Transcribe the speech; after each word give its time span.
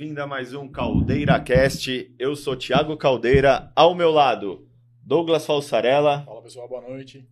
Bem-vindo 0.00 0.22
a 0.22 0.26
mais 0.26 0.54
um 0.54 0.66
Caldeira 0.66 1.38
Cast. 1.38 2.10
Eu 2.18 2.34
sou 2.34 2.56
Thiago 2.56 2.96
Caldeira, 2.96 3.70
ao 3.76 3.94
meu 3.94 4.10
lado, 4.10 4.66
Douglas 5.04 5.44
Falsarella. 5.44 6.22
Fala 6.24 6.40
pessoal, 6.40 6.66
boa 6.66 6.80
noite. 6.80 7.28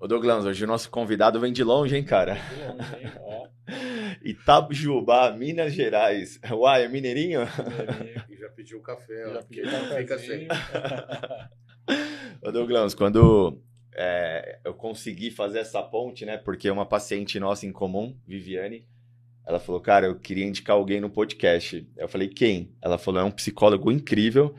Ô 0.00 0.08
Douglas, 0.08 0.44
hoje 0.44 0.64
o 0.64 0.66
nosso 0.66 0.90
convidado 0.90 1.38
vem 1.38 1.52
de 1.52 1.62
longe, 1.62 1.96
hein, 1.96 2.02
cara? 2.02 2.34
De 2.34 2.64
longe, 2.64 2.96
hein? 3.04 3.12
Ó, 3.20 3.46
Itabujubá, 4.28 5.30
Minas 5.30 5.72
Gerais. 5.72 6.40
Uai, 6.50 6.82
é 6.82 6.88
mineirinho? 6.88 7.42
mineirinho, 7.46 8.24
E 8.28 8.36
já 8.36 8.48
pediu 8.48 8.80
café, 8.80 9.28
ó. 9.28 9.34
já 9.34 9.42
porque 9.44 9.62
um 9.62 9.70
não 9.70 9.96
fica 9.96 10.18
sem. 10.18 10.48
Ô 12.42 12.50
Douglas, 12.50 12.92
quando 12.92 13.62
é, 13.94 14.58
eu 14.64 14.74
consegui 14.74 15.30
fazer 15.30 15.60
essa 15.60 15.80
ponte, 15.80 16.26
né? 16.26 16.38
Porque 16.38 16.68
uma 16.72 16.84
paciente 16.86 17.38
nossa 17.38 17.66
em 17.66 17.72
comum, 17.72 18.18
Viviane, 18.26 18.84
ela 19.50 19.58
falou, 19.58 19.80
cara, 19.80 20.06
eu 20.06 20.14
queria 20.14 20.46
indicar 20.46 20.76
alguém 20.76 21.00
no 21.00 21.10
podcast. 21.10 21.86
Eu 21.96 22.08
falei, 22.08 22.28
quem? 22.28 22.70
Ela 22.80 22.96
falou, 22.96 23.20
é 23.20 23.24
um 23.24 23.30
psicólogo 23.32 23.90
incrível. 23.90 24.54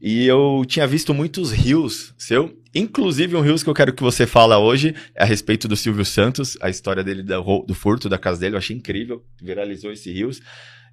E 0.00 0.26
eu 0.26 0.64
tinha 0.66 0.84
visto 0.84 1.14
muitos 1.14 1.52
rios 1.52 2.12
seu, 2.18 2.60
inclusive 2.74 3.36
um 3.36 3.40
rios 3.40 3.62
que 3.62 3.70
eu 3.70 3.74
quero 3.74 3.94
que 3.94 4.02
você 4.02 4.26
fala 4.26 4.58
hoje 4.58 4.96
a 5.16 5.24
respeito 5.24 5.68
do 5.68 5.76
Silvio 5.76 6.04
Santos, 6.04 6.58
a 6.60 6.68
história 6.68 7.04
dele 7.04 7.22
do, 7.22 7.62
do 7.62 7.72
furto 7.72 8.08
da 8.08 8.18
casa 8.18 8.40
dele, 8.40 8.56
eu 8.56 8.58
achei 8.58 8.76
incrível, 8.76 9.24
viralizou 9.40 9.92
esse 9.92 10.12
rios. 10.12 10.40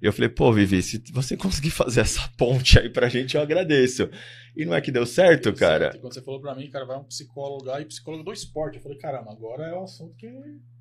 E 0.00 0.06
eu 0.06 0.12
falei, 0.12 0.28
pô, 0.28 0.52
Vivi, 0.52 0.80
se 0.80 1.02
você 1.12 1.36
conseguir 1.36 1.70
fazer 1.70 2.02
essa 2.02 2.30
ponte 2.38 2.78
aí 2.78 2.88
pra 2.88 3.08
gente, 3.08 3.34
eu 3.34 3.42
agradeço. 3.42 4.08
E 4.56 4.64
não 4.64 4.74
é 4.74 4.80
que 4.80 4.92
deu 4.92 5.04
certo, 5.04 5.52
cara? 5.52 5.86
Certo, 5.86 5.96
e 5.96 6.00
Quando 6.00 6.14
você 6.14 6.22
falou 6.22 6.40
pra 6.40 6.54
mim, 6.54 6.70
cara, 6.70 6.84
vai 6.84 6.96
um 6.96 7.04
psicólogo 7.04 7.64
lá 7.64 7.80
e 7.80 7.84
psicólogo 7.84 8.22
do 8.22 8.32
esporte. 8.32 8.76
Eu 8.76 8.82
falei, 8.82 8.96
caramba, 8.96 9.32
agora 9.32 9.64
é 9.64 9.74
o 9.74 9.82
assunto 9.82 10.14
que, 10.14 10.28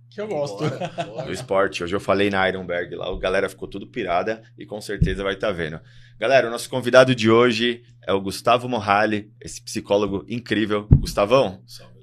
que 0.09 0.19
eu 0.19 0.27
gosto. 0.27 0.57
Bora, 1.05 1.25
do 1.25 1.31
esporte. 1.31 1.83
Hoje 1.83 1.95
eu 1.95 1.99
falei 1.99 2.29
na 2.29 2.47
Ironberg 2.47 2.95
lá, 2.95 3.07
a 3.07 3.17
galera 3.17 3.49
ficou 3.49 3.67
tudo 3.67 3.87
pirada 3.87 4.41
e 4.57 4.65
com 4.65 4.81
certeza 4.81 5.23
vai 5.23 5.33
estar 5.33 5.51
vendo. 5.51 5.79
Galera, 6.19 6.47
o 6.47 6.51
nosso 6.51 6.69
convidado 6.69 7.15
de 7.15 7.29
hoje 7.29 7.83
é 8.05 8.11
o 8.11 8.19
Gustavo 8.19 8.67
Morrali, 8.67 9.31
esse 9.39 9.61
psicólogo 9.61 10.25
incrível. 10.27 10.87
Gustavão, 10.89 11.61
Salve. 11.65 11.98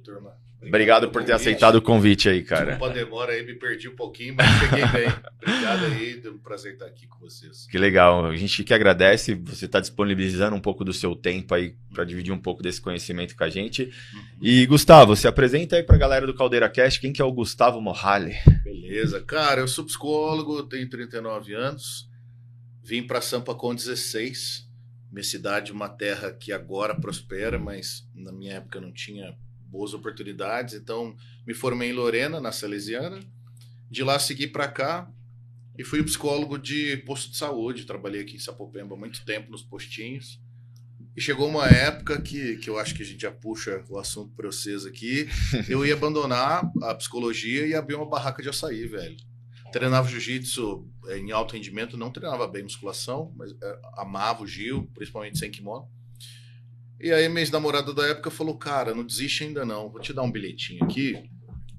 Obrigado 0.69 1.11
por 1.11 1.25
ter 1.25 1.33
aceitado 1.33 1.77
o 1.77 1.83
convite. 1.83 2.29
aí, 2.29 2.43
cara. 2.43 2.73
Desculpa 2.73 2.93
a 2.93 2.95
demora 2.95 3.33
aí, 3.33 3.45
me 3.45 3.55
perdi 3.55 3.89
um 3.89 3.97
pouquinho, 3.97 4.35
mas 4.35 4.47
cheguei 4.59 4.87
bem. 4.87 5.13
Obrigado 5.43 5.85
aí, 5.85 6.21
deu 6.21 6.33
um 6.33 6.39
prazer 6.39 6.75
estar 6.75 6.87
aqui 6.87 7.07
com 7.07 7.19
vocês. 7.19 7.67
Que 7.71 7.79
legal. 7.79 8.27
A 8.27 8.37
gente 8.37 8.65
que 8.65 8.75
agradece 8.75 9.35
você 9.35 9.67
estar 9.67 9.81
disponibilizando 9.81 10.57
um 10.57 10.61
pouco 10.61 10.85
do 10.85 10.93
seu 10.93 11.15
tempo 11.15 11.55
aí 11.55 11.75
para 11.93 12.05
dividir 12.05 12.33
um 12.33 12.39
pouco 12.39 12.63
desse 12.63 12.81
conhecimento 12.81 13.37
com 13.37 13.45
a 13.45 13.49
gente. 13.49 13.91
E 14.41 14.67
Gustavo, 14.67 15.17
se 15.17 15.27
apresenta 15.27 15.77
aí 15.77 15.83
pra 15.83 15.97
galera 15.97 16.27
do 16.27 16.35
Caldeira 16.35 16.69
Cast, 16.69 17.01
quem 17.01 17.13
que 17.13 17.23
é 17.23 17.25
o 17.25 17.33
Gustavo 17.33 17.81
Morrali? 17.81 18.35
Beleza. 18.63 19.21
Cara, 19.23 19.61
eu 19.61 19.69
sou 19.69 19.85
psicólogo, 19.85 20.63
tenho 20.65 20.89
39 20.89 21.55
anos. 21.55 22.09
Vim 22.83 23.03
para 23.03 23.21
Sampa 23.21 23.55
com 23.55 23.75
16. 23.75 24.67
Minha 25.11 25.25
cidade, 25.25 25.73
uma 25.73 25.89
terra 25.89 26.33
que 26.33 26.53
agora 26.53 26.95
prospera, 26.95 27.59
mas 27.59 28.07
na 28.15 28.33
minha 28.33 28.55
época 28.55 28.81
não 28.81 28.93
tinha 28.93 29.37
boas 29.77 29.93
oportunidades. 29.93 30.75
Então, 30.75 31.15
me 31.47 31.53
formei 31.53 31.91
em 31.91 31.93
Lorena, 31.93 32.41
na 32.41 32.51
Salesiana. 32.51 33.21
De 33.91 34.03
lá 34.03 34.19
segui 34.19 34.47
para 34.47 34.67
cá 34.67 35.09
e 35.79 35.85
fui 35.85 36.03
psicólogo 36.03 36.59
de 36.59 36.97
posto 36.99 37.31
de 37.31 37.37
saúde. 37.37 37.85
Trabalhei 37.85 38.23
aqui 38.23 38.37
em 38.37 38.41
Sapopemba 38.41 38.97
muito 38.97 39.25
tempo 39.25 39.51
nos 39.51 39.63
postinhos. 39.63 40.41
E 41.15 41.21
chegou 41.21 41.49
uma 41.49 41.67
época 41.67 42.21
que, 42.21 42.57
que 42.57 42.69
eu 42.69 42.79
acho 42.79 42.95
que 42.95 43.03
a 43.03 43.05
gente 43.05 43.23
já 43.23 43.31
puxa 43.31 43.85
o 43.89 43.99
assunto 43.99 44.35
para 44.35 44.47
vocês 44.47 44.85
aqui. 44.85 45.29
Eu 45.69 45.85
ia 45.85 45.95
abandonar 45.95 46.71
a 46.83 46.95
psicologia 46.95 47.67
e 47.67 47.75
abrir 47.75 47.95
uma 47.95 48.09
barraca 48.09 48.43
de 48.43 48.49
açaí, 48.49 48.87
velho. 48.87 49.17
Treinava 49.73 50.09
jiu-jitsu 50.09 50.87
eh, 51.09 51.19
em 51.19 51.33
alto 51.33 51.55
rendimento, 51.55 51.97
não 51.97 52.11
treinava 52.11 52.47
bem 52.47 52.63
musculação, 52.63 53.33
mas 53.35 53.51
eh, 53.53 53.81
amava 53.97 54.43
o 54.43 54.47
Gil, 54.47 54.91
principalmente 54.95 55.39
sem 55.39 55.51
kimono. 55.51 55.89
E 57.01 57.13
aí, 57.13 57.29
minha 57.29 57.41
ex-namorada 57.41 57.93
da 57.93 58.07
época 58.07 58.31
falou: 58.31 58.57
Cara, 58.57 58.95
não 58.95 59.05
desiste 59.05 59.45
ainda 59.45 59.65
não, 59.65 59.91
vou 59.91 60.01
te 60.01 60.13
dar 60.13 60.23
um 60.23 60.31
bilhetinho 60.33 60.85
aqui 60.85 61.31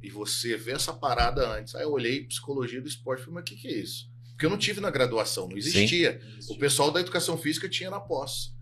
e 0.01 0.09
você 0.09 0.55
vê 0.55 0.71
essa 0.71 0.93
parada 0.93 1.47
antes. 1.57 1.75
Aí 1.75 1.83
eu 1.83 1.91
olhei 1.91 2.25
psicologia 2.25 2.81
do 2.81 2.87
esporte 2.87 3.21
falei: 3.21 3.35
Mas 3.35 3.41
o 3.41 3.45
que, 3.45 3.55
que 3.55 3.67
é 3.67 3.79
isso? 3.79 4.09
Porque 4.31 4.45
eu 4.45 4.51
não 4.51 4.57
tive 4.57 4.79
na 4.79 4.91
graduação, 4.91 5.49
não 5.49 5.57
existia. 5.57 6.21
O 6.47 6.59
pessoal 6.59 6.91
da 6.91 6.99
educação 6.99 7.35
física 7.37 7.67
tinha 7.67 7.89
na 7.89 7.99
pós. 7.99 8.55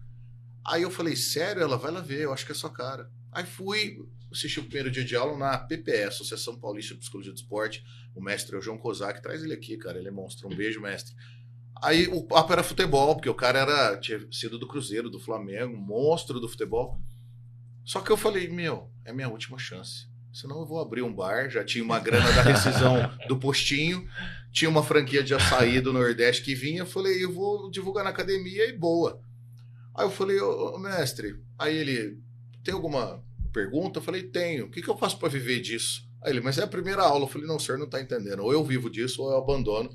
Aí 0.66 0.82
eu 0.82 0.90
falei, 0.90 1.18
sério? 1.18 1.62
Ela 1.62 1.78
vai 1.78 1.92
lá 1.92 2.00
ver, 2.00 2.22
eu 2.22 2.34
acho 2.34 2.46
que 2.46 2.54
é 2.54 2.56
sua 2.56 2.72
cara. 2.72 3.12
Aí 3.30 3.46
fui 3.46 4.00
assistir 4.32 4.62
o 4.62 4.64
primeiro 4.64 4.90
dia 4.90 5.04
de 5.04 5.16
aula 5.16 5.38
na 5.38 5.58
PPE, 5.58 6.04
Associação 6.04 6.58
Paulista 6.58 6.94
de 6.94 7.02
Psicologia 7.02 7.34
do 7.34 7.38
Esporte. 7.38 7.84
O 8.16 8.22
mestre 8.22 8.56
é 8.56 8.58
o 8.58 8.62
João 8.62 8.78
Kozak, 8.78 9.22
traz 9.22 9.44
ele 9.44 9.54
aqui, 9.54 9.78
cara, 9.78 10.00
ele 10.00 10.08
é 10.08 10.12
monstro. 10.12 10.48
Um 10.48 10.56
beijo, 10.56 10.80
mestre. 10.80 11.14
Aí 11.82 12.08
o 12.08 12.24
papo 12.24 12.54
era 12.54 12.64
futebol, 12.64 13.16
porque 13.16 13.30
o 13.30 13.36
cara 13.36 13.60
era, 13.60 13.98
tinha 13.98 14.20
sido 14.32 14.58
do 14.58 14.68
Cruzeiro, 14.68 15.10
do 15.10 15.20
Flamengo, 15.20 15.76
monstro 15.76 16.40
do 16.40 16.48
futebol. 16.48 17.00
Só 17.84 18.02
que 18.02 18.12
eu 18.12 18.18
falei, 18.18 18.48
meu, 18.48 18.90
é 19.04 19.14
minha 19.14 19.30
última 19.30 19.58
chance. 19.60 20.08
Senão 20.34 20.60
eu 20.60 20.66
vou 20.66 20.82
abrir 20.82 21.02
um 21.02 21.14
bar, 21.14 21.50
já 21.50 21.64
tinha 21.64 21.84
uma 21.84 22.00
grana 22.00 22.32
da 22.34 22.42
rescisão 22.42 22.96
do 23.28 23.38
postinho, 23.38 24.08
tinha 24.52 24.70
uma 24.70 24.84
franquia 24.84 25.24
de 25.24 25.34
açaí 25.34 25.80
do 25.80 25.94
Nordeste 25.94 26.44
que 26.44 26.56
vinha, 26.56 26.82
eu 26.82 26.86
falei, 26.86 27.24
eu 27.24 27.32
vou 27.32 27.70
divulgar 27.70 28.04
na 28.04 28.10
academia 28.10 28.68
e 28.68 28.74
boa. 28.74 29.22
Aí 29.94 30.06
eu 30.06 30.12
falei, 30.12 30.40
ô, 30.42 30.78
mestre, 30.78 31.42
aí 31.58 31.78
ele, 31.78 32.20
tem 32.64 32.74
alguma 32.74 33.24
pergunta? 33.54 34.00
Eu 34.00 34.04
falei, 34.04 34.24
tenho. 34.24 34.66
O 34.66 34.70
que, 34.70 34.82
que 34.82 34.90
eu 34.90 34.98
faço 34.98 35.18
para 35.18 35.30
viver 35.30 35.62
disso? 35.62 36.06
Aí 36.22 36.34
ele, 36.34 36.42
mas 36.42 36.58
é 36.58 36.64
a 36.64 36.68
primeira 36.68 37.04
aula. 37.04 37.24
Eu 37.24 37.30
falei, 37.30 37.48
não, 37.48 37.56
o 37.56 37.60
senhor 37.60 37.78
não 37.78 37.88
tá 37.88 38.02
entendendo. 38.02 38.40
Ou 38.40 38.52
eu 38.52 38.64
vivo 38.64 38.90
disso 38.90 39.24
ou 39.24 39.32
eu 39.32 39.38
abandono. 39.38 39.90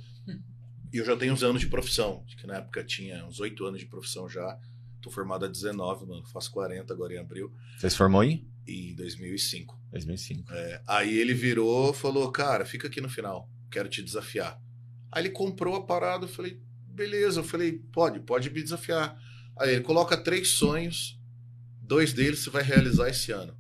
E 0.93 0.99
eu 0.99 1.05
já 1.05 1.17
tenho 1.17 1.33
uns 1.33 1.43
anos 1.43 1.61
de 1.61 1.69
profissão. 1.69 2.25
Que 2.37 2.47
na 2.47 2.57
época 2.57 2.85
tinha 2.85 3.25
uns 3.25 3.41
oito 3.41 3.65
anos 3.65 3.81
de 3.81 3.87
profissão 3.87 4.29
já. 4.29 4.59
Tô 5.01 5.11
formado 5.11 5.45
há 5.45 5.49
19, 5.49 6.07
mano. 6.07 6.27
Faço 6.27 6.51
40 6.53 6.93
agora 6.93 7.15
em 7.15 7.19
abril. 7.19 7.53
Você 7.79 7.91
se 7.91 7.97
formou 7.97 8.23
em 8.25 8.47
E 8.67 8.93
em 8.93 8.95
2005. 8.95 9.79
2005. 9.93 10.53
É, 10.53 10.83
aí 10.87 11.19
ele 11.19 11.35
virou 11.35 11.93
falou, 11.93 12.31
cara, 12.31 12.65
fica 12.65 12.89
aqui 12.89 13.01
no 13.01 13.09
final. 13.09 13.49
Quero 13.71 13.89
te 13.89 14.03
desafiar. 14.03 14.61
Aí 15.11 15.23
ele 15.23 15.31
comprou 15.31 15.77
a 15.77 15.87
parada. 15.87 16.25
Eu 16.25 16.29
falei, 16.29 16.61
beleza. 16.87 17.41
Eu 17.41 17.45
falei, 17.45 17.79
pode, 17.93 18.21
pode 18.21 18.51
me 18.51 18.63
desafiar. 18.63 19.17
Aí 19.59 19.75
ele 19.75 19.83
coloca 19.83 20.17
três 20.17 20.49
sonhos, 20.49 21.19
dois 21.83 22.13
deles 22.13 22.41
você 22.41 22.51
vai 22.51 22.63
realizar 22.63 23.09
esse 23.09 23.31
ano. 23.33 23.57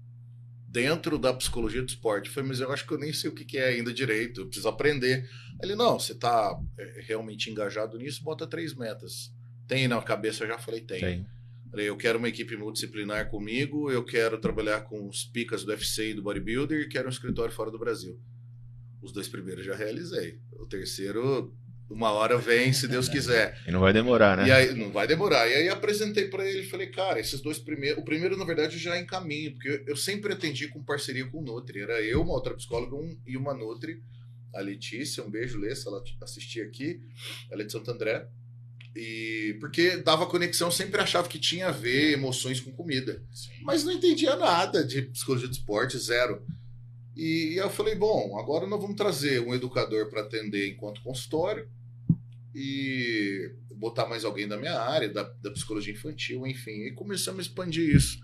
Dentro 0.70 1.18
da 1.18 1.34
psicologia 1.34 1.82
do 1.82 1.88
esporte. 1.88 2.28
Eu 2.28 2.34
falei, 2.34 2.48
mas 2.48 2.60
eu 2.60 2.70
acho 2.72 2.86
que 2.86 2.92
eu 2.92 2.98
nem 2.98 3.12
sei 3.12 3.28
o 3.28 3.34
que 3.34 3.58
é 3.58 3.70
ainda 3.70 3.92
direito, 3.92 4.42
eu 4.42 4.46
preciso 4.46 4.68
aprender. 4.68 5.28
Ele, 5.60 5.74
não, 5.74 5.98
você 5.98 6.12
está 6.12 6.56
realmente 7.06 7.50
engajado 7.50 7.98
nisso, 7.98 8.22
bota 8.22 8.46
três 8.46 8.74
metas. 8.74 9.32
Tem 9.66 9.88
na 9.88 10.00
cabeça? 10.00 10.44
Eu 10.44 10.48
já 10.48 10.58
falei, 10.58 10.80
tem. 10.80 11.00
Tem. 11.00 11.26
Eu 11.74 11.96
quero 11.96 12.18
uma 12.18 12.28
equipe 12.28 12.56
multidisciplinar 12.56 13.30
comigo, 13.30 13.90
eu 13.90 14.04
quero 14.04 14.38
trabalhar 14.38 14.82
com 14.82 15.08
os 15.08 15.24
picas 15.24 15.64
do 15.64 15.70
UFC 15.70 16.10
e 16.10 16.14
do 16.14 16.22
bodybuilder 16.22 16.80
e 16.80 16.88
quero 16.88 17.06
um 17.06 17.10
escritório 17.10 17.54
fora 17.54 17.70
do 17.70 17.78
Brasil. 17.78 18.20
Os 19.00 19.12
dois 19.12 19.28
primeiros 19.28 19.64
já 19.64 19.74
realizei. 19.74 20.40
O 20.52 20.66
terceiro, 20.66 21.54
uma 21.90 22.10
hora 22.12 22.38
vem, 22.38 22.72
se 22.72 22.86
Deus 22.86 23.08
quiser. 23.08 23.58
E 23.66 23.72
não 23.72 23.80
vai 23.80 23.92
demorar, 23.92 24.36
né? 24.36 24.46
E 24.46 24.52
aí, 24.52 24.74
não 24.74 24.90
vai 24.90 25.06
demorar. 25.06 25.48
E 25.48 25.54
aí 25.54 25.68
apresentei 25.68 26.28
para 26.28 26.48
ele, 26.48 26.62
falei, 26.64 26.86
cara, 26.86 27.18
esses 27.18 27.40
dois 27.40 27.58
primeiros, 27.58 28.00
o 28.00 28.04
primeiro 28.04 28.36
na 28.36 28.44
verdade 28.44 28.78
já 28.78 28.96
é 28.96 29.00
em 29.00 29.06
caminho, 29.06 29.52
porque 29.52 29.82
eu 29.86 29.96
sempre 29.96 30.32
atendi 30.32 30.68
com 30.68 30.82
parceria 30.82 31.26
com 31.26 31.38
o 31.38 31.42
Nutri. 31.42 31.80
Era 31.80 32.00
eu, 32.00 32.22
uma 32.22 32.32
outra 32.32 32.54
psicóloga 32.54 32.94
um, 32.94 33.18
e 33.26 33.36
uma 33.36 33.52
Nutri, 33.52 34.02
a 34.54 34.60
Letícia, 34.60 35.22
um 35.22 35.30
beijo, 35.30 35.58
Lê, 35.58 35.74
se 35.74 35.86
ela 35.86 36.02
assistir 36.22 36.62
aqui, 36.62 37.00
ela 37.50 37.62
é 37.62 37.64
de 37.64 37.72
Santo 37.72 37.90
André. 37.90 38.26
E 38.94 39.56
porque 39.60 39.98
dava 39.98 40.26
conexão, 40.26 40.70
sempre 40.70 41.00
achava 41.00 41.28
que 41.28 41.38
tinha 41.38 41.68
a 41.68 41.72
ver 41.72 42.12
emoções 42.12 42.60
com 42.60 42.72
comida. 42.72 43.22
Mas 43.62 43.84
não 43.84 43.92
entendia 43.92 44.34
nada 44.36 44.84
de 44.84 45.02
psicologia 45.02 45.46
do 45.46 45.52
esporte, 45.52 45.98
zero. 45.98 46.42
E, 47.16 47.50
aí 47.50 47.56
eu 47.58 47.70
falei, 47.70 47.94
bom, 47.94 48.36
agora 48.38 48.66
nós 48.66 48.80
vamos 48.80 48.96
trazer 48.96 49.40
um 49.40 49.54
educador 49.54 50.08
para 50.08 50.22
atender 50.22 50.68
enquanto 50.68 51.02
consultório 51.02 51.68
e 52.54 53.54
botar 53.76 54.06
mais 54.08 54.24
alguém 54.24 54.46
da 54.48 54.56
minha 54.56 54.78
área, 54.78 55.08
da, 55.08 55.22
da 55.22 55.50
psicologia 55.50 55.92
infantil, 55.92 56.46
enfim. 56.46 56.82
E 56.86 56.92
começamos 56.92 57.38
a 57.40 57.42
expandir 57.42 57.94
isso. 57.94 58.20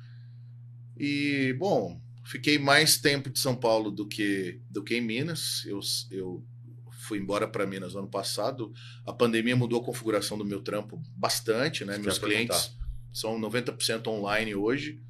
E, 0.98 1.54
bom, 1.58 2.00
fiquei 2.24 2.58
mais 2.58 2.96
tempo 2.98 3.30
de 3.30 3.38
São 3.38 3.54
Paulo 3.54 3.90
do 3.90 4.06
que, 4.06 4.60
do 4.70 4.82
que 4.82 4.96
em 4.96 5.00
Minas. 5.00 5.64
Eu, 5.66 5.80
eu 6.10 6.44
fui 6.90 7.18
embora 7.18 7.46
para 7.46 7.66
Minas 7.66 7.92
no 7.94 8.00
ano 8.00 8.08
passado. 8.08 8.72
A 9.06 9.12
pandemia 9.12 9.54
mudou 9.56 9.80
a 9.80 9.84
configuração 9.84 10.36
do 10.36 10.44
meu 10.44 10.60
trampo 10.60 11.00
bastante, 11.16 11.84
né? 11.84 11.94
Isso 11.94 12.02
Meus 12.02 12.18
clientes 12.18 12.76
são 13.12 13.38
90% 13.40 14.06
online 14.08 14.54
hoje. 14.54 15.00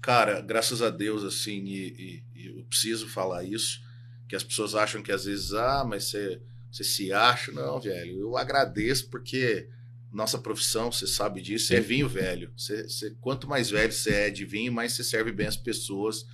Cara, 0.00 0.40
graças 0.40 0.80
a 0.82 0.90
Deus, 0.90 1.24
assim, 1.24 1.64
e, 1.64 1.88
e- 1.88 2.24
e 2.42 2.46
eu 2.46 2.64
preciso 2.64 3.08
falar 3.08 3.42
isso, 3.44 3.80
que 4.28 4.36
as 4.36 4.44
pessoas 4.44 4.74
acham 4.74 5.02
que 5.02 5.10
às 5.10 5.24
vezes, 5.24 5.52
ah, 5.54 5.84
mas 5.84 6.04
você, 6.04 6.40
você 6.70 6.84
se 6.84 7.12
acha. 7.12 7.52
Não, 7.52 7.80
velho, 7.80 8.18
eu 8.20 8.36
agradeço 8.36 9.08
porque 9.08 9.68
nossa 10.12 10.38
profissão, 10.38 10.90
você 10.90 11.06
sabe 11.06 11.40
disso, 11.42 11.74
é 11.74 11.80
Sim. 11.80 11.86
vinho 11.88 12.08
velho. 12.08 12.52
Você, 12.56 12.84
você- 12.84 13.14
quanto 13.20 13.46
mais 13.46 13.70
velho 13.70 13.92
você 13.92 14.10
é 14.10 14.30
de 14.30 14.44
vinho, 14.44 14.72
mais 14.72 14.92
você 14.92 15.04
serve 15.04 15.32
bem 15.32 15.46
as 15.46 15.56
pessoas. 15.56 16.26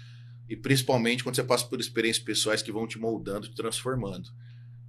E 0.49 0.57
principalmente 0.57 1.25
quando 1.25 1.37
você 1.37 1.43
passa 1.45 1.67
por 1.67 1.81
experiências 1.81 2.25
pessoais 2.25 2.63
que 2.63 2.71
vão 2.71 2.87
te 2.87 2.99
moldando, 2.99 3.49
te 3.49 3.55
transformando. 3.55 4.31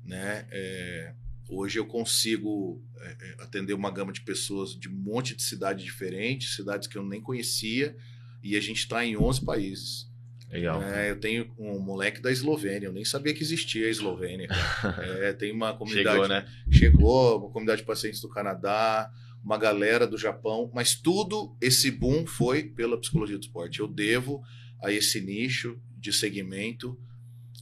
Né? 0.03 0.45
É, 0.51 1.13
Hoje 1.47 1.77
eu 1.77 1.85
consigo 1.85 2.83
é, 2.99 3.17
é, 3.21 3.43
atender 3.43 3.73
uma 3.73 3.91
gama 3.91 4.11
de 4.11 4.21
pessoas 4.21 4.71
de 4.75 4.89
um 4.89 4.93
monte 4.93 5.35
de 5.35 5.43
cidades 5.43 5.83
diferentes, 5.85 6.55
cidades 6.55 6.87
que 6.87 6.97
eu 6.97 7.03
nem 7.05 7.21
conhecia, 7.21 7.95
e 8.41 8.55
a 8.55 8.59
gente 8.59 8.79
está 8.79 9.05
em 9.05 9.15
11 9.15 9.45
países. 9.45 10.09
Legal. 10.55 10.81
É, 10.83 11.11
eu 11.11 11.19
tenho 11.19 11.51
um 11.57 11.79
moleque 11.79 12.21
da 12.21 12.31
Eslovênia, 12.31 12.87
eu 12.87 12.93
nem 12.93 13.03
sabia 13.03 13.33
que 13.33 13.43
existia 13.43 13.87
a 13.87 13.89
Eslovênia. 13.89 14.47
É, 15.21 15.33
tem 15.33 15.51
uma 15.51 15.73
comunidade. 15.73 16.15
Chegou, 16.15 16.27
né? 16.27 16.45
Chegou, 16.71 17.39
uma 17.39 17.49
comunidade 17.49 17.81
de 17.81 17.87
pacientes 17.87 18.21
do 18.21 18.29
Canadá, 18.29 19.11
uma 19.43 19.57
galera 19.57 20.07
do 20.07 20.17
Japão, 20.17 20.71
mas 20.73 20.95
tudo 20.95 21.55
esse 21.61 21.91
boom 21.91 22.25
foi 22.25 22.63
pela 22.63 22.99
psicologia 22.99 23.37
do 23.37 23.43
esporte. 23.43 23.79
Eu 23.79 23.87
devo 23.87 24.41
a 24.81 24.91
esse 24.91 25.21
nicho 25.21 25.79
de 25.97 26.13
segmento 26.13 26.97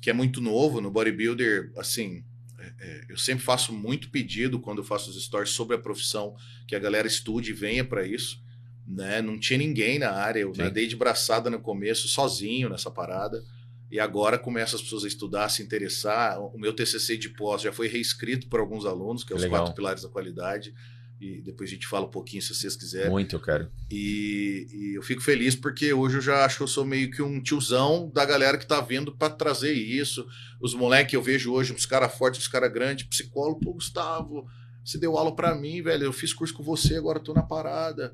que 0.01 0.09
é 0.09 0.13
muito 0.13 0.41
novo 0.41 0.81
no 0.81 0.91
bodybuilder, 0.91 1.71
assim, 1.77 2.25
é, 2.59 2.73
é, 2.79 3.05
eu 3.09 3.17
sempre 3.17 3.43
faço 3.43 3.71
muito 3.71 4.09
pedido 4.09 4.59
quando 4.59 4.79
eu 4.79 4.83
faço 4.83 5.09
os 5.09 5.23
stories 5.23 5.51
sobre 5.51 5.77
a 5.77 5.79
profissão 5.79 6.35
que 6.67 6.75
a 6.75 6.79
galera 6.79 7.07
estude 7.07 7.51
e 7.51 7.53
venha 7.53 7.85
para 7.85 8.05
isso, 8.05 8.43
né? 8.87 9.21
Não 9.21 9.39
tinha 9.39 9.57
ninguém 9.57 9.99
na 9.99 10.11
área, 10.11 10.41
eu 10.41 10.53
Sim. 10.53 10.61
nadei 10.61 10.87
de 10.87 10.95
braçada 10.95 11.49
no 11.49 11.59
começo, 11.59 12.07
sozinho 12.07 12.69
nessa 12.69 12.91
parada. 12.91 13.43
E 13.89 13.99
agora 13.99 14.39
começa 14.39 14.75
as 14.75 14.81
pessoas 14.81 15.03
a 15.03 15.07
estudar, 15.07 15.45
a 15.45 15.49
se 15.49 15.61
interessar. 15.61 16.39
O 16.39 16.57
meu 16.57 16.73
TCC 16.73 17.15
de 17.15 17.29
pós 17.29 17.61
já 17.61 17.71
foi 17.71 17.87
reescrito 17.87 18.47
por 18.47 18.59
alguns 18.59 18.85
alunos, 18.85 19.23
que 19.23 19.31
é 19.31 19.35
os 19.35 19.41
Legal. 19.43 19.61
quatro 19.61 19.75
pilares 19.75 20.01
da 20.01 20.09
qualidade. 20.09 20.73
E 21.21 21.41
depois 21.41 21.69
a 21.69 21.73
gente 21.73 21.87
fala 21.87 22.05
um 22.05 22.09
pouquinho 22.09 22.41
se 22.41 22.53
vocês 22.53 22.75
quiserem. 22.75 23.09
Muito, 23.09 23.35
eu 23.35 23.39
quero. 23.39 23.71
E, 23.89 24.67
e 24.71 24.97
eu 24.97 25.03
fico 25.03 25.21
feliz 25.21 25.55
porque 25.55 25.93
hoje 25.93 26.17
eu 26.17 26.21
já 26.21 26.43
acho 26.43 26.57
que 26.57 26.63
eu 26.63 26.67
sou 26.67 26.83
meio 26.83 27.11
que 27.11 27.21
um 27.21 27.41
tiozão 27.41 28.11
da 28.13 28.25
galera 28.25 28.57
que 28.57 28.65
tá 28.67 28.81
vindo 28.81 29.15
para 29.15 29.29
trazer 29.29 29.71
isso. 29.71 30.27
Os 30.59 30.73
moleques 30.73 31.13
eu 31.13 31.21
vejo 31.21 31.53
hoje, 31.53 31.71
uns 31.71 31.85
caras 31.85 32.13
fortes, 32.17 32.41
uns 32.41 32.47
caras 32.47 32.73
grandes, 32.73 33.05
psicólogo, 33.05 33.61
pô, 33.61 33.73
Gustavo, 33.73 34.47
você 34.83 34.97
deu 34.97 35.17
aula 35.17 35.33
para 35.33 35.55
mim, 35.55 35.81
velho. 35.81 36.03
Eu 36.05 36.13
fiz 36.13 36.33
curso 36.33 36.53
com 36.53 36.63
você, 36.63 36.95
agora 36.97 37.19
tô 37.19 37.33
na 37.33 37.43
parada. 37.43 38.13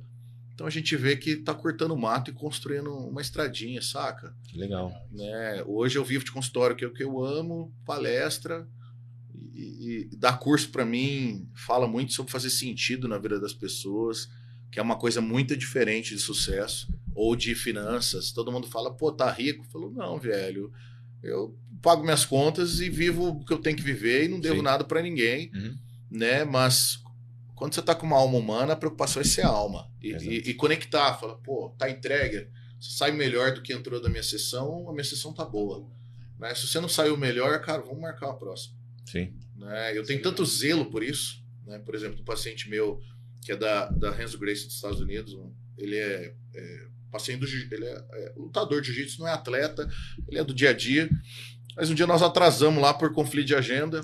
Então 0.60 0.68
a 0.68 0.70
gente 0.70 0.94
vê 0.98 1.16
que 1.16 1.38
tá 1.38 1.54
cortando 1.54 1.96
mato 1.96 2.32
e 2.32 2.34
construindo 2.34 2.92
uma 2.94 3.22
estradinha, 3.22 3.82
saca? 3.82 4.36
Legal. 4.54 4.92
né? 5.10 5.63
Hoje 5.66 5.98
eu 5.98 6.04
vivo 6.04 6.25
de 6.25 6.34
consultório, 6.34 6.75
que 6.75 6.84
é 6.84 6.88
o 6.89 6.92
que 6.92 7.01
eu 7.01 7.24
amo, 7.24 7.74
palestra 7.86 8.68
e, 9.34 10.10
e 10.12 10.18
dar 10.18 10.38
curso 10.38 10.70
para 10.70 10.84
mim 10.84 11.48
fala 11.56 11.88
muito 11.88 12.12
sobre 12.12 12.30
fazer 12.34 12.50
sentido 12.50 13.08
na 13.08 13.18
vida 13.18 13.39
das 13.39 13.54
pessoas, 13.54 14.28
que 14.70 14.78
é 14.78 14.82
uma 14.82 14.98
coisa 14.98 15.22
muito 15.22 15.56
diferente 15.56 16.13
de 16.13 16.20
sucesso 16.20 16.89
ou 17.16 17.38
de 17.38 17.56
finanças. 17.56 18.34
Todo 18.34 18.51
mundo 18.51 18.68
fala, 18.68 18.94
pô, 18.94 19.13
tá 19.13 19.32
rico? 19.32 19.63
Eu 19.63 19.70
falo, 19.72 19.92
não, 19.94 20.20
velho. 20.20 20.74
Eu 21.24 21.58
pago 21.82 22.04
minhas 22.04 22.25
contas 22.25 22.82
e 22.82 22.89
vivo 22.89 23.30
o 23.30 23.46
que 23.46 23.54
eu 23.54 23.60
tenho 23.60 23.78
que 23.78 23.82
viver 23.84 24.25
e 24.25 24.28
não 24.28 24.42
devo 24.42 24.58
Sim. 24.58 24.62
nada 24.63 24.84
para 24.84 25.01
ninguém, 25.01 25.51
Uhum. 25.56 25.78
né? 26.12 26.44
Mas 26.44 27.00
quando 27.60 27.75
você 27.75 27.82
tá 27.82 27.94
com 27.94 28.08
uma 28.08 28.18
alma 28.18 28.38
humana, 28.38 28.74
a 28.74 28.75
preocupação 28.75 29.22
é 29.22 29.25
ser 29.25 29.44
alma 29.46 29.92
e, 30.01 30.12
e- 30.30 30.50
e 30.50 30.54
conectar. 30.56 31.13
Fala, 31.20 31.36
pô, 31.38 31.75
tá 31.78 31.89
entregue. 31.89 32.48
Você 32.80 32.98
sai 32.98 33.12
melhor 33.12 33.54
do 33.54 33.62
que 33.62 33.72
entrou 33.74 34.01
da 34.01 34.10
minha 34.10 34.24
sessão, 34.24 34.89
a 34.89 34.92
minha 34.94 35.04
sessão 35.04 35.34
tá 35.34 35.46
boa. 35.46 35.86
Né? 36.39 36.56
Se 36.56 36.66
você 36.68 36.80
não 36.80 36.89
saiu 36.89 37.16
melhor, 37.18 37.62
cara, 37.62 37.82
vamos 37.82 38.00
marcar 38.00 38.28
uma 38.28 38.38
próxima. 38.38 38.75
Sim. 39.06 39.34
Né? 39.58 39.98
Eu 39.98 40.04
tenho 40.06 40.22
tanto 40.22 40.44
zelo 40.46 40.86
por 40.89 41.04
isso. 41.04 41.44
Né? 41.68 41.78
Por 41.80 41.94
exemplo, 41.94 42.22
um 42.22 42.24
paciente 42.25 42.70
meu, 42.70 43.01
que 43.44 43.51
é 43.51 43.56
da, 43.56 43.88
da 43.89 44.12
Renzo 44.12 44.39
Grace 44.39 44.66
dos 44.66 44.75
Estados 44.75 45.01
Unidos, 45.01 45.38
ele 45.78 45.98
é, 45.98 46.34
é 46.56 46.88
paciente 47.12 47.39
do 47.42 47.48
jiu- 47.48 47.68
ele 47.72 47.86
é, 47.86 48.04
é 48.13 48.34
lutador 48.38 48.82
de 48.82 48.88
jiu-jitsu, 48.94 49.20
não 49.20 49.28
é 49.28 49.34
atleta, 49.34 49.88
ele 50.28 50.39
é 50.39 50.44
do 50.44 50.54
dia 50.54 50.70
a 50.70 50.74
dia. 50.74 51.10
Mas 51.75 51.89
um 51.89 51.94
dia 51.96 52.08
nós 52.08 52.22
atrasamos 52.22 52.82
lá 52.82 52.94
por 52.94 53.13
conflito 53.13 53.48
de 53.48 53.56
agenda. 53.56 54.01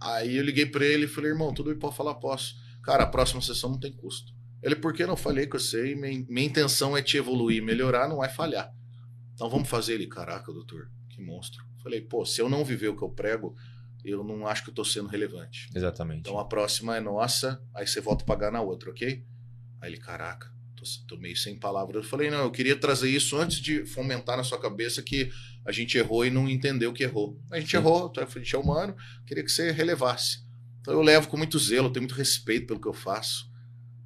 Aí 0.00 0.36
eu 0.36 0.42
liguei 0.44 0.66
para 0.66 0.84
ele 0.84 1.04
e 1.04 1.08
falei, 1.08 1.30
irmão, 1.30 1.54
tudo 1.54 1.70
bem, 1.70 1.78
pode 1.78 1.96
falar, 1.96 2.14
posso. 2.16 2.56
Cara, 2.82 3.04
a 3.04 3.06
próxima 3.06 3.40
sessão 3.40 3.70
não 3.70 3.80
tem 3.80 3.92
custo. 3.92 4.32
Ele, 4.62 4.76
por 4.76 4.92
que 4.92 5.04
não 5.04 5.16
falei 5.16 5.46
que 5.46 5.56
eu 5.56 5.60
sei? 5.60 5.94
Minha, 5.94 6.24
minha 6.28 6.46
intenção 6.46 6.96
é 6.96 7.02
te 7.02 7.16
evoluir, 7.16 7.62
melhorar, 7.62 8.08
não 8.08 8.22
é 8.22 8.28
falhar. 8.28 8.72
Então 9.34 9.50
vamos 9.50 9.68
fazer 9.68 9.94
ele. 9.94 10.06
Caraca, 10.06 10.52
doutor, 10.52 10.90
que 11.10 11.20
monstro. 11.20 11.64
Falei, 11.82 12.00
pô, 12.00 12.24
se 12.24 12.40
eu 12.40 12.48
não 12.48 12.64
viver 12.64 12.88
o 12.88 12.96
que 12.96 13.02
eu 13.02 13.10
prego, 13.10 13.56
eu 14.04 14.22
não 14.22 14.46
acho 14.46 14.64
que 14.64 14.70
eu 14.70 14.74
tô 14.74 14.84
sendo 14.84 15.08
relevante. 15.08 15.68
Exatamente. 15.74 16.20
Então 16.20 16.38
a 16.38 16.44
próxima 16.44 16.96
é 16.96 17.00
nossa, 17.00 17.60
aí 17.74 17.86
você 17.86 18.00
volta 18.00 18.22
a 18.24 18.26
pagar 18.26 18.52
na 18.52 18.60
outra, 18.60 18.90
ok? 18.90 19.24
Aí 19.80 19.90
ele, 19.90 19.98
caraca, 19.98 20.52
tô, 20.76 20.84
tô 21.08 21.20
meio 21.20 21.36
sem 21.36 21.58
palavras. 21.58 22.04
Eu 22.04 22.08
falei, 22.08 22.30
não, 22.30 22.44
eu 22.44 22.50
queria 22.50 22.76
trazer 22.76 23.10
isso 23.10 23.36
antes 23.36 23.58
de 23.58 23.84
fomentar 23.84 24.36
na 24.36 24.44
sua 24.44 24.60
cabeça 24.60 25.02
que 25.02 25.30
a 25.64 25.72
gente 25.72 25.98
errou 25.98 26.24
e 26.24 26.30
não 26.30 26.48
entendeu 26.48 26.92
que 26.92 27.02
errou. 27.02 27.40
A 27.50 27.58
gente 27.58 27.70
Sim. 27.70 27.78
errou, 27.78 28.12
a 28.16 28.38
gente 28.38 28.54
é 28.54 28.58
humano, 28.58 28.94
queria 29.26 29.44
que 29.44 29.50
você 29.50 29.72
relevasse. 29.72 30.44
Então 30.82 30.92
eu 30.94 31.00
levo 31.02 31.28
com 31.28 31.36
muito 31.38 31.58
zelo, 31.58 31.86
eu 31.88 31.92
tenho 31.92 32.02
muito 32.02 32.14
respeito 32.14 32.66
pelo 32.66 32.80
que 32.80 32.86
eu 32.88 32.92
faço, 32.92 33.50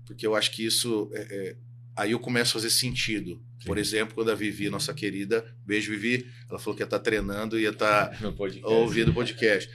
porque 0.06 0.24
eu 0.26 0.36
acho 0.36 0.52
que 0.52 0.64
isso. 0.64 1.10
é- 1.12 1.20
é- 1.50 1.56
aí 1.96 2.12
eu 2.12 2.20
começo 2.20 2.50
a 2.50 2.60
fazer 2.60 2.70
sentido. 2.70 3.42
Sim. 3.58 3.66
Por 3.66 3.78
exemplo, 3.78 4.14
quando 4.14 4.30
a 4.30 4.34
Vivi, 4.34 4.68
nossa 4.70 4.92
querida, 4.94 5.44
beijo 5.64 5.90
Vivi, 5.90 6.30
ela 6.48 6.58
falou 6.58 6.76
que 6.76 6.82
ia 6.82 6.84
estar 6.84 6.98
treinando 7.00 7.58
e 7.58 7.62
ia 7.62 7.70
estar 7.72 8.10
podcast. 8.36 8.66
ouvindo 8.66 9.10
o 9.10 9.14
podcast. 9.14 9.70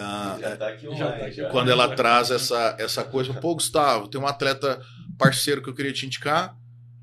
Ah, 0.00 0.38
Já 0.40 0.56
tá 0.56 0.68
aqui 0.68 0.84
Já 0.86 0.90
online, 0.92 1.18
tá 1.20 1.26
aqui. 1.26 1.34
já. 1.36 1.50
quando 1.50 1.70
ela 1.72 1.94
traz 1.96 2.30
essa, 2.30 2.76
essa 2.78 3.02
coisa, 3.02 3.34
pô, 3.34 3.54
Gustavo, 3.54 4.06
tem 4.06 4.20
um 4.20 4.26
atleta 4.28 4.80
parceiro 5.18 5.60
que 5.60 5.68
eu 5.68 5.74
queria 5.74 5.92
te 5.92 6.06
indicar 6.06 6.56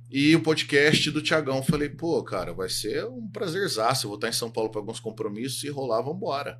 e 0.09 0.33
o 0.33 0.41
podcast 0.41 1.11
do 1.11 1.21
Tiagão. 1.21 1.61
Falei, 1.61 1.89
pô, 1.89 2.23
cara, 2.23 2.53
vai 2.53 2.69
ser 2.69 3.03
um 3.05 3.27
prazerzaço. 3.29 4.05
Eu 4.05 4.09
vou 4.11 4.15
estar 4.17 4.29
em 4.29 4.33
São 4.33 4.49
Paulo 4.49 4.69
para 4.69 4.79
alguns 4.79 5.01
compromissos 5.01 5.61
e 5.65 5.69
rolar, 5.69 6.01
vambora. 6.01 6.57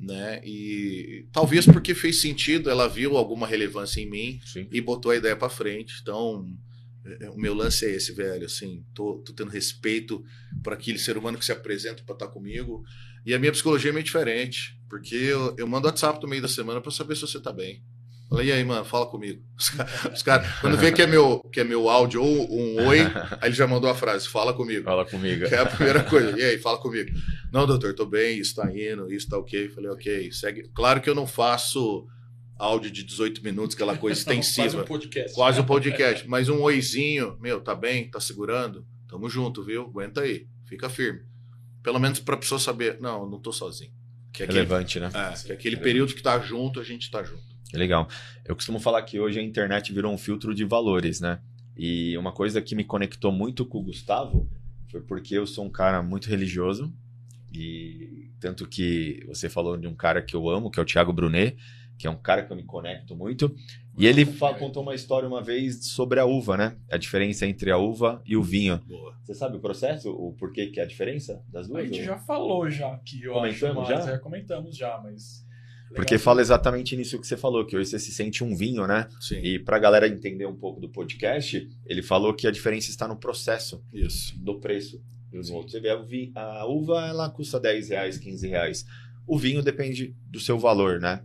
Né? 0.00 0.40
E 0.42 1.26
talvez 1.30 1.66
porque 1.66 1.94
fez 1.94 2.22
sentido, 2.22 2.70
ela 2.70 2.88
viu 2.88 3.18
alguma 3.18 3.46
relevância 3.46 4.00
em 4.00 4.08
mim 4.08 4.40
Sim. 4.46 4.66
e 4.72 4.80
botou 4.80 5.12
a 5.12 5.16
ideia 5.16 5.36
para 5.36 5.50
frente. 5.50 5.98
Então, 6.00 6.46
é, 7.04 7.26
é, 7.26 7.30
o 7.30 7.36
meu 7.36 7.52
lance 7.52 7.84
é 7.84 7.90
esse, 7.90 8.12
velho. 8.12 8.46
Assim, 8.46 8.82
tô, 8.94 9.18
tô 9.18 9.34
tendo 9.34 9.50
respeito 9.50 10.24
por 10.64 10.72
aquele 10.72 10.98
ser 10.98 11.18
humano 11.18 11.38
que 11.38 11.44
se 11.44 11.52
apresenta 11.52 12.02
para 12.02 12.14
estar 12.14 12.28
comigo. 12.28 12.82
E 13.26 13.34
a 13.34 13.38
minha 13.38 13.52
psicologia 13.52 13.90
é 13.90 13.92
meio 13.92 14.04
diferente, 14.04 14.80
porque 14.88 15.14
eu, 15.14 15.54
eu 15.58 15.66
mando 15.66 15.86
WhatsApp 15.86 16.22
no 16.22 16.28
meio 16.28 16.40
da 16.40 16.48
semana 16.48 16.80
para 16.80 16.90
saber 16.90 17.14
se 17.14 17.20
você 17.20 17.38
tá 17.38 17.52
bem. 17.52 17.82
Falei, 18.30 18.46
e 18.46 18.52
aí, 18.52 18.62
mano, 18.64 18.84
fala 18.84 19.06
comigo. 19.06 19.42
Os 19.58 19.70
caras, 19.70 20.04
os 20.14 20.22
caras- 20.22 20.60
quando 20.60 20.76
vê 20.78 20.92
que 20.92 21.02
é, 21.02 21.06
meu, 21.06 21.40
que 21.52 21.58
é 21.60 21.64
meu 21.64 21.88
áudio 21.90 22.22
ou 22.22 22.48
um 22.48 22.86
oi, 22.86 23.00
aí 23.40 23.48
ele 23.48 23.54
já 23.54 23.66
mandou 23.66 23.90
a 23.90 23.94
frase, 23.94 24.28
fala 24.28 24.54
comigo. 24.54 24.84
Fala 24.84 25.04
comigo. 25.04 25.48
Que 25.48 25.54
é 25.54 25.58
a 25.58 25.66
primeira 25.66 26.04
coisa. 26.04 26.38
E 26.38 26.42
aí, 26.44 26.56
fala 26.58 26.78
comigo. 26.78 27.10
Não, 27.52 27.66
doutor, 27.66 27.92
tô 27.92 28.06
bem, 28.06 28.38
isso 28.38 28.54
tá 28.54 28.70
indo, 28.70 29.12
isso 29.12 29.28
tá 29.28 29.36
ok. 29.36 29.68
Falei, 29.70 29.90
ok, 29.90 30.30
segue. 30.32 30.62
Claro 30.72 31.00
que 31.00 31.10
eu 31.10 31.14
não 31.14 31.26
faço 31.26 32.06
áudio 32.56 32.90
de 32.90 33.02
18 33.02 33.42
minutos, 33.42 33.74
aquela 33.74 33.96
coisa 33.96 34.22
Quase 34.24 34.38
extensiva. 34.38 34.82
um 34.82 34.86
podcast. 34.86 35.34
Quase 35.34 35.60
um 35.60 35.64
podcast. 35.64 36.28
Mas 36.28 36.48
um 36.48 36.60
oizinho, 36.60 37.36
meu, 37.40 37.60
tá 37.60 37.74
bem? 37.74 38.08
Tá 38.10 38.20
segurando? 38.20 38.86
Tamo 39.08 39.28
junto, 39.28 39.64
viu? 39.64 39.82
Aguenta 39.82 40.20
aí. 40.20 40.46
Fica 40.66 40.88
firme. 40.88 41.22
Pelo 41.82 41.98
menos 41.98 42.20
pra 42.20 42.36
pessoa 42.36 42.60
saber, 42.60 42.98
não, 43.00 43.24
eu 43.24 43.28
não 43.28 43.40
tô 43.40 43.52
sozinho. 43.52 43.90
Que 44.32 44.42
é 44.42 44.44
aquele, 44.44 44.60
Relevante, 44.60 45.00
né? 45.00 45.10
é, 45.12 45.46
que 45.46 45.50
é 45.50 45.54
aquele 45.56 45.76
período 45.78 46.14
que 46.14 46.22
tá 46.22 46.38
junto, 46.38 46.78
a 46.78 46.84
gente 46.84 47.10
tá 47.10 47.24
junto. 47.24 47.49
Legal. 47.74 48.08
Eu 48.44 48.54
costumo 48.56 48.78
falar 48.80 49.02
que 49.02 49.18
hoje 49.20 49.38
a 49.38 49.42
internet 49.42 49.92
virou 49.92 50.12
um 50.12 50.18
filtro 50.18 50.54
de 50.54 50.64
valores, 50.64 51.20
né? 51.20 51.40
E 51.76 52.16
uma 52.18 52.32
coisa 52.32 52.60
que 52.60 52.74
me 52.74 52.84
conectou 52.84 53.30
muito 53.32 53.64
com 53.64 53.78
o 53.78 53.82
Gustavo 53.84 54.48
foi 54.90 55.00
porque 55.00 55.34
eu 55.38 55.46
sou 55.46 55.64
um 55.64 55.70
cara 55.70 56.02
muito 56.02 56.28
religioso 56.28 56.92
e 57.52 58.30
tanto 58.40 58.66
que 58.66 59.22
você 59.26 59.48
falou 59.48 59.76
de 59.76 59.86
um 59.86 59.94
cara 59.94 60.22
que 60.22 60.34
eu 60.34 60.48
amo, 60.48 60.70
que 60.70 60.78
é 60.78 60.82
o 60.82 60.86
Thiago 60.86 61.12
Brunet, 61.12 61.56
que 61.98 62.06
é 62.06 62.10
um 62.10 62.16
cara 62.16 62.42
que 62.44 62.52
eu 62.52 62.56
me 62.56 62.62
conecto 62.64 63.14
muito. 63.14 63.54
E 63.98 64.06
ele 64.06 64.24
contou 64.58 64.82
uma 64.82 64.94
história 64.94 65.28
uma 65.28 65.42
vez 65.42 65.86
sobre 65.88 66.18
a 66.18 66.24
uva, 66.24 66.56
né? 66.56 66.76
A 66.90 66.96
diferença 66.96 67.46
entre 67.46 67.70
a 67.70 67.76
uva 67.76 68.22
e 68.24 68.36
o 68.36 68.42
vinho. 68.42 68.78
Boa. 68.86 69.14
Você 69.24 69.34
sabe 69.34 69.56
o 69.56 69.60
processo? 69.60 70.10
O 70.10 70.32
porquê 70.32 70.68
que 70.68 70.80
é 70.80 70.84
a 70.84 70.86
diferença 70.86 71.44
das 71.48 71.66
A 71.66 71.68
duas? 71.68 71.84
gente 71.84 71.98
ou- 72.00 72.04
já 72.06 72.18
falou 72.18 72.70
já 72.70 72.92
aqui, 72.94 73.22
eu 73.22 73.34
Comentamos 73.34 73.90
acho, 73.90 74.06
já? 74.06 74.12
é, 74.14 74.18
comentamos 74.18 74.76
já, 74.76 74.98
mas. 75.02 75.46
Porque 75.94 76.14
Legal. 76.14 76.24
fala 76.24 76.40
exatamente 76.40 76.96
nisso 76.96 77.18
que 77.18 77.26
você 77.26 77.36
falou, 77.36 77.66
que 77.66 77.76
hoje 77.76 77.90
você 77.90 77.98
se 77.98 78.12
sente 78.12 78.44
um 78.44 78.54
vinho, 78.54 78.86
né? 78.86 79.08
Sim. 79.20 79.40
E 79.42 79.58
para 79.58 79.76
a 79.76 79.80
galera 79.80 80.06
entender 80.06 80.46
um 80.46 80.54
pouco 80.54 80.80
do 80.80 80.88
podcast, 80.88 81.68
ele 81.84 82.02
falou 82.02 82.32
que 82.32 82.46
a 82.46 82.50
diferença 82.50 82.90
está 82.90 83.08
no 83.08 83.16
processo 83.16 83.82
Isso. 83.92 84.38
do 84.38 84.60
preço. 84.60 85.02
outros. 85.32 85.72
Você 85.72 85.80
vê, 85.80 85.90
a, 86.34 86.64
uva 86.66 87.06
ela 87.06 87.28
custa 87.28 87.58
10 87.58 87.88
reais, 87.88 88.18
15 88.18 88.48
reais. 88.48 88.86
O 89.26 89.36
vinho 89.38 89.62
depende 89.62 90.14
do 90.26 90.38
seu 90.38 90.58
valor, 90.58 91.00
né? 91.00 91.22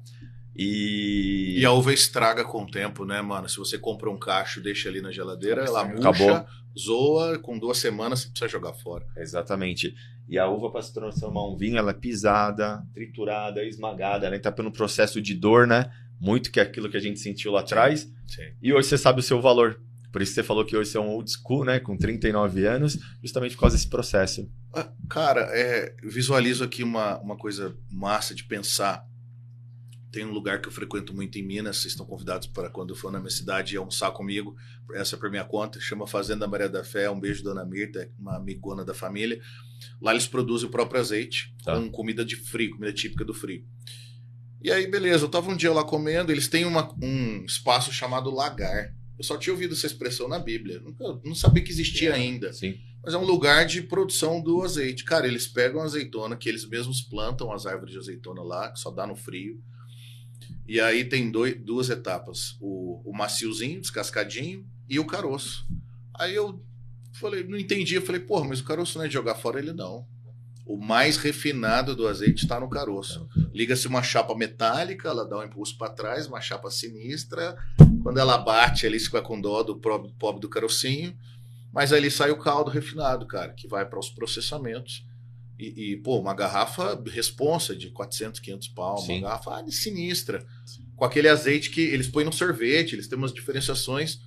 E, 0.55 1.59
E 1.59 1.65
a 1.65 1.71
uva 1.71 1.93
estraga 1.93 2.43
com 2.43 2.63
o 2.63 2.69
tempo, 2.69 3.05
né, 3.05 3.21
mano? 3.21 3.47
Se 3.49 3.57
você 3.57 3.77
compra 3.77 4.09
um 4.09 4.17
cacho 4.17 4.61
deixa 4.61 4.89
ali 4.89 5.01
na 5.01 5.11
geladeira, 5.11 5.63
ela 5.63 5.83
murcha, 5.85 6.09
Acabou. 6.09 6.45
zoa, 6.77 7.37
com 7.39 7.59
duas 7.59 7.77
semanas 7.77 8.21
você 8.21 8.29
precisa 8.29 8.47
jogar 8.49 8.73
fora. 8.73 9.05
Exatamente. 9.17 9.93
E 10.27 10.39
a 10.39 10.47
uva, 10.47 10.71
para 10.71 10.81
se 10.81 10.93
transformar 10.93 11.47
um 11.47 11.55
vinho, 11.55 11.77
ela 11.77 11.91
é 11.91 11.93
pisada, 11.93 12.83
triturada, 12.93 13.63
esmagada. 13.63 14.25
Ela 14.25 14.35
está 14.35 14.51
pelo 14.51 14.71
processo 14.71 15.21
de 15.21 15.35
dor, 15.35 15.67
né? 15.67 15.91
Muito 16.19 16.51
que 16.51 16.59
é 16.59 16.63
aquilo 16.63 16.89
que 16.89 16.97
a 16.97 17.01
gente 17.01 17.19
sentiu 17.19 17.51
lá 17.51 17.59
atrás. 17.59 18.11
Sim. 18.27 18.41
E 18.61 18.73
hoje 18.73 18.87
você 18.87 18.97
sabe 18.97 19.19
o 19.19 19.23
seu 19.23 19.41
valor. 19.41 19.79
Por 20.11 20.21
isso 20.21 20.33
você 20.33 20.43
falou 20.43 20.63
que 20.63 20.75
hoje 20.75 20.91
você 20.91 20.97
é 20.97 21.01
um 21.01 21.09
old 21.09 21.29
school, 21.29 21.65
né? 21.65 21.79
Com 21.79 21.97
39 21.97 22.65
anos, 22.65 22.97
justamente 23.21 23.53
por 23.55 23.61
causa 23.61 23.75
desse 23.75 23.89
processo. 23.89 24.49
Ah, 24.73 24.89
Cara, 25.09 25.41
é, 25.51 25.93
visualizo 26.03 26.63
aqui 26.63 26.83
uma, 26.83 27.19
uma 27.19 27.37
coisa 27.37 27.75
massa 27.91 28.33
de 28.33 28.45
pensar. 28.45 29.05
Tem 30.15 30.25
um 30.25 30.31
lugar 30.31 30.61
que 30.61 30.69
eu 30.69 30.71
frequento 30.71 31.13
muito 31.13 31.37
em 31.37 31.43
Minas, 31.43 31.75
vocês 31.75 31.91
estão 31.91 32.05
convidados 32.05 32.47
para 32.47 32.69
quando 32.69 32.95
for 32.95 33.11
na 33.11 33.19
minha 33.19 33.29
cidade 33.29 33.75
almoçar 33.75 34.11
comigo, 34.11 34.55
essa 34.93 35.17
é 35.17 35.19
por 35.19 35.29
minha 35.29 35.43
conta, 35.43 35.77
chama 35.81 36.07
Fazenda 36.07 36.47
Maria 36.47 36.69
da 36.69 36.85
Fé, 36.85 37.09
um 37.09 37.19
beijo 37.19 37.43
Dona 37.43 37.65
Mirta, 37.65 38.09
uma 38.17 38.37
amigona 38.37 38.85
da 38.85 38.93
família. 38.93 39.41
Lá 40.01 40.11
eles 40.13 40.25
produzem 40.25 40.69
o 40.69 40.71
próprio 40.71 41.01
azeite 41.01 41.53
Tá. 41.65 41.75
com 41.75 41.91
comida 41.91 42.23
de 42.23 42.37
frio, 42.37 42.71
comida 42.71 42.93
típica 42.93 43.25
do 43.25 43.33
frio. 43.33 43.65
E 44.63 44.71
aí, 44.71 44.87
beleza, 44.89 45.25
eu 45.25 45.29
tava 45.29 45.51
um 45.51 45.55
dia 45.57 45.73
lá 45.73 45.83
comendo, 45.83 46.31
eles 46.31 46.47
têm 46.47 46.63
uma- 46.63 46.95
um 47.03 47.43
espaço 47.43 47.91
chamado 47.91 48.31
lagar. 48.33 48.95
Eu 49.17 49.23
só 49.23 49.35
tinha 49.37 49.51
ouvido 49.53 49.73
essa 49.73 49.85
expressão 49.85 50.29
na 50.29 50.39
Bíblia, 50.39 50.79
nunca, 50.79 51.03
não 51.25 51.35
sabia 51.35 51.61
que 51.61 51.71
existia 51.71 52.11
É. 52.11 52.13
ainda. 52.13 52.53
Sim. 52.53 52.77
Mas 53.03 53.13
é 53.13 53.17
um 53.17 53.25
lugar 53.25 53.65
de 53.65 53.81
produção 53.81 54.41
do 54.41 54.61
azeite. 54.63 55.03
Cara, 55.03 55.27
eles 55.27 55.45
pegam 55.45 55.81
azeitona, 55.81 56.37
que 56.37 56.47
eles 56.47 56.65
mesmos 56.65 57.01
plantam 57.01 57.51
as 57.51 57.65
árvores 57.65 57.91
de 57.93 57.99
azeitona 57.99 58.41
lá, 58.41 58.71
que 58.71 58.79
só 58.79 58.89
dá 58.89 59.05
no 59.05 59.15
frio. 59.15 59.61
E 60.67 60.79
aí 60.81 61.05
tem 61.05 61.29
dois, 61.29 61.55
duas 61.59 61.89
etapas: 61.89 62.57
o, 62.59 63.01
o 63.09 63.13
maciozinho, 63.13 63.81
descascadinho, 63.81 64.65
e 64.89 64.99
o 64.99 65.05
caroço. 65.05 65.67
Aí 66.13 66.33
eu 66.33 66.61
falei, 67.13 67.43
não 67.43 67.57
entendi. 67.57 67.95
Eu 67.95 68.01
falei, 68.01 68.21
porra, 68.21 68.47
mas 68.47 68.59
o 68.59 68.63
caroço 68.63 68.97
não 68.97 69.05
é 69.05 69.07
de 69.07 69.13
jogar 69.13 69.35
fora? 69.35 69.59
Ele 69.59 69.73
não. 69.73 70.05
O 70.65 70.77
mais 70.77 71.17
refinado 71.17 71.95
do 71.95 72.07
azeite 72.07 72.43
está 72.43 72.59
no 72.59 72.69
caroço. 72.69 73.29
Liga-se 73.53 73.87
uma 73.87 74.01
chapa 74.01 74.35
metálica, 74.35 75.09
ela 75.09 75.27
dá 75.27 75.37
um 75.37 75.43
impulso 75.43 75.77
para 75.77 75.93
trás, 75.93 76.25
uma 76.25 76.41
chapa 76.41 76.71
sinistra. 76.71 77.55
Quando 78.01 78.17
ela 78.17 78.37
bate, 78.37 78.87
ali 78.87 78.99
se 78.99 79.05
fica 79.05 79.21
com 79.21 79.39
dó 79.39 79.61
do 79.61 79.75
pobre, 79.75 80.11
pobre 80.17 80.41
do 80.41 80.49
carocinho. 80.49 81.15
Mas 81.71 81.93
ali 81.93 82.09
sai 82.09 82.31
o 82.31 82.39
caldo 82.39 82.71
refinado, 82.71 83.27
cara, 83.27 83.53
que 83.53 83.67
vai 83.67 83.85
para 83.85 83.99
os 83.99 84.09
processamentos. 84.09 85.05
E, 85.57 85.91
e, 85.93 85.97
pô, 85.97 86.19
uma 86.19 86.33
garrafa 86.33 87.01
responsa 87.07 87.75
de 87.75 87.89
400, 87.89 88.39
500 88.41 88.67
pau, 88.69 88.97
Sim. 88.97 89.19
uma 89.19 89.21
garrafa 89.29 89.63
sinistra. 89.71 90.45
Com 90.95 91.05
aquele 91.05 91.27
azeite 91.29 91.69
que 91.69 91.81
eles 91.81 92.07
põem 92.07 92.25
no 92.25 92.33
sorvete, 92.33 92.93
eles 92.93 93.07
têm 93.07 93.17
umas 93.17 93.33
diferenciações. 93.33 94.19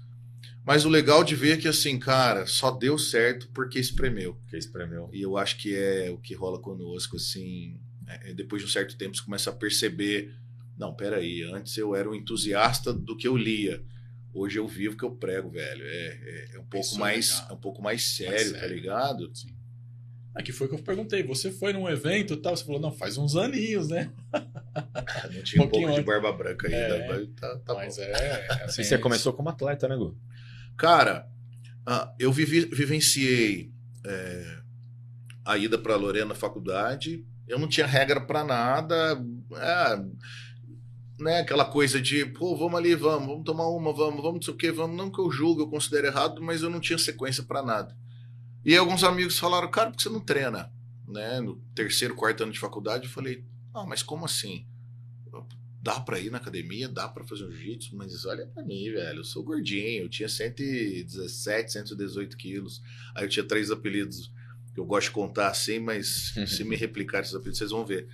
Mas 0.65 0.85
o 0.85 0.89
legal 0.89 1.25
de 1.25 1.35
ver 1.35 1.53
é 1.53 1.57
que, 1.57 1.69
assim, 1.69 1.99
cara, 1.99 2.47
só 2.47 2.71
deu 2.71 2.99
certo 2.99 3.49
porque 3.55 3.79
espremeu. 3.79 4.39
Que 4.49 4.57
espremeu. 4.57 5.09
E 5.13 5.21
eu 5.23 5.37
acho 5.39 5.57
que 5.59 5.75
é 5.75 6.11
o 6.11 6.19
que 6.19 6.35
rola 6.35 6.59
conosco, 6.61 7.17
assim. 7.17 7.81
é, 8.07 8.33
depois 8.35 8.63
de 8.63 8.69
um 8.69 8.71
certo 8.71 8.97
tempo, 8.97 9.17
você 9.17 9.23
começa 9.23 9.51
a 9.51 9.53
perceber: 9.55 10.35
não, 10.79 10.95
peraí, 10.95 11.43
antes 11.43 11.77
eu 11.77 11.95
era 11.95 12.09
um 12.09 12.15
entusiasta 12.15 12.93
do 12.93 13.17
que 13.17 13.29
eu 13.29 13.37
lia. 13.37 13.83
Hoje 14.35 14.59
eu 14.59 14.69
vivo 14.69 14.97
que 14.97 15.05
eu 15.05 15.11
prego, 15.11 15.51
velho. 15.51 15.83
É, 15.85 15.89
é- 16.07 16.49
é 16.57 16.59
um 16.61 16.65
pouco 16.67 16.87
Isso 16.87 16.97
é 16.97 16.99
mais, 17.01 17.45
é 17.49 17.53
um 17.53 17.57
pouco 17.57 17.83
mais 17.83 18.03
sério, 18.17 18.53
tá 18.53 18.61
sério. 18.61 18.75
ligado? 18.77 19.33
Aqui 20.35 20.53
foi 20.53 20.69
que 20.69 20.75
eu 20.75 20.83
perguntei. 20.83 21.23
Você 21.25 21.51
foi 21.51 21.73
num 21.73 21.89
evento 21.89 22.35
e 22.35 22.37
tal? 22.37 22.57
Você 22.57 22.65
falou, 22.65 22.81
não, 22.81 22.93
faz 22.93 23.17
uns 23.19 23.35
aninhos, 23.37 23.89
né? 23.89 24.13
Não 25.35 25.43
tinha 25.43 25.63
um 25.63 25.69
Pouquinho 25.69 25.89
pouco 25.89 26.01
de 26.01 26.07
barba 26.07 26.33
branca 26.33 26.67
ainda, 26.69 26.79
É. 26.79 27.09
mas 27.09 27.29
tá, 27.35 27.59
tá 27.59 27.75
Mas 27.75 27.97
bom. 27.97 28.03
é. 28.03 28.07
é 28.13 28.63
assim, 28.65 28.83
E 28.83 28.85
você 28.85 28.99
começou 28.99 29.33
como 29.33 29.49
atleta, 29.49 29.89
né, 29.89 29.97
Gu? 29.97 30.17
Cara, 30.77 31.29
ah, 31.85 32.15
eu 32.19 32.31
vivi- 32.33 32.67
vivenciei 32.73 33.73
é, 34.07 34.59
a 35.45 35.59
ida 35.59 35.77
para 35.79 35.97
Lorena 35.97 36.27
na 36.27 36.35
faculdade. 36.37 37.27
Eu 37.49 37.59
não 37.59 37.67
tinha 37.67 37.87
regra 37.87 38.21
para 38.21 38.45
nada. 38.45 39.21
É, 39.57 40.05
né, 41.19 41.41
aquela 41.41 41.65
coisa 41.65 42.01
de, 42.01 42.25
pô, 42.27 42.55
vamos 42.57 42.79
ali, 42.79 42.95
vamos, 42.95 43.27
vamos 43.27 43.45
tomar 43.45 43.67
uma, 43.69 43.93
vamos, 43.93 44.23
vamos, 44.23 44.35
não 44.35 44.43
sei 44.43 44.55
o 44.55 44.57
que, 44.57 44.71
vamos. 44.71 44.97
Não 44.97 45.11
que 45.11 45.21
eu 45.21 45.31
julgo, 45.33 45.63
eu 45.63 45.69
considero 45.71 46.07
errado, 46.07 46.41
mas 46.41 46.63
eu 46.63 46.71
não 46.71 46.79
tinha 46.81 46.99
sequência 46.99 47.43
para 47.43 47.63
nada. 47.63 47.97
E 48.69 48.77
alguns 48.77 49.03
amigos 49.03 49.39
falaram, 49.39 49.71
cara, 49.71 49.91
por 49.91 49.97
que 49.97 50.03
você 50.03 50.11
não 50.11 50.21
treina? 50.21 50.71
Né, 51.09 51.41
no 51.41 51.57
terceiro, 51.75 52.15
quarto 52.15 52.43
ano 52.43 52.53
de 52.53 52.59
faculdade, 52.59 53.07
eu 53.07 53.11
falei, 53.11 53.43
ah, 53.73 53.87
mas 53.87 54.03
como 54.03 54.27
assim? 54.27 54.67
Dá 55.81 55.99
pra 55.99 56.21
ir 56.21 56.31
na 56.31 56.37
academia, 56.37 56.87
dá 56.87 57.09
pra 57.09 57.25
fazer 57.25 57.47
um 57.47 57.51
jiu-jitsu, 57.51 57.97
mas 57.97 58.27
olha 58.27 58.47
pra 58.47 58.63
mim, 58.63 58.93
velho, 58.93 59.21
eu 59.21 59.25
sou 59.25 59.43
gordinho, 59.43 60.03
eu 60.03 60.09
tinha 60.11 60.29
117, 60.29 61.73
118 61.73 62.37
quilos, 62.37 62.83
aí 63.15 63.25
eu 63.25 63.29
tinha 63.31 63.43
três 63.43 63.71
apelidos 63.71 64.31
que 64.79 64.81
eu 64.81 64.87
gosto 64.87 65.09
de 65.09 65.11
contar 65.11 65.49
assim, 65.49 65.81
mas 65.81 66.33
se 66.47 66.63
me 66.63 66.77
replicar 66.77 67.21
esses 67.21 67.35
apelidos, 67.35 67.59
vocês 67.59 67.71
vão 67.71 67.85
ver. 67.85 68.07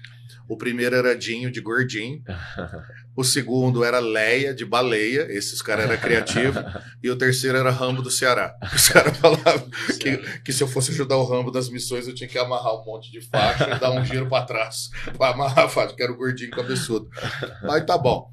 O 0.49 0.57
primeiro 0.57 0.97
era 0.97 1.15
Dinho, 1.15 1.51
de 1.51 1.61
gordinho, 1.61 2.23
o 3.15 3.23
segundo 3.23 3.85
era 3.85 3.99
Leia, 3.99 4.55
de 4.55 4.65
baleia, 4.65 5.27
esses 5.31 5.61
caras 5.61 5.85
eram 5.85 6.01
criativos, 6.01 6.63
e 7.03 7.11
o 7.11 7.17
terceiro 7.17 7.59
era 7.59 7.71
Rambo 7.71 8.03
do 8.03 8.11
Ceará. 8.11 8.55
Os 8.75 8.89
caras 8.89 9.17
falavam 9.17 9.69
que, 10.01 10.17
que 10.41 10.53
se 10.53 10.63
eu 10.63 10.67
fosse 10.67 10.91
ajudar 10.91 11.17
o 11.17 11.25
Rambo 11.25 11.51
das 11.51 11.69
missões, 11.69 12.09
eu 12.09 12.15
tinha 12.15 12.29
que 12.29 12.39
amarrar 12.39 12.75
um 12.75 12.85
monte 12.85 13.11
de 13.11 13.21
faixa 13.21 13.77
e 13.77 13.79
dar 13.79 13.93
um 13.93 14.05
giro 14.05 14.29
pra 14.29 14.43
trás 14.43 14.91
pra 15.17 15.31
amarrar 15.31 15.67
a 15.67 15.69
faixa, 15.69 15.95
que 15.95 16.03
era 16.03 16.13
o 16.13 16.17
gordinho 16.17 16.51
cabeçudo. 16.51 17.09
Aí 17.71 17.83
tá 17.83 17.99
bom. 17.99 18.33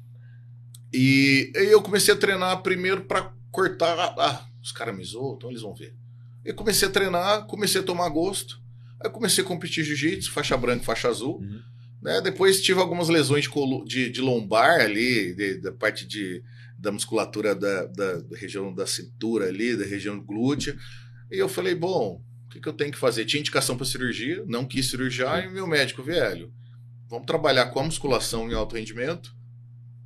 E 0.92 1.52
aí 1.56 1.70
eu 1.70 1.82
comecei 1.82 2.12
a 2.12 2.16
treinar 2.16 2.62
primeiro 2.62 3.04
pra 3.04 3.32
cortar. 3.50 4.14
Ah, 4.18 4.46
os 4.62 4.72
caras 4.72 4.94
me 4.94 5.04
zoam, 5.04 5.36
então 5.36 5.50
eles 5.50 5.62
vão 5.62 5.74
ver. 5.74 6.01
Eu 6.44 6.54
comecei 6.54 6.88
a 6.88 6.90
treinar, 6.90 7.46
comecei 7.46 7.80
a 7.80 7.84
tomar 7.84 8.08
gosto. 8.08 8.60
Aí 9.00 9.10
comecei 9.10 9.42
a 9.42 9.46
competir 9.46 9.84
jiu-jitsu, 9.84 10.30
faixa 10.30 10.56
branca, 10.56 10.84
faixa 10.84 11.08
azul. 11.08 11.38
Uhum. 11.38 11.60
Né? 12.02 12.20
Depois 12.20 12.60
tive 12.60 12.80
algumas 12.80 13.08
lesões 13.08 13.44
de, 13.44 13.84
de, 13.86 14.10
de 14.10 14.20
lombar 14.20 14.80
ali, 14.80 15.34
de- 15.34 15.58
da 15.60 15.72
parte 15.72 16.06
de, 16.06 16.42
da 16.78 16.90
musculatura 16.90 17.54
da, 17.54 17.86
da, 17.86 18.16
da 18.20 18.36
região 18.36 18.74
da 18.74 18.86
cintura 18.86 19.46
ali, 19.46 19.76
da 19.76 19.84
região 19.84 20.20
glútea. 20.20 20.76
E 21.30 21.38
eu 21.38 21.48
falei, 21.48 21.74
bom, 21.74 22.20
o 22.46 22.48
que, 22.48 22.60
que 22.60 22.68
eu 22.68 22.72
tenho 22.72 22.92
que 22.92 22.98
fazer? 22.98 23.24
Tinha 23.24 23.40
indicação 23.40 23.76
para 23.76 23.86
cirurgia, 23.86 24.44
não 24.46 24.64
quis 24.64 24.90
cirurgiar, 24.90 25.44
e 25.44 25.48
meu 25.48 25.66
médico, 25.66 26.02
velho, 26.02 26.52
vamos 27.08 27.26
trabalhar 27.26 27.66
com 27.66 27.80
a 27.80 27.84
musculação 27.84 28.50
em 28.50 28.54
alto 28.54 28.74
rendimento 28.76 29.34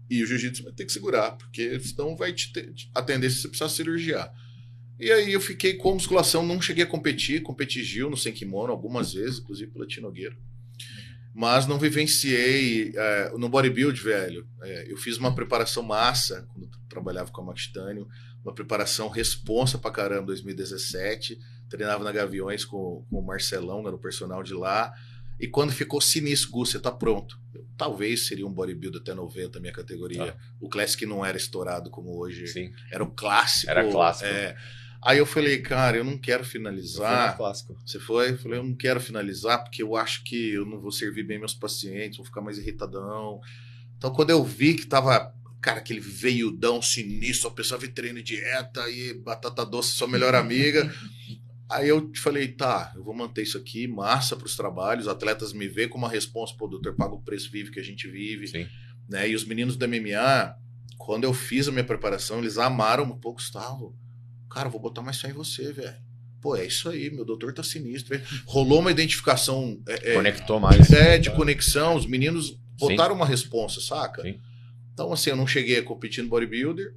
e 0.09 0.23
o 0.23 0.27
jiu-jitsu 0.27 0.63
vai 0.63 0.73
ter 0.73 0.85
que 0.85 0.93
segurar, 0.93 1.33
porque 1.33 1.81
senão 1.81 2.15
vai 2.15 2.33
te 2.33 2.53
ter, 2.53 2.73
a 2.95 3.03
tendência 3.03 3.39
é 3.39 3.41
você 3.43 3.49
precisar 3.49 3.69
cirurgiar. 3.71 4.33
E 4.99 5.11
aí 5.13 5.33
eu 5.33 5.41
fiquei 5.41 5.75
com 5.75 5.91
a 5.91 5.95
musculação, 5.95 6.45
não 6.45 6.61
cheguei 6.61 6.85
a 6.85 6.87
competir, 6.87 7.43
competi 7.43 7.83
Gil 7.85 8.09
no 8.09 8.17
sem 8.17 8.33
kimono 8.33 8.73
algumas 8.73 9.13
vezes, 9.13 9.39
inclusive 9.39 9.71
pela 9.71 9.87
Tinogueira. 9.87 10.37
Mas 11.35 11.67
não 11.67 11.79
vivenciei 11.79 12.93
é, 12.97 13.33
no 13.37 13.49
bodybuild, 13.51 14.01
velho. 14.01 14.49
É, 14.63 14.91
eu 14.91 14.97
fiz 14.97 15.19
uma 15.19 15.35
preparação 15.35 15.83
massa 15.83 16.49
quando 16.53 16.71
trabalhava 16.89 17.31
com 17.31 17.43
a 17.43 17.45
Max 17.45 17.65
Titânio, 17.65 18.09
uma 18.43 18.55
preparação 18.55 19.09
responsa 19.09 19.77
pra 19.77 19.91
caramba 19.91 20.23
em 20.23 20.27
2017. 20.27 21.39
Treinava 21.69 22.03
na 22.03 22.13
Gaviões 22.13 22.65
com, 22.65 23.05
com 23.11 23.19
o 23.19 23.27
Marcelão, 23.27 23.87
era 23.87 23.95
o 23.95 23.99
personal 23.99 24.43
de 24.43 24.55
lá. 24.55 24.95
E 25.39 25.47
quando 25.47 25.73
ficou 25.73 26.01
sinistro, 26.01 26.51
Gu, 26.53 26.65
você 26.65 26.79
tá 26.79 26.91
pronto. 26.91 27.39
Eu, 27.55 27.67
talvez 27.77 28.27
seria 28.29 28.47
um 28.47 28.53
bodybuilder 28.53 29.03
até 29.03 29.13
90, 29.13 29.61
minha 29.61 29.73
categoria. 29.73 30.33
Tá. 30.33 30.39
O 30.59 30.71
Classic 30.71 31.05
não 31.05 31.23
era 31.23 31.37
estourado 31.37 31.91
como 31.91 32.17
hoje. 32.19 32.47
Sim. 32.47 32.73
Era 32.91 33.05
o 33.05 33.11
clássico. 33.11 33.71
Era 33.71 33.87
clássico. 33.91 34.27
é. 34.27 34.57
Aí 35.03 35.19
eu 35.19 35.27
falei, 35.27 35.59
cara, 35.61 35.97
eu 35.97 36.05
não 36.05 36.19
quero 36.19 36.45
finalizar. 36.45 37.37
Você 37.85 37.99
foi? 37.99 38.31
Eu 38.31 38.39
falei, 38.39 38.59
eu 38.59 38.65
não 38.65 38.75
quero 38.75 39.01
finalizar 39.01 39.63
porque 39.63 39.83
eu 39.83 39.97
acho 39.97 40.25
que 40.25 40.53
eu 40.53 40.65
não 40.65 40.81
vou 40.81 40.91
servir 40.91 41.23
bem 41.23 41.39
meus 41.39 41.55
pacientes, 41.55 42.17
vou 42.17 42.27
ficar 42.27 42.41
mais 42.41 42.59
irritadão. 42.59 43.41
Então, 43.97 44.13
quando 44.13 44.31
eu 44.31 44.45
vi 44.45 44.75
que 44.75 44.87
tava, 44.87 45.35
cara, 45.61 45.79
aquele 45.79 46.01
veiudão 46.01 46.83
sinistro, 46.83 47.49
a 47.49 47.53
pessoa 47.53 47.81
treino 47.89 48.19
e 48.19 48.23
dieta 48.23 48.89
e 48.91 49.15
batata 49.15 49.65
doce, 49.65 49.93
sua 49.93 50.09
melhor 50.09 50.35
amiga. 50.35 50.93
Aí 51.69 51.89
eu 51.89 52.13
te 52.13 52.21
falei, 52.21 52.49
tá, 52.49 52.93
eu 52.95 53.03
vou 53.03 53.13
manter 53.13 53.43
isso 53.43 53.59
aqui, 53.59 53.89
massa 53.89 54.37
para 54.37 54.47
os 54.47 54.55
trabalhos, 54.55 55.09
atletas 55.09 55.53
me 55.53 55.67
vê 55.67 55.89
como 55.89 56.05
uma 56.05 56.13
resposta, 56.13 56.57
pô, 56.57 56.69
doutor, 56.69 56.95
paga 56.95 57.15
o 57.15 57.21
preço 57.21 57.51
vive 57.51 57.73
que 57.73 57.81
a 57.81 57.83
gente 57.83 58.09
vive, 58.09 58.47
Sim. 58.47 58.69
né? 59.09 59.29
E 59.29 59.35
os 59.35 59.45
meninos 59.45 59.77
do 59.77 59.89
MMA, 59.89 60.55
quando 60.97 61.25
eu 61.25 61.35
fiz 61.35 61.67
a 61.67 61.73
minha 61.73 61.83
preparação, 61.83 62.39
eles 62.39 62.57
amaram 62.57 63.03
um 63.03 63.19
pouco, 63.19 63.41
Gustavo. 63.41 63.97
Cara, 64.51 64.69
vou 64.69 64.81
botar 64.81 65.03
mais 65.03 65.21
fé 65.21 65.31
em 65.31 65.33
você, 65.33 65.73
velho. 65.73 65.97
Pô, 66.41 66.55
é 66.55 66.67
isso 66.67 66.89
aí, 66.89 67.11
meu 67.11 67.25
doutor 67.25 67.53
tá 67.53 67.63
sinistro. 67.63 68.21
Rolou 68.47 68.81
uma 68.81 68.91
identificação 68.91 69.81
é, 69.89 70.13
é, 70.13 70.15
Conectou 70.15 70.61
mais. 70.61 70.91
é, 70.93 71.19
de 71.19 71.31
conexão, 71.31 71.97
os 71.97 72.07
meninos 72.07 72.59
botaram 72.79 73.15
uma 73.15 73.27
responsa, 73.27 73.81
saca? 73.81 74.23
Sim. 74.23 74.39
Então, 74.93 75.13
assim, 75.13 75.31
eu 75.31 75.37
não 75.37 75.47
cheguei 75.47 75.79
a 75.79 75.83
competir 75.83 76.23
no 76.23 76.31
bodybuilder 76.31 76.95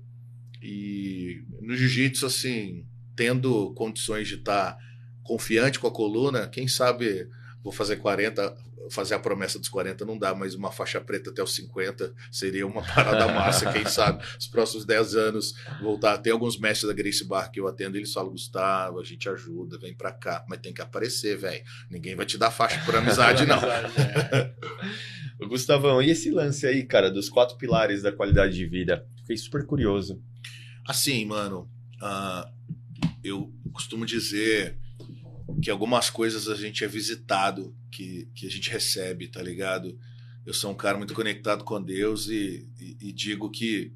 e 0.61 1.43
no 1.61 1.75
jiu-jitsu, 1.75 2.25
assim, 2.25 2.85
tendo 3.15 3.73
condições 3.73 4.27
de 4.27 4.35
estar 4.35 4.77
confiante 5.23 5.79
com 5.79 5.87
a 5.87 5.91
coluna, 5.91 6.47
quem 6.47 6.67
sabe 6.67 7.27
vou 7.63 7.71
fazer 7.71 7.97
40, 7.97 8.55
fazer 8.89 9.15
a 9.15 9.19
promessa 9.19 9.59
dos 9.59 9.69
40 9.69 10.05
não 10.05 10.17
dá, 10.17 10.33
mas 10.33 10.55
uma 10.55 10.71
faixa 10.71 10.99
preta 10.99 11.29
até 11.29 11.41
os 11.41 11.53
50 11.55 12.13
seria 12.31 12.65
uma 12.65 12.83
parada 12.83 13.27
massa, 13.27 13.71
quem 13.71 13.85
sabe 13.89 14.23
os 14.37 14.47
próximos 14.47 14.85
10 14.85 15.15
anos 15.15 15.53
voltar. 15.81 16.17
Tem 16.17 16.31
alguns 16.31 16.57
mestres 16.57 16.87
da 16.87 16.93
Grace 16.93 17.23
Bar 17.23 17.51
que 17.51 17.59
eu 17.59 17.67
atendo, 17.67 17.97
eles 17.97 18.13
falam, 18.13 18.31
Gustavo, 18.31 18.99
a 18.99 19.03
gente 19.03 19.27
ajuda, 19.29 19.77
vem 19.77 19.93
pra 19.93 20.11
cá, 20.11 20.45
mas 20.47 20.59
tem 20.59 20.73
que 20.73 20.81
aparecer, 20.81 21.37
velho. 21.37 21.63
Ninguém 21.89 22.15
vai 22.15 22.25
te 22.25 22.37
dar 22.37 22.51
faixa 22.51 22.81
por 22.85 22.95
amizade, 22.95 23.45
não. 23.45 23.59
é. 23.63 24.53
Gustavão, 25.47 26.01
e 26.01 26.09
esse 26.09 26.29
lance 26.29 26.67
aí, 26.67 26.83
cara, 26.83 27.09
dos 27.09 27.29
quatro 27.29 27.57
pilares 27.57 28.01
da 28.01 28.11
qualidade 28.11 28.55
de 28.55 28.65
vida? 28.65 29.07
Fiquei 29.21 29.37
super 29.37 29.65
curioso. 29.65 30.21
Assim, 30.85 31.25
mano, 31.25 31.69
ah, 32.01 32.49
eu 33.23 33.53
costumo 33.71 34.05
dizer 34.05 34.77
que 35.61 35.69
algumas 35.69 36.09
coisas 36.09 36.47
a 36.47 36.55
gente 36.55 36.83
é 36.83 36.87
visitado, 36.87 37.75
que, 37.91 38.27
que 38.33 38.47
a 38.47 38.49
gente 38.49 38.69
recebe, 38.69 39.27
tá 39.27 39.41
ligado? 39.41 39.97
Eu 40.45 40.53
sou 40.53 40.71
um 40.71 40.75
cara 40.75 40.97
muito 40.97 41.13
conectado 41.13 41.63
com 41.63 41.81
Deus 41.81 42.27
e, 42.27 42.67
e, 42.79 42.97
e 43.09 43.11
digo 43.11 43.49
que 43.49 43.93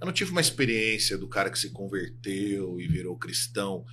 eu 0.00 0.06
não 0.06 0.12
tive 0.12 0.30
uma 0.30 0.40
experiência 0.40 1.18
do 1.18 1.28
cara 1.28 1.50
que 1.50 1.58
se 1.58 1.70
converteu 1.70 2.80
e 2.80 2.86
virou 2.86 3.16
cristão. 3.16 3.84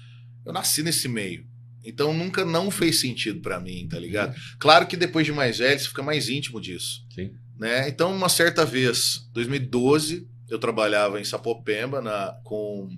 Eu 0.45 0.53
nasci 0.53 0.83
nesse 0.83 1.07
meio. 1.07 1.47
Então 1.83 2.13
nunca 2.13 2.43
não 2.43 2.71
fez 2.71 2.99
sentido 2.99 3.41
para 3.41 3.59
mim, 3.59 3.87
tá 3.87 3.99
ligado? 3.99 4.35
Claro 4.59 4.87
que 4.87 4.97
depois 4.97 5.25
de 5.25 5.31
mais 5.31 5.59
velho 5.59 5.79
você 5.79 5.87
fica 5.87 6.03
mais 6.03 6.29
íntimo 6.29 6.59
disso. 6.59 7.05
Sim. 7.13 7.31
Né? 7.57 7.87
Então, 7.87 8.13
uma 8.13 8.27
certa 8.27 8.65
vez, 8.65 9.29
2012, 9.33 10.27
eu 10.49 10.59
trabalhava 10.59 11.19
em 11.19 11.23
Sapopemba 11.23 12.01
na, 12.01 12.33
com 12.43 12.89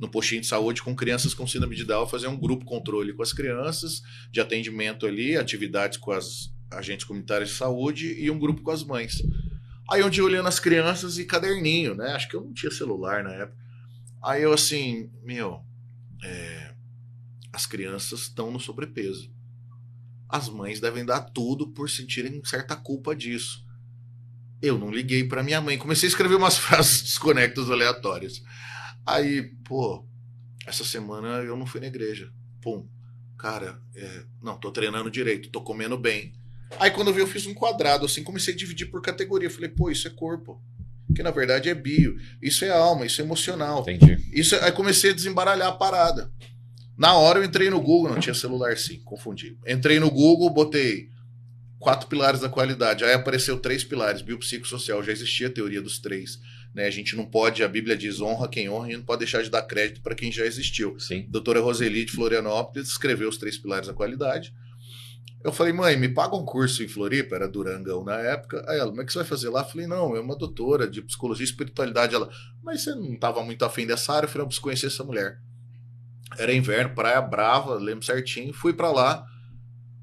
no 0.00 0.08
postinho 0.08 0.40
de 0.40 0.46
saúde 0.46 0.82
com 0.82 0.96
crianças 0.96 1.34
com 1.34 1.46
síndrome 1.46 1.76
de 1.76 1.84
Down, 1.84 2.06
fazer 2.06 2.26
um 2.26 2.36
grupo 2.36 2.64
controle 2.64 3.12
com 3.12 3.22
as 3.22 3.34
crianças, 3.34 4.02
de 4.32 4.40
atendimento 4.40 5.06
ali, 5.06 5.36
atividades 5.36 5.98
com 5.98 6.10
as 6.10 6.50
agentes 6.70 7.04
comunitários 7.04 7.50
de 7.50 7.56
saúde 7.56 8.14
e 8.18 8.30
um 8.30 8.38
grupo 8.38 8.62
com 8.62 8.70
as 8.70 8.82
mães. 8.82 9.22
Aí 9.90 10.02
um 10.02 10.08
dia 10.08 10.24
olhando 10.24 10.48
as 10.48 10.58
crianças 10.58 11.18
e 11.18 11.24
caderninho, 11.26 11.94
né? 11.94 12.12
Acho 12.12 12.28
que 12.28 12.34
eu 12.34 12.40
não 12.40 12.54
tinha 12.54 12.72
celular 12.72 13.22
na 13.22 13.32
época. 13.32 13.58
Aí 14.22 14.42
eu 14.42 14.52
assim, 14.52 15.10
meu, 15.22 15.62
é, 16.24 16.72
as 17.52 17.66
crianças 17.66 18.22
estão 18.22 18.50
no 18.50 18.58
sobrepeso. 18.58 19.30
As 20.28 20.48
mães 20.48 20.80
devem 20.80 21.04
dar 21.04 21.20
tudo 21.20 21.68
por 21.68 21.90
sentirem 21.90 22.42
certa 22.44 22.74
culpa 22.74 23.14
disso. 23.14 23.66
Eu 24.62 24.78
não 24.78 24.90
liguei 24.90 25.24
para 25.24 25.42
minha 25.42 25.60
mãe. 25.60 25.76
Comecei 25.76 26.06
a 26.06 26.10
escrever 26.10 26.36
umas 26.36 26.56
frases 26.58 27.02
desconectas 27.02 27.70
aleatórias. 27.70 28.42
Aí, 29.10 29.42
pô, 29.64 30.04
essa 30.66 30.84
semana 30.84 31.42
eu 31.42 31.56
não 31.56 31.66
fui 31.66 31.80
na 31.80 31.88
igreja. 31.88 32.32
Pum, 32.62 32.86
cara, 33.36 33.80
é, 33.96 34.22
não, 34.40 34.56
tô 34.56 34.70
treinando 34.70 35.10
direito, 35.10 35.50
tô 35.50 35.60
comendo 35.60 35.98
bem. 35.98 36.32
Aí 36.78 36.90
quando 36.90 37.08
eu 37.08 37.14
vi, 37.14 37.20
eu 37.20 37.26
fiz 37.26 37.44
um 37.46 37.54
quadrado, 37.54 38.06
assim, 38.06 38.22
comecei 38.22 38.54
a 38.54 38.56
dividir 38.56 38.86
por 38.86 39.02
categoria. 39.02 39.50
Falei, 39.50 39.68
pô, 39.68 39.90
isso 39.90 40.06
é 40.06 40.10
corpo. 40.10 40.62
Que 41.14 41.24
na 41.24 41.32
verdade 41.32 41.68
é 41.68 41.74
bio. 41.74 42.16
Isso 42.40 42.64
é 42.64 42.70
alma, 42.70 43.04
isso 43.04 43.20
é 43.20 43.24
emocional. 43.24 43.80
Entendi. 43.80 44.16
Isso, 44.32 44.54
aí 44.56 44.70
comecei 44.70 45.10
a 45.10 45.14
desembaralhar 45.14 45.68
a 45.68 45.72
parada. 45.72 46.30
Na 46.96 47.14
hora 47.14 47.40
eu 47.40 47.44
entrei 47.44 47.68
no 47.68 47.80
Google, 47.80 48.12
não 48.12 48.20
tinha 48.20 48.34
celular 48.34 48.76
sim, 48.76 49.00
confundi. 49.00 49.56
Entrei 49.66 49.98
no 49.98 50.10
Google, 50.10 50.50
botei 50.50 51.08
quatro 51.80 52.06
pilares 52.06 52.40
da 52.40 52.48
qualidade. 52.48 53.02
Aí 53.02 53.14
apareceu 53.14 53.58
três 53.58 53.82
pilares, 53.82 54.22
biopsicossocial, 54.22 55.02
já 55.02 55.10
existia 55.10 55.48
a 55.48 55.50
teoria 55.50 55.82
dos 55.82 55.98
três. 55.98 56.38
Né? 56.74 56.86
A 56.86 56.90
gente 56.90 57.16
não 57.16 57.26
pode, 57.26 57.62
a 57.62 57.68
Bíblia 57.68 57.96
diz 57.96 58.20
honra 58.20 58.48
quem 58.48 58.68
honra 58.68 58.92
e 58.92 58.96
não 58.96 59.04
pode 59.04 59.20
deixar 59.20 59.42
de 59.42 59.50
dar 59.50 59.62
crédito 59.62 60.00
para 60.02 60.14
quem 60.14 60.30
já 60.30 60.44
existiu. 60.44 60.98
Sim. 60.98 61.26
A 61.28 61.32
doutora 61.32 61.60
Roseli 61.60 62.04
de 62.04 62.12
Florianópolis 62.12 62.88
escreveu 62.88 63.28
os 63.28 63.36
três 63.36 63.58
pilares 63.58 63.88
da 63.88 63.94
qualidade. 63.94 64.54
Eu 65.42 65.52
falei, 65.52 65.72
mãe, 65.72 65.96
me 65.96 66.08
paga 66.08 66.36
um 66.36 66.44
curso 66.44 66.82
em 66.82 66.88
Floripa, 66.88 67.34
era 67.34 67.48
Durangão 67.48 68.04
na 68.04 68.16
época. 68.16 68.62
Aí 68.68 68.78
ela, 68.78 68.90
como 68.90 69.00
é 69.00 69.04
que 69.06 69.12
você 69.12 69.20
vai 69.20 69.26
fazer 69.26 69.48
lá? 69.48 69.62
Eu 69.62 69.64
falei, 69.64 69.86
não, 69.86 70.14
é 70.14 70.20
uma 70.20 70.36
doutora 70.36 70.86
de 70.86 71.00
psicologia 71.00 71.44
e 71.44 71.48
espiritualidade. 71.48 72.14
Ela, 72.14 72.28
mas 72.62 72.82
você 72.82 72.94
não 72.94 73.14
estava 73.14 73.42
muito 73.42 73.64
afim 73.64 73.86
dessa 73.86 74.12
área? 74.12 74.26
Eu 74.26 74.30
falei, 74.30 74.42
eu 74.42 74.46
preciso 74.46 74.62
conhecer 74.62 74.86
essa 74.88 75.02
mulher. 75.02 75.38
Era 76.38 76.52
inverno, 76.54 76.94
praia 76.94 77.22
brava, 77.22 77.74
lembro 77.76 78.04
certinho. 78.04 78.52
Fui 78.52 78.74
para 78.74 78.92
lá, 78.92 79.24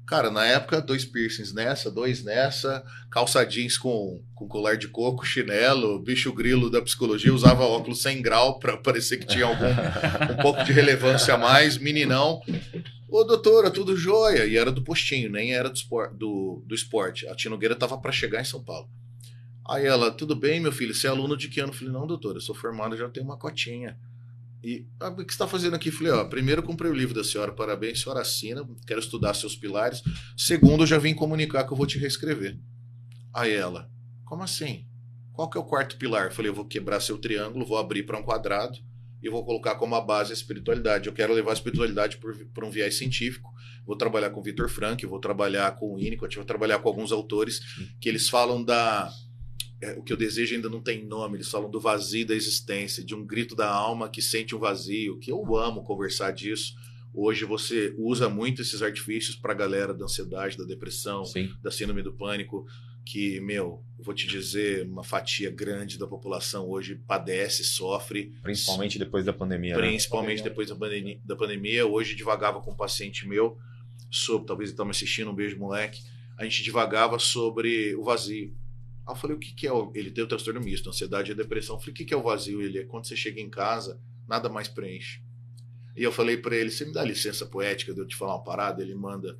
Cara, 0.08 0.30
na 0.30 0.42
época, 0.46 0.80
dois 0.80 1.04
piercings 1.04 1.52
nessa, 1.52 1.90
dois 1.90 2.24
nessa, 2.24 2.82
calça 3.10 3.44
jeans 3.44 3.76
com, 3.76 4.22
com 4.34 4.48
colar 4.48 4.78
de 4.78 4.88
coco, 4.88 5.22
chinelo, 5.22 5.98
bicho 5.98 6.32
grilo 6.32 6.70
da 6.70 6.80
psicologia, 6.80 7.32
usava 7.32 7.62
óculos 7.62 8.00
sem 8.00 8.22
grau 8.22 8.58
para 8.58 8.78
parecer 8.78 9.18
que 9.18 9.26
tinha 9.26 9.44
algum 9.44 9.66
um 10.32 10.36
pouco 10.40 10.64
de 10.64 10.72
relevância 10.72 11.34
a 11.34 11.36
mais, 11.36 11.76
meninão. 11.76 12.40
Ô, 13.06 13.22
doutora, 13.22 13.70
tudo 13.70 13.94
jóia. 13.94 14.46
E 14.46 14.56
era 14.56 14.72
do 14.72 14.82
postinho, 14.82 15.30
nem 15.30 15.52
era 15.52 15.68
do, 15.68 15.76
espor, 15.76 16.10
do, 16.14 16.64
do 16.66 16.74
esporte. 16.74 17.28
A 17.28 17.34
Tia 17.34 17.50
Nogueira 17.50 17.76
tava 17.76 17.98
para 17.98 18.10
chegar 18.10 18.40
em 18.40 18.46
São 18.46 18.64
Paulo. 18.64 18.88
Aí 19.68 19.84
ela, 19.84 20.10
tudo 20.10 20.34
bem, 20.34 20.58
meu 20.58 20.72
filho? 20.72 20.94
Você 20.94 21.06
é 21.06 21.10
aluno 21.10 21.36
de 21.36 21.48
que 21.48 21.60
ano? 21.60 21.68
Eu 21.68 21.76
falei, 21.76 21.92
não, 21.92 22.06
doutora, 22.06 22.38
eu 22.38 22.40
sou 22.40 22.54
formado, 22.54 22.96
já 22.96 23.10
tenho 23.10 23.26
uma 23.26 23.36
cotinha. 23.36 23.94
E 24.62 24.86
ah, 24.98 25.08
o 25.08 25.16
que 25.16 25.22
você 25.22 25.30
está 25.30 25.46
fazendo 25.46 25.76
aqui? 25.76 25.90
Falei, 25.90 26.12
ó, 26.12 26.24
primeiro 26.24 26.62
comprei 26.62 26.90
o 26.90 26.94
livro 26.94 27.14
da 27.14 27.22
senhora, 27.22 27.52
parabéns, 27.52 28.00
senhora 28.00 28.22
assina, 28.22 28.68
quero 28.86 29.00
estudar 29.00 29.34
seus 29.34 29.54
pilares. 29.54 30.02
Segundo, 30.36 30.82
eu 30.82 30.86
já 30.86 30.98
vim 30.98 31.14
comunicar 31.14 31.64
que 31.64 31.72
eu 31.72 31.76
vou 31.76 31.86
te 31.86 31.98
reescrever. 31.98 32.58
Aí 33.32 33.52
ela, 33.52 33.90
como 34.24 34.42
assim? 34.42 34.86
Qual 35.32 35.48
que 35.48 35.56
é 35.56 35.60
o 35.60 35.64
quarto 35.64 35.96
pilar? 35.96 36.32
Falei, 36.32 36.50
eu 36.50 36.54
vou 36.54 36.64
quebrar 36.64 37.00
seu 37.00 37.16
triângulo, 37.18 37.64
vou 37.64 37.78
abrir 37.78 38.02
para 38.02 38.18
um 38.18 38.22
quadrado 38.22 38.76
e 39.22 39.28
vou 39.28 39.44
colocar 39.44 39.76
como 39.76 39.94
a 39.94 40.00
base 40.00 40.32
a 40.32 40.34
espiritualidade. 40.34 41.08
Eu 41.08 41.12
quero 41.12 41.32
levar 41.32 41.50
a 41.50 41.54
espiritualidade 41.54 42.18
para 42.52 42.66
um 42.66 42.70
viés 42.70 42.96
científico. 42.96 43.52
Vou 43.86 43.96
trabalhar 43.96 44.30
com 44.30 44.42
Vitor 44.42 44.68
Frank, 44.68 45.04
vou 45.06 45.20
trabalhar 45.20 45.76
com 45.76 45.86
o 45.86 45.96
Winnicott, 45.96 46.36
vou 46.36 46.44
trabalhar 46.44 46.80
com 46.80 46.88
alguns 46.88 47.12
autores 47.12 47.60
que 48.00 48.08
eles 48.08 48.28
falam 48.28 48.62
da 48.64 49.10
é, 49.80 49.92
o 49.92 50.02
que 50.02 50.12
eu 50.12 50.16
desejo 50.16 50.54
ainda 50.54 50.68
não 50.68 50.80
tem 50.80 51.04
nome, 51.04 51.36
eles 51.36 51.48
falam 51.48 51.70
do 51.70 51.80
vazio 51.80 52.26
da 52.26 52.34
existência, 52.34 53.04
de 53.04 53.14
um 53.14 53.24
grito 53.24 53.54
da 53.54 53.70
alma 53.70 54.08
que 54.08 54.20
sente 54.20 54.54
um 54.54 54.58
vazio, 54.58 55.18
que 55.18 55.30
eu 55.30 55.56
amo 55.56 55.84
conversar 55.84 56.32
disso. 56.32 56.74
Hoje 57.14 57.44
você 57.44 57.94
usa 57.96 58.28
muito 58.28 58.60
esses 58.60 58.82
artifícios 58.82 59.36
para 59.36 59.52
a 59.52 59.56
galera 59.56 59.94
da 59.94 60.04
ansiedade, 60.04 60.56
da 60.56 60.64
depressão, 60.64 61.24
Sim. 61.24 61.50
da 61.62 61.70
síndrome 61.70 62.02
do 62.02 62.12
pânico, 62.12 62.66
que, 63.04 63.40
meu, 63.40 63.82
vou 63.98 64.14
te 64.14 64.26
dizer, 64.26 64.84
uma 64.84 65.02
fatia 65.02 65.50
grande 65.50 65.98
da 65.98 66.06
população 66.06 66.68
hoje 66.68 67.00
padece, 67.06 67.64
sofre. 67.64 68.34
Principalmente 68.42 68.98
depois 68.98 69.24
da 69.24 69.32
pandemia. 69.32 69.76
né? 69.76 69.80
Principalmente 69.80 70.42
depois 70.42 70.68
da 70.68 70.76
pandemia, 70.76 71.18
da 71.24 71.34
pandemia. 71.34 71.86
Hoje 71.86 72.14
divagava 72.14 72.60
com 72.60 72.72
um 72.72 72.76
paciente 72.76 73.26
meu, 73.26 73.56
sobre, 74.10 74.46
talvez 74.46 74.70
ele 74.70 74.74
está 74.74 74.84
me 74.84 74.90
assistindo, 74.90 75.30
um 75.30 75.34
beijo, 75.34 75.56
moleque. 75.56 76.02
A 76.36 76.44
gente 76.44 76.62
divagava 76.62 77.18
sobre 77.18 77.96
o 77.96 78.02
vazio 78.02 78.54
Aí 79.08 79.14
eu 79.14 79.16
falei, 79.16 79.36
o 79.36 79.40
que, 79.40 79.54
que 79.54 79.66
é? 79.66 79.72
O... 79.72 79.90
Ele 79.94 80.10
tem 80.10 80.22
o 80.22 80.26
transtorno 80.26 80.60
misto, 80.60 80.90
ansiedade 80.90 81.32
e 81.32 81.34
depressão. 81.34 81.76
Eu 81.76 81.80
falei, 81.80 81.92
o 81.92 81.96
que, 81.96 82.04
que 82.04 82.12
é 82.12 82.16
o 82.16 82.22
vazio? 82.22 82.60
Ele 82.60 82.78
é 82.78 82.84
quando 82.84 83.06
você 83.06 83.16
chega 83.16 83.40
em 83.40 83.48
casa, 83.48 83.98
nada 84.28 84.50
mais 84.50 84.68
preenche. 84.68 85.22
E 85.96 86.02
eu 86.02 86.12
falei 86.12 86.36
para 86.36 86.54
ele, 86.54 86.70
você 86.70 86.84
me 86.84 86.92
dá 86.92 87.02
licença 87.02 87.46
poética 87.46 87.94
de 87.94 88.00
eu 88.00 88.06
te 88.06 88.14
falar 88.14 88.34
uma 88.34 88.44
parada? 88.44 88.82
Ele 88.82 88.94
manda 88.94 89.38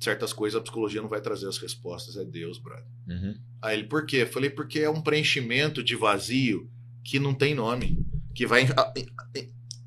certas 0.00 0.32
coisas, 0.32 0.58
a 0.58 0.62
psicologia 0.62 1.02
não 1.02 1.08
vai 1.08 1.20
trazer 1.20 1.46
as 1.46 1.58
respostas, 1.58 2.16
é 2.16 2.24
Deus, 2.24 2.58
brother. 2.58 2.86
Uhum. 3.06 3.38
Aí 3.60 3.78
ele, 3.78 3.88
por 3.88 4.06
quê? 4.06 4.18
Eu 4.18 4.26
falei, 4.26 4.50
porque 4.50 4.80
é 4.80 4.90
um 4.90 5.00
preenchimento 5.00 5.84
de 5.84 5.94
vazio 5.94 6.68
que 7.04 7.18
não 7.18 7.34
tem 7.34 7.54
nome, 7.54 8.04
que 8.34 8.46
vai 8.46 8.66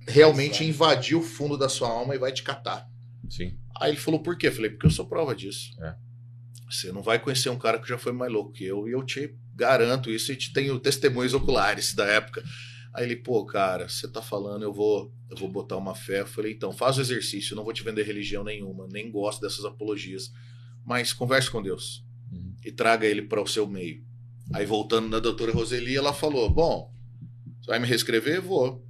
realmente 0.08 0.63
invadir 0.63 1.15
o 1.15 1.21
fundo 1.21 1.58
da 1.58 1.67
sua 1.67 1.89
alma 1.89 2.15
e 2.15 2.19
vai 2.19 2.32
te 2.32 2.43
catar. 2.43 2.88
Sim. 3.30 3.58
Aí 3.80 3.91
ele 3.91 3.99
falou, 3.99 4.21
por 4.21 4.38
quê? 4.38 4.47
Eu 4.47 4.53
falei, 4.53 4.71
porque 4.71 4.86
eu 4.86 4.91
sou 4.91 5.08
prova 5.08 5.36
disso. 5.36 5.75
É. 5.82 5.95
Você 6.69 6.91
não 6.91 7.01
vai 7.01 7.17
conhecer 7.19 7.49
um 7.49 7.58
cara 7.58 7.80
que 7.80 7.88
já 7.88 7.97
foi 7.97 8.12
mais 8.12 8.32
louco 8.32 8.51
que 8.51 8.65
eu, 8.65 8.88
e 8.88 8.91
eu 8.91 9.03
te 9.03 9.34
garanto 9.56 10.12
isso, 10.12 10.32
e 10.32 10.36
te 10.36 10.51
tenho 10.51 10.80
testemunhos 10.80 11.34
oculares 11.34 11.93
da 11.93 12.06
época. 12.06 12.43
Aí 12.93 13.06
ele, 13.06 13.15
pô, 13.15 13.45
cara, 13.45 13.88
você 13.88 14.08
tá 14.08 14.21
falando, 14.21 14.63
eu 14.63 14.73
vou, 14.73 15.13
eu 15.30 15.38
vou 15.38 15.49
botar 15.49 15.77
uma 15.77 15.93
fé. 15.95 16.21
Eu 16.21 16.27
falei, 16.27 16.53
então, 16.53 16.71
faz 16.71 16.97
o 16.97 17.01
exercício, 17.01 17.53
eu 17.53 17.56
não 17.56 17.63
vou 17.63 17.73
te 17.73 17.84
vender 17.84 18.03
religião 18.03 18.43
nenhuma, 18.43 18.88
nem 18.91 19.12
gosto 19.12 19.39
dessas 19.41 19.63
apologias. 19.65 20.32
Mas 20.86 21.13
converse 21.13 21.49
com 21.49 21.62
Deus 21.62 22.06
Uhum. 22.32 22.53
e 22.65 22.71
traga 22.73 23.08
ele 23.08 23.21
para 23.21 23.41
o 23.41 23.47
seu 23.47 23.65
meio. 23.65 24.03
Aí 24.53 24.65
voltando 24.65 25.08
na 25.08 25.19
doutora 25.19 25.53
Roseli, 25.53 25.95
ela 25.95 26.12
falou: 26.13 26.49
Bom, 26.49 26.93
você 27.62 27.67
vai 27.67 27.80
me 27.80 27.88
reescrever? 27.88 28.41
Vou. 28.41 28.86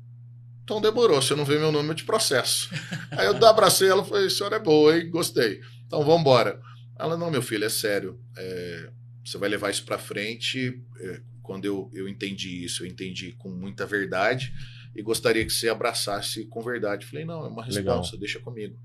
Então 0.64 0.82
demorou, 0.82 1.22
se 1.22 1.32
eu 1.34 1.38
não 1.38 1.46
ver 1.46 1.60
meu 1.60 1.72
nome, 1.72 1.90
eu 1.90 1.96
te 1.96 2.04
processo. 2.04 2.70
Aí 3.12 3.28
eu 3.28 3.46
abracei 3.46 3.88
ela 3.90 4.04
e 4.04 4.06
falei: 4.08 4.30
senhora 4.30 4.56
é 4.56 4.60
boa, 4.60 4.98
hein? 4.98 5.10
Gostei. 5.10 5.60
Então 5.86 6.04
vamos 6.04 6.22
embora. 6.22 6.60
Ela, 7.00 7.18
não, 7.18 7.30
meu 7.30 7.42
filho, 7.42 7.66
é 7.66 7.70
sério. 7.70 8.20
É, 8.36 8.90
você 9.24 9.38
vai 9.38 9.50
levar 9.50 9.70
isso 9.70 9.84
para 9.86 9.98
frente. 9.98 10.82
É, 11.00 11.22
quando 11.44 11.66
eu, 11.66 11.90
eu 11.94 12.08
entendi 12.08 12.64
isso, 12.64 12.84
eu 12.84 12.88
entendi 12.88 13.34
com 13.34 13.50
muita 13.50 13.86
verdade 13.86 14.54
e 14.96 15.02
gostaria 15.02 15.46
que 15.46 15.54
você 15.54 15.70
abraçasse 15.70 16.46
com 16.46 16.62
verdade. 16.62 17.06
Falei, 17.06 17.24
não, 17.24 17.46
é 17.46 17.48
uma 17.48 17.66
Legal. 17.66 17.98
resposta, 17.98 18.18
deixa 18.18 18.40
comigo. 18.40 18.78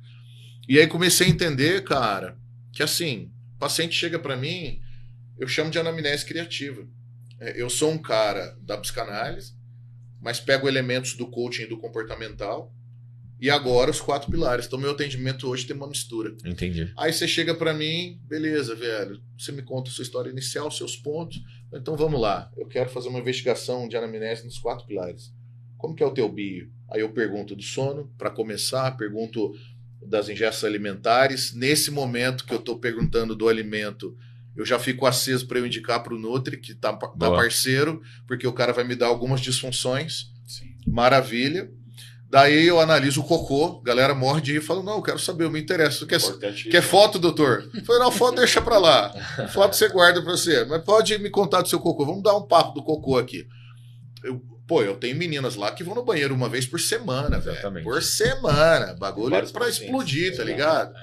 E 0.68 0.78
aí 0.78 0.86
comecei 0.86 1.26
a 1.26 1.30
entender, 1.30 1.82
cara, 1.82 2.38
que 2.72 2.82
assim, 2.82 3.32
o 3.56 3.58
paciente 3.58 3.94
chega 3.94 4.18
para 4.18 4.36
mim, 4.36 4.80
eu 5.38 5.48
chamo 5.48 5.70
de 5.70 5.78
anamnese 5.78 6.24
criativa. 6.24 6.86
É, 7.40 7.60
Eu 7.60 7.68
sou 7.68 7.90
um 7.90 7.98
cara 7.98 8.56
da 8.60 8.76
psicanálise, 8.78 9.54
mas 10.20 10.38
pego 10.38 10.68
elementos 10.68 11.14
do 11.14 11.26
coaching 11.26 11.62
e 11.62 11.66
do 11.66 11.78
comportamental. 11.78 12.72
E 13.42 13.50
agora 13.50 13.90
os 13.90 14.00
quatro 14.00 14.30
pilares. 14.30 14.66
Então, 14.66 14.78
meu 14.78 14.92
atendimento 14.92 15.48
hoje 15.48 15.66
tem 15.66 15.74
uma 15.74 15.88
mistura. 15.88 16.32
Entendi. 16.44 16.92
Aí 16.96 17.12
você 17.12 17.26
chega 17.26 17.52
para 17.52 17.74
mim, 17.74 18.20
beleza, 18.28 18.72
velho. 18.72 19.20
Você 19.36 19.50
me 19.50 19.62
conta 19.62 19.90
a 19.90 19.92
sua 19.92 20.04
história 20.04 20.30
inicial, 20.30 20.70
seus 20.70 20.96
pontos. 20.96 21.42
Então 21.74 21.96
vamos 21.96 22.20
lá. 22.20 22.48
Eu 22.56 22.68
quero 22.68 22.88
fazer 22.88 23.08
uma 23.08 23.18
investigação 23.18 23.88
de 23.88 23.96
anamnese 23.96 24.44
nos 24.44 24.58
quatro 24.58 24.86
pilares. 24.86 25.34
Como 25.76 25.92
que 25.92 26.04
é 26.04 26.06
o 26.06 26.14
teu 26.14 26.28
bio? 26.28 26.70
Aí 26.88 27.00
eu 27.00 27.08
pergunto 27.10 27.56
do 27.56 27.62
sono, 27.64 28.08
para 28.16 28.30
começar, 28.30 28.96
pergunto 28.96 29.52
das 30.06 30.28
ingestas 30.28 30.62
alimentares. 30.62 31.52
Nesse 31.52 31.90
momento 31.90 32.44
que 32.44 32.54
eu 32.54 32.60
estou 32.60 32.78
perguntando 32.78 33.34
do 33.34 33.48
alimento, 33.48 34.16
eu 34.56 34.64
já 34.64 34.78
fico 34.78 35.04
aceso 35.04 35.48
para 35.48 35.58
eu 35.58 35.66
indicar 35.66 36.00
para 36.00 36.14
o 36.14 36.18
Nutri, 36.18 36.58
que 36.58 36.76
tá, 36.76 36.92
tá 36.92 37.08
parceiro, 37.32 38.02
porque 38.24 38.46
o 38.46 38.52
cara 38.52 38.72
vai 38.72 38.84
me 38.84 38.94
dar 38.94 39.06
algumas 39.06 39.40
disfunções. 39.40 40.30
Sim. 40.46 40.76
Maravilha. 40.86 41.68
Daí 42.32 42.66
eu 42.66 42.80
analiso 42.80 43.20
o 43.20 43.24
cocô, 43.24 43.78
a 43.82 43.84
galera 43.84 44.14
morre 44.14 44.40
de 44.40 44.52
rir 44.52 44.58
e 44.58 44.62
fala: 44.62 44.82
Não, 44.82 44.94
eu 44.94 45.02
quero 45.02 45.18
saber, 45.18 45.44
eu 45.44 45.50
me 45.50 45.60
interesso. 45.60 46.06
Quer, 46.06 46.16
Importante 46.16 46.70
quer 46.70 46.78
isso. 46.78 46.88
foto, 46.88 47.18
doutor? 47.18 47.68
Eu 47.74 47.84
falei: 47.84 48.00
Não, 48.02 48.10
foto 48.10 48.36
deixa 48.36 48.62
pra 48.62 48.78
lá. 48.78 49.12
Foto 49.52 49.76
você 49.76 49.86
guarda 49.90 50.22
pra 50.22 50.32
você. 50.32 50.64
Mas 50.64 50.82
pode 50.82 51.18
me 51.18 51.28
contar 51.28 51.60
do 51.60 51.68
seu 51.68 51.78
cocô. 51.78 52.06
Vamos 52.06 52.22
dar 52.22 52.34
um 52.34 52.46
papo 52.48 52.72
do 52.72 52.82
cocô 52.82 53.18
aqui. 53.18 53.46
Eu, 54.24 54.40
pô, 54.66 54.82
eu 54.82 54.96
tenho 54.96 55.14
meninas 55.14 55.56
lá 55.56 55.72
que 55.72 55.84
vão 55.84 55.94
no 55.94 56.02
banheiro 56.06 56.34
uma 56.34 56.48
vez 56.48 56.64
por 56.64 56.80
semana, 56.80 57.38
velho. 57.38 57.82
Por 57.84 58.02
semana. 58.02 58.94
Bagulho 58.98 59.34
é 59.34 59.42
pra 59.42 59.68
explodir, 59.68 60.34
tá 60.34 60.42
ligado? 60.42 60.94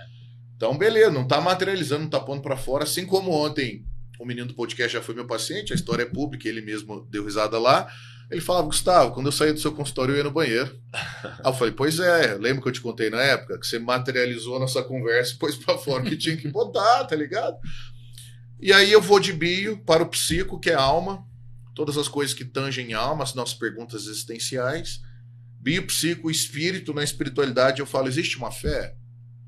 Então, 0.56 0.76
beleza, 0.76 1.12
não 1.12 1.28
tá 1.28 1.40
materializando, 1.40 2.02
não 2.06 2.10
tá 2.10 2.20
pondo 2.20 2.42
pra 2.42 2.58
fora. 2.58 2.86
Assim 2.86 3.06
como 3.06 3.30
ontem 3.32 3.86
o 4.20 4.26
menino 4.26 4.48
do 4.48 4.56
podcast 4.56 4.92
já 4.94 5.02
foi 5.02 5.14
meu 5.14 5.28
paciente, 5.28 5.74
a 5.74 5.76
história 5.76 6.02
é 6.02 6.06
pública, 6.08 6.50
ele 6.50 6.62
mesmo 6.62 7.08
deu 7.12 7.24
risada 7.24 7.60
lá. 7.60 7.88
Ele 8.30 8.42
falava, 8.42 8.68
Gustavo, 8.68 9.14
quando 9.14 9.26
eu 9.26 9.32
saía 9.32 9.54
do 9.54 9.60
seu 9.60 9.72
consultório 9.72 10.14
eu 10.14 10.18
ia 10.18 10.24
no 10.24 10.32
banheiro. 10.32 10.80
Aí 10.94 11.46
eu 11.46 11.54
falei, 11.54 11.74
pois 11.74 12.00
é, 12.00 12.36
lembra 12.36 12.62
que 12.62 12.68
eu 12.68 12.74
te 12.74 12.82
contei 12.82 13.10
na 13.10 13.22
época? 13.22 13.60
Que 13.60 13.66
você 13.66 13.80
materializou 13.80 14.58
a 14.58 14.60
nossa 14.60 14.84
conversa 14.84 15.34
e 15.34 15.38
pôs 15.38 15.56
pra 15.56 15.78
fora 15.78 16.04
que 16.04 16.16
tinha 16.16 16.38
que 16.38 16.48
botar, 16.48 17.06
tá 17.06 17.16
ligado? 17.16 17.58
E 18.62 18.74
aí 18.74 18.92
eu 18.92 19.02
vou 19.02 19.20
de 19.20 19.32
bio 19.32 19.82
para 19.84 20.04
o 20.04 20.10
psico, 20.10 20.60
que 20.60 20.70
é 20.70 20.76
alma, 20.76 21.26
todas 21.74 21.98
as 21.98 22.10
coisas 22.10 22.36
que 22.36 22.44
tangem 22.44 22.94
alma, 22.94 23.24
as 23.24 23.34
nossas 23.34 23.58
perguntas 23.58 24.06
existenciais. 24.06 25.00
Bio, 25.62 25.88
psico, 25.88 26.30
espírito, 26.30 26.94
na 26.94 27.04
espiritualidade 27.04 27.80
eu 27.80 27.86
falo, 27.86 28.08
existe 28.08 28.38
uma 28.38 28.52
fé? 28.52 28.96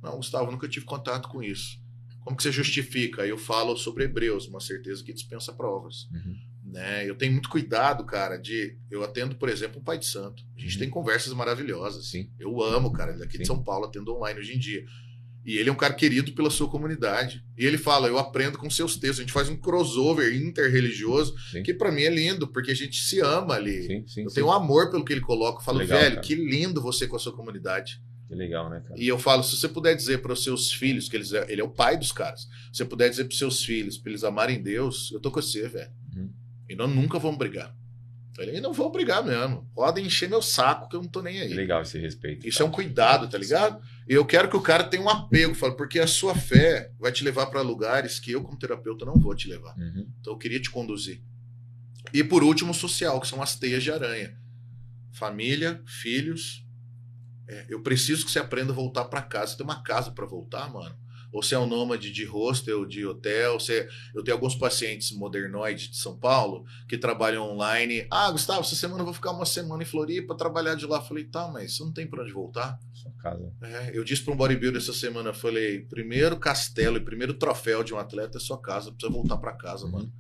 Não, 0.02 0.18
Gustavo, 0.18 0.50
nunca 0.50 0.68
tive 0.68 0.86
contato 0.86 1.30
com 1.30 1.44
isso. 1.44 1.80
Como 2.22 2.36
que 2.36 2.44
você 2.44 2.52
justifica? 2.52 3.24
Aí 3.24 3.30
eu 3.30 3.38
falo 3.38 3.76
sobre 3.76 4.06
Hebreus, 4.06 4.48
uma 4.48 4.60
certeza 4.60 5.04
que 5.04 5.14
dispensa 5.14 5.54
provas. 5.54 6.08
Uhum. 6.12 6.51
Né? 6.72 7.10
Eu 7.10 7.16
tenho 7.16 7.34
muito 7.34 7.50
cuidado, 7.50 8.06
cara, 8.06 8.38
de. 8.38 8.78
Eu 8.90 9.04
atendo, 9.04 9.36
por 9.36 9.50
exemplo, 9.50 9.82
um 9.82 9.84
pai 9.84 9.98
de 9.98 10.06
santo. 10.06 10.42
A 10.58 10.60
gente 10.62 10.74
Uhum. 10.76 10.80
tem 10.80 10.90
conversas 10.90 11.34
maravilhosas. 11.34 12.08
Sim. 12.10 12.30
Eu 12.40 12.64
amo, 12.64 12.94
cara, 12.94 13.12
ele 13.12 13.18
é 13.18 13.26
daqui 13.26 13.34
de 13.38 13.44
Sim. 13.44 13.54
São 13.54 13.62
Paulo, 13.62 13.86
atendo 13.88 14.16
online 14.16 14.40
hoje 14.40 14.56
em 14.56 14.60
dia. 14.60 14.86
E 15.44 15.58
ele 15.58 15.70
é 15.70 15.72
um 15.74 15.76
cara 15.76 15.94
querido 15.94 16.32
pela 16.34 16.50
sua 16.50 16.70
comunidade. 16.70 17.44
E 17.58 17.66
ele 17.66 17.78
fala: 17.78 18.08
Eu 18.08 18.18
aprendo 18.18 18.58
com 18.58 18.70
seus 18.70 18.96
textos. 18.96 19.20
A 19.20 19.24
gente 19.24 19.34
faz 19.34 19.50
um 19.50 19.58
crossover 19.58 20.34
interreligioso, 20.34 21.36
Sim. 21.52 21.62
que 21.64 21.74
pra 21.74 21.92
mim 21.92 22.04
é 22.04 22.10
lindo, 22.10 22.48
porque 22.48 22.72
a 22.72 22.76
gente 22.76 23.04
se 23.04 23.20
ama 23.20 23.56
ali. 23.56 23.82
Sim, 23.88 24.08
sim. 24.08 24.24
Eu 24.24 24.30
sim. 24.30 24.36
tenho 24.36 24.48
um 24.48 24.52
amor 24.52 24.90
pelo 24.92 25.04
que 25.04 25.12
ele 25.12 25.20
coloca. 25.22 25.60
Eu 25.60 25.66
falo, 25.66 25.80
Legal, 25.80 26.00
velho, 26.00 26.16
cara. 26.16 26.26
que 26.26 26.36
lindo 26.36 26.82
você 26.82 27.06
com 27.08 27.16
a 27.18 27.20
sua 27.20 27.34
comunidade. 27.36 28.02
Que 28.30 28.36
legal, 28.36 28.70
né, 28.70 28.82
cara? 28.88 28.98
E 28.98 29.06
eu 29.08 29.20
falo, 29.20 29.44
se 29.44 29.58
você 29.58 29.68
puder 29.68 29.94
dizer 29.94 30.22
para 30.22 30.32
os 30.32 30.42
seus 30.42 30.72
filhos, 30.72 31.10
que 31.10 31.18
eles, 31.18 31.34
ele 31.50 31.60
é 31.60 31.64
o 31.64 31.70
pai 31.70 31.98
dos 31.98 32.14
caras, 32.14 32.42
se 32.72 32.78
você 32.78 32.86
puder 32.86 33.10
dizer 33.10 33.26
para 33.26 33.36
seus 33.36 33.62
filhos, 33.62 33.98
para 33.98 34.10
eles 34.12 34.24
amarem 34.24 34.62
Deus, 34.64 35.12
eu 35.12 35.20
tô 35.20 35.30
com 35.30 35.42
você, 35.42 35.68
velho. 35.68 35.92
Uhum. 36.16 36.32
E 36.72 36.76
nós 36.76 36.90
nunca 36.90 37.20
vamos 37.20 37.38
brigar. 37.38 37.76
Falei, 38.34 38.62
não 38.62 38.72
vão 38.72 38.90
brigar 38.90 39.24
mesmo. 39.26 39.70
Podem 39.76 40.06
encher 40.06 40.30
meu 40.30 40.42
saco, 40.42 40.88
que 40.88 40.96
eu 40.96 41.02
não 41.02 41.10
tô 41.10 41.22
nem 41.22 41.42
aí. 41.42 41.54
legal 41.54 41.82
esse 41.82 42.00
respeito. 42.00 42.48
Isso 42.48 42.64
é 42.64 42.66
um 42.66 42.72
cuidado, 42.72 43.30
tá 43.30 43.38
ligado? 43.38 43.84
E 44.08 44.14
eu 44.14 44.26
quero 44.26 44.50
que 44.50 44.56
o 44.56 44.62
cara 44.62 44.86
tenha 44.86 45.04
um 45.04 45.10
apego, 45.10 45.54
falo, 45.54 45.76
porque 45.76 46.00
a 46.00 46.08
sua 46.08 46.34
fé 46.34 46.94
vai 46.98 47.12
te 47.12 47.26
levar 47.26 47.48
para 47.48 47.62
lugares 47.62 48.20
que 48.20 48.32
eu, 48.32 48.42
como 48.42 48.58
terapeuta, 48.58 49.04
não 49.06 49.20
vou 49.20 49.36
te 49.36 49.50
levar. 49.50 49.78
Uhum. 49.78 50.08
Então 50.22 50.32
eu 50.32 50.38
queria 50.38 50.62
te 50.62 50.70
conduzir. 50.70 51.22
E 52.14 52.24
por 52.24 52.42
último, 52.42 52.72
o 52.72 52.74
social, 52.74 53.20
que 53.20 53.28
são 53.28 53.42
as 53.42 53.58
teias 53.58 53.84
de 53.84 53.92
aranha. 53.92 54.38
Família, 55.12 55.82
filhos. 55.86 56.66
É, 57.50 57.66
eu 57.68 57.82
preciso 57.82 58.26
que 58.26 58.32
você 58.32 58.40
aprenda 58.40 58.72
a 58.72 58.76
voltar 58.76 59.06
para 59.06 59.22
casa. 59.22 59.52
Você 59.52 59.58
tem 59.58 59.66
uma 59.66 59.84
casa 59.84 60.10
para 60.12 60.26
voltar, 60.26 60.72
mano? 60.72 60.96
Ou 61.32 61.42
você 61.42 61.56
é 61.56 61.60
um 61.60 61.66
nômade 61.68 62.12
de 62.12 62.26
hostel, 62.26 62.86
de 62.86 63.06
hotel. 63.06 63.60
Você... 63.60 63.88
Eu 64.14 64.24
tenho 64.24 64.36
alguns 64.36 64.56
pacientes 64.56 65.12
modernoides 65.12 65.90
de 65.90 65.98
São 65.98 66.18
Paulo 66.18 66.66
que 66.88 66.98
trabalham 66.98 67.44
online. 67.50 68.08
Ah, 68.12 68.30
Gustavo, 68.32 68.62
essa 68.62 68.76
semana 68.76 69.02
eu 69.02 69.06
vou 69.06 69.14
ficar 69.14 69.32
uma 69.32 69.46
semana 69.46 69.84
em 69.84 69.86
Floripa 69.86 70.36
trabalhar 70.36 70.76
de 70.76 70.86
lá. 70.86 70.98
Eu 70.98 71.04
falei, 71.04 71.24
tá, 71.26 71.48
mas 71.48 71.76
você 71.78 71.84
não 71.84 71.92
tem 71.94 72.08
para 72.08 72.24
onde 72.24 72.32
voltar? 72.34 72.78
Sua 72.94 73.12
casa. 73.22 73.52
É, 73.62 73.92
eu 73.98 74.04
disse 74.04 74.22
para 74.24 74.34
um 74.34 74.38
bodybuilder 74.38 74.82
essa 74.82 74.94
semana, 74.94 75.34
falei, 75.34 75.82
primeiro 75.82 76.38
castelo 76.38 76.98
e 76.98 77.02
primeiro 77.02 77.34
troféu 77.34 77.84
de 77.84 77.94
um 77.94 77.98
atleta 77.98 78.38
é 78.38 78.42
sua 78.42 78.62
casa, 78.62 78.92
precisa 78.92 79.12
voltar 79.12 79.38
para 79.38 79.54
casa, 79.54 79.86
Uhum. 79.86 79.92
mano. 79.92 80.14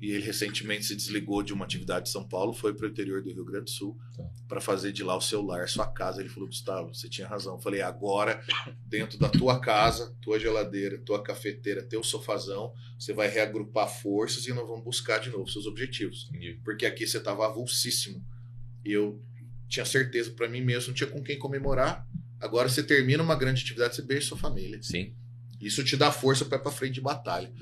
E 0.00 0.12
ele 0.12 0.24
recentemente 0.24 0.84
se 0.84 0.94
desligou 0.94 1.42
de 1.42 1.52
uma 1.52 1.64
atividade 1.64 2.04
de 2.06 2.12
São 2.12 2.22
Paulo, 2.22 2.52
foi 2.52 2.72
para 2.72 2.86
o 2.86 2.88
interior 2.88 3.20
do 3.20 3.32
Rio 3.32 3.44
Grande 3.44 3.64
do 3.64 3.70
Sul 3.70 3.98
Tá. 4.16 4.22
para 4.46 4.60
fazer 4.60 4.92
de 4.92 5.02
lá 5.02 5.16
o 5.16 5.20
seu 5.20 5.42
lar, 5.42 5.68
sua 5.68 5.88
casa. 5.88 6.20
Ele 6.20 6.28
falou, 6.28 6.48
Gustavo, 6.48 6.94
você 6.94 7.08
tinha 7.08 7.26
razão. 7.26 7.54
Eu 7.56 7.60
falei, 7.60 7.82
agora, 7.82 8.40
dentro 8.86 9.18
da 9.18 9.28
tua 9.28 9.58
casa, 9.60 10.14
tua 10.22 10.38
geladeira, 10.38 10.98
tua 10.98 11.20
cafeteira, 11.22 11.82
teu 11.82 12.02
sofazão, 12.04 12.72
você 12.98 13.12
vai 13.12 13.28
reagrupar 13.28 13.88
forças 13.88 14.46
e 14.46 14.52
nós 14.52 14.66
vamos 14.68 14.84
buscar 14.84 15.18
de 15.18 15.30
novo 15.30 15.48
seus 15.50 15.66
objetivos 15.66 16.28
Entendi. 16.30 16.60
porque 16.64 16.86
aqui 16.86 17.04
você 17.06 17.18
estava 17.18 17.46
avulsíssimo. 17.46 18.24
E 18.84 18.92
eu 18.92 19.20
tinha 19.68 19.84
certeza 19.84 20.30
para 20.30 20.48
mim 20.48 20.60
mesmo, 20.60 20.88
não 20.88 20.94
tinha 20.94 21.10
com 21.10 21.22
quem 21.22 21.38
comemorar. 21.38 22.06
Agora 22.40 22.68
você 22.68 22.82
termina 22.84 23.20
uma 23.22 23.34
grande 23.34 23.62
atividade, 23.62 23.96
você 23.96 24.02
beija 24.02 24.28
sua 24.28 24.38
família. 24.38 24.80
Sim. 24.80 25.12
Isso 25.60 25.82
te 25.82 25.96
dá 25.96 26.12
força 26.12 26.44
para 26.44 26.56
ir 26.56 26.62
para 26.62 26.70
frente 26.70 26.94
de 26.94 27.00
batalha. 27.00 27.52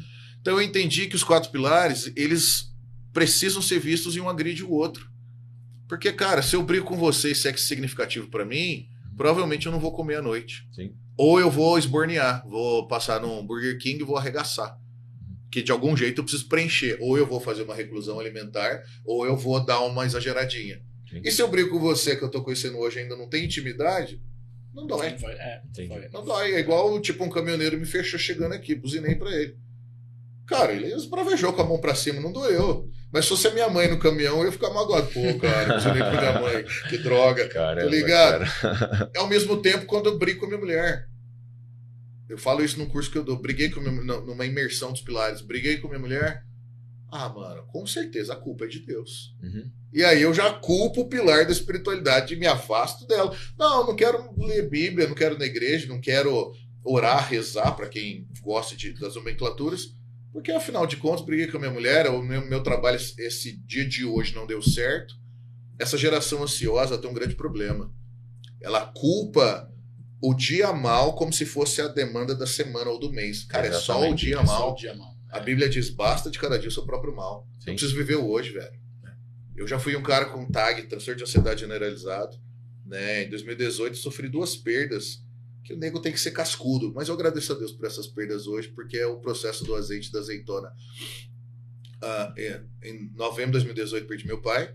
Então 0.47 0.61
eu 0.61 0.65
entendi 0.65 1.09
que 1.09 1.17
os 1.17 1.25
quatro 1.25 1.51
pilares, 1.51 2.13
eles 2.15 2.73
precisam 3.13 3.61
ser 3.61 3.81
vistos 3.81 4.15
e 4.15 4.21
um 4.21 4.29
agride 4.29 4.63
o 4.63 4.71
outro. 4.71 5.11
Porque, 5.89 6.13
cara, 6.13 6.41
se 6.41 6.55
eu 6.55 6.63
brigo 6.63 6.87
com 6.87 6.97
você 6.97 7.31
e 7.31 7.33
isso 7.33 7.49
é 7.49 7.57
significativo 7.57 8.29
para 8.29 8.45
mim, 8.45 8.87
provavelmente 9.17 9.67
eu 9.67 9.73
não 9.73 9.81
vou 9.81 9.91
comer 9.91 10.19
à 10.19 10.23
noite. 10.23 10.65
Sim. 10.73 10.95
Ou 11.17 11.41
eu 11.41 11.51
vou 11.51 11.77
esbornear, 11.77 12.47
vou 12.47 12.87
passar 12.87 13.21
num 13.21 13.45
Burger 13.45 13.77
King 13.81 14.01
e 14.01 14.07
vou 14.07 14.17
arregaçar. 14.17 14.79
Que 15.51 15.65
de 15.65 15.73
algum 15.73 15.97
jeito 15.97 16.21
eu 16.21 16.25
preciso 16.25 16.47
preencher. 16.47 16.97
Ou 17.01 17.19
eu 17.19 17.27
vou 17.27 17.41
fazer 17.41 17.65
uma 17.65 17.75
reclusão 17.75 18.21
alimentar, 18.21 18.85
ou 19.05 19.27
eu 19.27 19.37
vou 19.37 19.59
dar 19.67 19.81
uma 19.81 20.07
exageradinha. 20.07 20.81
Sim. 21.11 21.23
E 21.25 21.31
se 21.33 21.43
eu 21.43 21.49
brigo 21.49 21.71
com 21.71 21.81
você, 21.81 22.15
que 22.15 22.23
eu 22.23 22.31
tô 22.31 22.41
conhecendo 22.41 22.79
hoje, 22.79 23.01
ainda 23.01 23.17
não 23.17 23.29
tem 23.29 23.47
intimidade, 23.47 24.23
não 24.73 24.87
dói. 24.87 25.17
Vai, 25.17 25.35
é, 25.35 25.63
Entendi. 25.71 25.89
vai. 25.89 26.09
Não 26.11 26.25
dói. 26.25 26.53
É 26.53 26.61
igual, 26.61 27.01
tipo, 27.01 27.25
um 27.25 27.31
caminhoneiro 27.31 27.77
me 27.77 27.85
fechou 27.85 28.17
chegando 28.17 28.53
aqui, 28.53 28.77
buzinei 28.77 29.17
pra 29.17 29.35
ele. 29.35 29.66
Cara, 30.47 30.73
ele 30.73 30.93
esbravejou 30.95 31.53
com 31.53 31.63
a 31.63 31.65
mão 31.67 31.79
pra 31.81 31.95
cima, 31.95 32.21
não 32.21 32.31
doeu. 32.33 32.89
Mas 33.13 33.25
se 33.25 33.31
fosse 33.31 33.49
a 33.49 33.53
minha 33.55 33.69
mãe 33.69 33.89
no 33.89 33.99
caminhão, 33.99 34.39
eu 34.39 34.47
ia 34.47 34.53
ficar 34.53 34.71
magoado. 34.71 35.09
Pô, 35.09 35.39
cara, 35.41 35.75
buzinei 35.75 35.99
pra 36.03 36.21
minha 36.21 36.41
mãe. 36.41 36.65
Que 36.89 36.99
droga. 36.99 37.49
Caramba, 37.49 37.91
Tá 37.91 37.97
ligado? 37.97 38.45
cara. 38.61 39.11
Ao 39.17 39.27
mesmo 39.27 39.57
tempo, 39.61 39.87
quando 39.87 40.07
eu 40.07 40.19
brigo 40.19 40.41
com 40.41 40.47
a 40.47 40.49
minha 40.49 40.61
mulher. 40.61 41.09
Eu 42.29 42.39
falo 42.39 42.63
isso 42.65 42.79
num 42.79 42.89
curso 42.89 43.11
que 43.11 43.19
eu 43.19 43.25
dou. 43.25 43.41
Briguei 43.41 43.71
com 43.71 43.81
minha, 43.81 43.93
não, 44.03 44.25
numa 44.25 44.45
imersão 44.47 44.93
dos 44.93 45.01
pilares. 45.01 45.41
Briguei 45.41 45.79
com 45.79 45.87
a 45.87 45.91
minha 45.91 46.01
mulher. 46.01 46.43
Ah, 47.11 47.29
mano, 47.29 47.65
com 47.69 47.87
certeza 47.87 48.33
a 48.33 48.37
culpa 48.37 48.65
é 48.65 48.69
de 48.69 48.81
Deus. 48.81 49.35
Uhum. 49.43 49.71
E 49.93 50.05
aí 50.05 50.23
eu 50.23 50.35
já 50.35 50.53
culpo 50.53 51.03
o 51.03 51.09
pilar 51.09 51.47
da 51.47 51.53
espiritualidade 51.53 52.35
e 52.35 52.37
me 52.37 52.47
afasto 52.47 53.07
dela. 53.07 53.35
Não, 53.59 53.87
não 53.87 53.97
quero 53.97 54.29
ler 54.37 54.69
Bíblia, 54.69 55.07
não 55.09 55.15
quero 55.15 55.37
ir 55.37 55.39
na 55.39 55.47
igreja, 55.47 55.87
não 55.87 56.01
quero 56.01 56.53
orar, 56.85 57.29
rezar, 57.29 57.73
para 57.73 57.89
quem 57.89 58.29
gosta 58.43 58.77
de, 58.77 58.93
das 58.93 59.15
nomenclaturas. 59.15 59.96
Porque 60.37 60.53
afinal 60.53 60.87
de 60.87 60.99
contas, 60.99 61.25
briguei 61.25 61.47
com 61.47 61.57
a 61.57 61.61
minha 61.61 61.73
mulher, 61.73 62.11
o 62.11 62.21
meu, 62.23 62.47
meu 62.47 62.63
trabalho 62.63 62.97
esse- 62.97 63.57
dia 63.65 63.89
de 63.89 64.05
hoje 64.05 64.35
não 64.35 64.47
deu 64.47 64.61
certo. 64.61 65.15
Essa 65.79 65.97
geração 65.97 66.43
ansiosa 66.43 66.99
tem 66.99 67.09
um 67.11 67.15
grande 67.15 67.35
problema. 67.35 67.91
Ela 68.61 68.83
culpa 68.95 69.73
o 70.21 70.35
dia 70.35 70.75
mal 70.75 71.15
como 71.15 71.33
se 71.33 71.47
fosse 71.47 71.81
a 71.81 71.89
demanda 71.89 72.35
da 72.35 72.47
semana 72.47 72.91
ou 72.91 73.01
do 73.01 73.11
mês. 73.11 73.45
Cara, 73.45 73.69
é 73.69 73.73
só 73.73 74.11
o 74.11 74.15
dia 74.15 74.35
É 74.37 74.45
só 74.45 74.45
mal. 74.45 74.73
o 74.73 74.77
dia 74.77 74.95
mal. 74.95 75.17
A 75.31 75.41
Bíblia 75.41 75.71
diz: 75.71 75.89
basta 75.89 76.31
de 76.31 76.39
cada 76.39 76.59
dia 76.59 76.69
o 76.69 76.73
seu 76.73 76.85
próprio 76.85 77.17
mal. 77.17 77.49
Sim. 77.61 77.71
Eu 77.71 77.75
preciso 77.77 77.97
viver 77.97 78.17
hoje, 78.17 78.53
velho. 78.53 78.79
Eu 79.57 79.67
já 79.67 79.79
fui 79.79 79.97
um 79.97 80.03
cara 80.03 80.27
com 80.27 80.45
TAG, 80.51 80.83
transtorno 80.83 81.17
de 81.17 81.25
ansiedade 81.25 81.61
generalizado. 81.61 82.37
Né? 82.85 83.25
Em 83.25 83.31
2018, 83.31 83.97
sofri 83.97 84.29
duas 84.29 84.55
perdas. 84.55 85.23
Que 85.67 85.75
o 85.75 85.77
nego 85.77 86.01
tem 86.01 86.13
que 86.13 86.21
ser 86.21 86.31
cascudo. 86.31 86.93
Mas 86.95 87.09
eu 87.09 87.15
agradeço 87.15 87.53
a 87.53 87.57
Deus 87.57 87.73
por 87.73 87.87
essas 87.87 88.07
perdas 88.07 88.47
hoje, 88.47 88.69
porque 88.69 88.97
é 88.97 89.07
o 89.07 89.19
processo 89.19 89.65
do 89.65 89.75
azeite 89.75 90.13
da 90.13 90.21
azeitona. 90.21 90.73
Ah, 92.01 92.33
é, 92.37 92.63
em 92.83 93.11
novembro 93.15 93.59
de 93.59 93.65
2018, 93.65 94.07
perdi 94.07 94.27
meu 94.27 94.41
pai. 94.41 94.75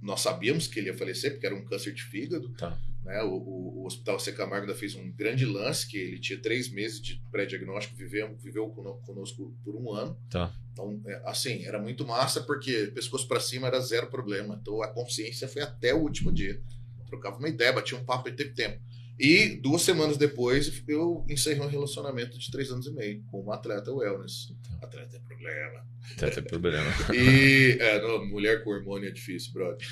Nós 0.00 0.20
sabíamos 0.20 0.66
que 0.66 0.80
ele 0.80 0.88
ia 0.88 0.96
falecer, 0.98 1.32
porque 1.32 1.46
era 1.46 1.54
um 1.54 1.64
câncer 1.64 1.94
de 1.94 2.02
fígado. 2.02 2.48
Tá. 2.54 2.76
Né? 3.04 3.22
O, 3.22 3.28
o- 3.34 3.82
o 3.82 3.86
Hospital 3.86 4.18
C. 4.18 4.32
Camargo 4.32 4.66
ainda 4.66 4.74
fez 4.78 4.94
um 4.96 5.10
grande 5.12 5.46
lance, 5.46 5.86
que 5.86 5.96
ele 5.96 6.18
tinha 6.18 6.38
três 6.40 6.68
meses 6.70 7.00
de 7.00 7.22
pré-diagnóstico, 7.30 7.96
viveu, 7.96 8.36
viveu 8.36 8.68
cono- 8.70 9.00
conosco 9.06 9.54
por 9.64 9.76
um 9.76 9.92
ano. 9.92 10.16
Tá. 10.28 10.52
Então, 10.72 11.00
é, 11.06 11.22
assim, 11.24 11.64
era 11.64 11.80
muito 11.80 12.04
massa, 12.06 12.42
porque 12.42 12.90
pescoço 12.94 13.26
pra 13.28 13.38
cima 13.40 13.68
era 13.68 13.80
zero 13.80 14.08
problema. 14.10 14.58
Então, 14.60 14.82
a 14.82 14.88
consciência 14.88 15.46
foi 15.48 15.62
até 15.62 15.94
o 15.94 15.98
último 16.00 16.32
dia. 16.32 16.60
Trocava 17.06 17.38
uma 17.38 17.48
ideia, 17.48 17.72
batia 17.72 17.96
um 17.96 18.04
papo 18.04 18.28
e 18.28 18.32
teve 18.32 18.50
tempo. 18.54 18.80
E 19.18 19.56
duas 19.60 19.82
semanas 19.82 20.16
depois, 20.16 20.82
eu 20.88 21.24
encerrei 21.28 21.60
um 21.62 21.68
relacionamento 21.68 22.38
de 22.38 22.50
três 22.50 22.70
anos 22.70 22.86
e 22.86 22.92
meio 22.92 23.22
com 23.30 23.40
uma 23.40 23.54
atleta 23.54 23.92
wellness. 23.92 24.52
Atleta 24.80 25.16
é 25.16 25.20
problema. 25.20 25.86
Tá, 26.16 26.30
tem 26.30 26.42
problema. 26.42 26.90
E 27.14 27.76
é, 27.80 28.00
não, 28.00 28.26
mulher 28.26 28.64
com 28.64 28.70
hormônio 28.70 29.08
é 29.08 29.12
difícil, 29.12 29.52
brother. 29.52 29.86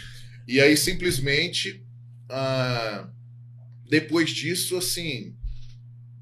E 0.48 0.60
aí, 0.60 0.76
simplesmente, 0.76 1.84
ah, 2.28 3.08
depois 3.88 4.30
disso, 4.30 4.76
assim, 4.76 5.36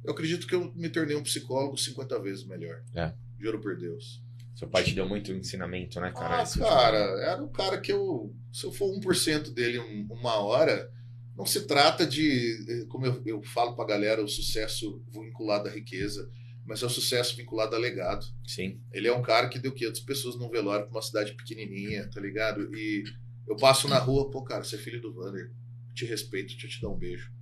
eu 0.04 0.12
acredito 0.12 0.46
que 0.46 0.54
eu 0.54 0.72
me 0.74 0.88
tornei 0.88 1.16
um 1.16 1.22
psicólogo 1.22 1.78
50 1.78 2.18
vezes 2.20 2.44
melhor. 2.44 2.82
É. 2.94 3.12
Juro 3.40 3.60
por 3.60 3.76
Deus. 3.78 4.22
Seu 4.54 4.68
pai 4.68 4.82
te 4.82 4.92
deu 4.92 5.08
muito 5.08 5.32
ensinamento, 5.32 6.00
né, 6.00 6.10
cara? 6.12 6.42
Ah, 6.42 6.58
cara, 6.58 6.98
era 7.22 7.42
um 7.42 7.48
cara 7.48 7.80
que 7.80 7.92
eu, 7.92 8.34
se 8.52 8.64
eu 8.66 8.72
for 8.72 8.92
1% 8.92 9.52
dele 9.54 9.78
um- 9.78 10.08
uma 10.10 10.34
hora, 10.40 10.90
não 11.38 11.46
se 11.46 11.68
trata 11.68 12.04
de, 12.04 12.84
como 12.88 13.06
eu, 13.06 13.22
eu 13.24 13.40
falo 13.44 13.76
pra 13.76 13.86
galera, 13.86 14.24
o 14.24 14.28
sucesso 14.28 15.00
vinculado 15.08 15.68
à 15.68 15.70
riqueza, 15.70 16.28
mas 16.66 16.82
é 16.82 16.86
o 16.86 16.90
sucesso 16.90 17.36
vinculado 17.36 17.76
a 17.76 17.78
legado. 17.78 18.26
Sim. 18.44 18.82
Ele 18.92 19.06
é 19.06 19.14
um 19.14 19.22
cara 19.22 19.48
que 19.48 19.56
deu 19.56 19.72
500 19.72 20.00
pessoas 20.00 20.36
num 20.36 20.50
velório 20.50 20.86
pra 20.86 20.96
uma 20.96 21.02
cidade 21.02 21.34
pequenininha, 21.34 22.10
tá 22.10 22.20
ligado? 22.20 22.74
E 22.74 23.04
eu 23.46 23.54
passo 23.54 23.86
na 23.86 23.98
rua, 23.98 24.28
pô, 24.28 24.42
cara, 24.42 24.64
você 24.64 24.74
é 24.74 24.78
filho 24.80 25.00
do 25.00 25.14
Vander, 25.14 25.52
te 25.94 26.04
respeito, 26.04 26.48
deixa 26.48 26.66
eu 26.66 26.70
te 26.70 26.82
dar 26.82 26.88
um 26.88 26.98
beijo. 26.98 27.32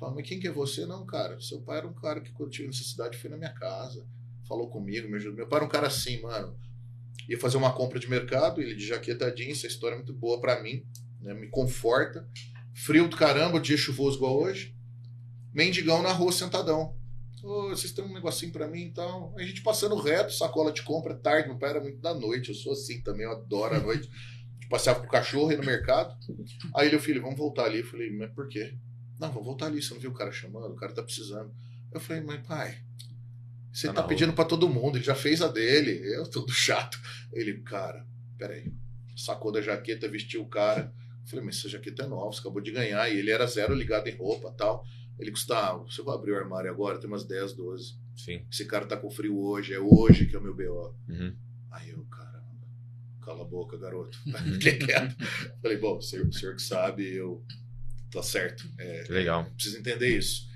Fala, 0.00 0.16
mas 0.16 0.28
quem 0.28 0.40
que 0.40 0.48
é 0.48 0.52
você? 0.52 0.84
Não, 0.84 1.06
cara, 1.06 1.40
seu 1.40 1.60
pai 1.62 1.78
era 1.78 1.86
um 1.86 1.94
cara 1.94 2.20
que 2.20 2.32
quando 2.32 2.50
tive 2.50 2.66
necessidade 2.66 3.16
foi 3.16 3.30
na 3.30 3.36
minha 3.36 3.54
casa, 3.54 4.04
falou 4.48 4.68
comigo, 4.68 5.08
me 5.08 5.14
ajudou. 5.14 5.36
Meu 5.36 5.46
pai 5.46 5.58
era 5.58 5.66
um 5.66 5.70
cara 5.70 5.86
assim, 5.86 6.20
mano. 6.20 6.58
Ia 7.28 7.38
fazer 7.38 7.56
uma 7.56 7.72
compra 7.72 8.00
de 8.00 8.10
mercado, 8.10 8.60
ele 8.60 8.74
de 8.74 8.84
jaqueta 8.84 9.30
jeans, 9.30 9.58
essa 9.58 9.68
história 9.68 9.94
é 9.94 9.98
muito 9.98 10.12
boa 10.12 10.40
pra 10.40 10.60
mim, 10.60 10.84
né? 11.20 11.34
Me 11.34 11.48
conforta. 11.48 12.28
Frio 12.84 13.08
do 13.08 13.16
caramba, 13.16 13.60
dia 13.60 13.76
chuvoso 13.76 14.16
igual 14.18 14.40
hoje. 14.40 14.74
Mendigão 15.52 16.02
na 16.02 16.12
rua 16.12 16.30
sentadão. 16.30 16.96
Ô, 17.42 17.68
vocês 17.70 17.92
têm 17.92 18.04
um 18.04 18.12
negocinho 18.12 18.52
pra 18.52 18.68
mim 18.68 18.82
então? 18.82 19.34
A 19.36 19.42
gente 19.42 19.62
passando 19.62 19.96
reto, 19.96 20.32
sacola 20.32 20.72
de 20.72 20.82
compra, 20.82 21.14
tarde, 21.14 21.48
meu 21.48 21.58
pai 21.58 21.70
era 21.70 21.80
muito 21.80 21.98
da 21.98 22.14
noite, 22.14 22.50
eu 22.50 22.54
sou 22.54 22.72
assim 22.72 23.00
também, 23.02 23.26
eu 23.26 23.32
adoro 23.32 23.76
a 23.76 23.80
noite. 23.80 24.08
A 24.08 24.54
gente 24.54 24.68
passeava 24.68 25.00
com 25.00 25.06
o 25.06 25.10
cachorro 25.10 25.50
aí 25.50 25.56
no 25.56 25.64
mercado. 25.64 26.16
Aí 26.74 26.88
ele, 26.88 26.98
filho, 27.00 27.20
vamos 27.20 27.36
voltar 27.36 27.64
ali. 27.64 27.78
Eu 27.78 27.86
falei, 27.86 28.10
mas 28.16 28.32
por 28.32 28.48
quê? 28.48 28.74
Não, 29.18 29.28
vamos 29.28 29.44
voltar 29.44 29.66
ali, 29.66 29.82
você 29.82 29.94
não 29.94 30.00
viu 30.00 30.10
o 30.10 30.14
cara 30.14 30.30
chamando? 30.30 30.72
O 30.72 30.76
cara 30.76 30.92
tá 30.92 31.02
precisando. 31.02 31.52
Eu 31.92 32.00
falei, 32.00 32.22
mas 32.22 32.46
pai, 32.46 32.78
você 33.72 33.88
Tá 33.88 33.94
tá, 33.94 34.02
pedindo 34.04 34.32
pra 34.32 34.44
todo 34.44 34.68
mundo, 34.68 34.98
ele 34.98 35.04
já 35.04 35.14
fez 35.14 35.42
a 35.42 35.48
dele, 35.48 36.00
eu 36.14 36.28
todo 36.30 36.52
chato. 36.52 36.98
Ele, 37.32 37.60
cara, 37.62 38.06
peraí. 38.38 38.72
Sacou 39.16 39.50
da 39.50 39.60
jaqueta, 39.60 40.08
vestiu 40.08 40.42
o 40.42 40.48
cara. 40.48 40.92
Falei, 41.28 41.44
mas 41.44 41.58
essa 41.58 41.68
jaqueta 41.68 42.04
é 42.04 42.06
nova, 42.06 42.32
você 42.32 42.40
acabou 42.40 42.60
de 42.60 42.70
ganhar. 42.70 43.08
E 43.08 43.18
ele 43.18 43.30
era 43.30 43.46
zero 43.46 43.74
ligado 43.74 44.08
em 44.08 44.16
roupa 44.16 44.50
tal. 44.52 44.84
Ele, 45.18 45.30
Gustavo, 45.30 45.90
você 45.90 46.02
vai 46.02 46.14
abrir 46.14 46.32
o 46.32 46.36
armário 46.36 46.70
agora, 46.70 46.98
tem 46.98 47.08
umas 47.08 47.24
10, 47.24 47.52
12. 47.54 47.94
Sim. 48.16 48.46
Esse 48.50 48.64
cara 48.64 48.86
tá 48.86 48.96
com 48.96 49.10
frio 49.10 49.38
hoje, 49.38 49.74
é 49.74 49.80
hoje 49.80 50.26
que 50.26 50.34
é 50.34 50.38
o 50.38 50.42
meu 50.42 50.54
BO. 50.54 50.94
Uhum. 51.08 51.36
Aí 51.72 51.90
eu, 51.90 52.04
caramba, 52.04 52.66
cala 53.20 53.42
a 53.42 53.44
boca, 53.44 53.76
garoto. 53.76 54.18
Fiquei 54.54 54.78
quieto. 54.78 55.16
Falei, 55.60 55.76
bom, 55.76 55.98
o 55.98 56.02
senhor, 56.02 56.26
o 56.26 56.32
senhor 56.32 56.54
que 56.54 56.62
sabe, 56.62 57.04
eu. 57.06 57.44
Tá 58.10 58.22
certo. 58.22 58.66
É, 58.78 59.04
legal. 59.10 59.44
preciso 59.54 59.78
entender 59.78 60.16
isso. 60.16 60.48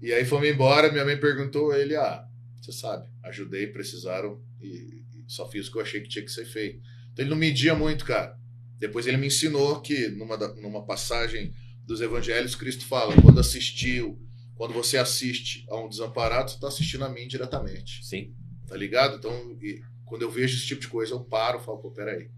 E 0.00 0.12
aí 0.12 0.24
fomos 0.24 0.48
embora, 0.48 0.90
minha 0.90 1.04
mãe 1.04 1.16
perguntou, 1.16 1.72
ele, 1.74 1.94
ah, 1.94 2.26
você 2.60 2.72
sabe, 2.72 3.08
ajudei, 3.22 3.68
precisaram 3.68 4.42
e, 4.60 5.04
e 5.14 5.24
só 5.28 5.48
fiz 5.48 5.68
o 5.68 5.72
que 5.72 5.78
eu 5.78 5.82
achei 5.82 6.00
que 6.00 6.08
tinha 6.08 6.24
que 6.24 6.32
ser 6.32 6.46
feito. 6.46 6.80
Então 7.12 7.22
ele 7.24 7.30
não 7.30 7.36
media 7.36 7.74
muito, 7.74 8.04
cara. 8.04 8.36
Depois 8.78 9.06
ele 9.06 9.16
me 9.16 9.28
ensinou 9.28 9.80
que 9.80 10.08
numa, 10.08 10.36
numa 10.54 10.84
passagem 10.84 11.52
dos 11.84 12.00
evangelhos, 12.00 12.54
Cristo 12.54 12.84
fala, 12.84 13.14
quando 13.22 13.40
assistiu, 13.40 14.18
quando 14.54 14.74
você 14.74 14.98
assiste 14.98 15.64
a 15.68 15.76
um 15.78 15.88
desamparado, 15.88 16.50
você 16.50 16.56
está 16.56 16.68
assistindo 16.68 17.04
a 17.04 17.08
mim 17.08 17.26
diretamente, 17.26 18.04
Sim. 18.04 18.34
tá 18.66 18.76
ligado? 18.76 19.16
Então, 19.16 19.56
e 19.62 19.80
quando 20.04 20.22
eu 20.22 20.30
vejo 20.30 20.56
esse 20.56 20.66
tipo 20.66 20.80
de 20.80 20.88
coisa, 20.88 21.14
eu 21.14 21.24
paro 21.24 21.60
e 21.60 21.64
falo, 21.64 21.78
pô, 21.78 21.90
peraí. 21.90 22.30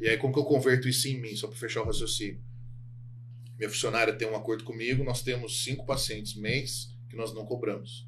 E 0.00 0.08
aí 0.08 0.16
como 0.16 0.32
que 0.32 0.38
eu 0.38 0.44
converto 0.44 0.88
isso 0.88 1.08
em 1.08 1.20
mim, 1.20 1.34
só 1.34 1.48
para 1.48 1.58
fechar 1.58 1.82
o 1.82 1.86
raciocínio? 1.86 2.40
Minha 3.58 3.68
funcionária 3.68 4.12
tem 4.12 4.28
um 4.28 4.36
acordo 4.36 4.62
comigo, 4.62 5.02
nós 5.02 5.22
temos 5.22 5.64
cinco 5.64 5.84
pacientes 5.84 6.36
mês 6.36 6.96
que 7.10 7.16
nós 7.16 7.34
não 7.34 7.44
cobramos. 7.44 8.07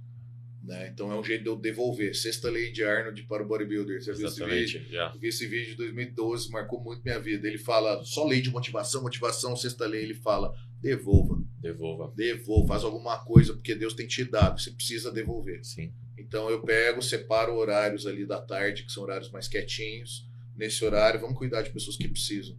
Né? 0.63 0.91
Então 0.93 1.11
é 1.11 1.19
um 1.19 1.25
jeito 1.25 1.43
de 1.43 1.49
eu 1.49 1.57
devolver. 1.57 2.15
Sexta 2.15 2.51
lei 2.51 2.71
de 2.71 2.85
Arnold 2.85 3.23
para 3.25 3.43
o 3.43 3.47
bodybuilder. 3.47 4.03
Você 4.03 4.13
viu 4.13 4.27
esse 4.27 4.45
vídeo? 4.45 4.83
Já. 4.91 5.11
Eu 5.15 5.21
vi 5.21 5.29
esse 5.29 5.47
vídeo 5.47 5.71
de 5.71 5.77
2012, 5.77 6.51
marcou 6.51 6.81
muito 6.83 7.03
minha 7.03 7.19
vida. 7.19 7.49
Ele 7.49 7.59
fala 7.59 8.03
só 8.05 8.27
lei 8.27 8.41
de 8.43 8.51
motivação, 8.51 9.03
motivação, 9.03 9.57
sexta 9.57 9.87
lei. 9.87 10.03
Ele 10.03 10.15
fala 10.15 10.55
devolva, 10.81 11.43
Devolva. 11.61 12.13
devolva, 12.17 12.69
faz 12.69 12.85
alguma 12.85 13.19
coisa, 13.25 13.53
porque 13.53 13.75
Deus 13.75 13.93
tem 13.95 14.07
te 14.07 14.25
dado, 14.25 14.61
você 14.61 14.71
precisa 14.71 15.11
devolver. 15.13 15.63
Sim. 15.65 15.93
Então 16.19 16.49
eu 16.49 16.63
pego, 16.63 17.03
separo 17.03 17.55
horários 17.55 18.07
ali 18.07 18.27
da 18.27 18.41
tarde, 18.41 18.85
que 18.85 18.93
são 18.93 19.03
horários 19.03 19.31
mais 19.31 19.49
quietinhos. 19.49 20.27
Nesse 20.57 20.85
horário, 20.85 21.21
vamos 21.21 21.37
cuidar 21.39 21.63
de 21.63 21.71
pessoas 21.71 21.97
que 21.97 22.09
precisam. 22.09 22.57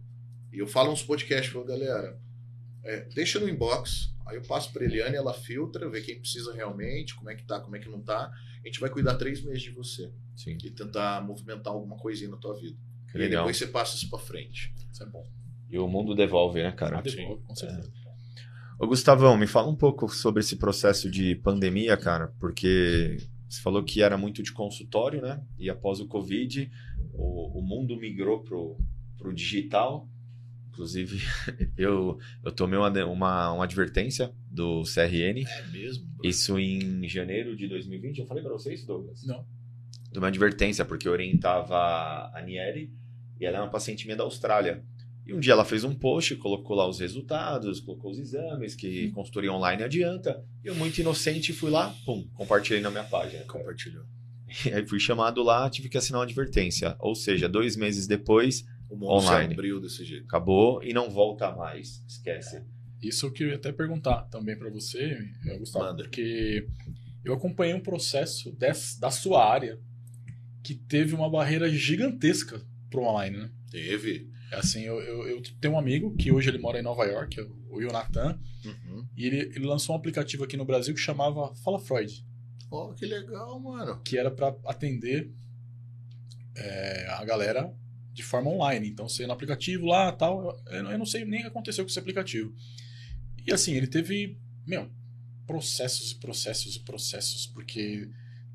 E 0.52 0.58
eu 0.58 0.66
falo 0.66 0.92
uns 0.92 1.02
podcasts, 1.02 1.52
falo, 1.52 1.64
galera, 1.64 2.18
é, 2.84 3.00
deixa 3.14 3.38
no 3.40 3.48
inbox, 3.48 4.11
aí 4.26 4.36
eu 4.36 4.42
passo 4.42 4.72
para 4.72 4.84
Eliane, 4.84 5.16
ela 5.16 5.34
filtra, 5.34 5.88
vê 5.88 6.00
quem 6.00 6.18
precisa 6.18 6.52
realmente, 6.52 7.14
como 7.14 7.30
é 7.30 7.34
que 7.34 7.44
tá, 7.44 7.60
como 7.60 7.76
é 7.76 7.78
que 7.78 7.88
não 7.88 8.00
tá. 8.00 8.30
A 8.62 8.66
gente 8.66 8.80
vai 8.80 8.90
cuidar 8.90 9.16
três 9.16 9.42
meses 9.42 9.62
de 9.62 9.70
você 9.70 10.12
Sim. 10.36 10.56
e 10.62 10.70
tentar 10.70 11.22
movimentar 11.22 11.72
alguma 11.72 11.96
coisinha 11.96 12.30
na 12.30 12.36
tua 12.36 12.54
vida. 12.54 12.78
Que 13.10 13.18
e 13.18 13.22
aí 13.22 13.28
legal. 13.28 13.42
depois 13.42 13.56
você 13.56 13.66
passa 13.66 13.96
isso 13.96 14.08
para 14.08 14.18
frente. 14.18 14.72
Isso 14.90 15.02
é 15.02 15.06
bom. 15.06 15.26
E 15.68 15.78
o 15.78 15.88
mundo 15.88 16.14
devolve, 16.14 16.62
né, 16.62 16.72
cara? 16.72 16.98
Ah, 16.98 17.02
devolve, 17.02 17.42
com 17.42 17.54
certeza. 17.54 17.90
Ô, 18.78 18.86
Gustavão, 18.86 19.36
me 19.36 19.46
fala 19.46 19.68
um 19.68 19.76
pouco 19.76 20.08
sobre 20.08 20.40
esse 20.40 20.56
processo 20.56 21.10
de 21.10 21.36
pandemia, 21.36 21.96
cara, 21.96 22.34
porque 22.38 23.16
você 23.48 23.60
falou 23.60 23.82
que 23.84 24.02
era 24.02 24.16
muito 24.16 24.42
de 24.42 24.52
consultório, 24.52 25.22
né? 25.22 25.42
E 25.58 25.70
após 25.70 26.00
o 26.00 26.08
Covid, 26.08 26.70
o, 27.12 27.58
o 27.58 27.62
mundo 27.62 27.96
migrou 27.96 28.42
pro, 28.42 28.78
pro 29.16 29.32
digital. 29.32 30.08
Inclusive, 30.72 31.20
eu, 31.76 32.18
eu 32.42 32.50
tomei 32.52 32.78
uma, 32.78 32.88
uma, 33.04 33.52
uma 33.52 33.64
advertência 33.64 34.32
do 34.50 34.82
CRN, 34.84 35.44
É 35.46 35.66
mesmo? 35.70 36.06
isso 36.22 36.58
em 36.58 37.06
janeiro 37.08 37.54
de 37.54 37.68
2020. 37.68 38.20
Eu 38.20 38.26
falei 38.26 38.42
pra 38.42 38.52
vocês, 38.52 38.84
Douglas? 38.84 39.22
Não. 39.24 39.44
de 40.10 40.18
uma 40.18 40.28
advertência, 40.28 40.84
porque 40.84 41.06
eu 41.06 41.12
orientava 41.12 41.76
a 42.34 42.42
Nieri 42.44 42.90
e 43.38 43.44
ela 43.44 43.58
é 43.58 43.60
uma 43.60 43.70
paciente 43.70 44.04
minha 44.06 44.16
da 44.16 44.24
Austrália. 44.24 44.82
E 45.26 45.32
um 45.32 45.38
dia 45.38 45.52
ela 45.52 45.64
fez 45.64 45.84
um 45.84 45.94
post, 45.94 46.34
colocou 46.36 46.74
lá 46.74 46.88
os 46.88 46.98
resultados, 46.98 47.78
colocou 47.80 48.10
os 48.10 48.18
exames, 48.18 48.74
que 48.74 49.10
consultoria 49.12 49.52
online 49.52 49.82
adianta. 49.84 50.42
E 50.64 50.68
eu, 50.68 50.74
muito 50.74 50.98
inocente, 51.00 51.52
fui 51.52 51.70
lá, 51.70 51.94
pum, 52.04 52.26
compartilhei 52.34 52.80
na 52.82 52.90
minha 52.90 53.04
página. 53.04 53.44
Compartilhou. 53.44 54.04
E 54.66 54.70
aí 54.70 54.86
fui 54.86 55.00
chamado 55.00 55.42
lá, 55.42 55.70
tive 55.70 55.88
que 55.88 55.96
assinar 55.96 56.18
uma 56.18 56.26
advertência. 56.26 56.94
Ou 56.98 57.14
seja, 57.14 57.48
dois 57.48 57.74
meses 57.74 58.06
depois, 58.06 58.66
O 58.92 58.96
mundo 58.96 59.06
Online. 59.12 59.46
se 59.48 59.52
abriu 59.54 59.80
desse 59.80 60.04
jeito. 60.04 60.24
acabou 60.24 60.82
e 60.82 60.92
não 60.92 61.08
volta 61.10 61.50
mais. 61.54 62.04
Esquece. 62.06 62.62
Isso 63.02 63.26
eu 63.26 63.32
queria 63.32 63.56
até 63.56 63.72
perguntar 63.72 64.22
também 64.24 64.56
para 64.56 64.68
você, 64.70 65.18
eh, 65.46 65.58
Gustavo, 65.58 65.84
Manda. 65.86 66.02
porque 66.04 66.66
eu 67.24 67.34
acompanhei 67.34 67.74
um 67.74 67.80
processo 67.80 68.52
des- 68.52 68.98
da 68.98 69.10
sua 69.10 69.44
área 69.50 69.78
que 70.62 70.74
teve 70.74 71.14
uma 71.14 71.28
barreira 71.30 71.68
gigantesca 71.68 72.60
pro 72.90 73.02
online, 73.02 73.36
né? 73.38 73.50
Teve. 73.70 74.30
Assim, 74.52 74.82
eu, 74.82 75.00
eu, 75.00 75.26
eu 75.28 75.42
tenho 75.60 75.74
um 75.74 75.78
amigo 75.78 76.14
que 76.14 76.30
hoje 76.30 76.50
ele 76.50 76.58
mora 76.58 76.78
em 76.78 76.82
Nova 76.82 77.04
York, 77.06 77.40
é 77.40 77.42
o 77.70 77.80
Jonathan, 77.80 78.38
Uhum. 78.64 79.08
e 79.16 79.26
ele, 79.26 79.38
ele 79.56 79.64
lançou 79.66 79.94
um 79.94 79.98
aplicativo 79.98 80.44
aqui 80.44 80.56
no 80.56 80.64
Brasil 80.64 80.94
que 80.94 81.00
chamava 81.00 81.52
Fala 81.64 81.80
Freud, 81.80 82.24
Oh, 82.70 82.92
que 82.94 83.04
legal, 83.06 83.58
mano. 83.58 84.00
que 84.04 84.16
era 84.16 84.30
para 84.30 84.54
atender 84.66 85.32
é, 86.56 87.06
a 87.08 87.24
galera 87.24 87.74
de 88.12 88.22
forma 88.22 88.50
online. 88.50 88.88
Então, 88.88 89.08
você 89.08 89.26
no 89.26 89.32
aplicativo 89.32 89.86
lá 89.86 90.12
tal. 90.12 90.58
Eu, 90.66 90.90
eu 90.90 90.98
não 90.98 91.06
sei 91.06 91.24
nem 91.24 91.40
o 91.40 91.42
que 91.44 91.48
aconteceu 91.48 91.84
com 91.84 91.90
esse 91.90 91.98
aplicativo. 91.98 92.54
E 93.46 93.52
assim, 93.52 93.74
ele 93.74 93.86
teve, 93.86 94.38
meu, 94.66 94.90
processos 95.46 96.12
e 96.12 96.14
processos 96.16 96.76
e 96.76 96.80
processos, 96.80 97.46
porque 97.46 98.08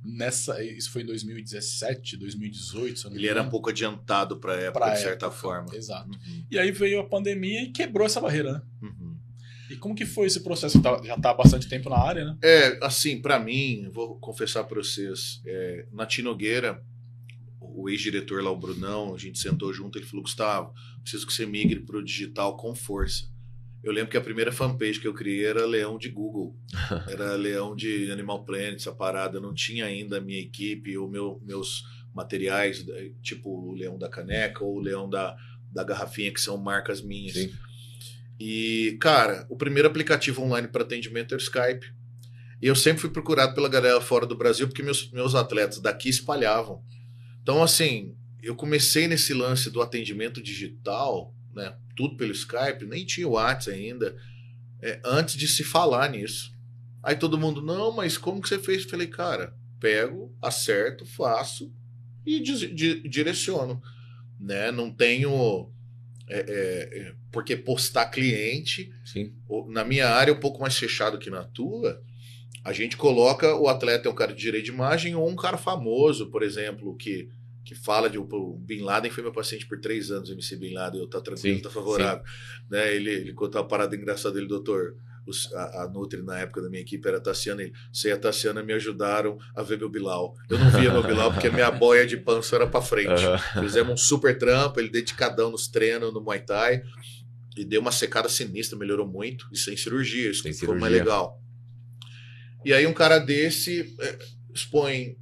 nessa. 0.03 0.63
Isso 0.63 0.91
foi 0.91 1.01
em 1.01 1.05
2017, 1.05 2.17
2018, 2.17 2.99
se 2.99 3.05
eu 3.05 3.09
não 3.09 3.15
me 3.15 3.21
Ele 3.21 3.29
era 3.29 3.41
um 3.43 3.49
pouco 3.49 3.69
adiantado 3.69 4.37
pra 4.39 4.53
época, 4.55 4.85
Pra 4.85 4.93
de 4.93 4.99
certa 5.01 5.25
época, 5.25 5.31
forma. 5.41 5.75
Exato. 5.75 6.09
Uhum. 6.09 6.45
E 6.49 6.57
aí 6.57 6.71
veio 6.71 6.99
a 6.99 7.07
pandemia 7.07 7.63
e 7.63 7.71
quebrou 7.71 8.05
essa 8.05 8.21
barreira, 8.21 8.53
né? 8.53 8.61
Uhum. 8.81 9.17
E 9.69 9.75
como 9.75 9.93
que 9.93 10.05
foi 10.05 10.27
esse 10.27 10.39
processo? 10.41 10.81
Tá- 10.81 11.01
Já 11.03 11.17
tá 11.19 11.31
há 11.31 11.33
bastante 11.33 11.67
tempo 11.67 11.89
na 11.89 11.97
área, 11.97 12.23
né? 12.23 12.37
É, 12.41 12.79
assim, 12.81 13.19
pra 13.21 13.37
mim, 13.37 13.89
vou 13.91 14.17
confessar 14.19 14.63
pra 14.63 14.81
vocês, 14.81 15.41
é, 15.45 15.85
na 15.91 16.05
Tinogueira, 16.05 16.81
o 17.77 17.87
ex-diretor 17.89 18.43
lá, 18.43 18.49
o 18.49 18.57
Brunão, 18.57 19.13
a 19.13 19.17
gente 19.19 19.37
sentou 19.37 19.71
junto, 19.71 19.99
ele 19.99 20.05
falou, 20.05 20.23
Gustavo, 20.23 20.73
preciso 21.01 21.27
que 21.27 21.33
você 21.33 21.45
migre 21.45 21.79
pro 21.79 22.03
digital 22.03 22.57
com 22.57 22.73
força. 22.73 23.29
Eu 23.83 23.93
lembro 23.93 24.09
que 24.09 24.17
a 24.17 24.21
primeira 24.21 24.51
fanpage 24.51 24.99
que 24.99 25.07
eu 25.07 25.13
criei 25.13 25.45
era 25.45 25.63
Leão 25.63 25.99
de 25.99 26.09
Google, 26.09 26.57
era 27.07 27.35
Leão 27.35 27.75
de 27.75 28.11
Animal 28.11 28.43
Planet, 28.43 28.77
essa 28.77 28.91
parada, 28.91 29.37
eu 29.37 29.41
não 29.41 29.53
tinha 29.53 29.85
ainda 29.85 30.17
a 30.17 30.21
minha 30.21 30.39
equipe, 30.39 30.97
ou 30.97 31.07
meu, 31.07 31.39
meus 31.45 31.83
materiais, 32.15 32.83
eh, 32.89 33.11
tipo 33.21 33.47
o 33.47 33.73
Leão 33.73 33.95
da 33.95 34.09
Caneca 34.09 34.63
ou 34.63 34.77
o 34.77 34.79
Leão 34.79 35.07
da, 35.07 35.37
da 35.71 35.83
Garrafinha, 35.83 36.33
que 36.33 36.41
são 36.41 36.57
marcas 36.57 36.99
minhas. 36.99 37.35
Sim. 37.35 37.53
E, 38.39 38.97
cara, 38.99 39.45
o 39.49 39.55
primeiro 39.55 39.87
aplicativo 39.87 40.41
online 40.41 40.67
para 40.67 40.81
atendimento 40.81 41.35
era 41.35 41.39
o 41.39 41.43
Skype. 41.43 41.93
E 42.59 42.65
eu 42.65 42.75
sempre 42.75 43.01
fui 43.01 43.11
procurado 43.11 43.53
pela 43.53 43.69
galera 43.69 44.01
fora 44.01 44.25
do 44.25 44.35
Brasil 44.35 44.67
porque 44.67 44.81
meus, 44.81 45.11
meus 45.11 45.35
atletas 45.35 45.79
daqui 45.79 46.09
espalhavam. 46.09 46.83
Então, 47.47 47.63
assim, 47.63 48.13
eu 48.43 48.57
comecei 48.57 49.07
nesse 49.07 49.33
lance 49.33 49.69
do 49.71 49.81
atendimento 49.81 50.43
digital, 50.43 51.33
né? 51.55 51.77
Tudo 51.95 52.17
pelo 52.17 52.33
Skype, 52.33 52.85
nem 52.85 53.05
tinha 53.05 53.25
o 53.25 53.31
WhatsApp 53.31 53.71
ainda, 53.79 54.17
é, 54.81 54.99
antes 55.05 55.37
de 55.37 55.47
se 55.47 55.63
falar 55.63 56.09
nisso. 56.09 56.53
Aí 57.01 57.15
todo 57.15 57.37
mundo, 57.37 57.61
não, 57.61 57.95
mas 57.95 58.17
como 58.17 58.41
que 58.41 58.49
você 58.49 58.59
fez? 58.59 58.83
Eu 58.83 58.89
falei, 58.89 59.07
cara, 59.07 59.55
pego, 59.79 60.35
acerto, 60.41 61.05
faço 61.05 61.73
e 62.25 62.41
di- 62.41 62.73
di- 62.73 63.07
direciono. 63.07 63.81
Né? 64.37 64.69
Não 64.69 64.91
tenho 64.91 65.71
é, 66.27 66.39
é, 66.39 66.99
é, 66.99 67.15
porque 67.31 67.55
postar 67.55 68.07
cliente, 68.07 68.91
Sim. 69.05 69.33
na 69.69 69.85
minha 69.85 70.09
área, 70.09 70.33
um 70.33 70.39
pouco 70.41 70.59
mais 70.59 70.77
fechado 70.77 71.17
que 71.17 71.29
na 71.29 71.45
tua, 71.45 72.03
a 72.61 72.73
gente 72.73 72.97
coloca 72.97 73.55
o 73.55 73.69
atleta 73.69 74.09
é 74.09 74.11
um 74.11 74.15
cara 74.15 74.33
de 74.33 74.41
direito 74.41 74.65
de 74.65 74.71
imagem 74.71 75.15
ou 75.15 75.29
um 75.29 75.37
cara 75.37 75.55
famoso, 75.55 76.29
por 76.29 76.43
exemplo, 76.43 76.93
que, 76.97 77.29
que 77.67 77.75
fala 77.75 78.09
de. 78.09 78.17
O 78.17 78.57
Bin 78.59 78.81
Laden 78.81 79.11
foi 79.11 79.21
meu 79.21 79.33
paciente 79.33 79.67
por 79.67 79.77
três 79.79 80.09
anos, 80.09 80.29
MC 80.29 80.55
Bin 80.55 80.73
Laden, 80.73 81.01
eu 81.01 81.07
tá 81.07 81.19
tranquilo, 81.19 81.57
Sim, 81.57 81.61
tá 81.61 81.69
favorável. 81.69 82.23
Né, 82.69 82.95
ele, 82.95 83.11
ele 83.11 83.33
contou 83.33 83.61
uma 83.61 83.67
parada 83.67 83.93
engraçada 83.95 84.35
dele, 84.35 84.47
doutor. 84.47 84.95
os- 85.27 85.53
a, 85.53 85.83
a 85.83 85.89
Nutri, 85.89 86.21
na 86.23 86.39
época 86.39 86.61
da 86.61 86.69
minha 86.69 86.81
equipe, 86.81 87.05
era 87.05 87.17
a 87.17 87.21
Tassiana. 87.21 87.61
e 87.61 87.73
Você 87.91 88.07
e 88.07 88.11
a 88.13 88.17
Tassiana 88.17 88.63
me 88.63 88.71
ajudaram 88.71 89.37
a 89.53 89.61
ver 89.61 89.77
meu 89.77 89.89
Bilal. 89.89 90.33
Eu 90.49 90.57
não 90.57 90.69
via 90.71 90.89
meu 90.89 91.03
Bilal 91.03 91.33
porque 91.33 91.47
a 91.47 91.51
minha 91.51 91.69
boia 91.85 92.07
de 92.07 92.15
pança 92.15 92.55
era 92.55 92.65
pra 92.65 92.81
frente. 92.81 93.21
Fizemos 93.59 93.91
um 93.93 93.97
super 93.97 94.37
trampo, 94.37 94.79
ele 94.79 94.87
dedicadão 94.87 95.51
nos 95.51 95.67
treinos, 95.67 96.13
no 96.13 96.21
Muay 96.21 96.39
Thai. 96.39 96.81
E 97.57 97.65
deu 97.65 97.81
uma 97.81 97.91
secada 97.91 98.29
sinistra, 98.29 98.77
melhorou 98.79 99.05
muito. 99.05 99.45
E 99.51 99.57
sem 99.57 99.75
cirurgia, 99.75 100.29
isso 100.31 100.43
Sem 100.43 100.53
ficou 100.53 100.75
mais 100.75 100.93
cirurgia. 100.93 101.03
legal. 101.03 101.41
E 102.63 102.73
aí 102.73 102.87
um 102.87 102.93
cara 102.93 103.19
desse 103.19 103.95
é, 103.99 104.19
expõe. 104.53 105.17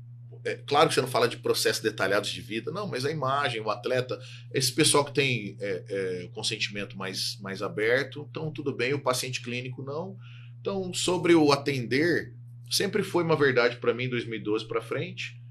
É, 0.46 0.56
claro 0.66 0.88
que 0.88 0.96
você 0.96 1.02
não 1.02 1.08
fala 1.08 1.28
de 1.28 1.38
processos 1.38 1.82
detalhados 1.82 2.30
de 2.30 2.42
vida, 2.42 2.72
não, 2.72 2.88
mas 2.88 3.06
a 3.06 3.12
imagem, 3.12 3.62
o 3.62 3.70
atleta, 3.70 4.20
esse 4.54 4.72
pessoal 4.72 5.04
que 5.04 5.14
tem 5.14 5.58
é, 5.60 5.84
é, 5.90 6.30
consentimento 6.34 6.98
mais, 6.98 7.38
mais 7.42 7.62
aberto, 7.62 8.28
então 8.30 8.52
tudo 8.52 8.74
bem, 8.74 8.94
o 8.94 9.02
paciente 9.02 9.42
clínico 9.42 9.84
não. 9.84 10.18
Então, 10.62 10.94
sobre 10.94 11.36
o 11.36 11.52
atender, 11.52 12.34
sempre 12.70 13.04
foi 13.04 13.24
uma 13.24 13.36
verdade 13.36 13.78
para 13.78 13.94
mim 13.94 14.06
em 14.06 14.10
2012 14.10 14.68
para 14.68 14.82
frente 14.82 15.44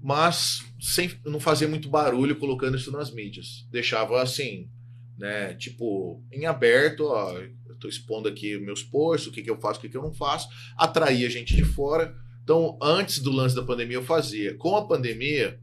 mas 0.00 0.64
sem 0.80 1.10
não 1.26 1.38
fazer 1.38 1.66
muito 1.66 1.88
barulho 1.88 2.36
colocando 2.36 2.76
isso 2.76 2.90
nas 2.90 3.12
mídias. 3.12 3.66
Deixava 3.70 4.22
assim, 4.22 4.68
né? 5.18 5.54
Tipo, 5.54 6.24
em 6.32 6.46
aberto, 6.46 7.04
ó, 7.04 7.38
eu 7.38 7.76
tô 7.78 7.86
expondo 7.86 8.28
aqui 8.28 8.58
meus 8.58 8.82
posts, 8.82 9.28
o 9.28 9.32
que, 9.32 9.42
que 9.42 9.50
eu 9.50 9.60
faço, 9.60 9.78
o 9.78 9.82
que, 9.82 9.88
que 9.90 9.96
eu 9.96 10.02
não 10.02 10.14
faço, 10.14 10.48
atraía 10.76 11.28
gente 11.28 11.54
de 11.54 11.64
fora. 11.64 12.16
Então, 12.42 12.78
antes 12.82 13.18
do 13.18 13.30
lance 13.30 13.54
da 13.54 13.62
pandemia, 13.62 13.96
eu 13.96 14.02
fazia. 14.02 14.56
Com 14.56 14.76
a 14.76 14.86
pandemia, 14.86 15.60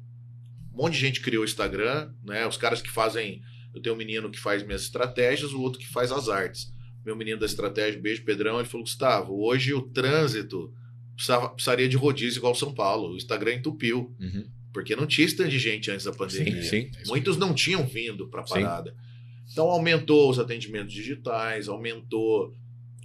um 0.74 0.78
monte 0.78 0.94
de 0.94 1.00
gente 1.00 1.22
criou 1.22 1.44
o 1.44 1.46
Instagram, 1.46 2.12
né? 2.24 2.46
Os 2.48 2.58
caras 2.58 2.82
que 2.82 2.90
fazem. 2.90 3.42
Eu 3.74 3.82
tenho 3.82 3.96
um 3.96 3.98
menino 3.98 4.30
que 4.30 4.40
faz 4.40 4.63
minhas 4.63 4.84
estratégias, 4.84 5.54
o 5.54 5.62
outro 5.62 5.80
que 5.80 5.88
faz 5.88 6.12
as 6.12 6.30
artes. 6.30 6.74
Meu 7.06 7.16
menino 7.16 7.40
da 7.40 7.46
estratégia, 7.46 8.00
beijo, 8.00 8.24
Pedrão, 8.24 8.60
ele 8.60 8.68
falou: 8.68 8.86
Gustavo, 8.86 9.46
hoje 9.46 9.74
o 9.74 9.82
trânsito 9.82 10.74
precisava, 11.16 11.50
precisaria 11.50 11.90
de 11.90 11.98
rodízio 11.98 12.40
igual 12.40 12.56
São 12.56 12.74
Paulo. 12.74 13.13
O 13.13 13.18
Instagram 13.18 13.56
entupiu. 13.56 14.15
Uhum. 14.19 14.46
Porque 14.73 14.96
não 14.96 15.08
tinha 15.08 15.25
stand 15.25 15.50
de 15.50 15.58
gente 15.58 15.90
antes 15.90 16.06
da 16.06 16.12
pandemia. 16.12 16.62
Sim, 16.62 16.92
sim. 16.94 17.08
Muitos 17.08 17.38
não 17.38 17.54
tinham 17.54 17.86
vindo 17.86 18.28
para 18.28 18.42
a 18.42 18.46
Sim. 18.46 18.54
parada. 18.54 18.96
Então 19.52 19.65
aumentou 19.65 20.30
os 20.30 20.38
atendimentos 20.38 20.94
digitais, 20.94 21.67
aumentou 21.67 22.54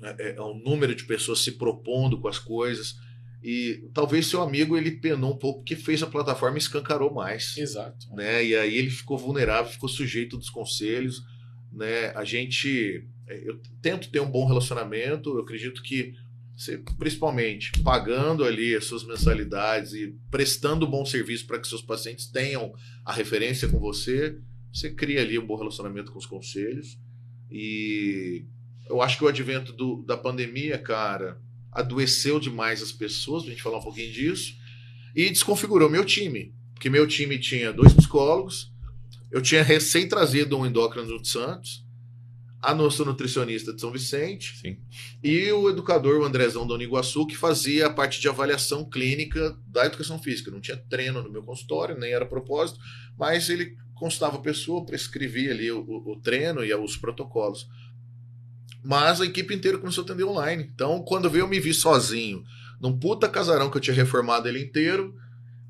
é, 0.02 0.34
é, 0.36 0.40
o 0.40 0.54
número 0.54 0.94
de 0.94 1.04
pessoas 1.04 1.38
se 1.38 1.52
propondo 1.52 2.20
com 2.20 2.28
as 2.28 2.38
coisas. 2.38 2.96
E 3.42 3.88
talvez 3.92 4.26
seu 4.26 4.40
amigo 4.40 4.76
ele 4.76 4.92
penou 4.92 5.32
um 5.34 5.36
pouco 5.36 5.60
porque 5.60 5.74
fez 5.74 6.02
a 6.02 6.06
plataforma 6.06 6.56
e 6.56 6.60
escancarou 6.60 7.12
mais. 7.12 7.56
Exato. 7.58 8.06
Né? 8.14 8.44
E 8.44 8.54
aí 8.56 8.76
ele 8.76 8.90
ficou 8.90 9.18
vulnerável, 9.18 9.70
ficou 9.72 9.88
sujeito 9.88 10.36
dos 10.38 10.48
conselhos. 10.48 11.20
Né? 11.72 12.10
A 12.14 12.24
gente. 12.24 13.04
é, 13.26 13.48
Eu 13.48 13.60
tento 13.80 14.10
ter 14.10 14.20
um 14.20 14.30
bom 14.30 14.46
relacionamento, 14.46 15.30
eu 15.30 15.40
acredito 15.40 15.82
que 15.82 16.14
você, 16.56 16.78
principalmente 16.98 17.72
pagando 17.82 18.44
ali 18.44 18.76
as 18.76 18.84
suas 18.84 19.04
mensalidades 19.04 19.92
e 19.94 20.14
prestando 20.30 20.86
bom 20.86 21.04
serviço 21.04 21.46
para 21.46 21.58
que 21.58 21.66
seus 21.66 21.82
pacientes 21.82 22.26
tenham 22.28 22.72
a 23.04 23.12
referência 23.12 23.66
com 23.68 23.80
você, 23.80 24.38
você 24.72 24.90
cria 24.90 25.20
ali 25.22 25.36
um 25.38 25.46
bom 25.46 25.56
relacionamento 25.56 26.12
com 26.12 26.18
os 26.18 26.26
conselhos. 26.26 26.96
E 27.50 28.44
eu 28.88 29.02
acho 29.02 29.18
que 29.18 29.24
o 29.24 29.28
advento 29.28 29.72
do- 29.72 30.02
da 30.06 30.16
pandemia, 30.16 30.78
cara, 30.78 31.40
adoeceu 31.72 32.38
demais 32.38 32.82
as 32.82 32.92
pessoas, 32.92 33.44
a 33.44 33.46
gente 33.46 33.62
falar 33.62 33.78
um 33.78 33.82
pouquinho 33.82 34.12
disso, 34.12 34.54
e 35.14 35.28
desconfigurou 35.30 35.88
meu 35.90 36.04
time. 36.04 36.54
Porque 36.74 36.90
meu 36.90 37.06
time 37.06 37.38
tinha 37.38 37.72
dois 37.72 37.92
psicólogos, 37.92 38.70
eu 39.30 39.40
tinha 39.40 39.62
recém 39.62 40.06
trazido 40.08 40.56
um 40.58 40.66
endócrino 40.66 41.20
de 41.22 41.28
Santos, 41.28 41.82
a 42.60 42.72
nossa 42.74 43.04
nutricionista 43.04 43.72
de 43.74 43.80
São 43.80 43.90
Vicente, 43.90 44.56
Sim. 44.58 44.76
e 45.22 45.50
o 45.50 45.68
educador, 45.68 46.20
o 46.20 46.24
Andrezão 46.24 46.64
Dona 46.66 46.84
Iguaçu, 46.84 47.26
que 47.26 47.36
fazia 47.36 47.86
a 47.86 47.90
parte 47.92 48.20
de 48.20 48.28
avaliação 48.28 48.88
clínica 48.88 49.58
da 49.66 49.84
educação 49.86 50.16
física. 50.22 50.50
Não 50.50 50.60
tinha 50.60 50.76
treino 50.76 51.22
no 51.22 51.30
meu 51.32 51.42
consultório, 51.42 51.98
nem 51.98 52.12
era 52.12 52.24
propósito, 52.24 52.78
mas 53.18 53.50
ele 53.50 53.76
constava 53.94 54.36
a 54.36 54.40
pessoa, 54.40 54.84
prescrevia 54.86 55.50
ali 55.50 55.72
o, 55.72 55.80
o- 55.80 56.12
o 56.12 56.20
treino 56.20 56.64
e 56.64 56.72
os 56.74 56.96
protocolos. 56.96 57.66
Mas 58.84 59.20
a 59.20 59.24
equipe 59.26 59.54
inteira 59.54 59.78
começou 59.78 60.02
a 60.02 60.04
atender 60.04 60.24
online. 60.24 60.68
Então, 60.74 61.02
quando 61.02 61.30
veio, 61.30 61.42
eu 61.44 61.48
me 61.48 61.60
vi 61.60 61.72
sozinho, 61.72 62.42
num 62.80 62.98
puta 62.98 63.28
casarão 63.28 63.70
que 63.70 63.76
eu 63.76 63.80
tinha 63.80 63.94
reformado 63.94 64.48
ele 64.48 64.60
inteiro. 64.62 65.14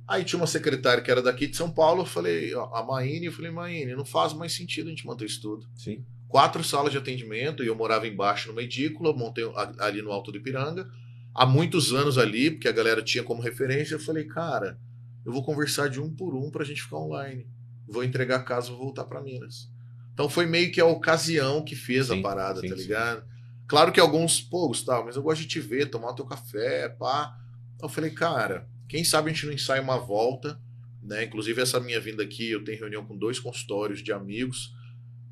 Aí 0.08 0.24
tinha 0.24 0.38
uma 0.40 0.46
secretária 0.46 1.02
que 1.02 1.10
era 1.10 1.22
daqui 1.22 1.46
de 1.46 1.56
São 1.56 1.70
Paulo, 1.70 2.02
eu 2.02 2.06
falei, 2.06 2.54
ó, 2.54 2.74
a 2.74 2.84
Maine, 2.84 3.26
eu 3.26 3.32
falei, 3.32 3.50
Maine, 3.50 3.94
não 3.94 4.04
faz 4.04 4.32
mais 4.32 4.52
sentido 4.52 4.88
a 4.88 4.90
gente 4.90 5.06
manter 5.06 5.26
isso 5.26 5.40
tudo 5.40 5.66
Sim. 5.76 6.04
quatro 6.28 6.62
salas 6.64 6.90
de 6.90 6.98
atendimento 6.98 7.62
e 7.62 7.66
eu 7.68 7.74
morava 7.76 8.06
embaixo 8.06 8.48
numa 8.48 8.62
edícula, 8.62 9.14
montei 9.14 9.44
a- 9.44 9.72
ali 9.86 10.02
no 10.02 10.10
Alto 10.10 10.32
do 10.32 10.38
Ipiranga, 10.38 10.90
há 11.34 11.46
muitos 11.46 11.92
anos 11.92 12.18
ali, 12.18 12.50
porque 12.50 12.68
a 12.68 12.72
galera 12.72 13.00
tinha 13.02 13.22
como 13.22 13.40
referência. 13.40 13.94
Eu 13.94 14.00
falei, 14.00 14.24
cara, 14.24 14.78
eu 15.24 15.32
vou 15.32 15.42
conversar 15.44 15.88
de 15.88 16.00
um 16.00 16.10
por 16.14 16.34
um 16.34 16.50
pra 16.50 16.64
gente 16.64 16.82
ficar 16.82 16.96
online. 16.98 17.46
Vou 17.86 18.02
entregar 18.02 18.36
a 18.36 18.42
casa, 18.42 18.68
vou 18.70 18.78
voltar 18.78 19.04
pra 19.04 19.22
Minas. 19.22 19.70
Então 20.12 20.28
foi 20.28 20.46
meio 20.46 20.70
que 20.70 20.80
a 20.80 20.86
ocasião 20.86 21.64
que 21.64 21.74
fez 21.74 22.10
a 22.10 22.14
Sim, 22.14 22.22
parada, 22.22 22.60
sim, 22.60 22.68
tá 22.68 22.76
sim. 22.76 22.82
ligado? 22.82 23.24
Claro 23.66 23.92
que 23.92 24.00
alguns, 24.00 24.40
pô, 24.40 24.68
Gustavo, 24.68 25.06
mas 25.06 25.16
eu 25.16 25.22
gosto 25.22 25.40
de 25.42 25.48
te 25.48 25.60
ver, 25.60 25.86
tomar 25.90 26.12
teu 26.12 26.26
café, 26.26 26.88
pá. 26.90 27.34
Eu 27.80 27.88
falei, 27.88 28.10
cara, 28.10 28.68
quem 28.88 29.02
sabe 29.02 29.30
a 29.30 29.32
gente 29.32 29.46
não 29.46 29.52
ensaia 29.52 29.80
uma 29.80 29.98
volta, 29.98 30.60
né? 31.02 31.24
Inclusive, 31.24 31.60
essa 31.62 31.80
minha 31.80 31.98
vinda 32.00 32.22
aqui, 32.22 32.50
eu 32.50 32.62
tenho 32.62 32.78
reunião 32.78 33.04
com 33.04 33.16
dois 33.16 33.38
consultórios 33.40 34.02
de 34.02 34.12
amigos 34.12 34.72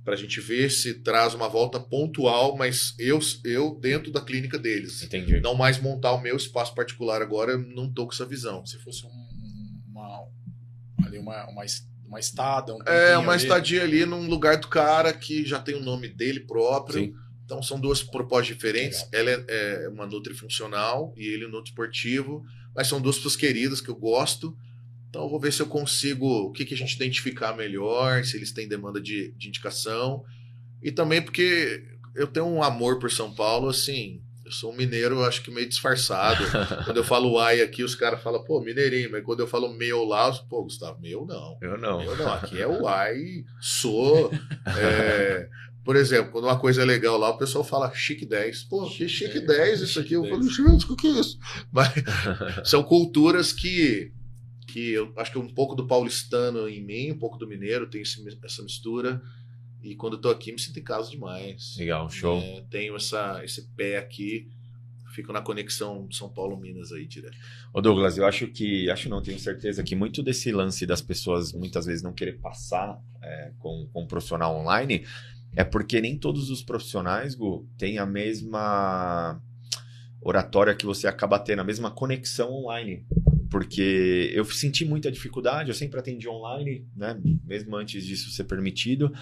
para 0.03 0.15
a 0.15 0.17
gente 0.17 0.41
ver 0.41 0.71
se 0.71 0.95
traz 0.95 1.35
uma 1.35 1.47
volta 1.49 1.79
pontual, 1.79 2.57
mas 2.57 2.95
eu, 2.99 3.19
eu 3.45 3.75
dentro 3.79 4.11
da 4.11 4.23
clínica 4.23 4.59
deles. 4.59 5.03
Entendi. 5.03 5.39
Não 5.41 5.55
mais 5.55 5.79
montar 5.79 6.13
o 6.13 6.21
meu 6.21 6.35
espaço 6.37 6.75
particular 6.75 7.21
agora, 7.21 7.53
eu 7.53 7.59
não 7.59 7.93
tô 7.93 8.07
com 8.07 8.13
essa 8.15 8.25
visão. 8.25 8.65
Se 8.65 8.79
fosse 8.79 9.05
um- 9.07 9.81
uma, 9.87 10.27
ali 11.05 11.19
uma, 11.19 11.47
uma, 11.51 11.63
uma 12.11 12.19
estada, 12.19 12.75
um 12.75 12.83
É 12.85 13.17
uma 13.17 13.33
ali. 13.35 13.43
estadia 13.43 13.85
ali 13.85 14.05
num 14.05 14.27
lugar 14.29 14.57
do 14.57 14.67
cara 14.67 15.13
que 15.13 15.47
já 15.47 15.61
tem 15.61 15.77
o 15.77 15.81
nome 15.83 16.09
dele 16.09 16.41
próprio. 16.41 17.05
Sim. 17.05 17.15
Então 17.45 17.63
são 17.63 17.81
duas 17.81 18.03
propostas 18.03 18.49
diferentes. 18.49 19.07
Ela 19.13 19.31
é, 19.31 19.45
é 19.85 19.89
uma 19.89 20.07
nutrifuncional 20.07 21.15
e 21.17 21.25
ele 21.27 21.47
nutriportivo, 21.47 22.45
mas 22.75 22.89
são 22.89 23.01
duas 23.01 23.17
pessoas 23.17 23.37
queridas 23.37 23.81
que 23.81 23.89
eu 23.89 23.95
gosto. 23.95 24.57
Então 25.09 25.23
eu 25.23 25.29
vou 25.29 25.39
ver 25.41 25.53
se 25.53 25.63
eu 25.63 25.67
consigo 25.67 26.27
o 26.27 26.53
que, 26.53 26.65
que 26.65 26.75
a 26.75 26.77
gente 26.77 26.95
identificar 26.97 27.57
melhor, 27.57 28.25
se 28.25 28.37
eles 28.37 28.51
têm 28.53 28.69
demanda 28.69 29.01
de, 29.01 29.33
de 29.37 29.49
indicação. 29.49 30.25
E 30.83 30.91
também 30.91 31.23
porque 31.23 31.85
eu 32.17 32.27
tenho 32.27 32.47
um 32.47 32.63
amor 32.63 32.99
por 32.99 33.11
São 33.11 33.33
Paulo, 33.33 33.69
assim. 33.69 34.21
Eu 34.51 34.55
sou 34.55 34.73
um 34.73 34.77
mineiro, 34.77 35.23
acho 35.23 35.43
que 35.43 35.51
meio 35.51 35.69
disfarçado. 35.69 36.43
quando 36.85 36.97
eu 36.97 37.05
falo 37.05 37.35
uai 37.35 37.61
aqui, 37.61 37.85
os 37.85 37.95
caras 37.95 38.21
falam, 38.21 38.43
pô, 38.43 38.61
mineirinho. 38.61 39.09
Mas 39.13 39.23
quando 39.23 39.39
eu 39.39 39.47
falo 39.47 39.73
meu 39.73 40.03
lá, 40.03 40.29
os, 40.29 40.41
pô, 40.41 40.65
Gustavo, 40.65 41.01
meu 41.01 41.25
não. 41.25 41.57
Eu 41.63 41.79
não. 41.79 42.03
Eu 42.03 42.17
não, 42.17 42.33
aqui 42.33 42.61
é 42.61 42.67
o 42.67 42.85
ai, 42.89 43.45
sou. 43.61 44.33
é, 44.77 45.49
por 45.85 45.95
exemplo, 45.95 46.33
quando 46.33 46.47
uma 46.47 46.59
coisa 46.59 46.83
é 46.83 46.85
legal 46.85 47.17
lá, 47.17 47.31
o 47.31 47.39
pessoal 47.39 47.63
fala 47.63 47.95
chique 47.95 48.27
10. 48.27 48.65
Pô, 48.65 48.91
que 48.91 49.09
chique 49.09 49.39
10 49.39 49.83
isso 49.83 50.01
aqui. 50.01 50.15
Eu 50.15 50.29
falo, 50.29 50.43
gente, 50.43 50.91
o 50.91 50.97
que 50.97 51.07
é 51.07 51.21
isso? 51.21 51.39
Mas 51.71 51.93
são 52.69 52.83
culturas 52.83 53.53
que, 53.53 54.11
que 54.67 54.91
eu 54.91 55.13
acho 55.17 55.31
que 55.31 55.39
um 55.39 55.47
pouco 55.47 55.77
do 55.77 55.87
paulistano 55.87 56.69
em 56.69 56.85
mim, 56.85 57.13
um 57.13 57.19
pouco 57.21 57.39
do 57.39 57.47
mineiro, 57.47 57.89
tem 57.89 58.03
essa 58.03 58.63
mistura. 58.65 59.23
E 59.83 59.95
quando 59.95 60.15
eu 60.15 60.21
tô 60.21 60.31
aqui, 60.31 60.53
me 60.53 60.59
sinto 60.59 60.79
em 60.79 60.83
casa 60.83 61.11
demais. 61.11 61.77
Legal, 61.79 62.09
show. 62.11 62.39
É, 62.39 62.65
tenho 62.71 62.97
essa, 62.97 63.43
esse 63.45 63.63
pé 63.77 63.97
aqui, 63.97 64.49
fico 65.15 65.33
na 65.33 65.41
conexão 65.41 66.11
São 66.11 66.29
Paulo-Minas 66.29 66.93
aí 66.93 67.07
direto. 67.07 67.37
Ô 67.73 67.81
Douglas, 67.81 68.19
eu 68.19 68.27
acho 68.27 68.47
que, 68.49 68.91
acho 68.91 69.09
não, 69.09 69.23
tenho 69.23 69.39
certeza 69.39 69.83
que 69.83 69.97
muito 69.97 70.23
desse 70.23 70.53
lance 70.53 70.87
das 70.87 71.01
pessoas 71.01 71.53
muitas 71.53 71.87
vezes 71.87 72.03
não 72.03 72.13
querer 72.13 72.39
passar 72.39 73.01
é, 73.23 73.53
com, 73.59 73.89
com 73.93 74.03
um 74.03 74.07
profissional 74.07 74.55
online 74.55 75.05
é 75.55 75.65
porque 75.65 76.01
nem 76.01 76.17
todos 76.17 76.51
os 76.51 76.63
profissionais, 76.63 77.35
Gu, 77.35 77.69
têm 77.77 77.99
a 77.99 78.07
mesma 78.07 79.41
oratória 80.21 80.75
que 80.75 80.87
você 80.87 81.09
acaba 81.09 81.39
tendo, 81.39 81.61
a 81.61 81.65
mesma 81.65 81.91
conexão 81.91 82.53
online. 82.53 83.05
Porque 83.51 84.31
eu 84.33 84.45
senti 84.45 84.85
muita 84.85 85.11
dificuldade, 85.11 85.71
eu 85.71 85.75
sempre 85.75 85.99
atendi 85.99 86.29
online, 86.29 86.87
né? 86.97 87.21
Mesmo 87.45 87.75
antes 87.75 88.07
disso 88.07 88.31
ser 88.31 88.45
permitido. 88.45 89.13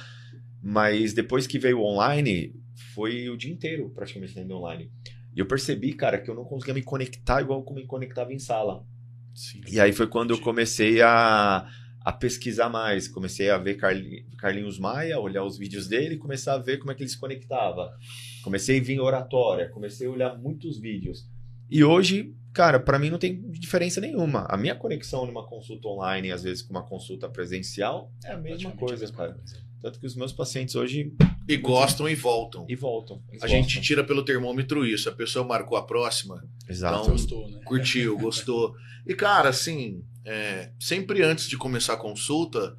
Mas 0.62 1.12
depois 1.12 1.46
que 1.46 1.58
veio 1.58 1.80
online, 1.80 2.54
foi 2.94 3.28
o 3.30 3.36
dia 3.36 3.52
inteiro 3.52 3.90
praticamente 3.90 4.34
dentro 4.34 4.50
do 4.50 4.56
online. 4.56 4.90
E 5.34 5.40
eu 5.40 5.46
percebi, 5.46 5.92
cara, 5.92 6.18
que 6.18 6.28
eu 6.28 6.34
não 6.34 6.44
conseguia 6.44 6.74
me 6.74 6.82
conectar 6.82 7.40
igual 7.40 7.62
como 7.62 7.78
me 7.78 7.86
conectava 7.86 8.32
em 8.32 8.38
sala. 8.38 8.84
Sim. 9.34 9.60
E 9.70 9.78
aí 9.78 9.92
foi 9.92 10.08
quando 10.08 10.32
eu 10.32 10.40
comecei 10.40 11.00
a, 11.00 11.68
a 12.00 12.12
pesquisar 12.12 12.68
mais. 12.68 13.06
Comecei 13.06 13.50
a 13.50 13.58
ver 13.58 13.76
Carli- 13.76 14.26
Carlinhos 14.36 14.80
Maia, 14.80 15.20
olhar 15.20 15.44
os 15.44 15.56
vídeos 15.56 15.86
dele, 15.86 16.14
e 16.14 16.18
começar 16.18 16.54
a 16.54 16.58
ver 16.58 16.78
como 16.78 16.90
é 16.90 16.94
que 16.94 17.02
ele 17.02 17.10
se 17.10 17.18
conectava. 17.18 17.96
Comecei 18.42 18.80
a 18.80 18.82
vir 18.82 18.94
em 18.94 19.00
oratória, 19.00 19.68
comecei 19.68 20.08
a 20.08 20.10
olhar 20.10 20.36
muitos 20.36 20.80
vídeos. 20.80 21.28
E 21.70 21.84
hoje, 21.84 22.34
cara, 22.58 22.80
para 22.80 22.98
mim 22.98 23.08
não 23.08 23.18
tem 23.18 23.40
diferença 23.52 24.00
nenhuma. 24.00 24.44
A 24.50 24.56
minha 24.56 24.74
conexão 24.74 25.24
numa 25.24 25.46
consulta 25.46 25.86
online, 25.86 26.32
às 26.32 26.42
vezes 26.42 26.60
com 26.60 26.70
uma 26.72 26.82
consulta 26.82 27.28
presencial, 27.28 28.10
é 28.24 28.32
a 28.32 28.36
mesma 28.36 28.70
Praticamente 28.70 28.78
coisa, 28.80 29.00
mesma 29.02 29.16
cara. 29.16 29.32
coisa. 29.34 29.56
Tanto 29.80 30.00
que 30.00 30.06
os 30.06 30.16
meus 30.16 30.32
pacientes 30.32 30.74
hoje 30.74 31.12
E 31.48 31.56
gostam 31.56 32.08
e 32.08 32.16
voltam. 32.16 32.66
e 32.68 32.74
voltam. 32.74 33.22
A 33.40 33.46
gente 33.46 33.66
gostam. 33.66 33.82
tira 33.82 34.02
pelo 34.02 34.24
termômetro 34.24 34.84
isso. 34.84 35.08
A 35.08 35.12
pessoa 35.12 35.46
marcou 35.46 35.78
a 35.78 35.86
próxima, 35.86 36.44
Exato. 36.68 36.98
Então, 37.02 37.12
Gostou, 37.12 37.48
né? 37.48 37.60
curtiu, 37.64 38.18
gostou. 38.18 38.74
E, 39.06 39.14
cara, 39.14 39.50
assim, 39.50 40.02
é, 40.24 40.72
sempre 40.80 41.22
antes 41.22 41.48
de 41.48 41.56
começar 41.56 41.92
a 41.92 41.96
consulta, 41.96 42.76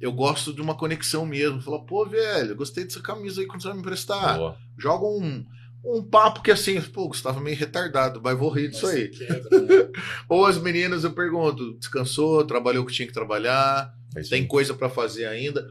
eu 0.00 0.12
gosto 0.12 0.52
de 0.52 0.60
uma 0.60 0.74
conexão 0.74 1.24
mesmo. 1.24 1.60
Falar, 1.62 1.84
pô, 1.84 2.04
velho, 2.04 2.56
gostei 2.56 2.82
dessa 2.82 3.00
camisa 3.00 3.40
aí, 3.40 3.46
quando 3.46 3.62
você 3.62 3.68
vai 3.68 3.76
me 3.76 3.82
emprestar? 3.82 4.36
Boa. 4.38 4.56
Joga 4.76 5.06
um, 5.06 5.46
um 5.84 6.02
papo 6.02 6.42
que 6.42 6.50
assim, 6.50 6.80
pô, 6.80 7.08
Gustavo 7.08 7.40
meio 7.40 7.56
retardado, 7.56 8.20
mas 8.22 8.38
vou 8.38 8.50
rir 8.50 8.68
disso 8.68 8.86
Mas 8.86 8.94
aí. 8.96 9.08
quebra, 9.08 9.60
né? 9.60 9.88
Ou 10.28 10.44
as 10.46 10.58
meninas, 10.58 11.04
eu 11.04 11.12
pergunto, 11.12 11.74
descansou, 11.78 12.44
trabalhou 12.44 12.84
o 12.84 12.86
que 12.86 12.92
tinha 12.92 13.08
que 13.08 13.14
trabalhar, 13.14 13.92
É 14.14 14.20
tem 14.22 14.46
coisa 14.46 14.74
pra 14.74 14.88
fazer 14.90 15.26
ainda. 15.26 15.66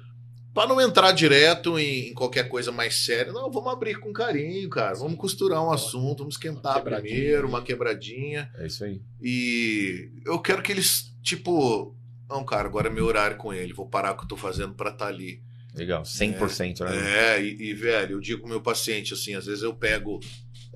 Pra 0.51 0.65
não 0.65 0.81
entrar 0.81 1.11
direto 1.11 1.77
em, 1.77 2.09
em 2.09 2.13
qualquer 2.13 2.49
coisa 2.49 2.71
mais 2.71 3.05
séria, 3.05 3.31
não, 3.31 3.51
vamos 3.51 3.71
abrir 3.71 3.99
com 3.99 4.11
carinho, 4.11 4.67
cara. 4.67 4.95
Vamos 4.95 5.17
costurar 5.19 5.63
um 5.63 5.71
assunto, 5.71 6.19
vamos 6.19 6.33
esquentar 6.35 6.77
Uma 6.77 6.81
primeiro, 6.99 7.43
né? 7.43 7.47
uma 7.49 7.61
quebradinha. 7.61 8.49
É 8.57 8.65
isso 8.65 8.83
aí. 8.83 8.99
E 9.21 10.09
eu 10.25 10.39
quero 10.39 10.63
que 10.63 10.71
eles, 10.71 11.13
tipo, 11.21 11.95
não, 12.27 12.43
cara, 12.43 12.67
agora 12.67 12.87
é 12.87 12.91
meu 12.91 13.05
horário 13.05 13.37
com 13.37 13.53
ele, 13.53 13.73
vou 13.73 13.87
parar 13.87 14.13
o 14.13 14.17
que 14.17 14.23
eu 14.23 14.27
tô 14.27 14.35
fazendo 14.35 14.73
pra 14.73 14.89
estar 14.89 15.07
ali. 15.07 15.39
Legal. 15.75 16.03
100%, 16.03 16.81
né? 16.81 17.35
É, 17.35 17.43
e, 17.43 17.69
e, 17.69 17.73
velho, 17.73 18.13
eu 18.13 18.19
digo 18.19 18.41
pro 18.41 18.49
meu 18.49 18.61
paciente 18.61 19.13
assim, 19.13 19.35
às 19.35 19.45
vezes 19.45 19.63
eu 19.63 19.73
pego 19.73 20.19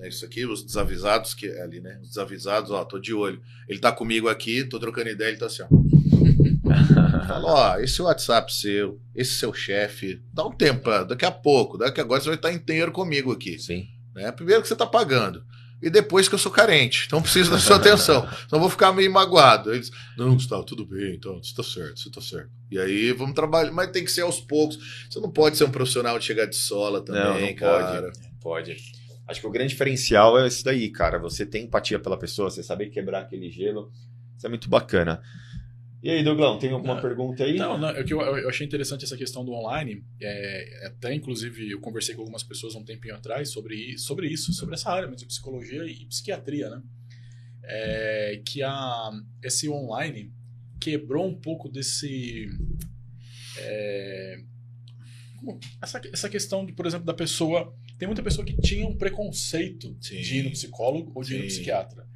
é 0.00 0.08
isso 0.08 0.24
aqui, 0.24 0.44
os 0.44 0.62
desavisados 0.64 1.34
que 1.34 1.46
é 1.46 1.62
ali, 1.62 1.80
né? 1.80 1.98
Os 2.02 2.08
desavisados, 2.08 2.70
ó, 2.70 2.84
tô 2.84 2.98
de 2.98 3.14
olho. 3.14 3.40
Ele 3.68 3.78
tá 3.78 3.92
comigo 3.92 4.28
aqui, 4.28 4.64
tô 4.64 4.78
trocando 4.78 5.08
ideia, 5.08 5.28
ele 5.28 5.38
tá 5.38 5.46
assim, 5.46 5.62
ó. 5.62 5.68
Fala, 7.28 7.52
ó, 7.52 7.78
esse 7.78 8.02
WhatsApp 8.02 8.52
seu, 8.52 9.00
esse 9.14 9.34
seu 9.34 9.54
chefe, 9.54 10.20
dá 10.32 10.44
um 10.44 10.50
tempo, 10.50 10.90
daqui 11.04 11.24
a 11.24 11.30
pouco, 11.30 11.78
daqui 11.78 12.00
agora 12.00 12.20
você 12.20 12.26
vai 12.26 12.36
estar 12.36 12.52
inteiro 12.52 12.90
comigo 12.90 13.30
aqui. 13.30 13.58
Sim. 13.58 13.86
Né? 14.14 14.30
Primeiro 14.32 14.62
que 14.62 14.68
você 14.68 14.76
tá 14.76 14.86
pagando. 14.86 15.44
E 15.82 15.90
depois 15.90 16.28
que 16.28 16.34
eu 16.34 16.38
sou 16.38 16.50
carente, 16.50 17.04
então 17.06 17.20
preciso 17.20 17.50
da 17.50 17.58
sua 17.58 17.76
atenção. 17.76 18.22
Senão 18.48 18.52
eu 18.52 18.60
vou 18.60 18.70
ficar 18.70 18.92
meio 18.92 19.12
magoado. 19.12 19.72
Eles, 19.74 19.90
não, 20.16 20.34
Gustavo, 20.34 20.64
tudo 20.64 20.86
bem, 20.86 21.14
então, 21.14 21.42
você 21.42 21.54
tá 21.54 21.62
certo, 21.62 22.00
você 22.00 22.10
tá 22.10 22.20
certo. 22.20 22.50
E 22.70 22.78
aí 22.78 23.12
vamos 23.12 23.34
trabalhar, 23.34 23.70
mas 23.70 23.90
tem 23.90 24.04
que 24.04 24.10
ser 24.10 24.22
aos 24.22 24.40
poucos. 24.40 24.78
Você 25.10 25.20
não 25.20 25.30
pode 25.30 25.56
ser 25.56 25.64
um 25.64 25.70
profissional 25.70 26.18
de 26.18 26.24
chegar 26.24 26.46
de 26.46 26.56
sola 26.56 27.04
também, 27.04 27.22
Não, 27.22 27.40
não 27.40 27.54
cara. 27.54 28.10
Pode. 28.40 28.76
Acho 29.26 29.40
que 29.40 29.46
o 29.46 29.50
grande 29.50 29.70
diferencial 29.70 30.38
é 30.38 30.46
isso 30.46 30.64
daí, 30.64 30.90
cara. 30.90 31.18
Você 31.18 31.46
tem 31.46 31.64
empatia 31.64 31.98
pela 31.98 32.18
pessoa, 32.18 32.50
você 32.50 32.62
saber 32.62 32.90
quebrar 32.90 33.20
aquele 33.20 33.50
gelo. 33.50 33.90
Isso 34.36 34.46
é 34.46 34.48
muito 34.48 34.68
bacana. 34.68 35.22
E 36.04 36.10
aí, 36.10 36.22
Douglão, 36.22 36.58
tem 36.58 36.70
alguma 36.70 36.96
Não, 36.96 37.00
pergunta 37.00 37.44
aí? 37.44 37.56
Não, 37.56 37.78
não, 37.78 37.88
é 37.88 38.04
eu, 38.06 38.20
eu 38.20 38.46
achei 38.50 38.66
interessante 38.66 39.06
essa 39.06 39.16
questão 39.16 39.42
do 39.42 39.52
online. 39.52 40.04
É, 40.20 40.88
até, 40.88 41.14
inclusive, 41.14 41.70
eu 41.70 41.80
conversei 41.80 42.14
com 42.14 42.20
algumas 42.20 42.42
pessoas 42.42 42.74
um 42.74 42.84
tempinho 42.84 43.14
atrás 43.14 43.48
sobre, 43.48 43.96
sobre 43.96 44.28
isso, 44.28 44.52
sobre 44.52 44.74
essa 44.74 44.90
área 44.90 45.08
de 45.16 45.24
psicologia 45.24 45.82
e 45.86 46.04
psiquiatria, 46.04 46.68
né? 46.68 46.82
É, 47.62 48.42
que 48.44 48.62
a, 48.62 49.12
esse 49.42 49.66
online 49.66 50.30
quebrou 50.78 51.26
um 51.26 51.40
pouco 51.40 51.70
desse. 51.70 52.48
é, 53.56 54.44
essa, 55.80 56.02
essa 56.12 56.28
questão, 56.28 56.66
de, 56.66 56.74
por 56.74 56.84
exemplo, 56.84 57.06
da 57.06 57.14
pessoa. 57.14 57.74
Tem 57.98 58.06
muita 58.06 58.22
pessoa 58.22 58.44
que 58.44 58.54
tinha 58.60 58.86
um 58.86 58.94
preconceito 58.94 59.96
Sim. 60.02 60.20
de 60.20 60.36
ir 60.36 60.42
no 60.42 60.50
psicólogo 60.50 61.12
ou 61.14 61.22
de 61.22 61.36
ir 61.36 61.38
no 61.38 61.42
Sim. 61.44 61.48
psiquiatra. 61.48 62.06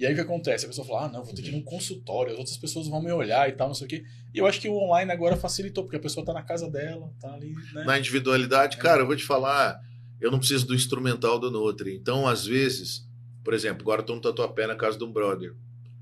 E 0.00 0.06
aí 0.06 0.12
o 0.12 0.14
que 0.14 0.22
acontece? 0.22 0.64
A 0.64 0.68
pessoa 0.68 0.86
fala, 0.86 1.04
ah, 1.04 1.08
não, 1.10 1.22
vou 1.24 1.34
ter 1.34 1.42
que 1.42 1.48
ir 1.48 1.52
num 1.52 1.62
consultório, 1.62 2.32
as 2.32 2.38
outras 2.38 2.56
pessoas 2.56 2.88
vão 2.88 3.02
me 3.02 3.12
olhar 3.12 3.46
e 3.48 3.52
tal, 3.52 3.68
não 3.68 3.74
sei 3.74 3.86
o 3.86 3.90
quê. 3.90 4.02
E 4.32 4.38
eu 4.38 4.46
acho 4.46 4.58
que 4.58 4.66
o 4.66 4.74
online 4.74 5.12
agora 5.12 5.36
facilitou, 5.36 5.84
porque 5.84 5.98
a 5.98 6.00
pessoa 6.00 6.24
tá 6.24 6.32
na 6.32 6.42
casa 6.42 6.70
dela, 6.70 7.12
tá 7.20 7.34
ali, 7.34 7.52
né? 7.74 7.84
Na 7.84 7.98
individualidade, 7.98 8.78
cara, 8.78 9.02
eu 9.02 9.06
vou 9.06 9.14
te 9.14 9.24
falar, 9.24 9.78
eu 10.18 10.30
não 10.30 10.38
preciso 10.38 10.66
do 10.66 10.74
instrumental 10.74 11.38
do 11.38 11.50
Nutri. 11.50 11.94
Então, 11.96 12.26
às 12.26 12.46
vezes, 12.46 13.06
por 13.44 13.52
exemplo, 13.52 13.82
agora 13.82 14.00
eu 14.00 14.06
tô 14.06 14.14
no 14.14 14.22
tatuapé 14.22 14.66
na 14.66 14.74
casa 14.74 14.96
de 14.96 15.04
um 15.04 15.12
brother. 15.12 15.54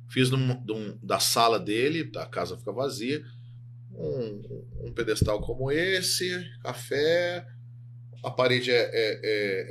Fiz 0.09 0.31
num- 0.31 0.63
num- 0.65 0.97
da 1.03 1.19
sala 1.19 1.59
dele, 1.59 2.09
a 2.19 2.27
casa 2.27 2.57
fica 2.57 2.71
vazia, 2.71 3.21
um, 3.93 4.87
um 4.87 4.93
pedestal 4.93 5.41
como 5.41 5.73
esse, 5.73 6.31
café, 6.63 7.45
a 8.23 8.31
parede 8.31 8.71
é, 8.71 8.77
é- 8.93 9.21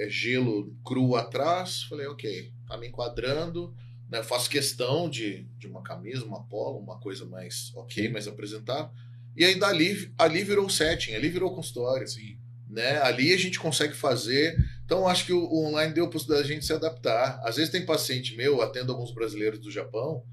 é- 0.03 0.05
é 0.05 0.09
gelo 0.09 0.75
cru 0.85 1.15
atrás. 1.15 1.83
Falei, 1.83 2.07
ok, 2.07 2.51
tá 2.67 2.77
me 2.77 2.87
enquadrando. 2.87 3.73
Né? 4.09 4.23
Faço 4.23 4.49
questão 4.49 5.09
de, 5.09 5.43
de 5.57 5.67
uma 5.67 5.81
camisa, 5.83 6.23
uma 6.25 6.43
polo, 6.43 6.79
uma 6.79 6.99
coisa 6.99 7.25
mais 7.25 7.71
ok, 7.75 8.09
mais 8.09 8.27
apresentável. 8.27 8.89
E 9.35 9.43
aí 9.45 9.55
dali, 9.59 10.11
ali 10.17 10.43
virou 10.43 10.65
o 10.65 10.69
setting, 10.69 11.13
ali 11.13 11.29
virou 11.29 11.51
o 11.51 11.55
consultório 11.55 12.03
Assim, 12.03 12.37
né? 12.69 12.99
Ali 13.01 13.33
a 13.33 13.37
gente 13.37 13.59
consegue 13.59 13.93
fazer. 13.93 14.57
Então, 14.85 15.07
acho 15.07 15.25
que 15.25 15.33
o, 15.33 15.39
o 15.39 15.65
online 15.67 15.93
deu 15.93 16.05
a 16.05 16.09
possibilidade 16.09 16.47
da 16.47 16.53
gente 16.55 16.65
se 16.65 16.73
adaptar. 16.73 17.39
Às 17.43 17.55
vezes 17.57 17.71
tem 17.71 17.85
paciente 17.85 18.35
meu, 18.35 18.53
eu 18.55 18.61
atendo 18.61 18.91
alguns 18.91 19.13
brasileiros 19.13 19.59
do 19.59 19.69
Japão, 19.71 20.23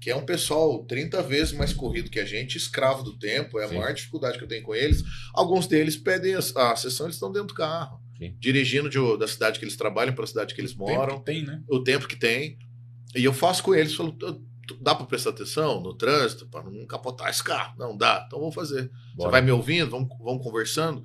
que 0.00 0.10
é 0.10 0.16
um 0.16 0.24
pessoal 0.24 0.84
30 0.84 1.22
vezes 1.22 1.52
mais 1.52 1.72
corrido 1.72 2.10
que 2.10 2.18
a 2.20 2.24
gente, 2.24 2.56
escravo 2.56 3.02
do 3.02 3.18
tempo, 3.18 3.58
é 3.58 3.64
a 3.64 3.68
Sim. 3.68 3.76
maior 3.76 3.92
dificuldade 3.92 4.38
que 4.38 4.44
eu 4.44 4.48
tenho 4.48 4.62
com 4.62 4.74
eles. 4.74 5.02
Alguns 5.34 5.66
deles 5.66 5.96
pedem 5.96 6.34
a, 6.34 6.38
a 6.38 6.76
sessão, 6.76 7.06
eles 7.06 7.16
estão 7.16 7.30
dentro 7.30 7.48
do 7.48 7.54
carro, 7.54 8.00
Sim. 8.18 8.34
dirigindo 8.38 8.88
de- 8.88 9.18
da 9.18 9.28
cidade 9.28 9.58
que 9.58 9.64
eles 9.64 9.76
trabalham 9.76 10.14
para 10.14 10.24
a 10.24 10.26
cidade 10.26 10.54
que 10.54 10.60
eles 10.60 10.72
o 10.72 10.78
tempo 10.84 10.90
moram 10.98 11.18
que 11.18 11.24
tem, 11.24 11.44
né? 11.44 11.62
o 11.68 11.82
tempo 11.82 12.08
que 12.08 12.16
tem. 12.16 12.58
E 13.14 13.24
eu 13.24 13.32
faço 13.32 13.62
com 13.62 13.74
eles, 13.74 13.94
falo, 13.94 14.12
"Tu- 14.12 14.34
tu- 14.68 14.78
dá 14.80 14.94
para 14.94 15.06
prestar 15.06 15.30
atenção 15.30 15.80
no 15.80 15.94
trânsito, 15.94 16.46
para 16.46 16.62
não 16.70 16.86
capotar 16.86 17.28
esse 17.30 17.42
carro? 17.42 17.74
Não 17.78 17.96
dá, 17.96 18.24
então 18.26 18.38
vou 18.40 18.52
fazer. 18.52 18.84
Você 18.84 19.16
Bora. 19.16 19.30
vai 19.32 19.40
me 19.42 19.50
ouvindo, 19.50 19.90
vamos, 19.90 20.08
vamos 20.20 20.42
conversando. 20.42 21.02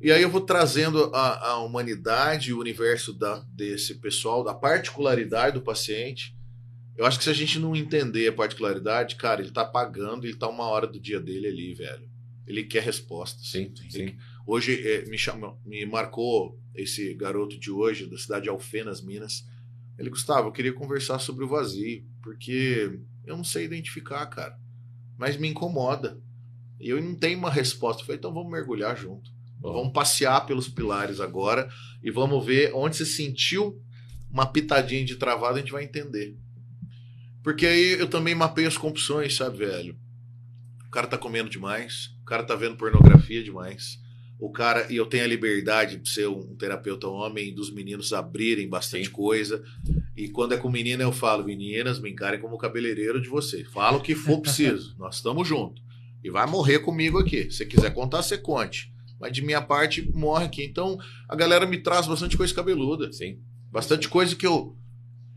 E 0.00 0.10
aí 0.12 0.20
eu 0.22 0.28
vou 0.30 0.40
trazendo 0.42 1.04
a, 1.14 1.50
a 1.50 1.58
humanidade 1.64 2.52
o 2.52 2.58
universo 2.60 3.12
da, 3.12 3.38
desse 3.54 3.94
pessoal, 3.94 4.44
da 4.44 4.52
particularidade 4.54 5.54
do 5.54 5.62
paciente. 5.62 6.34
Eu 6.96 7.04
acho 7.06 7.18
que 7.18 7.24
se 7.24 7.30
a 7.30 7.34
gente 7.34 7.58
não 7.58 7.74
entender 7.76 8.28
a 8.28 8.32
particularidade, 8.32 9.16
cara, 9.16 9.40
ele 9.40 9.50
tá 9.50 9.64
pagando, 9.64 10.26
ele 10.26 10.34
tá 10.36 10.48
uma 10.48 10.64
hora 10.64 10.86
do 10.86 10.98
dia 10.98 11.20
dele 11.20 11.46
ali, 11.46 11.74
velho. 11.74 12.08
Ele 12.46 12.64
quer 12.64 12.82
respostas. 12.82 13.48
Sim, 13.48 13.72
sim. 13.90 14.16
Hoje 14.46 14.80
eh, 14.86 15.04
me, 15.08 15.18
chamou, 15.18 15.58
me 15.64 15.84
marcou 15.84 16.58
esse 16.74 17.12
garoto 17.14 17.58
de 17.58 17.70
hoje, 17.70 18.06
da 18.06 18.16
cidade 18.16 18.44
de 18.44 18.48
Alfenas, 18.48 19.00
Minas. 19.02 19.44
Ele, 19.98 20.10
Gustavo, 20.10 20.48
eu 20.48 20.52
queria 20.52 20.72
conversar 20.72 21.18
sobre 21.18 21.44
o 21.44 21.48
vazio, 21.48 22.04
porque 22.22 22.98
eu 23.24 23.36
não 23.36 23.44
sei 23.44 23.64
identificar, 23.64 24.26
cara. 24.26 24.58
Mas 25.16 25.36
me 25.36 25.48
incomoda. 25.48 26.20
E 26.78 26.90
eu 26.90 27.02
não 27.02 27.14
tenho 27.14 27.38
uma 27.38 27.50
resposta. 27.50 28.02
Eu 28.02 28.06
falei, 28.06 28.18
então 28.18 28.34
vamos 28.34 28.50
mergulhar 28.50 28.96
junto. 28.96 29.30
Vamos 29.60 29.92
passear 29.92 30.44
pelos 30.46 30.68
pilares 30.68 31.18
agora 31.18 31.68
e 32.02 32.10
vamos 32.10 32.44
ver 32.44 32.72
onde 32.74 32.96
você 32.96 33.06
sentiu 33.06 33.82
uma 34.30 34.46
pitadinha 34.46 35.04
de 35.04 35.16
travada, 35.16 35.56
a 35.56 35.60
gente 35.60 35.72
vai 35.72 35.84
entender. 35.84 36.36
Porque 37.42 37.66
aí 37.66 37.92
eu 37.92 38.08
também 38.08 38.34
mapeio 38.34 38.68
as 38.68 38.76
compulsões, 38.76 39.34
sabe, 39.34 39.58
velho? 39.58 39.98
O 40.86 40.90
cara 40.90 41.06
tá 41.06 41.16
comendo 41.16 41.48
demais, 41.48 42.10
o 42.20 42.24
cara 42.24 42.44
tá 42.44 42.54
vendo 42.54 42.76
pornografia 42.76 43.42
demais. 43.42 43.98
O 44.38 44.50
cara, 44.50 44.86
e 44.92 44.96
eu 44.96 45.06
tenho 45.06 45.24
a 45.24 45.28
liberdade 45.28 45.96
de 45.96 46.08
ser 46.08 46.28
um 46.28 46.54
terapeuta 46.56 47.08
homem, 47.08 47.54
dos 47.54 47.70
meninos 47.72 48.12
abrirem 48.12 48.68
bastante 48.68 49.06
Sim. 49.06 49.12
coisa. 49.12 49.64
E 50.14 50.28
quando 50.28 50.52
é 50.52 50.58
com 50.58 50.68
menina, 50.68 51.02
eu 51.02 51.12
falo, 51.12 51.44
meninas, 51.44 51.98
me 51.98 52.10
encarem 52.10 52.40
como 52.40 52.58
cabeleireiro 52.58 53.20
de 53.20 53.28
você. 53.28 53.64
Fala 53.64 53.96
o 53.96 54.02
que 54.02 54.14
for 54.14 54.40
preciso. 54.40 54.94
Nós 54.98 55.16
estamos 55.16 55.48
juntos. 55.48 55.82
E 56.22 56.30
vai 56.30 56.46
morrer 56.46 56.80
comigo 56.80 57.18
aqui. 57.18 57.50
Se 57.50 57.64
quiser 57.64 57.94
contar, 57.94 58.22
você 58.22 58.36
conte. 58.36 58.92
Mas 59.18 59.32
de 59.32 59.42
minha 59.42 59.62
parte, 59.62 60.06
morre 60.12 60.44
aqui. 60.44 60.64
Então, 60.64 60.98
a 61.28 61.34
galera 61.34 61.66
me 61.66 61.78
traz 61.78 62.06
bastante 62.06 62.36
coisa 62.36 62.54
cabeluda. 62.54 63.10
Sim. 63.12 63.40
Bastante 63.70 64.08
coisa 64.08 64.36
que 64.36 64.46
eu. 64.46 64.76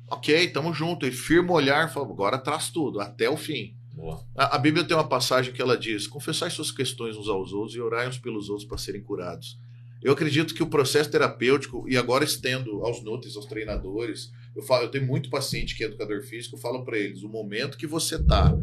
Ok, 0.09 0.49
tamo 0.49 0.73
junto. 0.73 1.05
E 1.05 1.11
firmo 1.11 1.53
o 1.53 1.55
olhar, 1.55 1.93
falo, 1.93 2.11
agora 2.11 2.37
traz 2.37 2.69
tudo, 2.69 2.99
até 2.99 3.29
o 3.29 3.37
fim. 3.37 3.78
Boa. 3.99 4.23
A, 4.37 4.55
a 4.55 4.57
Bíblia 4.57 4.85
tem 4.85 4.95
uma 4.95 5.07
passagem 5.07 5.51
que 5.53 5.61
ela 5.61 5.77
diz: 5.77 6.07
confessai 6.07 6.49
suas 6.49 6.71
questões 6.71 7.17
uns 7.17 7.27
aos 7.27 7.51
outros 7.51 7.75
e 7.75 7.81
orai 7.81 8.07
uns 8.07 8.17
pelos 8.17 8.49
outros 8.49 8.67
para 8.67 8.77
serem 8.77 9.01
curados. 9.01 9.59
Eu 10.01 10.13
acredito 10.13 10.53
que 10.53 10.63
o 10.63 10.67
processo 10.67 11.11
terapêutico, 11.11 11.85
e 11.89 11.97
agora 11.97 12.23
estendo 12.23 12.85
aos 12.85 13.03
nutris, 13.03 13.35
aos 13.35 13.45
treinadores, 13.45 14.31
eu, 14.55 14.61
falo, 14.63 14.83
eu 14.85 14.89
tenho 14.91 15.05
muito 15.05 15.29
paciente 15.29 15.75
que 15.75 15.83
é 15.83 15.87
educador 15.87 16.21
físico, 16.23 16.55
eu 16.55 16.59
falo 16.61 16.85
para 16.85 16.97
eles: 16.97 17.21
o 17.23 17.27
momento 17.27 17.77
que 17.77 17.85
você 17.85 18.17
tá 18.23 18.53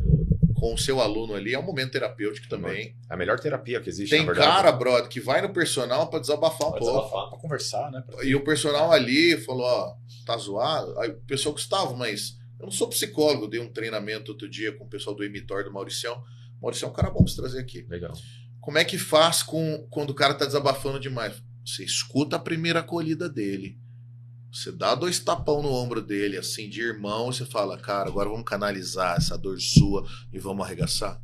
com 0.59 0.73
o 0.73 0.79
seu 0.79 1.03
aluno 1.03 1.35
ali 1.35 1.53
é 1.53 1.59
um 1.59 1.63
momento 1.63 1.93
terapêutico 1.93 2.49
também. 2.49 2.97
É 3.11 3.13
a 3.13 3.17
melhor 3.19 3.39
terapia 3.39 3.79
que 3.79 3.91
existe, 3.91 4.09
Tem 4.11 4.21
na 4.21 4.33
verdade. 4.33 4.49
cara, 4.49 4.73
brother, 4.73 5.07
que 5.11 5.21
vai 5.21 5.43
no 5.43 5.51
personal 5.53 6.07
para 6.09 6.19
desabafar 6.21 6.69
um 6.69 6.73
Pode 6.73 6.79
pouco. 6.87 6.99
desabafar, 7.03 7.29
pra 7.29 7.39
conversar, 7.39 7.91
né? 7.91 8.03
Pra- 8.07 8.25
E 8.25 8.35
o 8.35 8.43
personal 8.43 8.91
ali 8.91 9.37
falou, 9.43 9.67
ó, 9.67 9.95
tá 10.25 10.35
zoado? 10.39 10.99
Aí 10.99 11.11
o 11.11 11.17
pessoal, 11.27 11.53
Gustavo, 11.53 11.95
mas 11.95 12.39
eu 12.59 12.65
não 12.65 12.71
sou 12.71 12.89
psicólogo, 12.89 13.47
dei 13.47 13.61
um 13.61 13.73
treinamento 13.73 14.33
outro 14.33 14.49
dia 14.49 14.73
com 14.73 14.85
o 14.85 14.89
pessoal 14.89 15.15
do 15.15 15.25
Emitor, 15.25 15.65
do 15.65 15.73
Mauricião. 15.73 16.23
Maurício 16.61 16.87
é 16.87 16.89
um 16.89 16.93
cara 16.93 17.11
bom 17.11 17.23
pra 17.23 17.27
você 17.27 17.37
trazer 17.37 17.59
aqui. 17.59 17.83
Legal. 17.89 18.13
Como 18.61 18.79
é 18.79 18.85
que 18.85 18.99
faz 18.99 19.43
com 19.43 19.87
quando 19.91 20.11
o 20.11 20.15
cara 20.15 20.35
tá 20.35 20.45
desabafando 20.45 20.99
demais? 20.99 21.43
Você 21.65 21.85
escuta 21.85 22.37
a 22.37 22.41
primeira 22.41 22.81
acolhida 22.81 23.29
dele. 23.29 23.79
Você 24.53 24.73
dá 24.73 24.95
dois 24.95 25.21
tapão 25.21 25.63
no 25.63 25.71
ombro 25.71 26.01
dele, 26.01 26.39
assim, 26.39 26.71
de 26.71 26.81
irmão, 26.81 27.29
e 27.29 27.35
você 27.35 27.45
fala, 27.45 27.77
cara, 27.77 28.09
agora 28.09 28.29
vamos 28.29 28.47
canalizar 28.47 29.17
essa 29.19 29.37
dor 29.37 29.61
sua 29.61 30.09
e 30.33 30.39
vamos 30.39 30.65
arregaçar. 30.65 31.21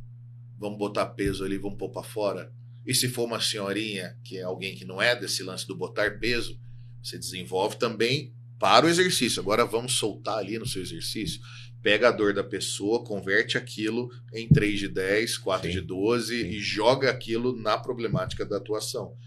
Vamos 0.59 0.77
botar 0.77 1.07
peso 1.07 1.43
ali, 1.43 1.57
vamos 1.57 1.77
pôr 1.77 1.89
pra 1.89 2.03
fora. 2.03 2.53
E 2.85 2.93
se 2.93 3.09
for 3.09 3.23
uma 3.23 3.41
senhorinha, 3.41 4.15
que 4.23 4.37
é 4.37 4.43
alguém 4.43 4.75
que 4.75 4.85
não 4.85 5.01
é 5.01 5.15
desse 5.15 5.41
lance 5.41 5.65
do 5.65 5.75
botar 5.75 6.19
peso, 6.19 6.59
você 7.01 7.17
desenvolve 7.17 7.77
também 7.77 8.35
para 8.63 8.85
o 8.85 8.89
exercício. 8.89 9.41
Agora 9.41 9.65
vamos 9.65 9.91
soltar 9.97 10.37
ali 10.37 10.57
no 10.57 10.65
seu 10.65 10.81
exercício. 10.81 11.41
Pega 11.81 12.07
a 12.07 12.11
dor 12.13 12.33
da 12.33 12.45
pessoa, 12.45 13.03
converte 13.03 13.57
aquilo 13.57 14.09
em 14.33 14.47
3 14.47 14.79
de 14.79 14.87
10, 14.87 15.37
4 15.39 15.67
Sim. 15.67 15.73
de 15.73 15.81
12 15.81 16.41
Sim. 16.41 16.47
e 16.47 16.59
joga 16.61 17.09
aquilo 17.09 17.53
na 17.59 17.77
problemática 17.77 18.45
da 18.45 18.55
atuação. 18.55 19.17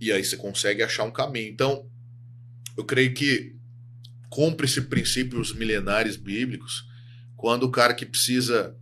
E 0.00 0.10
aí 0.10 0.24
você 0.24 0.34
consegue 0.34 0.82
achar 0.82 1.04
um 1.04 1.10
caminho. 1.10 1.50
Então, 1.50 1.90
eu 2.74 2.86
creio 2.86 3.12
que 3.12 3.54
cumpre-se 4.30 4.80
princípios 4.80 5.52
milenares 5.52 6.16
bíblicos 6.16 6.86
quando 7.36 7.64
o 7.64 7.70
cara 7.70 7.92
que 7.92 8.06
precisa 8.06 8.74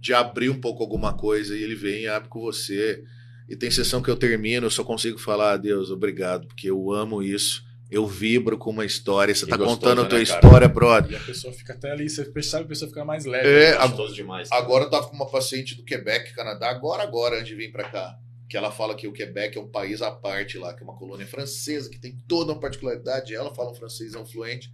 de 0.00 0.14
abrir 0.14 0.48
um 0.48 0.58
pouco 0.58 0.82
alguma 0.82 1.12
coisa 1.14 1.54
e 1.54 1.62
ele 1.62 1.74
vem 1.74 2.04
e 2.04 2.08
abre 2.08 2.30
com 2.30 2.40
você. 2.40 3.04
E 3.46 3.54
tem 3.54 3.70
sessão 3.70 4.00
que 4.00 4.08
eu 4.08 4.16
termino, 4.16 4.64
eu 4.64 4.70
só 4.70 4.82
consigo 4.82 5.18
falar, 5.18 5.52
"Ah, 5.52 5.56
Deus, 5.58 5.90
obrigado, 5.90 6.46
porque 6.46 6.70
eu 6.70 6.90
amo 6.90 7.22
isso. 7.22 7.68
Eu 7.90 8.06
vibro 8.06 8.56
com 8.56 8.70
uma 8.70 8.84
história. 8.84 9.34
Você 9.34 9.44
Que 9.44 9.50
tá 9.50 9.56
gostoso, 9.56 9.78
contando 9.80 10.00
a 10.00 10.02
né, 10.04 10.08
tua 10.08 10.24
cara? 10.24 10.38
história, 10.40 10.68
brother. 10.68 11.12
E 11.12 11.16
a 11.16 11.20
pessoa 11.24 11.52
fica 11.52 11.72
até 11.72 11.90
ali, 11.90 12.08
você 12.08 12.24
percebe 12.24 12.62
que 12.62 12.66
a 12.66 12.68
pessoa 12.68 12.88
fica 12.88 13.04
mais 13.04 13.24
leve. 13.24 13.48
É, 13.48 13.70
né? 13.72 13.76
a- 13.78 13.86
Gostoso 13.88 14.14
demais. 14.14 14.48
Agora 14.52 14.84
eu 14.84 14.90
tava 14.90 15.08
com 15.08 15.16
uma 15.16 15.28
paciente 15.30 15.74
do 15.74 15.82
Quebec, 15.84 16.32
Canadá, 16.34 16.70
agora, 16.70 17.02
agora, 17.02 17.36
antes 17.36 17.48
de 17.48 17.54
vir 17.56 17.72
pra 17.72 17.90
cá. 17.90 18.18
Que 18.48 18.56
ela 18.56 18.70
fala 18.72 18.94
que 18.96 19.06
o 19.06 19.12
Quebec 19.12 19.56
é 19.56 19.60
um 19.60 19.68
país 19.68 20.02
à 20.02 20.10
parte 20.10 20.58
lá, 20.58 20.74
que 20.74 20.80
é 20.82 20.84
uma 20.84 20.96
colônia 20.96 21.26
francesa, 21.26 21.88
que 21.90 21.98
tem 22.00 22.16
toda 22.28 22.52
uma 22.52 22.60
particularidade. 22.60 23.34
Ela 23.34 23.54
fala 23.54 23.70
um 23.70 23.74
francês 23.74 24.12
não 24.12 24.26
fluente. 24.26 24.72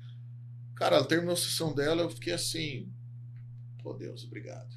Cara, 0.74 0.96
ela 0.96 1.04
terminou 1.06 1.32
a 1.34 1.36
sessão 1.36 1.74
dela, 1.74 2.02
eu 2.02 2.10
fiquei 2.10 2.32
assim. 2.32 2.88
Pô, 3.82 3.92
Deus, 3.94 4.24
obrigado. 4.24 4.68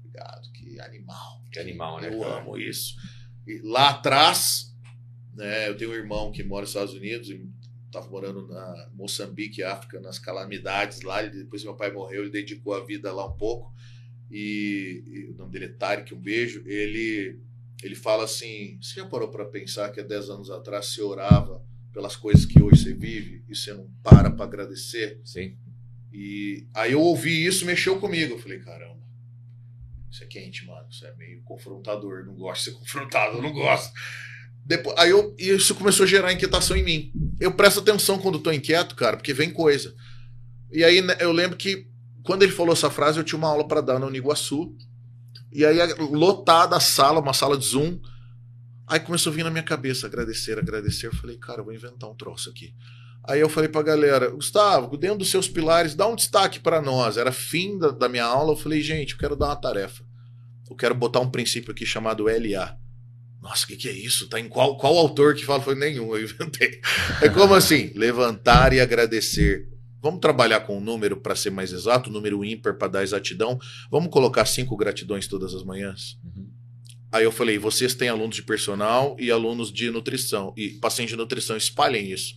Obrigado. 0.00 0.50
Que 0.52 0.80
animal. 0.80 1.42
Que 1.52 1.58
animal, 1.58 2.00
né, 2.00 2.08
Eu 2.12 2.20
cara? 2.20 2.40
amo 2.40 2.56
isso. 2.58 2.94
E 3.46 3.60
lá 3.62 3.90
atrás, 3.90 4.74
né, 5.34 5.68
eu 5.68 5.76
tenho 5.76 5.90
um 5.90 5.94
irmão 5.94 6.32
que 6.32 6.42
mora 6.42 6.62
nos 6.62 6.70
Estados 6.70 6.94
Unidos 6.94 7.28
estava 7.86 8.08
morando 8.08 8.46
na 8.46 8.90
Moçambique, 8.92 9.62
África, 9.62 10.00
nas 10.00 10.18
calamidades 10.18 11.02
lá. 11.02 11.22
Ele, 11.22 11.44
depois 11.44 11.64
meu 11.64 11.74
pai 11.74 11.90
morreu, 11.90 12.22
ele 12.22 12.30
dedicou 12.30 12.74
a 12.74 12.84
vida 12.84 13.12
lá 13.12 13.26
um 13.26 13.36
pouco. 13.36 13.74
E, 14.30 15.02
e 15.06 15.24
o 15.30 15.34
nome 15.34 15.52
dele 15.52 15.66
é 15.66 15.68
Tarek, 15.68 16.14
um 16.14 16.20
beijo. 16.20 16.62
Ele, 16.66 17.38
ele 17.82 17.94
fala 17.94 18.24
assim: 18.24 18.78
Você 18.80 19.00
já 19.00 19.06
parou 19.06 19.28
para 19.28 19.44
pensar 19.44 19.90
que 19.90 20.00
há 20.00 20.02
10 20.02 20.30
anos 20.30 20.50
atrás 20.50 20.86
você 20.86 21.00
orava 21.00 21.64
pelas 21.92 22.16
coisas 22.16 22.44
que 22.44 22.60
hoje 22.60 22.82
você 22.82 22.92
vive 22.92 23.44
e 23.48 23.54
você 23.54 23.72
não 23.72 23.90
para 24.02 24.30
para 24.30 24.44
agradecer? 24.44 25.20
Sim. 25.24 25.56
E 26.12 26.66
aí 26.74 26.92
eu 26.92 27.00
ouvi 27.00 27.44
isso, 27.46 27.66
mexeu 27.66 28.00
comigo. 28.00 28.34
Eu 28.34 28.38
falei, 28.38 28.58
caramba, 28.58 29.02
isso 30.10 30.24
é 30.24 30.26
quente, 30.26 30.66
mano. 30.66 30.88
Isso 30.90 31.06
é 31.06 31.14
meio 31.14 31.42
confrontador. 31.42 32.24
Não 32.24 32.34
gosto 32.34 32.64
de 32.64 32.70
ser 32.70 32.76
confrontado, 32.80 33.36
eu 33.36 33.42
não 33.42 33.52
gosto. 33.52 33.92
Depois, 34.66 34.98
aí 34.98 35.10
eu, 35.10 35.32
isso 35.38 35.76
começou 35.76 36.04
a 36.04 36.08
gerar 36.08 36.32
inquietação 36.32 36.76
em 36.76 36.82
mim. 36.82 37.12
Eu 37.38 37.52
presto 37.52 37.78
atenção 37.78 38.18
quando 38.18 38.40
tô 38.40 38.50
inquieto, 38.50 38.96
cara, 38.96 39.16
porque 39.16 39.32
vem 39.32 39.52
coisa. 39.52 39.94
E 40.72 40.82
aí 40.82 41.00
né, 41.00 41.16
eu 41.20 41.30
lembro 41.30 41.56
que 41.56 41.86
quando 42.24 42.42
ele 42.42 42.50
falou 42.50 42.72
essa 42.72 42.90
frase, 42.90 43.18
eu 43.18 43.24
tinha 43.24 43.38
uma 43.38 43.48
aula 43.48 43.66
para 43.68 43.80
dar 43.80 44.00
na 44.00 44.06
Uniguaçu. 44.06 44.76
E 45.52 45.64
aí 45.64 45.78
lotada 45.94 46.76
a 46.76 46.80
sala, 46.80 47.20
uma 47.20 47.32
sala 47.32 47.56
de 47.56 47.64
Zoom. 47.64 48.00
Aí 48.88 48.98
começou 48.98 49.32
a 49.32 49.36
vir 49.36 49.44
na 49.44 49.50
minha 49.50 49.62
cabeça 49.62 50.08
agradecer, 50.08 50.58
agradecer. 50.58 51.06
Eu 51.06 51.14
falei, 51.14 51.36
cara, 51.38 51.60
eu 51.60 51.64
vou 51.64 51.72
inventar 51.72 52.10
um 52.10 52.16
troço 52.16 52.50
aqui. 52.50 52.74
Aí 53.28 53.40
eu 53.40 53.48
falei 53.48 53.68
pra 53.68 53.82
galera, 53.82 54.30
Gustavo, 54.30 54.96
dentro 54.96 55.18
dos 55.18 55.30
seus 55.30 55.48
pilares, 55.48 55.94
dá 55.94 56.06
um 56.08 56.16
destaque 56.16 56.58
para 56.58 56.82
nós. 56.82 57.16
Era 57.16 57.30
fim 57.30 57.78
da, 57.78 57.90
da 57.90 58.08
minha 58.08 58.24
aula, 58.24 58.52
eu 58.52 58.56
falei, 58.56 58.82
gente, 58.82 59.12
eu 59.12 59.18
quero 59.18 59.36
dar 59.36 59.46
uma 59.46 59.56
tarefa. 59.56 60.04
Eu 60.68 60.74
quero 60.74 60.94
botar 60.94 61.20
um 61.20 61.30
princípio 61.30 61.70
aqui 61.70 61.86
chamado 61.86 62.24
LA. 62.24 62.76
Nossa, 63.46 63.64
o 63.64 63.68
que, 63.68 63.76
que 63.76 63.88
é 63.88 63.92
isso? 63.92 64.28
Tá 64.28 64.40
em 64.40 64.48
qual, 64.48 64.76
qual 64.76 64.96
autor 64.98 65.32
que 65.36 65.44
fala? 65.44 65.62
Foi 65.62 65.76
nenhum, 65.76 66.16
eu 66.16 66.24
inventei. 66.24 66.80
É 67.22 67.28
como 67.28 67.54
assim? 67.54 67.92
Levantar 67.94 68.72
e 68.72 68.80
agradecer. 68.80 69.68
Vamos 70.02 70.18
trabalhar 70.18 70.60
com 70.60 70.78
um 70.78 70.80
número 70.80 71.16
para 71.16 71.36
ser 71.36 71.50
mais 71.50 71.72
exato, 71.72 72.10
número 72.10 72.44
ímpar 72.44 72.74
para 72.74 72.88
dar 72.88 73.02
exatidão. 73.04 73.56
Vamos 73.88 74.10
colocar 74.10 74.44
cinco 74.46 74.76
gratidões 74.76 75.28
todas 75.28 75.54
as 75.54 75.62
manhãs? 75.62 76.18
Uhum. 76.24 76.48
Aí 77.12 77.22
eu 77.22 77.30
falei, 77.30 77.56
vocês 77.56 77.94
têm 77.94 78.08
alunos 78.08 78.34
de 78.34 78.42
personal 78.42 79.16
e 79.16 79.30
alunos 79.30 79.72
de 79.72 79.92
nutrição. 79.92 80.52
E 80.56 80.70
paciente 80.70 81.10
de 81.10 81.16
nutrição, 81.16 81.56
espalhem 81.56 82.10
isso. 82.10 82.34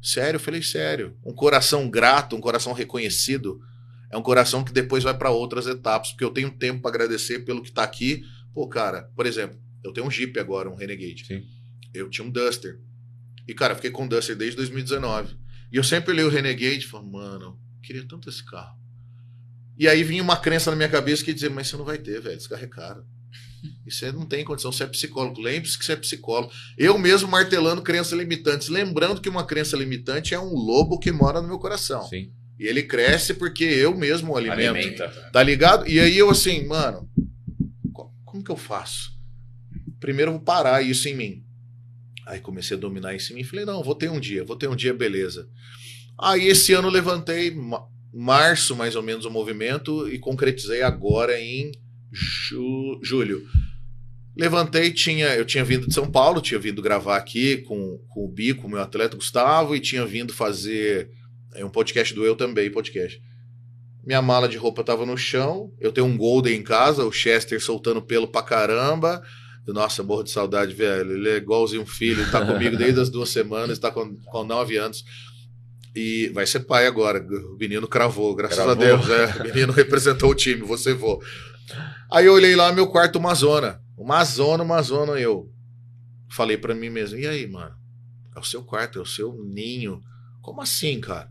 Sério? 0.00 0.36
Eu 0.36 0.40
falei, 0.40 0.62
sério. 0.62 1.16
Um 1.24 1.32
coração 1.32 1.90
grato, 1.90 2.36
um 2.36 2.40
coração 2.40 2.72
reconhecido, 2.72 3.60
é 4.08 4.16
um 4.16 4.22
coração 4.22 4.62
que 4.62 4.72
depois 4.72 5.02
vai 5.02 5.18
para 5.18 5.30
outras 5.30 5.66
etapas, 5.66 6.10
porque 6.10 6.24
eu 6.24 6.30
tenho 6.30 6.48
tempo 6.48 6.80
para 6.80 6.90
agradecer 6.90 7.40
pelo 7.40 7.60
que 7.60 7.72
tá 7.72 7.82
aqui. 7.82 8.22
Pô, 8.54 8.68
cara, 8.68 9.10
por 9.16 9.26
exemplo, 9.26 9.58
eu 9.84 9.92
tenho 9.92 10.06
um 10.06 10.10
Jeep 10.10 10.38
agora, 10.40 10.68
um 10.70 10.74
Renegade. 10.74 11.24
Sim. 11.26 11.44
Eu 11.92 12.08
tinha 12.10 12.26
um 12.26 12.30
Duster. 12.30 12.80
E, 13.46 13.54
cara, 13.54 13.74
fiquei 13.74 13.90
com 13.90 14.06
o 14.06 14.08
Duster 14.08 14.34
desde 14.34 14.56
2019. 14.56 15.36
E 15.72 15.76
eu 15.76 15.84
sempre 15.84 16.12
olhei 16.12 16.24
o 16.24 16.28
Renegade 16.30 16.78
e 16.78 16.86
falei, 16.86 17.08
mano, 17.10 17.44
eu 17.44 17.58
queria 17.82 18.06
tanto 18.08 18.28
esse 18.28 18.44
carro. 18.44 18.76
E 19.78 19.86
aí 19.88 20.02
vinha 20.04 20.22
uma 20.22 20.36
crença 20.36 20.70
na 20.70 20.76
minha 20.76 20.88
cabeça 20.88 21.24
que 21.24 21.32
dizia, 21.34 21.50
mas 21.50 21.68
você 21.68 21.76
não 21.76 21.84
vai 21.84 21.98
ter, 21.98 22.20
velho, 22.20 22.36
esse 22.36 22.48
carro 22.48 22.64
é 22.64 22.68
caro. 22.68 23.04
E 23.86 23.90
você 23.90 24.12
não 24.12 24.26
tem 24.26 24.44
condição, 24.44 24.70
você 24.70 24.84
é 24.84 24.86
psicólogo. 24.86 25.40
Lembre-se 25.40 25.78
que 25.78 25.84
você 25.84 25.92
é 25.92 25.96
psicólogo. 25.96 26.52
Eu 26.78 26.96
mesmo 26.98 27.28
martelando 27.28 27.82
crenças 27.82 28.12
limitantes. 28.18 28.68
Lembrando 28.68 29.20
que 29.20 29.28
uma 29.28 29.44
crença 29.44 29.76
limitante 29.76 30.34
é 30.34 30.38
um 30.38 30.52
lobo 30.54 30.98
que 30.98 31.10
mora 31.10 31.40
no 31.40 31.48
meu 31.48 31.58
coração. 31.58 32.02
Sim. 32.08 32.30
E 32.58 32.66
ele 32.66 32.82
cresce 32.82 33.34
porque 33.34 33.64
eu 33.64 33.96
mesmo 33.96 34.32
o 34.32 34.36
alimento. 34.36 34.76
Alimenta. 34.76 35.08
Tá 35.32 35.42
ligado? 35.42 35.88
E 35.88 35.98
aí 35.98 36.16
eu 36.16 36.28
assim, 36.30 36.66
mano, 36.66 37.08
co- 37.92 38.12
como 38.24 38.44
que 38.44 38.50
eu 38.50 38.56
faço? 38.56 39.13
Primeiro 40.04 40.32
eu 40.32 40.34
vou 40.34 40.42
parar 40.44 40.82
isso 40.82 41.08
em 41.08 41.14
mim. 41.14 41.42
Aí 42.26 42.38
comecei 42.38 42.76
a 42.76 42.80
dominar 42.80 43.14
isso 43.14 43.32
em 43.32 43.36
mim. 43.36 43.42
Falei, 43.42 43.64
não, 43.64 43.82
vou 43.82 43.94
ter 43.94 44.10
um 44.10 44.20
dia, 44.20 44.44
vou 44.44 44.54
ter 44.54 44.68
um 44.68 44.76
dia, 44.76 44.92
beleza. 44.92 45.48
Aí 46.20 46.46
esse 46.46 46.74
ano 46.74 46.90
levantei, 46.90 47.50
ma- 47.50 47.86
março 48.12 48.76
mais 48.76 48.96
ou 48.96 49.02
menos, 49.02 49.24
o 49.24 49.30
movimento 49.30 50.06
e 50.06 50.18
concretizei 50.18 50.82
agora 50.82 51.40
em 51.40 51.72
ju- 52.12 53.00
julho. 53.02 53.48
Levantei, 54.36 54.92
tinha, 54.92 55.28
eu 55.36 55.44
tinha 55.46 55.64
vindo 55.64 55.86
de 55.86 55.94
São 55.94 56.10
Paulo, 56.10 56.42
tinha 56.42 56.60
vindo 56.60 56.82
gravar 56.82 57.16
aqui 57.16 57.58
com, 57.62 57.98
com 58.10 58.26
o 58.26 58.68
meu 58.68 58.82
atleta 58.82 59.16
Gustavo, 59.16 59.74
e 59.74 59.80
tinha 59.80 60.04
vindo 60.04 60.34
fazer 60.34 61.08
é, 61.54 61.64
um 61.64 61.70
podcast 61.70 62.12
do 62.12 62.26
Eu 62.26 62.36
Também, 62.36 62.70
podcast. 62.70 63.22
Minha 64.04 64.20
mala 64.20 64.50
de 64.50 64.58
roupa 64.58 64.84
tava 64.84 65.06
no 65.06 65.16
chão. 65.16 65.72
Eu 65.80 65.90
tenho 65.90 66.06
um 66.06 66.18
Golden 66.18 66.58
em 66.58 66.62
casa, 66.62 67.06
o 67.06 67.12
Chester 67.12 67.58
soltando 67.58 68.02
pelo 68.02 68.28
pra 68.28 68.42
caramba. 68.42 69.22
Nossa, 69.66 70.02
morro 70.02 70.22
de 70.22 70.30
saudade, 70.30 70.74
velho. 70.74 71.12
Ele 71.12 71.28
é 71.28 71.36
igualzinho 71.36 71.82
um 71.82 71.86
filho, 71.86 72.22
ele 72.22 72.30
tá 72.30 72.44
comigo 72.46 72.76
desde 72.76 73.00
as 73.00 73.08
duas 73.08 73.30
semanas, 73.30 73.78
tá 73.78 73.90
com, 73.90 74.14
com 74.16 74.44
nove 74.44 74.76
anos. 74.76 75.04
E 75.94 76.28
vai 76.34 76.46
ser 76.46 76.60
pai 76.60 76.86
agora. 76.86 77.24
O 77.24 77.56
menino 77.56 77.86
cravou, 77.86 78.34
graças 78.34 78.56
Cravou. 78.56 78.72
a 78.72 78.76
Deus. 78.76 79.08
É. 79.08 79.42
O 79.42 79.44
menino 79.44 79.72
representou 79.74 80.30
o 80.30 80.34
time, 80.34 80.62
você 80.62 80.92
vou. 80.92 81.22
Aí 82.10 82.26
eu 82.26 82.34
olhei 82.34 82.56
lá, 82.56 82.72
meu 82.72 82.88
quarto, 82.88 83.18
uma 83.18 83.34
zona. 83.34 83.80
Uma 83.96 84.24
zona, 84.24 84.64
uma 84.64 84.82
zona. 84.82 85.12
Eu 85.12 85.48
falei 86.30 86.56
pra 86.56 86.74
mim 86.74 86.90
mesmo: 86.90 87.18
e 87.18 87.26
aí, 87.26 87.46
mano? 87.46 87.74
É 88.36 88.40
o 88.40 88.44
seu 88.44 88.62
quarto, 88.64 88.98
é 88.98 89.02
o 89.02 89.06
seu 89.06 89.32
ninho. 89.44 90.00
Como 90.42 90.60
assim, 90.60 91.00
cara? 91.00 91.30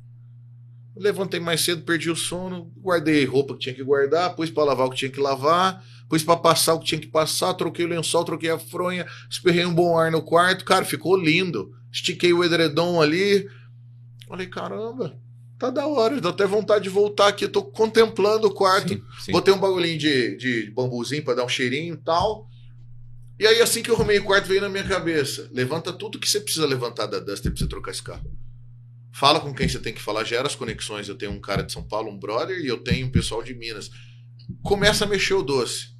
Levantei 0.95 1.39
mais 1.39 1.61
cedo, 1.61 1.83
perdi 1.83 2.11
o 2.11 2.15
sono, 2.15 2.71
guardei 2.77 3.25
roupa 3.25 3.53
que 3.53 3.61
tinha 3.61 3.75
que 3.75 3.83
guardar, 3.83 4.35
pus 4.35 4.51
pra 4.51 4.63
lavar 4.63 4.87
o 4.87 4.89
que 4.91 4.97
tinha 4.97 5.11
que 5.11 5.19
lavar, 5.19 5.83
pus 6.07 6.23
pra 6.23 6.37
passar 6.37 6.75
o 6.75 6.79
que 6.79 6.85
tinha 6.85 7.01
que 7.01 7.07
passar, 7.07 7.53
troquei 7.55 7.83
o 7.85 7.87
lençol, 7.87 8.23
troquei 8.23 8.51
a 8.51 8.59
fronha, 8.59 9.05
esperrei 9.29 9.65
um 9.65 9.73
bom 9.73 9.97
ar 9.97 10.11
no 10.11 10.21
quarto, 10.21 10.63
cara, 10.63 10.85
ficou 10.85 11.17
lindo. 11.17 11.71
Estiquei 11.91 12.33
o 12.33 12.43
edredom 12.43 13.01
ali. 13.01 13.47
Falei, 14.27 14.47
caramba, 14.47 15.19
tá 15.59 15.69
da 15.69 15.87
hora, 15.87 16.19
dá 16.21 16.29
até 16.29 16.45
vontade 16.45 16.83
de 16.83 16.89
voltar 16.89 17.27
aqui, 17.27 17.47
tô 17.47 17.63
contemplando 17.63 18.47
o 18.47 18.53
quarto. 18.53 18.93
Sim, 18.93 19.03
sim. 19.19 19.31
Botei 19.31 19.53
um 19.53 19.59
bagulhinho 19.59 19.97
de, 19.97 20.37
de 20.37 20.71
bambuzinho 20.71 21.23
pra 21.23 21.33
dar 21.33 21.45
um 21.45 21.49
cheirinho 21.49 21.95
e 21.95 21.97
tal. 21.97 22.47
E 23.39 23.47
aí, 23.47 23.61
assim 23.61 23.81
que 23.81 23.89
eu 23.89 23.95
arrumei 23.95 24.19
o 24.19 24.23
quarto, 24.23 24.47
veio 24.47 24.61
na 24.61 24.69
minha 24.69 24.83
cabeça: 24.83 25.49
levanta 25.51 25.91
tudo 25.91 26.19
que 26.19 26.29
você 26.29 26.39
precisa 26.39 26.65
levantar 26.65 27.07
da 27.07 27.19
Duster 27.19 27.51
pra 27.51 27.59
você 27.59 27.67
trocar 27.67 27.91
esse 27.91 28.03
carro. 28.03 28.23
Fala 29.13 29.39
com 29.39 29.53
quem 29.53 29.69
você 29.69 29.79
tem 29.79 29.93
que 29.93 30.01
falar, 30.01 30.23
gera 30.23 30.47
as 30.47 30.55
conexões. 30.55 31.07
Eu 31.07 31.15
tenho 31.15 31.31
um 31.31 31.39
cara 31.39 31.61
de 31.63 31.71
São 31.71 31.83
Paulo, 31.83 32.09
um 32.11 32.17
brother, 32.19 32.57
e 32.59 32.67
eu 32.67 32.79
tenho 32.79 33.05
um 33.05 33.11
pessoal 33.11 33.43
de 33.43 33.53
Minas. 33.53 33.91
Começa 34.63 35.05
a 35.05 35.07
mexer 35.07 35.35
o 35.35 35.43
doce. 35.43 35.93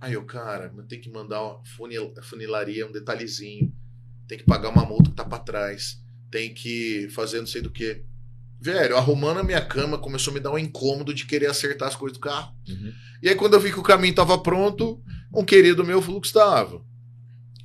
Aí 0.00 0.12
eu, 0.12 0.24
cara, 0.24 0.70
eu 0.76 0.82
tenho 0.84 1.00
que 1.00 1.10
mandar 1.10 1.42
uma 1.42 1.64
funil- 1.64 2.12
funilaria, 2.22 2.86
um 2.86 2.92
detalhezinho. 2.92 3.74
Tem 4.28 4.36
que 4.36 4.44
pagar 4.44 4.68
uma 4.68 4.84
multa 4.84 5.08
que 5.10 5.16
tá 5.16 5.24
pra 5.24 5.38
trás. 5.38 5.98
Tem 6.30 6.52
que 6.52 7.08
fazer 7.10 7.38
não 7.40 7.46
sei 7.46 7.62
do 7.62 7.70
que. 7.70 8.04
velho, 8.60 8.96
arrumando 8.96 9.38
a 9.40 9.44
minha 9.44 9.64
cama, 9.64 9.96
começou 9.98 10.30
a 10.32 10.34
me 10.34 10.40
dar 10.40 10.50
um 10.50 10.58
incômodo 10.58 11.14
de 11.14 11.24
querer 11.24 11.46
acertar 11.46 11.88
as 11.88 11.96
coisas 11.96 12.18
do 12.18 12.20
carro. 12.20 12.54
Uhum. 12.68 12.92
E 13.22 13.28
aí, 13.28 13.34
quando 13.34 13.54
eu 13.54 13.60
vi 13.60 13.72
que 13.72 13.78
o 13.78 13.82
caminho 13.82 14.10
estava 14.10 14.36
pronto, 14.38 15.00
um 15.32 15.44
querido 15.44 15.84
meu 15.84 16.02
falou: 16.02 16.20
Gustavo, 16.20 16.84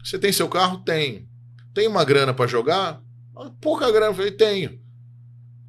você 0.03 0.17
tem 0.19 0.31
seu 0.31 0.47
carro? 0.47 0.83
Tenho. 0.85 1.27
Tem 1.73 1.87
uma 1.87 2.05
grana 2.05 2.33
para 2.33 2.45
jogar? 2.47 3.01
"Ah, 3.35 3.51
Pouca 3.61 3.91
grana. 3.91 4.07
Eu 4.07 4.15
falei: 4.15 4.31
Tenho. 4.31 4.79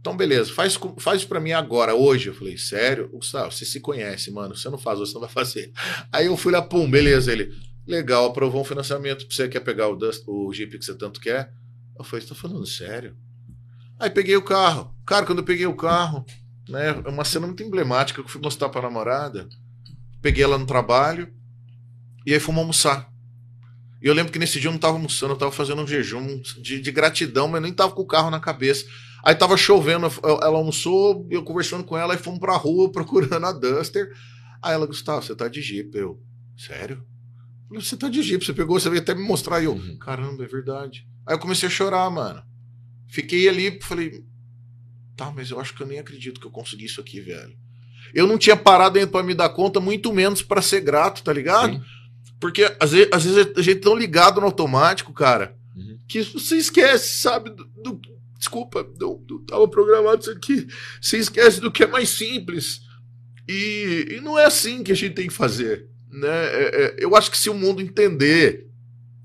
Então, 0.00 0.16
beleza, 0.16 0.52
faz, 0.52 0.76
faz 0.98 1.24
para 1.24 1.38
mim 1.38 1.52
agora, 1.52 1.94
hoje. 1.94 2.28
Eu 2.28 2.34
falei: 2.34 2.58
Sério? 2.58 3.08
Gustavo, 3.08 3.52
você 3.52 3.64
se 3.64 3.80
conhece, 3.80 4.30
mano. 4.30 4.56
Você 4.56 4.68
não 4.68 4.78
faz, 4.78 4.98
você 4.98 5.14
não 5.14 5.20
vai 5.20 5.30
fazer. 5.30 5.72
Aí 6.12 6.26
eu 6.26 6.36
fui 6.36 6.52
lá, 6.52 6.60
pum, 6.60 6.90
beleza. 6.90 7.32
Ele: 7.32 7.52
Legal, 7.86 8.26
aprovou 8.26 8.62
um 8.62 8.64
financiamento. 8.64 9.26
Você 9.30 9.48
quer 9.48 9.60
pegar 9.60 9.88
o, 9.88 9.96
Dust, 9.96 10.24
o 10.26 10.52
Jeep 10.52 10.78
que 10.78 10.84
você 10.84 10.94
tanto 10.94 11.20
quer? 11.20 11.52
Eu 11.96 12.04
falei: 12.04 12.22
Você 12.22 12.28
tá 12.28 12.34
falando 12.34 12.66
sério? 12.66 13.16
Aí 13.98 14.10
peguei 14.10 14.36
o 14.36 14.42
carro. 14.42 14.92
Cara, 15.06 15.24
quando 15.24 15.38
eu 15.38 15.44
peguei 15.44 15.66
o 15.66 15.76
carro, 15.76 16.26
né, 16.68 16.88
é 17.04 17.08
uma 17.08 17.24
cena 17.24 17.46
muito 17.46 17.62
emblemática 17.62 18.20
que 18.20 18.26
eu 18.26 18.30
fui 18.32 18.40
mostrar 18.40 18.68
pra 18.68 18.82
namorada. 18.82 19.48
Peguei 20.20 20.42
ela 20.42 20.58
no 20.58 20.66
trabalho 20.66 21.32
e 22.26 22.32
aí 22.34 22.40
fomos 22.40 22.60
almoçar. 22.60 23.11
E 24.02 24.06
eu 24.06 24.14
lembro 24.14 24.32
que 24.32 24.38
nesse 24.38 24.58
dia 24.58 24.68
eu 24.68 24.72
não 24.72 24.78
tava 24.80 24.94
almoçando, 24.94 25.34
eu 25.34 25.38
tava 25.38 25.52
fazendo 25.52 25.80
um 25.80 25.86
jejum 25.86 26.40
de, 26.60 26.80
de 26.80 26.90
gratidão, 26.90 27.46
mas 27.46 27.62
nem 27.62 27.72
tava 27.72 27.92
com 27.92 28.02
o 28.02 28.06
carro 28.06 28.30
na 28.30 28.40
cabeça. 28.40 28.84
Aí 29.24 29.34
tava 29.34 29.56
chovendo, 29.56 30.06
ela 30.24 30.58
almoçou, 30.58 31.26
eu 31.30 31.44
conversando 31.44 31.84
com 31.84 31.96
ela, 31.96 32.14
e 32.14 32.18
fomos 32.18 32.40
pra 32.40 32.56
rua 32.56 32.90
procurando 32.92 33.46
a 33.46 33.52
Duster. 33.52 34.12
Aí 34.60 34.74
ela, 34.74 34.86
Gustavo, 34.86 35.22
você 35.22 35.34
tá 35.36 35.46
de 35.46 35.62
Jeep. 35.62 35.96
Eu, 35.96 36.20
sério? 36.56 36.96
Eu 36.96 37.68
falei, 37.68 37.82
Você 37.84 37.96
tá 37.96 38.08
de 38.08 38.22
Jeep, 38.22 38.44
você 38.44 38.52
pegou, 38.52 38.78
você 38.80 38.90
veio 38.90 39.00
até 39.02 39.14
me 39.14 39.22
mostrar. 39.22 39.60
E 39.60 39.66
eu, 39.66 39.74
Uhum. 39.74 39.96
caramba, 39.98 40.42
é 40.44 40.48
verdade. 40.48 41.06
Aí 41.24 41.34
eu 41.34 41.38
comecei 41.38 41.68
a 41.68 41.70
chorar, 41.70 42.10
mano. 42.10 42.42
Fiquei 43.08 43.48
ali, 43.48 43.78
falei, 43.80 44.24
tá, 45.16 45.30
mas 45.30 45.50
eu 45.50 45.60
acho 45.60 45.74
que 45.74 45.82
eu 45.82 45.86
nem 45.86 45.98
acredito 46.00 46.40
que 46.40 46.46
eu 46.46 46.50
consegui 46.50 46.86
isso 46.86 47.00
aqui, 47.00 47.20
velho. 47.20 47.56
Eu 48.12 48.26
não 48.26 48.36
tinha 48.36 48.56
parado 48.56 48.98
ainda 48.98 49.10
pra 49.10 49.22
me 49.22 49.34
dar 49.34 49.48
conta, 49.50 49.78
muito 49.80 50.12
menos 50.12 50.42
pra 50.42 50.60
ser 50.60 50.80
grato, 50.80 51.22
tá 51.22 51.32
ligado? 51.32 51.74
Sim. 51.74 51.82
Porque 52.42 52.64
às 52.80 52.90
vezes, 52.90 53.08
às 53.12 53.24
vezes 53.24 53.52
a 53.56 53.62
gente 53.62 53.78
é 53.78 53.80
tão 53.80 53.94
ligado 53.96 54.40
no 54.40 54.46
automático, 54.48 55.12
cara, 55.14 55.54
Uhum. 55.76 55.96
que 56.08 56.22
você 56.24 56.56
esquece, 56.56 57.20
sabe? 57.22 57.50
Do, 57.50 57.64
do- 57.82 58.00
desculpa, 58.36 58.84
não, 59.00 59.24
não 59.30 59.44
tava 59.44 59.68
programado 59.68 60.20
isso 60.20 60.30
aqui. 60.32 60.66
Você 61.00 61.18
esquece 61.18 61.60
do 61.60 61.70
que 61.70 61.84
é 61.84 61.86
mais 61.86 62.08
simples. 62.10 62.80
E, 63.48 64.08
e 64.16 64.20
não 64.20 64.36
é 64.36 64.44
assim 64.44 64.82
que 64.82 64.90
a 64.90 64.94
gente 64.96 65.14
tem 65.14 65.28
que 65.28 65.32
fazer. 65.32 65.86
Né? 66.10 66.28
É- 66.28 66.84
é- 66.84 66.96
eu 66.98 67.14
acho 67.14 67.30
que 67.30 67.38
se 67.38 67.48
o 67.48 67.54
mundo 67.54 67.80
entender. 67.80 68.66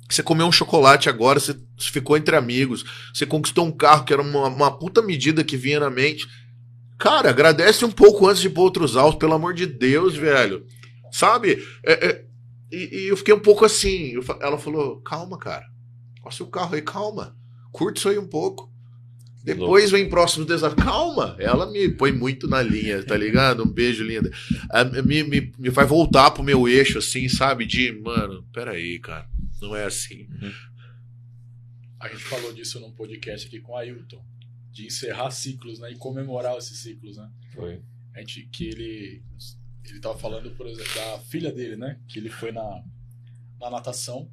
Você 0.09 0.21
comeu 0.23 0.45
um 0.47 0.51
chocolate 0.51 1.09
agora, 1.09 1.39
você 1.39 1.53
ficou 1.79 2.15
entre 2.15 2.35
amigos, 2.35 2.85
você 3.13 3.25
conquistou 3.25 3.65
um 3.65 3.71
carro 3.71 4.05
que 4.05 4.13
era 4.13 4.21
uma, 4.21 4.47
uma 4.47 4.71
puta 4.77 5.01
medida 5.01 5.43
que 5.43 5.57
vinha 5.57 5.79
na 5.81 5.89
mente. 5.89 6.25
Cara, 6.99 7.29
agradece 7.31 7.83
um 7.83 7.91
pouco 7.91 8.25
antes 8.27 8.41
de 8.41 8.49
pôr 8.49 8.61
outros 8.63 8.95
altos, 8.95 9.19
pelo 9.19 9.33
amor 9.33 9.53
de 9.55 9.65
Deus, 9.65 10.15
velho. 10.15 10.65
Sabe? 11.11 11.61
É- 11.83 12.07
é- 12.07 12.26
e, 12.71 13.03
e 13.03 13.07
eu 13.07 13.17
fiquei 13.17 13.33
um 13.33 13.39
pouco 13.39 13.65
assim. 13.65 14.11
eu 14.11 14.23
ela 14.41 14.57
falou: 14.57 15.01
calma, 15.01 15.37
cara. 15.37 15.65
Olha 16.21 16.29
o 16.29 16.35
seu 16.35 16.47
carro 16.47 16.75
aí, 16.75 16.81
calma. 16.81 17.37
Curte 17.71 17.99
isso 17.99 18.09
aí 18.09 18.17
um 18.17 18.27
pouco. 18.27 18.71
Depois 19.43 19.91
vem 19.91 20.09
próximo 20.09 20.45
desafio. 20.45 20.83
Calma, 20.83 21.37
ela 21.39 21.71
me 21.71 21.87
põe 21.87 22.11
muito 22.11 22.49
na 22.49 22.61
linha, 22.61 23.01
tá 23.01 23.15
ligado? 23.17 23.63
Um 23.63 23.71
beijo, 23.71 24.03
linda. 24.03 24.29
Ah, 24.69 24.83
Me, 24.83 25.23
me, 25.23 25.53
me 25.57 25.69
vai 25.69 25.85
voltar 25.85 26.31
pro 26.31 26.43
meu 26.43 26.67
eixo, 26.67 26.97
assim, 26.97 27.29
sabe? 27.29 27.65
De, 27.65 27.93
mano, 27.93 28.43
peraí, 28.51 28.99
cara. 28.99 29.29
Não 29.61 29.73
é 29.73 29.85
assim. 29.85 30.27
A 31.97 32.09
gente 32.09 32.23
falou 32.25 32.51
disso 32.51 32.77
num 32.81 32.91
podcast 32.91 33.47
aqui 33.47 33.61
com 33.61 33.71
o 33.71 33.77
Ailton. 33.77 34.21
De 34.69 34.87
encerrar 34.87 35.31
ciclos, 35.31 35.79
né? 35.79 35.91
E 35.91 35.95
comemorar 35.95 36.57
esses 36.57 36.77
ciclos, 36.79 37.15
né? 37.15 37.29
Foi. 37.53 37.81
A 38.13 38.19
gente, 38.19 38.49
que 38.51 38.65
ele. 38.65 39.23
Ele 39.91 39.99
tava 39.99 40.17
falando, 40.17 40.49
por 40.51 40.67
exemplo, 40.67 40.93
da 40.95 41.19
filha 41.19 41.51
dele, 41.51 41.75
né? 41.75 41.99
Que 42.07 42.19
ele 42.19 42.29
foi 42.29 42.51
na, 42.51 42.83
na 43.59 43.69
natação. 43.69 44.29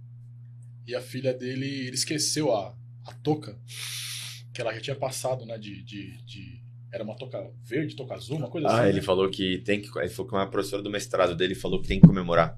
E 0.87 0.95
a 0.95 1.01
filha 1.01 1.33
dele, 1.33 1.67
ele 1.87 1.95
esqueceu 1.95 2.55
a, 2.55 2.77
a 3.07 3.13
touca. 3.23 3.59
Que 4.53 4.61
ela 4.61 4.73
já 4.75 4.81
tinha 4.81 4.97
passado, 4.97 5.45
né? 5.47 5.57
De, 5.59 5.83
de, 5.83 6.23
de- 6.25 6.63
Era 6.93 7.03
uma 7.05 7.17
touca 7.17 7.51
verde, 7.65 7.97
touca 7.97 8.15
azul, 8.15 8.37
uma 8.37 8.49
coisa 8.51 8.69
assim. 8.69 8.77
Ah, 8.79 8.89
ele 8.89 8.99
né? 8.99 9.03
falou 9.03 9.29
que 9.31 9.59
tem 9.59 9.81
que. 9.81 9.89
Ele 9.99 10.09
falou 10.09 10.29
que 10.31 10.37
uma 10.37 10.51
professora 10.51 10.83
do 10.83 10.91
mestrado 10.91 11.35
dele 11.35 11.55
falou 11.55 11.81
que 11.81 11.89
tem 11.89 12.01
que 12.01 12.07
comemorar. 12.07 12.57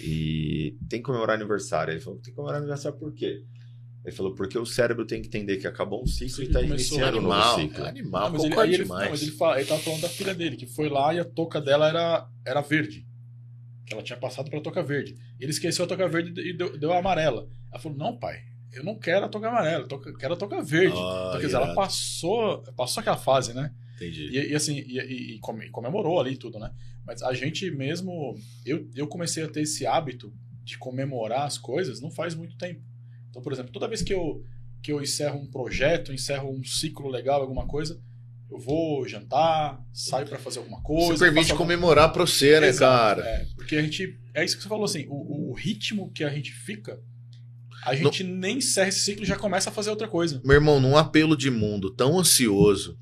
E 0.00 0.76
tem 0.88 1.00
que 1.00 1.06
comemorar 1.06 1.36
aniversário. 1.36 1.92
Ele 1.92 2.00
falou 2.00 2.18
que 2.18 2.24
tem 2.24 2.32
que 2.32 2.36
comemorar 2.36 2.60
aniversário 2.60 2.98
por 2.98 3.12
quê? 3.14 3.42
Ele 4.06 4.14
falou 4.14 4.34
porque 4.36 4.56
o 4.56 4.64
cérebro 4.64 5.04
tem 5.04 5.20
que 5.20 5.26
entender 5.26 5.56
que 5.56 5.66
acabou 5.66 6.00
um 6.00 6.06
ciclo 6.06 6.44
e 6.44 6.46
tá 6.46 6.60
começou 6.60 6.74
iniciando 6.98 7.18
um 7.18 7.22
novo 7.22 7.32
Animal, 7.34 7.58
ciclo. 7.60 7.84
é 7.84 7.88
animal, 7.88 8.22
Não, 8.22 8.30
mas 8.32 8.44
ele, 8.44 8.60
aí 8.60 8.74
ele, 8.74 8.82
demais. 8.84 9.02
não, 9.02 9.10
mas 9.10 9.22
ele, 9.22 9.30
fala, 9.32 9.58
ele 9.58 9.68
tava 9.68 9.80
falando 9.80 10.00
da 10.02 10.08
filha 10.08 10.32
dele, 10.32 10.54
que 10.56 10.66
foi 10.66 10.88
lá 10.88 11.12
e 11.12 11.18
a 11.18 11.24
touca 11.24 11.60
dela 11.60 11.88
era, 11.88 12.28
era 12.46 12.60
verde. 12.60 13.04
Que 13.84 13.92
ela 13.94 14.02
tinha 14.04 14.16
passado 14.16 14.48
pela 14.48 14.62
touca 14.62 14.80
verde. 14.82 15.16
Ele 15.40 15.50
esqueceu 15.50 15.84
a 15.84 15.88
touca 15.88 16.06
verde 16.08 16.40
e 16.40 16.56
deu, 16.56 16.78
deu 16.78 16.92
a 16.92 16.98
amarela. 16.98 17.48
Ela 17.72 17.80
falou: 17.80 17.98
Não, 17.98 18.16
pai, 18.16 18.38
eu 18.72 18.84
não 18.84 18.96
quero 18.96 19.26
a 19.26 19.28
touca 19.28 19.48
amarela, 19.48 19.82
eu 19.84 19.88
tô- 19.88 19.98
quero 20.00 20.34
a 20.34 20.36
touca 20.36 20.62
verde. 20.62 20.96
Ah, 20.96 21.26
então, 21.28 21.40
quer 21.40 21.46
dizer, 21.46 21.56
ela 21.56 21.74
passou, 21.74 22.62
passou 22.76 23.00
aquela 23.00 23.16
fase, 23.16 23.52
né? 23.54 23.72
Entendi. 23.96 24.26
E, 24.28 24.50
e 24.52 24.54
assim, 24.54 24.76
e, 24.86 25.34
e- 25.34 25.38
come- 25.40 25.68
comemorou 25.70 26.20
ali 26.20 26.36
tudo, 26.36 26.58
né? 26.60 26.70
Mas 27.04 27.22
a 27.22 27.32
gente 27.34 27.70
mesmo. 27.72 28.36
Eu, 28.64 28.88
eu 28.94 29.08
comecei 29.08 29.42
a 29.42 29.48
ter 29.48 29.62
esse 29.62 29.84
hábito 29.84 30.32
de 30.62 30.78
comemorar 30.78 31.42
as 31.46 31.58
coisas 31.58 32.00
não 32.00 32.10
faz 32.10 32.34
muito 32.34 32.56
tempo. 32.56 32.82
Então, 33.36 33.42
por 33.42 33.52
exemplo, 33.52 33.70
toda 33.70 33.86
vez 33.86 34.00
que 34.00 34.14
eu, 34.14 34.42
que 34.82 34.90
eu 34.90 35.02
encerro 35.02 35.38
um 35.38 35.46
projeto, 35.46 36.10
encerro 36.10 36.50
um 36.50 36.64
ciclo 36.64 37.10
legal, 37.10 37.42
alguma 37.42 37.66
coisa, 37.66 38.00
eu 38.50 38.58
vou 38.58 39.06
jantar, 39.06 39.78
saio 39.92 40.26
pra 40.26 40.38
fazer 40.38 40.58
alguma 40.60 40.80
coisa. 40.80 41.08
Você 41.18 41.24
permite 41.26 41.50
alguma- 41.52 41.58
comemorar 41.58 42.10
pra 42.14 42.24
você, 42.24 42.58
né, 42.58 42.68
Exato, 42.68 43.20
cara? 43.20 43.28
É, 43.28 43.46
porque 43.54 43.76
a 43.76 43.82
gente. 43.82 44.18
É 44.32 44.42
isso 44.42 44.56
que 44.56 44.62
você 44.62 44.68
falou 44.70 44.86
assim, 44.86 45.04
o, 45.10 45.50
o 45.50 45.52
ritmo 45.52 46.10
que 46.12 46.24
a 46.24 46.30
gente 46.30 46.50
fica, 46.50 46.98
a 47.84 47.94
gente 47.94 48.24
nem 48.24 48.56
encerra 48.56 48.88
esse 48.88 49.00
ciclo 49.00 49.22
e 49.22 49.26
já 49.26 49.36
começa 49.36 49.68
a 49.68 49.72
fazer 49.72 49.90
outra 49.90 50.08
coisa. 50.08 50.40
Meu 50.42 50.54
irmão, 50.54 50.80
num 50.80 50.96
apelo 50.96 51.36
de 51.36 51.50
mundo 51.50 51.90
tão 51.90 52.18
ansioso, 52.18 52.98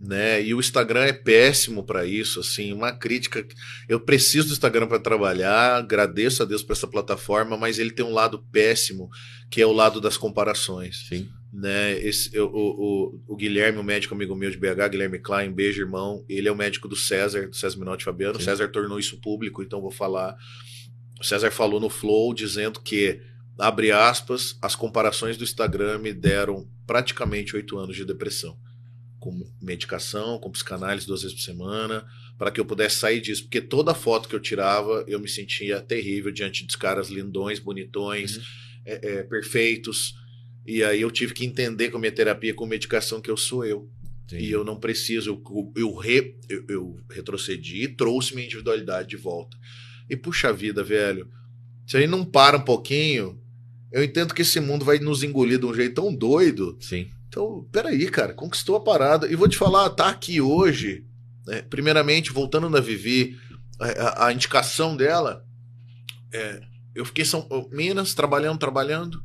né? 0.00 0.42
E 0.42 0.54
o 0.54 0.60
Instagram 0.60 1.04
é 1.04 1.12
péssimo 1.12 1.84
pra 1.84 2.04
isso, 2.06 2.40
assim, 2.40 2.72
uma 2.72 2.92
crítica. 2.92 3.44
Eu 3.88 4.00
preciso 4.00 4.48
do 4.48 4.52
Instagram 4.52 4.86
pra 4.86 4.98
trabalhar, 4.98 5.76
agradeço 5.76 6.42
a 6.42 6.46
Deus 6.46 6.62
por 6.62 6.72
essa 6.72 6.86
plataforma, 6.86 7.56
mas 7.56 7.78
ele 7.78 7.90
tem 7.90 8.04
um 8.04 8.12
lado 8.12 8.44
péssimo, 8.52 9.08
que 9.50 9.60
é 9.60 9.66
o 9.66 9.72
lado 9.72 10.00
das 10.00 10.16
comparações. 10.16 11.06
Sim. 11.08 11.28
né? 11.52 11.98
Esse, 12.00 12.38
o, 12.38 12.46
o, 12.46 13.22
o 13.26 13.36
Guilherme, 13.36 13.78
o 13.78 13.84
médico 13.84 14.14
amigo 14.14 14.36
meu 14.36 14.50
de 14.50 14.56
BH, 14.56 14.88
Guilherme 14.90 15.18
Klein, 15.18 15.50
beijo, 15.50 15.82
irmão. 15.82 16.24
Ele 16.28 16.48
é 16.48 16.52
o 16.52 16.56
médico 16.56 16.86
do 16.86 16.96
César, 16.96 17.48
do 17.48 17.56
César 17.56 17.78
Minotti 17.78 18.04
Fabiano. 18.04 18.38
Sim. 18.38 18.44
César 18.44 18.68
tornou 18.68 18.98
isso 18.98 19.20
público, 19.20 19.62
então 19.62 19.80
vou 19.80 19.90
falar. 19.90 20.36
O 21.20 21.24
César 21.24 21.50
falou 21.50 21.80
no 21.80 21.90
Flow 21.90 22.32
dizendo 22.32 22.78
que, 22.80 23.20
abre 23.58 23.90
aspas, 23.90 24.56
as 24.62 24.76
comparações 24.76 25.36
do 25.36 25.42
Instagram 25.42 25.98
me 25.98 26.12
deram 26.12 26.68
praticamente 26.86 27.56
oito 27.56 27.76
anos 27.76 27.96
de 27.96 28.04
depressão. 28.04 28.56
Com 29.18 29.44
medicação, 29.60 30.38
com 30.38 30.50
psicanálise 30.50 31.06
duas 31.06 31.22
vezes 31.22 31.36
por 31.36 31.42
semana, 31.42 32.06
para 32.38 32.50
que 32.52 32.60
eu 32.60 32.64
pudesse 32.64 32.96
sair 32.96 33.20
disso. 33.20 33.42
Porque 33.44 33.60
toda 33.60 33.94
foto 33.94 34.28
que 34.28 34.34
eu 34.36 34.40
tirava, 34.40 35.04
eu 35.08 35.18
me 35.18 35.28
sentia 35.28 35.80
terrível 35.80 36.30
diante 36.30 36.64
dos 36.64 36.76
caras 36.76 37.08
lindões, 37.08 37.58
bonitões, 37.58 38.36
Uhum. 38.36 38.42
é, 38.86 39.08
é, 39.18 39.22
perfeitos. 39.24 40.14
E 40.66 40.84
aí 40.84 41.00
eu 41.00 41.10
tive 41.10 41.34
que 41.34 41.44
entender 41.44 41.90
com 41.90 41.96
a 41.96 42.00
minha 42.00 42.12
terapia, 42.12 42.54
com 42.54 42.64
medicação, 42.66 43.20
que 43.20 43.30
eu 43.30 43.36
sou 43.36 43.64
eu. 43.64 43.90
E 44.32 44.50
eu 44.50 44.62
não 44.62 44.76
preciso. 44.78 45.30
Eu, 45.30 45.72
eu, 45.74 45.94
re- 45.96 46.36
eu- 46.48 46.64
eu 46.68 47.00
retrocedi 47.10 47.84
e 47.84 47.88
trouxe 47.88 48.34
minha 48.34 48.44
individualidade 48.46 49.08
de 49.08 49.16
volta. 49.16 49.56
E 50.08 50.14
puxa 50.16 50.52
vida, 50.52 50.84
velho. 50.84 51.28
Se 51.86 51.96
a 51.96 52.00
gente 52.00 52.10
não 52.10 52.24
para 52.24 52.58
um 52.58 52.62
pouquinho, 52.62 53.40
eu 53.90 54.04
entendo 54.04 54.34
que 54.34 54.42
esse 54.42 54.60
mundo 54.60 54.84
vai 54.84 54.98
nos 54.98 55.22
engolir 55.22 55.58
de 55.58 55.64
um 55.66 55.72
jeito 55.74 55.94
tão 55.94 56.14
doido. 56.14 56.76
Sim. 56.78 57.10
Então, 57.28 57.68
peraí, 57.70 58.10
cara, 58.10 58.32
conquistou 58.34 58.76
a 58.76 58.80
parada. 58.80 59.30
E 59.30 59.36
vou 59.36 59.48
te 59.48 59.56
falar, 59.56 59.90
tá 59.90 60.08
aqui 60.08 60.40
hoje. 60.40 61.04
né, 61.46 61.62
primeiramente, 61.62 62.30
voltando 62.32 62.68
na 62.68 62.80
Vivi, 62.80 63.36
a, 63.80 64.26
a- 64.26 64.32
indicação 64.32 64.96
dela. 64.96 65.44
é, 66.32 66.60
eu 66.94 67.04
fiquei 67.04 67.22
em 67.22 67.26
São 67.26 67.46
Minas, 67.70 68.12
trabalhando, 68.14 68.58
trabalhando. 68.58 69.22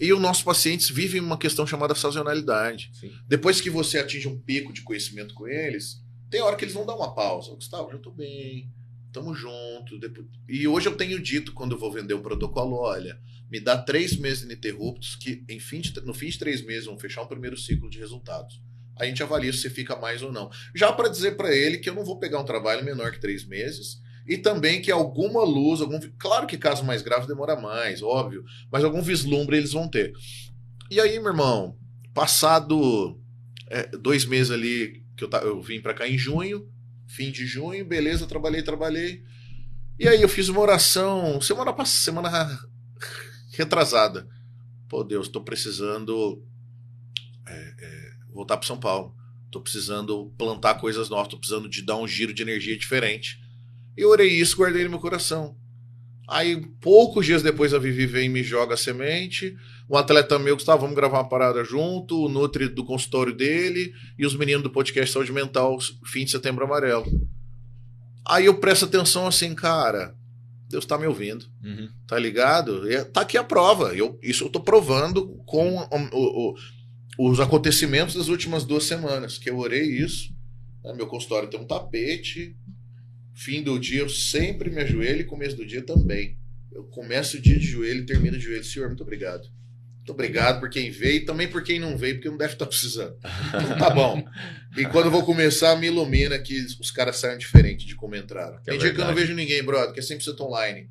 E 0.00 0.12
os 0.12 0.20
nossos 0.20 0.42
pacientes 0.44 0.88
vivem 0.88 1.20
uma 1.20 1.36
questão 1.36 1.66
chamada 1.66 1.94
sazonalidade. 1.94 2.90
Sim. 2.94 3.10
Depois 3.26 3.60
que 3.60 3.68
você 3.68 3.98
atinge 3.98 4.28
um 4.28 4.38
pico 4.38 4.72
de 4.72 4.82
conhecimento 4.82 5.34
com 5.34 5.48
eles, 5.48 6.00
tem 6.30 6.40
hora 6.40 6.54
que 6.56 6.64
eles 6.64 6.74
vão 6.74 6.86
dar 6.86 6.94
uma 6.94 7.12
pausa. 7.14 7.52
Gustavo, 7.54 7.90
já 7.90 7.98
tô 7.98 8.12
bem, 8.12 8.70
tamo 9.12 9.34
junto. 9.34 9.98
depois- 9.98 10.26
E 10.48 10.66
hoje 10.68 10.86
eu 10.88 10.96
tenho 10.96 11.20
dito, 11.20 11.52
quando 11.52 11.72
eu 11.72 11.78
vou 11.78 11.92
vender 11.92 12.14
um 12.14 12.22
protocolo, 12.22 12.76
olha, 12.76 13.18
me 13.50 13.58
dá 13.60 13.76
três 13.78 14.16
meses 14.16 14.44
ininterruptos, 14.44 15.16
que 15.16 15.44
em 15.48 15.58
fim 15.58 15.80
de- 15.80 16.00
no 16.02 16.12
fim 16.14 16.28
de 16.28 16.38
três 16.38 16.64
meses 16.64 16.86
vão 16.86 16.98
fechar 16.98 17.22
um 17.22 17.26
primeiro 17.26 17.56
ciclo 17.56 17.88
de 17.88 17.98
resultados. 17.98 18.60
A 18.96 19.04
gente 19.06 19.22
avalia 19.22 19.52
se 19.52 19.70
fica 19.70 19.94
mais 19.96 20.22
ou 20.22 20.32
não. 20.32 20.50
Já 20.74 20.92
para 20.92 21.08
dizer 21.08 21.36
para 21.36 21.54
ele 21.54 21.78
que 21.78 21.88
eu 21.88 21.94
não 21.94 22.04
vou 22.04 22.18
pegar 22.18 22.40
um 22.40 22.44
trabalho 22.44 22.84
menor 22.84 23.12
que 23.12 23.20
três 23.20 23.46
meses 23.46 24.00
e 24.26 24.36
também 24.36 24.82
que 24.82 24.90
alguma 24.90 25.42
luz, 25.44 25.80
algum, 25.80 25.98
claro 26.18 26.46
que 26.46 26.58
caso 26.58 26.84
mais 26.84 27.00
grave 27.00 27.26
demora 27.26 27.58
mais, 27.58 28.02
óbvio, 28.02 28.44
mas 28.70 28.84
algum 28.84 29.00
vislumbre 29.00 29.56
eles 29.56 29.72
vão 29.72 29.88
ter. 29.88 30.12
E 30.90 31.00
aí, 31.00 31.18
meu 31.20 31.28
irmão, 31.30 31.78
passado 32.12 33.20
é, 33.70 33.86
dois 33.96 34.24
meses 34.24 34.50
ali 34.50 35.04
que 35.16 35.24
eu, 35.24 35.30
eu 35.42 35.62
vim 35.62 35.80
pra 35.80 35.94
cá 35.94 36.08
em 36.08 36.18
junho, 36.18 36.68
fim 37.08 37.32
de 37.32 37.46
junho, 37.46 37.84
beleza, 37.84 38.26
trabalhei, 38.26 38.62
trabalhei. 38.62 39.24
E 39.98 40.06
aí 40.06 40.22
eu 40.22 40.28
fiz 40.28 40.48
uma 40.48 40.60
oração 40.60 41.40
semana 41.40 41.72
passada, 41.72 42.04
semana 42.04 42.60
retrasada. 43.52 44.28
Pô, 44.88 45.02
Deus, 45.02 45.28
tô 45.28 45.42
precisando 45.42 46.40
é, 47.46 47.74
é, 47.80 48.10
voltar 48.32 48.56
para 48.56 48.66
São 48.66 48.78
Paulo. 48.78 49.16
Tô 49.50 49.60
precisando 49.60 50.32
plantar 50.38 50.74
coisas 50.74 51.08
novas, 51.08 51.28
tô 51.28 51.38
precisando 51.38 51.68
de 51.68 51.82
dar 51.82 51.96
um 51.96 52.06
giro 52.06 52.32
de 52.32 52.42
energia 52.42 52.76
diferente. 52.76 53.40
Eu 53.96 54.10
orei 54.10 54.28
isso, 54.28 54.56
guardei 54.56 54.84
no 54.84 54.90
meu 54.90 54.98
coração. 54.98 55.56
Aí, 56.28 56.60
poucos 56.80 57.24
dias 57.24 57.42
depois, 57.42 57.72
a 57.72 57.78
Vivi 57.78 58.06
vem 58.06 58.26
e 58.26 58.28
me 58.28 58.42
joga 58.42 58.74
a 58.74 58.76
semente. 58.76 59.56
Um 59.90 59.96
atleta 59.96 60.38
meu, 60.38 60.54
Gustavo, 60.54 60.82
vamos 60.82 60.94
gravar 60.96 61.18
uma 61.18 61.28
parada 61.28 61.64
junto. 61.64 62.24
O 62.24 62.28
Nutri 62.28 62.68
do 62.68 62.84
consultório 62.84 63.34
dele 63.34 63.92
e 64.18 64.26
os 64.26 64.36
meninos 64.36 64.62
do 64.62 64.70
podcast 64.70 65.12
Saúde 65.12 65.32
Mental, 65.32 65.78
fim 66.06 66.24
de 66.24 66.30
setembro 66.30 66.64
amarelo. 66.64 67.06
Aí 68.26 68.44
eu 68.46 68.58
presto 68.58 68.84
atenção 68.84 69.26
assim, 69.26 69.54
cara, 69.54 70.14
Deus 70.68 70.84
tá 70.84 70.98
me 70.98 71.06
ouvindo 71.06 71.46
Uhum. 71.64 71.88
tá 72.06 72.18
ligado? 72.18 72.90
E 72.90 73.02
tá 73.06 73.22
aqui 73.22 73.38
a 73.38 73.44
prova. 73.44 73.94
Eu, 73.96 74.18
isso 74.22 74.44
eu 74.44 74.50
tô 74.50 74.60
provando 74.60 75.26
com 75.46 75.76
o- 75.78 76.52
o- 76.52 77.30
os 77.30 77.40
acontecimentos 77.40 78.14
das 78.14 78.28
últimas 78.28 78.64
duas 78.64 78.84
semanas, 78.84 79.38
que 79.38 79.48
eu 79.48 79.56
orei 79.58 79.82
isso. 79.84 80.36
né? 80.84 80.92
Meu 80.92 81.06
consultório 81.06 81.48
tem 81.48 81.58
um 81.58 81.64
tapete. 81.66 82.54
Fim 83.34 83.62
do 83.62 83.78
dia 83.78 84.00
eu 84.00 84.08
sempre 84.08 84.68
me 84.70 84.82
ajoelho 84.82 85.22
e 85.22 85.24
começo 85.24 85.56
do 85.56 85.64
dia 85.66 85.82
também. 85.82 86.36
Eu 86.70 86.84
começo 86.84 87.38
o 87.38 87.40
dia 87.40 87.58
de 87.58 87.66
joelho 87.66 88.00
e 88.02 88.06
termino 88.06 88.36
de 88.36 88.44
joelho. 88.44 88.62
Senhor, 88.64 88.86
muito 88.88 89.02
obrigado. 89.02 89.48
Muito 90.08 90.12
obrigado 90.12 90.60
por 90.60 90.70
quem 90.70 90.90
veio 90.90 91.16
e 91.16 91.24
também 91.24 91.48
por 91.48 91.62
quem 91.62 91.78
não 91.78 91.96
veio, 91.96 92.14
porque 92.14 92.30
não 92.30 92.38
deve 92.38 92.54
estar 92.54 92.64
precisando. 92.66 93.14
Então 93.48 93.78
tá 93.78 93.90
bom. 93.90 94.24
E 94.76 94.86
quando 94.86 95.06
eu 95.06 95.10
vou 95.10 95.22
começar, 95.24 95.76
me 95.76 95.86
ilumina 95.88 96.38
que 96.38 96.58
os 96.80 96.90
caras 96.90 97.16
saem 97.16 97.36
diferente 97.36 97.86
de 97.86 97.94
como 97.94 98.16
entraram. 98.16 98.56
É 98.56 98.60
Tem 98.70 98.78
dia 98.78 98.92
que 98.94 99.00
eu 99.00 99.04
não 99.04 99.14
vejo 99.14 99.34
ninguém, 99.34 99.62
brother, 99.62 99.92
que 99.92 100.00
é 100.00 100.02
100% 100.02 100.40
online. 100.40 100.88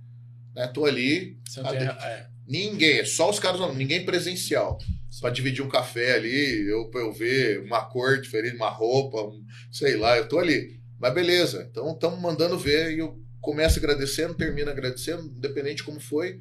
Né? 0.55 0.67
Tô 0.67 0.85
ali, 0.85 1.37
Você 1.47 1.61
é, 1.61 2.27
Ninguém, 2.47 2.99
é 2.99 3.05
só 3.05 3.29
os 3.29 3.39
caras, 3.39 3.59
ninguém 3.75 4.05
presencial. 4.05 4.77
Pra 5.19 5.31
dividir 5.31 5.63
um 5.63 5.69
café 5.69 6.13
ali, 6.13 6.67
eu, 6.69 6.89
pra 6.91 7.01
eu 7.01 7.11
ver 7.11 7.59
uma 7.61 7.81
cor 7.85 8.21
diferente, 8.21 8.55
uma 8.55 8.69
roupa, 8.69 9.19
um- 9.23 9.43
sei 9.71 9.97
lá, 9.97 10.15
eu 10.15 10.27
tô 10.27 10.37
ali. 10.37 10.79
Mas 10.99 11.11
beleza, 11.13 11.67
então 11.71 11.91
estamos 11.91 12.19
mandando 12.21 12.57
ver 12.57 12.91
e 12.93 12.99
eu 12.99 13.19
começo 13.41 13.79
agradecendo, 13.79 14.35
termino 14.35 14.69
agradecendo, 14.69 15.23
independente 15.23 15.77
de 15.77 15.83
como 15.83 15.99
foi. 15.99 16.39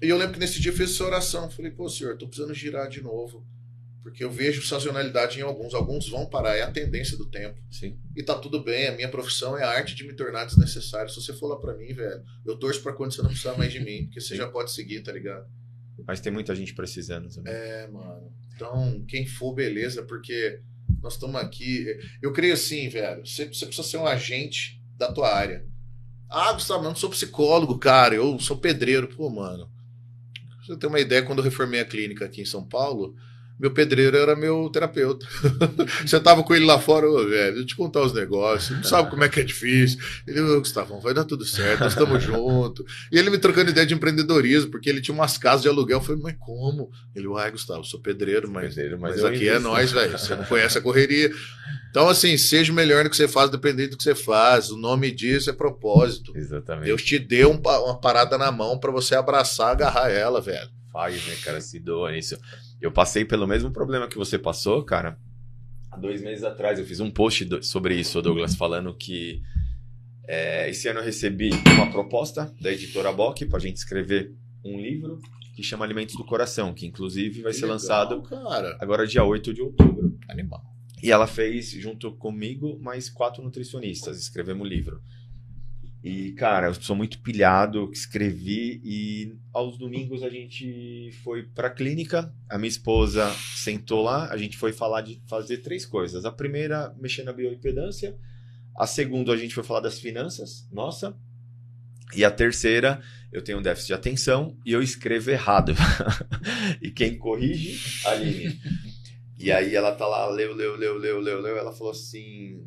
E 0.00 0.08
eu 0.08 0.16
lembro 0.16 0.34
que 0.34 0.40
nesse 0.40 0.60
dia 0.60 0.70
eu 0.70 0.76
fiz 0.76 0.90
essa 0.92 1.04
oração. 1.04 1.50
Falei, 1.50 1.70
pô, 1.70 1.88
senhor, 1.88 2.16
tô 2.16 2.26
precisando 2.26 2.54
girar 2.54 2.88
de 2.88 3.02
novo. 3.02 3.44
Porque 4.02 4.24
eu 4.24 4.30
vejo 4.30 4.66
sazonalidade 4.66 5.38
em 5.38 5.42
alguns, 5.42 5.74
alguns 5.74 6.08
vão 6.08 6.24
parar, 6.24 6.56
é 6.56 6.62
a 6.62 6.70
tendência 6.70 7.16
do 7.16 7.26
tempo. 7.26 7.60
Sim. 7.70 7.98
E 8.16 8.22
tá 8.22 8.38
tudo 8.38 8.62
bem, 8.62 8.86
a 8.86 8.92
minha 8.92 9.08
profissão 9.08 9.58
é 9.58 9.64
a 9.64 9.70
arte 9.70 9.94
de 9.94 10.04
me 10.04 10.14
tornar 10.14 10.46
desnecessário. 10.46 11.10
Se 11.10 11.20
você 11.20 11.34
for 11.34 11.48
lá 11.48 11.56
pra 11.56 11.74
mim, 11.74 11.92
velho, 11.92 12.22
eu 12.46 12.56
torço 12.56 12.82
pra 12.82 12.92
quando 12.92 13.12
você 13.12 13.20
não 13.20 13.28
precisar 13.28 13.58
mais 13.58 13.72
de 13.72 13.80
mim, 13.80 14.04
porque 14.04 14.20
você 14.20 14.28
Sim. 14.28 14.36
já 14.36 14.48
pode 14.48 14.72
seguir, 14.72 15.02
tá 15.02 15.12
ligado? 15.12 15.46
Mas 16.06 16.20
tem 16.20 16.32
muita 16.32 16.54
gente 16.54 16.74
precisando 16.74 17.28
também. 17.28 17.52
É, 17.52 17.86
mano. 17.88 18.32
Então, 18.54 19.04
quem 19.06 19.26
for, 19.26 19.52
beleza, 19.52 20.02
porque 20.04 20.60
nós 21.02 21.14
estamos 21.14 21.36
aqui. 21.36 21.86
Eu 22.22 22.32
creio 22.32 22.54
assim, 22.54 22.88
velho. 22.88 23.26
Você, 23.26 23.46
você 23.46 23.66
precisa 23.66 23.86
ser 23.86 23.98
um 23.98 24.06
agente 24.06 24.82
da 24.96 25.12
tua 25.12 25.34
área. 25.34 25.66
Ah, 26.30 26.52
Gustavo, 26.52 26.84
eu 26.84 26.88
não 26.88 26.96
sou 26.96 27.10
psicólogo, 27.10 27.78
cara. 27.78 28.14
Eu 28.14 28.38
sou 28.38 28.56
pedreiro. 28.56 29.08
Pô, 29.08 29.28
mano. 29.28 29.70
Pra 30.68 30.74
você 30.74 30.80
ter 30.80 30.86
uma 30.86 31.00
ideia, 31.00 31.22
quando 31.22 31.38
eu 31.38 31.44
reformei 31.44 31.80
a 31.80 31.84
clínica 31.84 32.26
aqui 32.26 32.42
em 32.42 32.44
São 32.44 32.62
Paulo, 32.62 33.16
meu 33.58 33.70
pedreiro 33.72 34.16
era 34.16 34.36
meu 34.36 34.70
terapeuta. 34.70 35.26
Você 36.06 36.20
tava 36.20 36.42
com 36.44 36.54
ele 36.54 36.64
lá 36.64 36.78
fora, 36.78 37.08
ô, 37.10 37.16
velho, 37.28 37.52
deixa 37.52 37.58
eu 37.58 37.66
te 37.66 37.76
contar 37.76 38.02
os 38.02 38.12
negócios. 38.12 38.76
Não 38.76 38.84
sabe 38.84 39.10
como 39.10 39.24
é 39.24 39.28
que 39.28 39.40
é 39.40 39.42
difícil. 39.42 39.98
Ele, 40.26 40.40
ô, 40.40 40.58
Gustavão, 40.60 41.00
vai 41.00 41.12
dar 41.12 41.24
tudo 41.24 41.44
certo, 41.44 41.80
nós 41.80 41.92
estamos 41.92 42.22
juntos. 42.24 42.84
E 43.10 43.18
ele 43.18 43.30
me 43.30 43.38
trocando 43.38 43.70
ideia 43.70 43.86
de 43.86 43.94
empreendedorismo, 43.94 44.70
porque 44.70 44.88
ele 44.88 45.00
tinha 45.00 45.14
umas 45.14 45.36
casas 45.36 45.62
de 45.62 45.68
aluguel. 45.68 45.98
Eu 45.98 46.02
falei, 46.02 46.22
mas 46.22 46.36
como? 46.38 46.90
Ele, 47.14 47.26
uai, 47.26 47.50
Gustavo, 47.50 47.84
sou 47.84 48.00
pedreiro, 48.00 48.48
mas, 48.50 48.74
Pedreiro, 48.74 48.98
mas 49.00 49.16
mas, 49.16 49.24
aqui 49.24 49.48
é 49.48 49.58
nós, 49.58 49.90
velho. 49.90 50.16
Você 50.16 50.34
não 50.34 50.44
conhece 50.44 50.78
a 50.78 50.80
correria. 50.80 51.30
Então, 51.90 52.08
assim, 52.08 52.36
seja 52.36 52.70
o 52.70 52.74
melhor 52.74 53.02
no 53.02 53.10
que 53.10 53.16
você 53.16 53.26
faz, 53.26 53.50
dependendo 53.50 53.90
do 53.90 53.96
que 53.96 54.02
você 54.02 54.14
faz. 54.14 54.70
O 54.70 54.76
nome 54.76 55.10
disso 55.10 55.50
é 55.50 55.52
propósito. 55.52 56.36
Exatamente. 56.36 56.86
Deus 56.86 57.02
te 57.02 57.18
deu 57.18 57.50
um 57.50 57.58
uma 57.58 58.00
parada 58.00 58.36
na 58.38 58.52
mão 58.52 58.78
pra 58.78 58.90
você 58.92 59.14
abraçar, 59.14 59.72
agarrar 59.72 60.10
ela, 60.10 60.40
velho. 60.40 60.68
faz, 60.92 61.26
né, 61.26 61.34
cara? 61.42 61.60
Se 61.60 61.80
doa 61.80 62.12
nisso. 62.12 62.38
Eu 62.80 62.92
passei 62.92 63.24
pelo 63.24 63.46
mesmo 63.46 63.70
problema 63.70 64.08
que 64.08 64.16
você 64.16 64.38
passou, 64.38 64.82
cara. 64.84 65.18
Há 65.90 65.96
dois 65.96 66.22
meses 66.22 66.44
atrás 66.44 66.78
eu 66.78 66.84
fiz 66.84 67.00
um 67.00 67.10
post 67.10 67.44
do- 67.44 67.62
sobre 67.62 67.94
isso, 67.96 68.20
Douglas, 68.22 68.54
falando 68.54 68.94
que 68.94 69.42
é, 70.26 70.68
esse 70.68 70.86
ano 70.88 71.00
eu 71.00 71.04
recebi 71.04 71.50
uma 71.74 71.90
proposta 71.90 72.54
da 72.60 72.70
editora 72.70 73.12
Bock 73.12 73.44
pra 73.46 73.58
gente 73.58 73.76
escrever 73.76 74.32
um 74.64 74.78
livro 74.78 75.18
que 75.56 75.62
chama 75.62 75.84
Alimentos 75.84 76.14
do 76.14 76.24
Coração, 76.24 76.72
que 76.74 76.86
inclusive 76.86 77.42
vai 77.42 77.50
Que 77.52 77.58
ser 77.58 77.64
legal, 77.64 77.74
lançado 77.74 78.22
Cara, 78.22 78.76
agora 78.80 79.06
dia 79.06 79.24
8 79.24 79.52
de 79.52 79.62
outubro. 79.62 80.16
animal. 80.28 80.62
E 81.02 81.10
ela 81.10 81.26
fez, 81.26 81.70
junto 81.70 82.12
comigo, 82.12 82.78
mais 82.80 83.08
quatro 83.08 83.42
nutricionistas. 83.42 84.18
Escrevemos 84.20 84.66
o 84.66 84.68
livro. 84.68 85.00
E, 86.08 86.32
cara, 86.32 86.68
eu 86.68 86.74
sou 86.74 86.96
muito 86.96 87.20
pilhado, 87.20 87.90
escrevi 87.92 88.80
e 88.82 89.36
aos 89.52 89.76
domingos 89.76 90.22
a 90.22 90.30
gente 90.30 91.12
foi 91.22 91.42
pra 91.42 91.68
clínica. 91.68 92.34
A 92.48 92.56
minha 92.56 92.70
esposa 92.70 93.30
sentou 93.54 94.00
lá, 94.00 94.32
a 94.32 94.38
gente 94.38 94.56
foi 94.56 94.72
falar 94.72 95.02
de 95.02 95.20
fazer 95.28 95.58
três 95.58 95.84
coisas. 95.84 96.24
A 96.24 96.32
primeira, 96.32 96.94
mexer 96.98 97.24
na 97.24 97.32
bioimpedância. 97.34 98.16
A 98.74 98.86
segunda, 98.86 99.34
a 99.34 99.36
gente 99.36 99.54
foi 99.54 99.62
falar 99.62 99.80
das 99.80 100.00
finanças, 100.00 100.66
nossa. 100.72 101.14
E 102.16 102.24
a 102.24 102.30
terceira, 102.30 103.02
eu 103.30 103.42
tenho 103.42 103.58
um 103.58 103.62
déficit 103.62 103.88
de 103.88 103.92
atenção 103.92 104.56
e 104.64 104.72
eu 104.72 104.80
escrevo 104.80 105.30
errado. 105.30 105.74
e 106.80 106.90
quem 106.90 107.18
corrige, 107.18 107.78
Aline. 108.06 108.58
E 109.38 109.52
aí 109.52 109.76
ela 109.76 109.92
tá 109.94 110.06
lá, 110.06 110.26
leu, 110.30 110.54
leu, 110.54 110.74
leu, 110.74 110.96
leu, 110.96 111.20
leu, 111.20 111.38
leu. 111.38 111.58
Ela 111.58 111.72
falou 111.74 111.90
assim: 111.90 112.66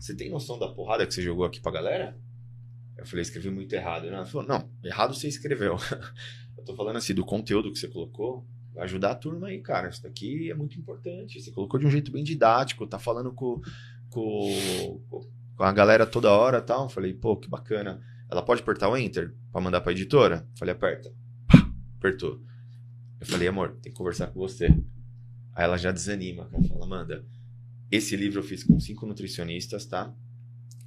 Você 0.00 0.12
tem 0.16 0.28
noção 0.28 0.58
da 0.58 0.66
porrada 0.66 1.06
que 1.06 1.14
você 1.14 1.22
jogou 1.22 1.44
aqui 1.44 1.60
pra 1.60 1.70
galera? 1.70 2.18
Eu 2.96 3.06
falei, 3.06 3.22
escrevi 3.22 3.50
muito 3.50 3.72
errado. 3.72 4.06
Ela 4.06 4.26
falou, 4.26 4.46
não, 4.46 4.70
errado 4.82 5.14
você 5.14 5.28
escreveu. 5.28 5.76
Eu 6.56 6.64
tô 6.64 6.74
falando 6.74 6.96
assim, 6.96 7.14
do 7.14 7.24
conteúdo 7.24 7.72
que 7.72 7.78
você 7.78 7.88
colocou, 7.88 8.46
ajudar 8.76 9.10
a 9.10 9.14
turma 9.14 9.48
aí, 9.48 9.60
cara. 9.60 9.88
Isso 9.88 10.02
daqui 10.02 10.50
é 10.50 10.54
muito 10.54 10.78
importante. 10.78 11.40
Você 11.40 11.50
colocou 11.50 11.78
de 11.78 11.86
um 11.86 11.90
jeito 11.90 12.12
bem 12.12 12.24
didático, 12.24 12.86
tá 12.86 12.98
falando 12.98 13.32
com, 13.32 13.60
com, 14.10 15.00
com 15.56 15.64
a 15.64 15.72
galera 15.72 16.06
toda 16.06 16.30
hora 16.30 16.60
tal. 16.60 16.84
Eu 16.84 16.88
falei, 16.88 17.12
pô, 17.12 17.36
que 17.36 17.48
bacana. 17.48 18.00
Ela 18.30 18.42
pode 18.42 18.62
apertar 18.62 18.88
o 18.88 18.96
Enter 18.96 19.34
pra 19.52 19.60
mandar 19.60 19.80
pra 19.80 19.92
editora? 19.92 20.46
Eu 20.52 20.58
falei, 20.58 20.72
aperta. 20.72 21.12
Pá, 21.46 21.70
apertou. 21.98 22.40
Eu 23.20 23.26
falei, 23.26 23.48
amor, 23.48 23.76
tem 23.82 23.92
que 23.92 23.98
conversar 23.98 24.28
com 24.28 24.38
você. 24.38 24.66
Aí 25.54 25.64
ela 25.64 25.76
já 25.76 25.92
desanima, 25.92 26.46
cara. 26.46 26.62
Fala, 26.64 26.84
Amanda, 26.84 27.24
esse 27.90 28.16
livro 28.16 28.40
eu 28.40 28.42
fiz 28.42 28.64
com 28.64 28.78
cinco 28.80 29.06
nutricionistas, 29.06 29.86
tá? 29.86 30.12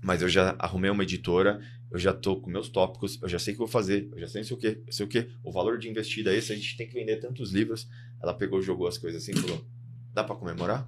Mas 0.01 0.21
eu 0.21 0.29
já 0.29 0.55
arrumei 0.59 0.89
uma 0.89 1.03
editora, 1.03 1.59
eu 1.91 1.97
já 1.97 2.13
tô 2.13 2.39
com 2.39 2.49
meus 2.49 2.69
tópicos, 2.69 3.19
eu 3.21 3.27
já 3.27 3.39
sei 3.39 3.53
o 3.53 3.55
que 3.55 3.59
vou 3.59 3.67
fazer, 3.67 4.09
eu 4.11 4.19
já 4.19 4.27
sei 4.27 4.41
não 4.41 4.47
sei 4.47 4.57
o 4.57 4.59
que, 4.59 4.83
sei 4.91 5.05
o 5.05 5.09
que, 5.09 5.29
o 5.43 5.51
valor 5.51 5.77
de 5.77 5.89
investida 5.89 6.33
é 6.33 6.37
esse, 6.37 6.53
a 6.53 6.55
gente 6.55 6.77
tem 6.77 6.87
que 6.87 6.93
vender 6.93 7.17
tantos 7.17 7.51
livros. 7.51 7.87
Ela 8.21 8.33
pegou, 8.33 8.61
jogou 8.61 8.87
as 8.87 8.97
coisas 8.97 9.23
assim 9.23 9.31
e 9.31 9.41
falou: 9.41 9.65
dá 10.13 10.23
pra 10.23 10.35
comemorar? 10.35 10.87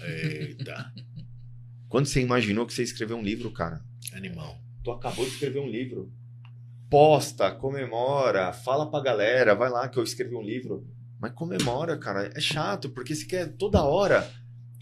Eita, 0.00 0.92
Quando 1.88 2.06
você 2.06 2.20
imaginou 2.20 2.66
que 2.66 2.74
você 2.74 2.82
ia 2.82 2.86
escrever 2.86 3.14
um 3.14 3.22
livro, 3.22 3.50
cara? 3.52 3.80
animal. 4.12 4.58
Tu 4.82 4.90
acabou 4.90 5.24
de 5.24 5.32
escrever 5.32 5.60
um 5.60 5.68
livro. 5.68 6.12
Posta, 6.88 7.50
comemora, 7.50 8.52
fala 8.52 8.90
pra 8.90 9.00
galera, 9.00 9.54
vai 9.54 9.68
lá 9.68 9.88
que 9.88 9.98
eu 9.98 10.04
escrevi 10.04 10.34
um 10.34 10.42
livro. 10.42 10.86
Mas 11.18 11.32
comemora, 11.32 11.98
cara. 11.98 12.30
É 12.34 12.40
chato, 12.40 12.90
porque 12.90 13.14
você 13.14 13.24
quer 13.24 13.56
toda 13.56 13.82
hora. 13.82 14.30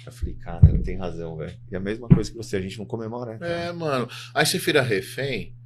Eu 0.06 0.12
falei, 0.12 0.34
cara, 0.34 0.68
ele 0.68 0.82
tem 0.82 0.98
razão, 0.98 1.36
velho. 1.36 1.56
E 1.70 1.76
a 1.76 1.80
mesma 1.80 2.08
coisa 2.08 2.30
que 2.30 2.36
você, 2.36 2.56
a 2.56 2.60
gente 2.60 2.78
não 2.78 2.84
comemora. 2.84 3.38
né? 3.38 3.68
É, 3.68 3.72
mano. 3.72 4.08
Aí 4.34 4.44
você 4.44 4.58
vira 4.58 4.82
refém 4.82 5.56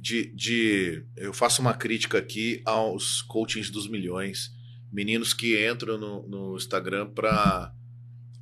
de, 0.00 0.32
de. 0.34 1.04
Eu 1.16 1.32
faço 1.32 1.62
uma 1.62 1.74
crítica 1.74 2.18
aqui 2.18 2.60
aos 2.64 3.22
coachings 3.22 3.70
dos 3.70 3.88
milhões. 3.88 4.50
Meninos 4.92 5.32
que 5.32 5.66
entram 5.68 5.98
no, 5.98 6.28
no 6.28 6.56
Instagram 6.56 7.10
pra, 7.10 7.72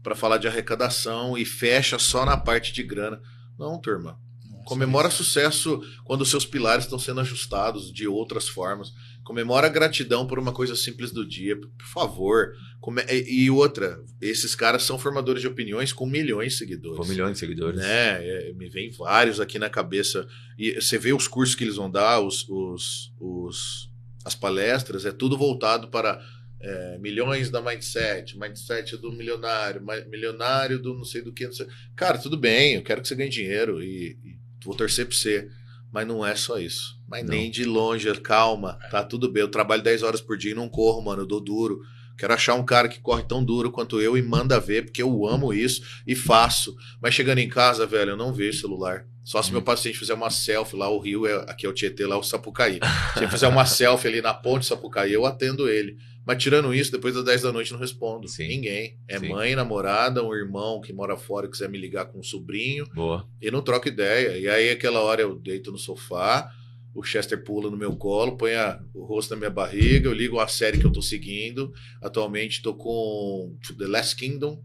pra 0.02 0.14
falar 0.14 0.38
de 0.38 0.48
arrecadação 0.48 1.38
e 1.38 1.44
fecha 1.44 1.98
só 1.98 2.26
na 2.26 2.36
parte 2.36 2.72
de 2.72 2.82
grana. 2.82 3.20
Não, 3.58 3.80
turma. 3.80 4.20
Nossa, 4.50 4.64
Comemora 4.66 5.10
sucesso 5.10 5.80
quando 6.04 6.22
os 6.22 6.30
seus 6.30 6.44
pilares 6.44 6.84
estão 6.84 6.98
sendo 6.98 7.20
ajustados 7.20 7.90
de 7.92 8.06
outras 8.06 8.48
formas. 8.48 8.92
Comemora 9.24 9.66
a 9.68 9.70
gratidão 9.70 10.26
por 10.26 10.38
uma 10.38 10.52
coisa 10.52 10.74
simples 10.74 11.10
do 11.12 11.26
dia, 11.26 11.56
por 11.56 11.86
favor. 11.92 12.52
Come- 12.80 13.04
E 13.08 13.48
outra, 13.50 14.02
esses 14.20 14.54
caras 14.54 14.82
são 14.82 14.98
formadores 14.98 15.40
de 15.40 15.46
opiniões 15.48 15.92
com 15.92 16.04
milhões 16.06 16.52
de 16.54 16.58
seguidores. 16.58 16.96
Com 16.98 17.06
milhões 17.06 17.34
de 17.34 17.38
seguidores. 17.38 17.78
Né? 17.80 18.26
É, 18.48 18.52
me 18.54 18.68
vem 18.68 18.90
vários 18.90 19.38
aqui 19.38 19.58
na 19.58 19.70
cabeça. 19.70 20.26
E 20.58 20.74
você 20.80 20.98
vê 20.98 21.12
os 21.12 21.28
cursos 21.28 21.54
que 21.54 21.62
eles 21.62 21.76
vão 21.76 21.88
dar, 21.90 22.20
os, 22.20 22.44
os, 22.48 23.12
os- 23.20 23.88
as 24.24 24.34
palestras, 24.34 25.04
é 25.04 25.12
tudo 25.12 25.36
voltado 25.38 25.88
para 25.88 26.20
é, 26.60 26.98
milhões 26.98 27.50
da 27.50 27.60
Mindset, 27.60 28.38
Mindset 28.38 28.96
do 28.96 29.10
milionário, 29.12 29.82
milionário 30.08 30.78
do 30.80 30.94
não 30.94 31.04
sei 31.04 31.22
do 31.22 31.32
que. 31.32 31.44
Não 31.46 31.52
sei. 31.52 31.66
Cara, 31.96 32.18
tudo 32.18 32.36
bem, 32.36 32.74
eu 32.74 32.82
quero 32.82 33.00
que 33.02 33.08
você 33.08 33.14
ganhe 33.14 33.30
dinheiro 33.30 33.82
e, 33.82 34.16
e 34.24 34.36
vou 34.64 34.74
torcer 34.76 35.06
pra 35.06 35.14
você. 35.16 35.48
Mas 35.92 36.06
não 36.08 36.24
é 36.24 36.34
só 36.34 36.58
isso. 36.58 36.98
Mas 37.12 37.24
Não. 37.26 37.34
nem 37.34 37.50
de 37.50 37.66
longe, 37.66 38.10
calma, 38.22 38.78
tá 38.90 39.04
tudo 39.04 39.30
bem. 39.30 39.42
Eu 39.42 39.48
trabalho 39.50 39.82
10 39.82 40.02
horas 40.02 40.22
por 40.22 40.38
dia 40.38 40.52
e 40.52 40.54
não 40.54 40.66
corro, 40.66 41.02
mano, 41.02 41.20
eu 41.22 41.26
dou 41.26 41.40
duro. 41.42 41.82
Quero 42.16 42.32
achar 42.32 42.54
um 42.54 42.64
cara 42.64 42.88
que 42.88 43.00
corre 43.00 43.22
tão 43.22 43.44
duro 43.44 43.70
quanto 43.70 44.00
eu 44.00 44.16
e 44.16 44.22
manda 44.22 44.58
ver, 44.58 44.86
porque 44.86 45.02
eu 45.02 45.26
amo 45.28 45.52
isso 45.52 45.82
e 46.06 46.14
faço. 46.14 46.74
Mas 47.02 47.12
chegando 47.14 47.38
em 47.38 47.48
casa, 47.50 47.84
velho, 47.86 48.12
eu 48.12 48.16
não 48.16 48.32
vejo 48.32 48.60
celular. 48.60 49.04
Só 49.22 49.42
se 49.42 49.50
Hum. 49.50 49.52
meu 49.54 49.62
paciente 49.62 49.98
fizer 49.98 50.14
uma 50.14 50.30
selfie 50.30 50.74
lá, 50.76 50.88
o 50.88 50.98
Rio, 50.98 51.26
é, 51.26 51.34
aqui 51.50 51.66
é 51.66 51.68
o 51.68 51.72
Tietê, 51.74 52.06
lá 52.06 52.16
é 52.16 52.18
o 52.18 52.22
Sapucaí. 52.22 52.80
Se 53.12 53.18
ele 53.20 53.28
fizer 53.28 53.46
uma 53.48 53.64
selfie 53.66 54.08
ali 54.08 54.22
na 54.22 54.32
ponte 54.32 54.64
Sapucaí, 54.64 55.12
eu 55.12 55.26
atendo 55.26 55.68
ele. 55.68 55.98
Mas 56.26 56.42
tirando 56.42 56.72
isso, 56.72 56.90
depois 56.92 57.14
das 57.14 57.24
10 57.24 57.42
da 57.42 57.52
noite 57.52 57.72
não 57.72 57.78
respondo. 57.80 58.26
Sim. 58.26 58.48
Ninguém. 58.48 58.96
É 59.06 59.18
Sim. 59.18 59.28
mãe, 59.28 59.54
namorada, 59.54 60.22
um 60.24 60.32
irmão 60.34 60.80
que 60.80 60.92
mora 60.94 61.14
fora 61.16 61.46
quiser 61.48 61.68
me 61.68 61.76
ligar 61.78 62.06
com 62.06 62.20
um 62.20 62.22
sobrinho 62.22 62.86
Boa. 62.94 63.26
e 63.40 63.50
não 63.50 63.60
troca 63.60 63.88
ideia. 63.88 64.38
E 64.38 64.48
aí, 64.48 64.70
aquela 64.70 65.00
hora 65.00 65.20
eu 65.22 65.34
deito 65.34 65.70
no 65.72 65.78
sofá, 65.78 66.48
o 66.94 67.02
Chester 67.02 67.42
pula 67.42 67.70
no 67.70 67.76
meu 67.76 67.96
colo, 67.96 68.36
põe 68.36 68.54
a- 68.54 68.78
o 68.94 69.04
rosto 69.04 69.30
na 69.30 69.36
minha 69.36 69.50
barriga, 69.50 70.08
eu 70.08 70.12
ligo 70.12 70.38
a 70.38 70.46
série 70.48 70.78
que 70.78 70.84
eu 70.84 70.92
tô 70.92 71.00
seguindo. 71.02 71.72
Atualmente 72.02 72.60
tô 72.62 72.74
com 72.74 73.56
The 73.78 73.86
Last 73.86 74.16
Kingdom. 74.16 74.62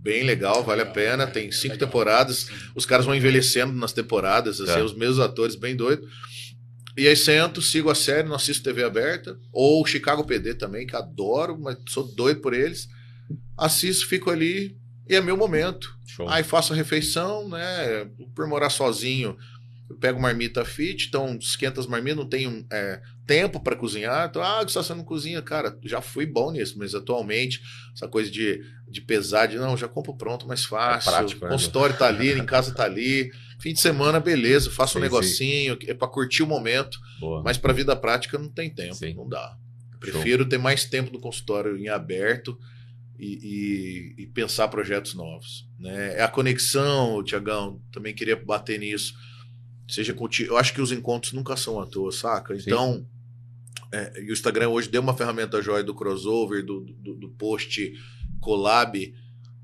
Bem 0.00 0.22
legal, 0.24 0.62
vale 0.62 0.82
a 0.82 0.86
pena. 0.86 1.24
é, 1.24 1.26
Tem 1.26 1.48
é 1.48 1.52
cinco 1.52 1.74
legal. 1.74 1.88
temporadas. 1.88 2.48
Os 2.74 2.86
caras 2.86 3.04
vão 3.04 3.14
envelhecendo 3.14 3.72
nas 3.72 3.92
temporadas, 3.92 4.60
assim, 4.60 4.72
Tá. 4.72 4.84
os 4.84 4.94
mesmos 4.94 5.18
atores, 5.20 5.56
bem 5.56 5.74
doido. 5.74 6.06
E 6.96 7.06
aí 7.06 7.16
sento, 7.16 7.62
sigo 7.62 7.90
a 7.90 7.94
série, 7.94 8.28
não 8.28 8.34
assisto 8.36 8.62
TV 8.64 8.82
aberta. 8.84 9.38
Ou 9.52 9.84
Chicago 9.86 10.24
PD 10.24 10.54
também, 10.54 10.86
que 10.86 10.96
adoro, 10.96 11.58
mas 11.58 11.76
sou 11.88 12.04
doido 12.04 12.40
por 12.40 12.52
eles. 12.54 12.88
Assisto, 13.56 14.06
fico 14.06 14.30
ali 14.30 14.76
e 15.08 15.14
é 15.14 15.20
meu 15.20 15.36
momento. 15.36 15.96
Show. 16.06 16.28
Aí 16.28 16.42
faço 16.42 16.72
a 16.72 16.76
refeição, 16.76 17.48
né? 17.48 18.08
Por 18.34 18.46
morar 18.48 18.70
sozinho, 18.70 19.36
eu 19.90 19.96
pego 19.96 20.20
marmita 20.20 20.64
fit, 20.64 21.06
então 21.08 21.36
esquenta 21.40 21.80
as 21.80 21.86
marmitas, 21.86 22.18
não 22.18 22.28
tenho 22.28 22.66
é, 22.70 23.00
tempo 23.26 23.58
para 23.60 23.74
cozinhar. 23.76 24.28
Então, 24.28 24.42
ah, 24.42 24.62
Gustavo, 24.62 24.86
você 24.86 24.94
não 24.94 25.04
cozinha. 25.04 25.40
Cara, 25.40 25.78
já 25.82 26.00
fui 26.02 26.26
bom 26.26 26.52
nisso, 26.52 26.74
mas 26.78 26.94
atualmente, 26.94 27.60
essa 27.94 28.06
coisa 28.06 28.30
de, 28.30 28.60
de 28.86 29.00
pesar, 29.00 29.46
de 29.46 29.56
não, 29.56 29.76
já 29.76 29.88
compro 29.88 30.14
pronto, 30.14 30.46
mais 30.46 30.64
fácil. 30.64 31.08
É 31.10 31.12
prático, 31.14 31.40
né, 31.42 31.46
o 31.46 31.52
consultório 31.52 31.96
tá 31.96 32.06
ali, 32.06 32.32
em 32.32 32.44
casa 32.44 32.74
tá 32.74 32.84
ali. 32.84 33.30
Fim 33.60 33.72
de 33.72 33.80
semana, 33.80 34.20
beleza, 34.20 34.70
faço 34.70 34.98
um 34.98 35.00
Sim, 35.00 35.04
negocinho, 35.04 35.78
é 35.86 35.94
para 35.94 36.06
curtir 36.06 36.42
o 36.42 36.46
momento, 36.46 36.98
Boa. 37.18 37.42
mas 37.42 37.56
para 37.56 37.72
vida 37.72 37.96
prática 37.96 38.38
não 38.38 38.48
tem 38.48 38.70
tempo, 38.70 38.94
Sim. 38.94 39.14
não 39.14 39.28
dá. 39.28 39.56
Prefiro 39.98 40.44
ter 40.46 40.58
mais 40.58 40.84
tempo 40.84 41.12
no 41.12 41.18
consultório 41.18 41.76
em 41.76 41.88
aberto 41.88 42.56
e, 43.18 44.14
e- 44.16 44.22
e 44.22 44.26
pensar 44.28 44.68
projetos 44.68 45.14
novos. 45.14 45.66
Né? 45.80 46.18
É 46.18 46.22
a 46.22 46.28
conexão, 46.28 47.20
Tiagão, 47.24 47.82
também 47.90 48.14
queria 48.14 48.36
bater 48.36 48.78
nisso. 48.78 49.12
Seja 49.88 50.12
contigo. 50.12 50.52
Eu 50.52 50.58
acho 50.58 50.74
que 50.74 50.80
os 50.82 50.92
encontros 50.92 51.32
nunca 51.32 51.56
são 51.56 51.80
à 51.80 51.86
toa, 51.86 52.12
saca? 52.12 52.54
Então, 52.54 53.06
é, 53.90 54.22
e 54.22 54.30
o 54.30 54.32
Instagram 54.32 54.68
hoje 54.68 54.88
deu 54.88 55.00
uma 55.00 55.14
ferramenta 55.16 55.62
jóia 55.62 55.82
do 55.82 55.94
crossover, 55.94 56.64
do, 56.64 56.80
do, 56.80 57.14
do 57.14 57.28
post 57.30 57.92
collab. 58.40 59.14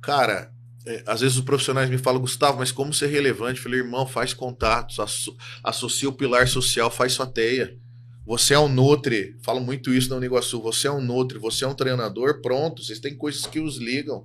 Cara, 0.01 0.51
é, 0.87 1.03
às 1.07 1.21
vezes 1.21 1.37
os 1.37 1.45
profissionais 1.45 1.91
me 1.91 1.99
falam, 1.99 2.21
Gustavo, 2.21 2.59
mas 2.59 2.73
como 2.73 2.93
ser 2.93 3.09
relevante? 3.09 3.59
Eu 3.59 3.63
falei, 3.65 3.81
irmão, 3.81 4.07
faz 4.07 4.33
contatos, 4.33 4.99
asso- 4.99 5.37
associa 5.63 6.09
o 6.09 6.13
pilar 6.13 6.49
social, 6.49 6.91
faz 6.91 7.13
sua 7.13 7.27
teia. 7.27 7.79
Você 8.27 8.55
é 8.55 8.59
um 8.59 8.69
Nutri, 8.69 9.37
falo 9.43 9.61
muito 9.61 9.93
isso 9.93 10.09
na 10.09 10.17
Uniguaçu, 10.17 10.59
você 10.63 10.89
é 10.89 10.91
um 10.91 11.03
Nutri, 11.03 11.39
você 11.39 11.65
é 11.65 11.69
um 11.69 11.75
treinador, 11.75 12.41
pronto, 12.41 12.83
vocês 12.83 12.99
têm 12.99 13.15
coisas 13.15 13.45
que 13.47 13.61
os 13.61 13.77
ligam. 13.77 14.25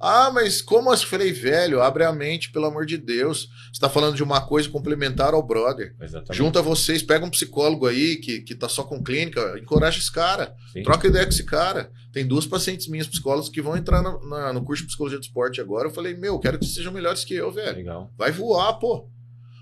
Ah, 0.00 0.30
mas 0.32 0.62
como 0.62 0.90
assim? 0.92 1.06
Falei, 1.06 1.32
velho, 1.32 1.82
abre 1.82 2.04
a 2.04 2.12
mente, 2.12 2.52
pelo 2.52 2.66
amor 2.66 2.86
de 2.86 2.96
Deus. 2.96 3.48
Você 3.72 3.80
tá 3.80 3.88
falando 3.88 4.14
de 4.14 4.22
uma 4.22 4.40
coisa 4.40 4.68
complementar 4.68 5.34
ao 5.34 5.42
brother. 5.42 5.94
Exatamente. 6.00 6.36
Junta 6.36 6.62
vocês, 6.62 7.02
pega 7.02 7.24
um 7.26 7.30
psicólogo 7.30 7.86
aí 7.86 8.16
que, 8.16 8.40
que 8.42 8.54
tá 8.54 8.68
só 8.68 8.84
com 8.84 9.02
clínica, 9.02 9.58
encoraja 9.58 9.98
esse 9.98 10.12
cara. 10.12 10.54
Sim. 10.72 10.82
Troca 10.84 11.08
ideia 11.08 11.24
com 11.24 11.32
esse 11.32 11.44
cara. 11.44 11.90
Tem 12.12 12.24
duas 12.26 12.46
pacientes 12.46 12.86
minhas 12.86 13.08
psicólogas 13.08 13.48
que 13.48 13.60
vão 13.60 13.76
entrar 13.76 14.00
na- 14.00 14.18
na- 14.24 14.52
no 14.52 14.62
curso 14.64 14.82
de 14.82 14.86
psicologia 14.88 15.18
do 15.18 15.22
esporte 15.24 15.60
agora. 15.60 15.88
Eu 15.88 15.92
falei, 15.92 16.14
meu, 16.14 16.38
quero 16.38 16.58
que 16.58 16.64
vocês 16.64 16.76
sejam 16.76 16.92
melhores 16.92 17.24
que 17.24 17.34
eu, 17.34 17.50
velho. 17.50 17.76
Legal. 17.76 18.12
Vai 18.16 18.30
voar, 18.30 18.74
pô. 18.74 19.08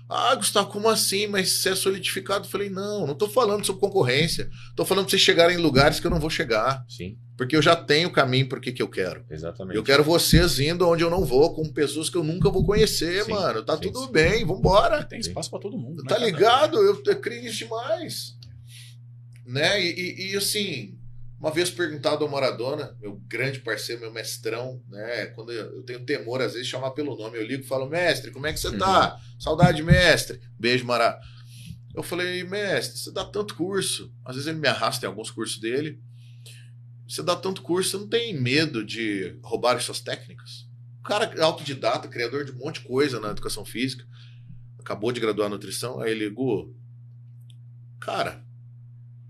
Ah, 0.09 0.33
Gustavo, 0.35 0.69
como 0.69 0.87
assim? 0.87 1.27
Mas 1.27 1.51
você 1.61 1.69
é 1.69 1.75
solidificado? 1.75 2.45
Eu 2.45 2.49
falei, 2.49 2.69
não, 2.69 3.05
não 3.05 3.13
tô 3.15 3.27
falando 3.27 3.65
sobre 3.65 3.81
concorrência. 3.81 4.49
Tô 4.75 4.85
falando 4.85 5.03
pra 5.05 5.09
vocês 5.11 5.21
chegarem 5.21 5.57
em 5.57 5.61
lugares 5.61 5.99
que 5.99 6.07
eu 6.07 6.11
não 6.11 6.19
vou 6.19 6.29
chegar. 6.29 6.85
Sim, 6.87 7.17
Porque 7.37 7.55
eu 7.55 7.61
já 7.61 7.75
tenho 7.75 8.09
o 8.09 8.11
caminho 8.11 8.49
pro 8.49 8.59
que, 8.59 8.71
que 8.71 8.81
eu 8.81 8.89
quero. 8.89 9.23
exatamente. 9.29 9.75
Eu 9.75 9.83
quero 9.83 10.03
vocês 10.03 10.59
indo 10.59 10.87
onde 10.89 11.03
eu 11.03 11.09
não 11.11 11.23
vou, 11.23 11.53
com 11.53 11.71
pessoas 11.71 12.09
que 12.09 12.17
eu 12.17 12.23
nunca 12.23 12.49
vou 12.49 12.65
conhecer, 12.65 13.23
Sim, 13.25 13.31
mano. 13.31 13.63
Tá 13.63 13.75
sim, 13.75 13.83
tudo 13.83 14.05
sim. 14.05 14.11
bem, 14.11 14.43
vambora. 14.43 15.03
Tem 15.03 15.19
espaço 15.19 15.49
pra 15.49 15.59
todo 15.59 15.77
mundo. 15.77 16.01
né, 16.03 16.09
Tá 16.09 16.17
ligado? 16.17 16.77
Eu, 16.79 17.01
eu 17.05 17.19
creio 17.21 17.43
nisso 17.43 17.59
demais. 17.59 18.35
Né? 19.45 19.81
E, 19.81 19.93
e- 19.93 20.31
e, 20.31 20.35
assim, 20.35 20.97
uma 21.39 21.51
vez 21.51 21.69
perguntado 21.69 22.23
ao 22.25 22.29
Maradona, 22.29 22.97
meu 22.99 23.21
grande 23.27 23.59
parceiro, 23.59 24.01
meu 24.01 24.11
mestrão, 24.11 24.81
né? 24.89 25.27
Quando 25.27 25.51
eu, 25.51 25.75
eu 25.77 25.83
tenho 25.83 25.99
temor, 26.05 26.41
às 26.41 26.53
vezes, 26.53 26.65
de 26.65 26.71
chamar 26.71 26.91
pelo 26.91 27.15
nome, 27.15 27.37
eu 27.37 27.45
ligo 27.45 27.63
e 27.63 27.67
falo, 27.67 27.87
mestre, 27.87 28.31
como 28.31 28.47
é 28.47 28.53
que 28.53 28.59
você 28.59 28.75
tá? 28.77 29.17
Saudade, 29.39 29.81
mestre. 29.83 30.41
Beijo, 30.59 30.85
Mará. 30.85 31.19
Eu 31.95 32.03
falei, 32.03 32.43
mestre, 32.43 32.97
você 32.99 33.11
dá 33.11 33.23
tanto 33.25 33.55
curso. 33.55 34.11
Às 34.25 34.35
vezes 34.35 34.47
ele 34.47 34.59
me 34.59 34.67
arrasta 34.67 35.05
em 35.05 35.09
alguns 35.09 35.31
cursos 35.31 35.59
dele. 35.59 35.99
Você 37.07 37.23
dá 37.23 37.35
tanto 37.35 37.61
curso, 37.61 37.91
você 37.91 37.97
não 37.97 38.07
tem 38.07 38.39
medo 38.39 38.83
de 38.83 39.37
roubar 39.41 39.77
as 39.77 39.83
suas 39.83 39.99
técnicas? 39.99 40.67
O 40.99 41.03
cara 41.03 41.25
é 41.35 41.41
autodidata, 41.41 42.07
criador 42.07 42.43
de 42.43 42.51
um 42.51 42.57
monte 42.57 42.81
de 42.81 42.87
coisa 42.87 43.19
na 43.19 43.29
educação 43.29 43.63
física 43.63 44.05
acabou 44.87 45.11
de 45.11 45.19
graduar 45.19 45.49
em 45.49 45.51
nutrição, 45.51 45.99
aí 45.99 46.11
ele, 46.11 46.29
Gu, 46.29 46.73
cara, 47.99 48.41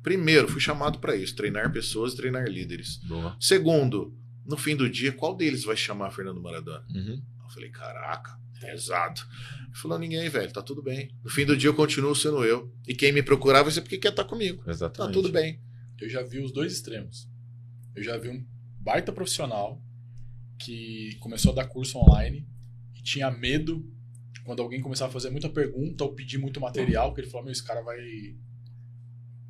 primeiro, 0.03 0.47
fui 0.47 0.61
chamado 0.61 0.99
para 0.99 1.15
isso, 1.15 1.35
treinar 1.35 1.71
pessoas 1.71 2.13
e 2.13 2.17
treinar 2.17 2.47
líderes. 2.47 2.97
Boa. 2.97 3.35
Segundo, 3.39 4.15
no 4.45 4.55
fim 4.55 4.75
do 4.75 4.87
dia, 4.87 5.11
qual 5.11 5.35
deles 5.35 5.63
vai 5.63 5.75
chamar 5.75 6.11
Fernando 6.11 6.39
Maradona? 6.39 6.85
Uhum. 6.93 7.21
Eu 7.43 7.49
falei, 7.49 7.71
caraca, 7.71 8.39
pesado. 8.59 9.21
Ele 9.65 9.75
falou, 9.75 9.97
ninguém, 9.97 10.29
velho, 10.29 10.53
tá 10.53 10.61
tudo 10.61 10.83
bem. 10.83 11.09
No 11.23 11.29
fim 11.31 11.43
do 11.43 11.57
dia 11.57 11.69
eu 11.69 11.73
continuo 11.73 12.15
sendo 12.15 12.45
eu. 12.45 12.71
E 12.87 12.93
quem 12.93 13.11
me 13.11 13.23
procurar 13.23 13.63
vai 13.63 13.71
ser 13.71 13.81
porque 13.81 13.97
quer 13.97 14.09
estar 14.09 14.25
comigo. 14.25 14.63
Tá 14.63 14.71
Exatamente. 14.71 15.13
tudo 15.13 15.29
bem. 15.29 15.59
Eu 15.99 16.07
já 16.07 16.21
vi 16.21 16.39
os 16.39 16.51
dois 16.51 16.71
extremos. 16.71 17.27
Eu 17.97 18.03
já 18.03 18.15
vi 18.15 18.29
um 18.29 18.45
baita 18.79 19.11
profissional 19.11 19.81
que 20.59 21.17
começou 21.19 21.51
a 21.51 21.55
dar 21.55 21.67
curso 21.67 21.97
online 21.97 22.47
e 22.95 23.01
tinha 23.01 23.31
medo 23.31 23.91
quando 24.45 24.61
alguém 24.61 24.79
começava 24.79 25.09
a 25.09 25.13
fazer 25.13 25.31
muita 25.31 25.49
pergunta 25.49 26.03
ou 26.03 26.13
pedir 26.13 26.37
muito 26.37 26.61
material, 26.61 27.11
que 27.11 27.21
ele 27.21 27.27
falou, 27.27 27.45
meu, 27.45 27.51
esse 27.51 27.63
cara 27.63 27.81
vai, 27.81 27.99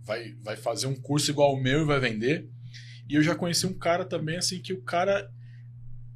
vai, 0.02 0.34
vai 0.42 0.56
fazer 0.56 0.88
um 0.88 0.96
curso 0.96 1.30
igual 1.30 1.54
o 1.54 1.62
meu 1.62 1.82
e 1.82 1.86
vai 1.86 2.00
vender. 2.00 2.50
E 3.10 3.16
eu 3.16 3.22
já 3.22 3.36
conheci 3.36 3.68
um 3.68 3.78
cara 3.78 4.06
também, 4.06 4.38
assim, 4.38 4.62
que 4.62 4.72
o 4.72 4.82
cara, 4.82 5.30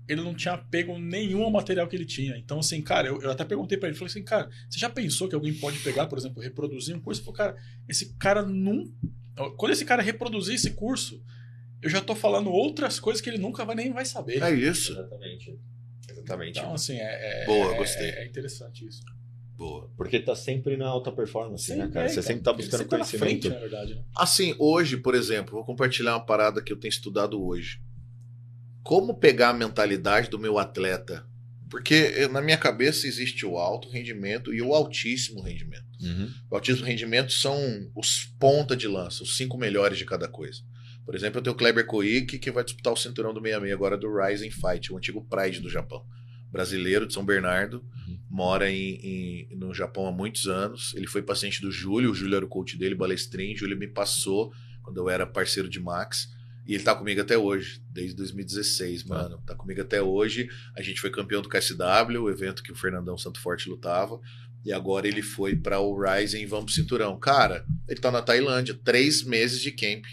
ele 0.08 0.22
não 0.22 0.34
tinha 0.34 0.54
apego 0.54 0.98
nenhum 0.98 1.44
ao 1.44 1.52
material 1.52 1.86
que 1.90 1.98
ele 1.98 2.06
tinha. 2.06 2.38
Então, 2.38 2.60
assim, 2.60 2.82
cara, 2.82 3.10
eu, 3.10 3.22
eu 3.22 3.30
até 3.30 3.44
perguntei 3.44 3.78
pra 3.78 3.90
ele, 3.90 3.98
falei 3.98 4.10
assim, 4.10 4.24
cara, 4.24 4.50
você 4.70 4.80
já 4.80 4.90
pensou 4.90 5.28
que 5.28 5.36
alguém 5.36 5.54
pode 5.54 5.80
pegar, 5.80 6.08
por 6.08 6.18
exemplo, 6.18 6.42
reproduzir 6.42 6.96
um 6.96 7.02
curso? 7.02 7.22
Falou, 7.24 7.36
cara, 7.36 7.58
esse 7.90 8.16
cara 8.16 8.42
não... 8.42 8.90
Quando 9.58 9.74
esse 9.74 9.84
cara 9.84 10.02
reproduzir 10.02 10.56
esse 10.56 10.72
curso, 10.72 11.22
eu 11.82 11.90
já 11.90 12.02
tô 12.02 12.16
falando 12.16 12.50
outras 12.52 13.00
coisas 13.00 13.22
que 13.22 13.30
ele 13.30 13.38
nunca 13.38 13.66
vai 13.66 13.76
nem 13.76 13.92
vai 13.94 14.06
saber. 14.06 14.42
É 14.42 14.52
isso. 14.54 14.92
Exatamente. 14.92 15.60
Exatamente. 16.10 16.60
Então, 16.60 16.74
assim, 16.74 16.98
é, 16.98 17.44
é- 17.44 17.46
Boa, 17.46 17.74
é- 17.74 17.78
gostei. 17.78 18.10
é 18.10 18.26
interessante 18.28 18.86
isso. 18.88 19.02
Boa. 19.58 19.90
Porque 19.96 20.20
tá 20.20 20.36
sempre 20.36 20.76
na 20.76 20.88
alta 20.88 21.12
performance, 21.12 21.74
né, 21.76 21.88
cara? 21.94 22.06
é, 22.06 22.10
Você 22.10 22.14
então, 22.20 22.24
sempre 22.24 22.44
tá 22.44 22.54
buscando 22.54 22.78
sempre 22.80 22.90
tá 22.90 22.96
conhecimento. 22.98 23.42
frente, 23.42 23.50
na 23.50 23.60
verdade, 23.60 23.96
né? 23.96 24.04
Assim, 24.18 24.56
hoje, 24.58 24.98
por 24.98 25.14
exemplo, 25.14 25.54
vou 25.54 25.66
compartilhar 25.66 26.16
uma 26.16 26.26
parada 26.26 26.64
que 26.64 26.74
eu 26.74 26.78
tenho 26.80 26.90
estudado 26.90 27.42
hoje. 27.44 27.80
Como 28.84 29.14
pegar 29.20 29.50
a 29.50 29.54
mentalidade 29.54 30.30
do 30.30 30.40
meu 30.40 30.58
atleta? 30.58 31.26
Porque 31.70 31.94
eh, 31.94 32.28
na 32.28 32.42
minha 32.42 32.58
cabeça 32.58 33.08
existe 33.08 33.46
o 33.46 33.58
alto 33.58 33.88
rendimento 33.90 34.54
e 34.54 34.62
o 34.62 34.74
altíssimo 34.74 35.42
rendimento. 35.42 35.86
Uhum. 36.02 36.30
O 36.50 36.56
altíssimo 36.56 36.86
rendimento 36.86 37.32
são 37.32 37.56
os 37.96 38.26
ponta 38.40 38.76
de 38.76 38.88
lança, 38.88 39.24
os 39.24 39.38
cinco 39.38 39.58
melhores 39.58 39.98
de 39.98 40.06
cada 40.06 40.28
coisa. 40.28 40.62
Por 41.06 41.16
exemplo, 41.16 41.40
eu 41.40 41.44
tenho 41.44 41.54
o 41.56 41.58
Kleber 41.58 41.86
Koike, 41.86 42.38
que 42.40 42.52
vai 42.52 42.64
disputar 42.64 42.94
o 42.94 42.98
cinturão 42.98 43.34
do 43.34 43.40
66 43.42 43.74
agora 43.74 43.98
do 43.98 44.08
Rising 44.16 44.52
Fight, 44.52 44.92
o 44.94 44.98
antigo 44.98 45.26
Pride 45.30 45.60
do 45.60 45.70
Japão. 45.70 46.06
Brasileiro 46.52 47.08
de 47.08 47.14
São 47.14 47.26
Bernardo, 47.26 47.78
Uhum. 48.08 48.20
mora 48.30 48.70
em, 48.70 48.96
em- 49.02 49.56
no 49.56 49.74
Japão 49.74 50.06
há 50.06 50.12
muitos 50.12 50.48
anos. 50.48 50.94
Ele 50.96 51.08
foi 51.08 51.22
paciente 51.22 51.62
do 51.62 51.72
Júlio, 51.72 52.12
o 52.12 52.14
Júlio 52.16 52.36
era 52.36 52.46
o 52.46 52.50
coach 52.50 52.78
dele, 52.78 52.94
balestrinho. 52.96 53.56
O 53.56 53.58
Júlio 53.58 53.78
me 53.78 53.88
passou 53.88 54.52
quando 54.84 54.98
eu 54.98 55.10
era 55.10 55.26
parceiro 55.26 55.70
de 55.70 55.80
Max. 55.80 56.28
E 56.68 56.76
ele 56.76 56.84
tá 56.84 56.94
comigo 56.94 57.20
até 57.22 57.38
hoje, 57.38 57.82
desde 57.90 58.16
2016, 58.18 59.04
Tá. 59.04 59.16
mano. 59.16 59.42
Tá 59.46 59.56
comigo 59.56 59.82
até 59.82 60.02
hoje. 60.02 60.50
A 60.76 60.82
gente 60.82 61.00
foi 61.02 61.10
campeão 61.10 61.42
do 61.42 61.50
KSW, 61.50 62.18
o 62.22 62.30
evento 62.30 62.62
que 62.62 62.72
o 62.72 62.76
Fernandão 62.76 63.18
Santo 63.18 63.40
Forte 63.40 63.70
lutava. 63.70 64.20
E 64.64 64.72
agora 64.72 65.08
ele 65.08 65.22
foi 65.24 65.56
para 65.56 65.80
o 65.80 66.00
Rising 66.00 66.46
Vamos 66.46 66.66
pro 66.66 66.74
Cinturão. 66.84 67.18
Cara, 67.20 67.66
ele 67.88 68.00
tá 68.00 68.12
na 68.12 68.22
Tailândia, 68.22 68.78
três 68.84 69.24
meses 69.24 69.60
de 69.60 69.72
camp 69.72 70.06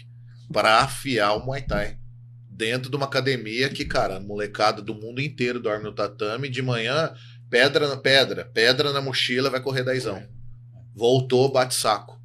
para 0.51 0.79
afiar 0.79 1.35
o 1.35 1.45
Muay 1.45 1.61
Thai. 1.61 1.97
dentro 2.49 2.89
de 2.91 2.97
uma 2.97 3.05
academia 3.05 3.69
que, 3.69 3.85
cara, 3.85 4.19
molecada 4.19 4.81
do 4.81 4.93
mundo 4.93 5.21
inteiro 5.21 5.61
dorme 5.61 5.85
no 5.85 5.93
tatame. 5.93 6.49
De 6.49 6.61
manhã, 6.61 7.13
pedra 7.49 7.87
na 7.87 7.95
pedra, 7.95 8.43
pedra 8.53 8.91
na 8.91 8.99
mochila, 9.01 9.49
vai 9.49 9.61
correr 9.61 9.83
dezão. 9.83 10.21
Voltou, 10.93 11.49
bate 11.49 11.73
saco. 11.73 12.19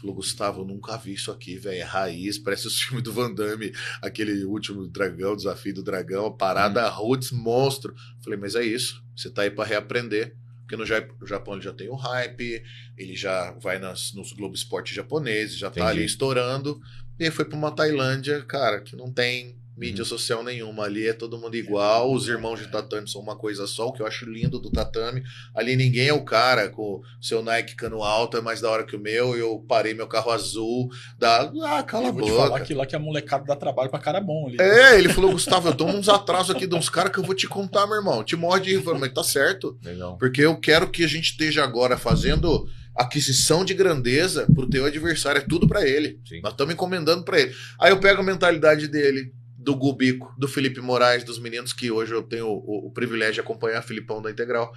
Falou, 0.00 0.14
Gustavo, 0.16 0.62
eu 0.62 0.64
nunca 0.64 0.96
vi 0.96 1.12
isso 1.12 1.30
aqui, 1.30 1.58
velho. 1.58 1.80
É 1.80 1.82
raiz, 1.82 2.38
parece 2.38 2.66
os 2.66 2.80
filmes 2.80 3.02
do 3.02 3.12
Van 3.12 3.34
Damme, 3.34 3.72
aquele 4.00 4.44
último 4.44 4.86
dragão, 4.88 5.36
desafio 5.36 5.74
do 5.74 5.82
dragão, 5.82 6.34
parada 6.34 6.88
roots, 6.88 7.30
monstro. 7.30 7.94
Falei, 8.22 8.38
mas 8.38 8.54
é 8.54 8.64
isso, 8.64 9.04
você 9.14 9.28
tá 9.28 9.42
aí 9.42 9.50
para 9.50 9.68
reaprender. 9.68 10.34
Porque 10.62 10.76
no 10.76 11.26
Japão 11.26 11.54
ele 11.54 11.62
já 11.62 11.72
tem 11.72 11.88
o 11.88 11.94
hype, 11.94 12.62
ele 12.96 13.14
já 13.14 13.52
vai 13.52 13.78
nas, 13.78 14.12
nos 14.12 14.32
Globo 14.32 14.56
Esporte 14.56 14.92
japoneses, 14.92 15.56
já 15.56 15.70
tá 15.70 15.80
Entendi. 15.80 15.98
ali 15.98 16.04
estourando. 16.04 16.80
E 17.18 17.30
foi 17.30 17.44
pra 17.44 17.56
uma 17.56 17.74
Tailândia, 17.74 18.42
cara, 18.42 18.80
que 18.80 18.94
não 18.94 19.10
tem 19.10 19.56
mídia 19.76 20.02
Uhum. 20.02 20.08
social 20.08 20.42
nenhuma. 20.42 20.84
Ali 20.84 21.06
é 21.06 21.12
todo 21.12 21.38
mundo 21.38 21.54
igual, 21.56 22.12
os 22.12 22.26
irmãos 22.28 22.58
de 22.58 22.68
tatame 22.68 23.08
são 23.08 23.20
uma 23.20 23.36
coisa 23.36 23.66
só, 23.66 23.88
o 23.88 23.92
que 23.92 24.00
eu 24.00 24.06
acho 24.06 24.24
lindo 24.28 24.58
do 24.58 24.70
tatame. 24.70 25.22
Ali 25.54 25.76
ninguém 25.76 26.08
é 26.08 26.12
o 26.12 26.24
cara 26.24 26.68
com 26.70 27.02
seu 27.20 27.42
Nike 27.42 27.74
cano 27.76 28.02
alto, 28.02 28.36
é 28.36 28.40
mais 28.40 28.60
da 28.60 28.70
hora 28.70 28.84
que 28.84 28.96
o 28.96 29.00
meu, 29.00 29.36
eu 29.36 29.64
parei 29.68 29.92
meu 29.94 30.06
carro 30.06 30.30
azul, 30.30 30.88
dá, 31.18 31.52
ah, 31.64 31.82
cala 31.82 32.06
a 32.06 32.08
eu 32.08 32.12
vou 32.14 32.28
falar 32.28 32.48
boca. 32.50 32.64
que 32.64 32.74
lá 32.74 32.86
que 32.86 32.96
a 32.96 32.98
molecada 32.98 33.44
dá 33.44 33.54
trabalho 33.56 33.90
pra 33.90 33.98
cara 33.98 34.20
bom 34.20 34.46
ali. 34.48 34.56
É, 34.60 34.98
ele 34.98 35.08
falou, 35.10 35.32
Gustavo, 35.32 35.68
eu 35.68 35.74
tomo 35.74 35.92
uns 35.96 36.08
atrasos 36.08 36.54
aqui 36.56 36.66
de 36.66 36.74
uns 36.74 36.88
caras 36.88 37.12
que 37.12 37.18
eu 37.18 37.24
vou 37.24 37.34
te 37.34 37.46
contar, 37.46 37.86
meu 37.86 37.96
irmão. 37.96 38.24
Te 38.24 38.34
morde 38.36 38.74
e 38.74 38.82
fala, 38.82 38.98
mas 38.98 39.12
tá 39.12 39.22
certo. 39.22 39.78
Legal. 39.84 40.16
Porque 40.18 40.40
eu 40.40 40.58
quero 40.58 40.90
que 40.90 41.04
a 41.04 41.08
gente 41.08 41.32
esteja 41.32 41.62
agora 41.62 41.98
fazendo 41.98 42.66
aquisição 42.94 43.64
de 43.64 43.74
grandeza 43.74 44.46
pro 44.54 44.68
teu 44.68 44.86
adversário. 44.86 45.40
É 45.40 45.44
tudo 45.46 45.68
pra 45.68 45.86
ele. 45.86 46.18
Sim. 46.26 46.40
Nós 46.40 46.52
estamos 46.52 46.72
encomendando 46.72 47.24
pra 47.24 47.38
ele. 47.38 47.52
Aí 47.78 47.90
eu 47.90 48.00
pego 48.00 48.20
a 48.22 48.24
mentalidade 48.24 48.88
dele, 48.88 49.32
do 49.66 49.74
Gubico, 49.74 50.32
do 50.38 50.46
Felipe 50.46 50.80
Moraes, 50.80 51.24
dos 51.24 51.40
meninos 51.40 51.72
que 51.72 51.90
hoje 51.90 52.14
eu 52.14 52.22
tenho 52.22 52.46
o, 52.46 52.86
o 52.86 52.90
privilégio 52.92 53.34
de 53.34 53.40
acompanhar, 53.40 53.82
Filipão 53.82 54.22
da 54.22 54.30
Integral. 54.30 54.72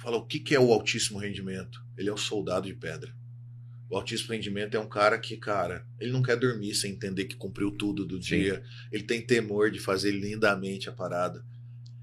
Fala, 0.00 0.16
o 0.16 0.26
que, 0.26 0.40
que 0.40 0.56
é 0.56 0.58
o 0.60 0.72
altíssimo 0.72 1.20
rendimento? 1.20 1.80
Ele 1.96 2.08
é 2.08 2.12
um 2.12 2.16
soldado 2.16 2.66
de 2.66 2.74
pedra. 2.74 3.14
O 3.88 3.96
altíssimo 3.96 4.32
rendimento 4.34 4.76
é 4.76 4.80
um 4.80 4.88
cara 4.88 5.16
que, 5.20 5.36
cara, 5.36 5.86
ele 6.00 6.10
não 6.10 6.20
quer 6.20 6.36
dormir 6.36 6.74
sem 6.74 6.90
entender 6.90 7.26
que 7.26 7.36
cumpriu 7.36 7.70
tudo 7.70 8.04
do 8.04 8.16
Sim. 8.20 8.40
dia. 8.40 8.62
Ele 8.90 9.04
tem 9.04 9.24
temor 9.24 9.70
de 9.70 9.78
fazer 9.78 10.10
lindamente 10.10 10.88
a 10.88 10.92
parada. 10.92 11.44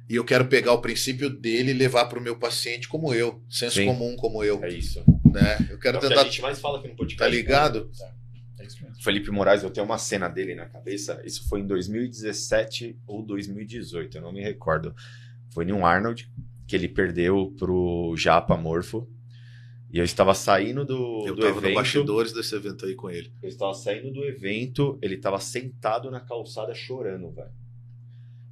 E 0.09 0.15
eu 0.15 0.23
quero 0.23 0.45
pegar 0.47 0.71
o 0.71 0.79
princípio 0.81 1.29
dele 1.29 1.71
e 1.71 1.73
levar 1.73 2.05
para 2.05 2.17
o 2.17 2.21
meu 2.21 2.37
paciente 2.37 2.87
como 2.87 3.13
eu, 3.13 3.43
senso 3.49 3.75
Sim. 3.75 3.87
comum 3.87 4.15
como 4.15 4.41
eu, 4.41 4.63
É 4.63 4.69
isso. 4.69 5.03
né? 5.25 5.67
Eu 5.69 5.77
quero 5.77 5.97
É 5.97 5.99
tentar, 5.99 6.21
a 6.21 6.23
gente 6.23 6.41
mais 6.41 6.59
fala 6.61 6.79
aqui 6.79 6.87
no 6.87 6.95
podcast. 6.95 7.17
tá 7.19 7.27
ligado? 7.27 7.91
É 8.59 8.65
isso 8.65 8.81
mesmo. 8.83 9.01
Felipe 9.03 9.29
Moraes, 9.31 9.63
eu 9.63 9.69
tenho 9.69 9.85
uma 9.85 9.97
cena 9.97 10.27
dele 10.27 10.55
na 10.55 10.65
cabeça. 10.65 11.21
Isso 11.25 11.47
foi 11.47 11.59
em 11.61 11.67
2017 11.67 12.97
ou 13.05 13.23
2018, 13.23 14.17
eu 14.17 14.21
não 14.21 14.31
me 14.31 14.41
recordo. 14.41 14.95
Foi 15.53 15.65
em 15.65 15.71
um 15.71 15.85
Arnold 15.85 16.29
que 16.67 16.75
ele 16.75 16.87
perdeu 16.87 17.53
pro 17.57 18.13
Japa 18.17 18.57
Morfo. 18.57 19.07
E 19.89 19.99
eu 19.99 20.03
estava 20.03 20.33
saindo 20.33 20.83
do, 20.83 21.23
Eu 21.25 21.33
do 21.35 21.41
tava 21.41 21.53
no 21.53 21.59
evento. 21.59 21.75
bastidores 21.75 22.33
desse 22.33 22.53
evento 22.53 22.85
aí 22.85 22.93
com 22.93 23.09
ele. 23.09 23.31
Eu 23.41 23.47
estava 23.47 23.73
saindo 23.73 24.11
do 24.11 24.25
evento, 24.25 24.99
ele 25.01 25.15
estava 25.15 25.39
sentado 25.39 26.11
na 26.11 26.19
calçada 26.19 26.73
chorando, 26.75 27.31
velho. 27.31 27.51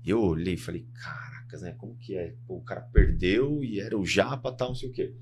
E 0.06 0.12
eu 0.12 0.22
olhei 0.22 0.54
e 0.54 0.58
falei, 0.58 0.86
caracas, 0.94 1.62
né? 1.62 1.74
Como 1.78 1.96
que 1.98 2.16
é? 2.16 2.36
Pô, 2.48 2.56
o 2.56 2.62
cara 2.62 2.82
perdeu 2.82 3.62
e 3.62 3.82
era 3.82 3.98
o 3.98 4.06
Japa, 4.06 4.50
tal, 4.52 4.70
não 4.70 4.76
sei 4.76 4.88
o 4.88 4.94
quê. 4.94 5.14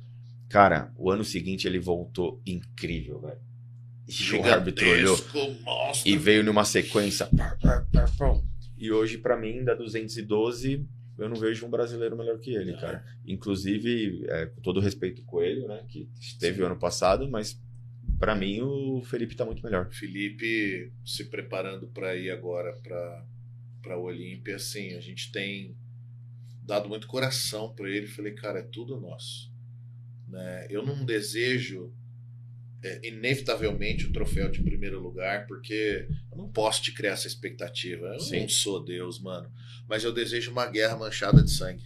Cara, 0.50 0.94
o 0.98 1.10
ano 1.10 1.24
seguinte 1.24 1.66
ele 1.68 1.80
voltou 1.80 2.40
incrível, 2.46 3.20
velho. 3.20 3.40
E 4.08 4.36
o 4.36 4.44
árbitro 4.44 4.88
olhou 4.90 5.16
Gigantesco, 5.16 5.64
monstro. 5.64 6.12
e 6.12 6.18
veio 6.18 6.44
numa 6.44 6.66
sequência. 6.66 7.30
E 8.78 8.92
hoje, 8.92 9.18
pra 9.18 9.38
mim, 9.38 9.64
da 9.64 9.74
212, 9.74 10.86
eu 11.18 11.30
não 11.30 11.38
vejo 11.38 11.66
um 11.66 11.70
brasileiro 11.70 12.18
melhor 12.18 12.38
que 12.40 12.54
ele, 12.54 12.74
cara. 12.74 13.06
Inclusive, 13.26 14.26
é, 14.28 14.48
com 14.48 14.62
todo 14.62 14.80
respeito 14.80 15.24
com 15.24 15.42
ele, 15.42 15.66
né? 15.68 15.86
Que 15.88 16.10
esteve 16.20 16.62
o 16.62 16.66
ano 16.66 16.78
passado, 16.78 17.30
mas 17.30 17.62
pra 18.20 18.36
mim 18.36 18.62
o 18.62 19.02
Felipe 19.06 19.36
tá 19.36 19.46
muito 19.46 19.64
melhor. 19.64 19.90
Felipe 19.92 20.92
se 21.06 21.26
preparando 21.26 21.88
para 21.88 22.16
ir 22.16 22.30
agora 22.32 22.74
para 22.84 23.26
para 23.82 23.98
o 23.98 24.04
Olímpia, 24.04 24.56
assim, 24.56 24.94
a 24.94 25.02
gente 25.02 25.30
tem 25.30 25.76
dado 26.66 26.88
muito 26.88 27.06
coração 27.06 27.76
para 27.76 27.90
ele. 27.90 28.08
Falei, 28.08 28.32
cara, 28.34 28.60
é 28.60 28.64
tudo 28.64 28.98
nosso. 28.98 29.52
Né? 30.26 30.68
Eu 30.70 30.86
não 30.86 31.04
desejo 31.04 31.94
é, 32.84 33.08
inevitavelmente 33.08 34.06
o 34.06 34.12
troféu 34.12 34.50
de 34.52 34.62
primeiro 34.62 35.00
lugar, 35.00 35.48
porque 35.48 36.08
eu 36.32 36.38
não 36.38 36.50
posso 36.52 36.82
te 36.82 36.92
criar 36.92 37.12
essa 37.14 37.28
expectativa. 37.28 38.08
Eu 38.08 38.20
Sim. 38.20 38.42
não 38.42 38.50
sou 38.50 38.84
Deus, 38.84 39.20
mano. 39.22 39.50
Mas 39.88 40.04
eu 40.04 40.12
desejo 40.12 40.52
uma 40.52 40.66
guerra 40.66 40.96
manchada 40.98 41.42
de 41.42 41.52
sangue. 41.52 41.84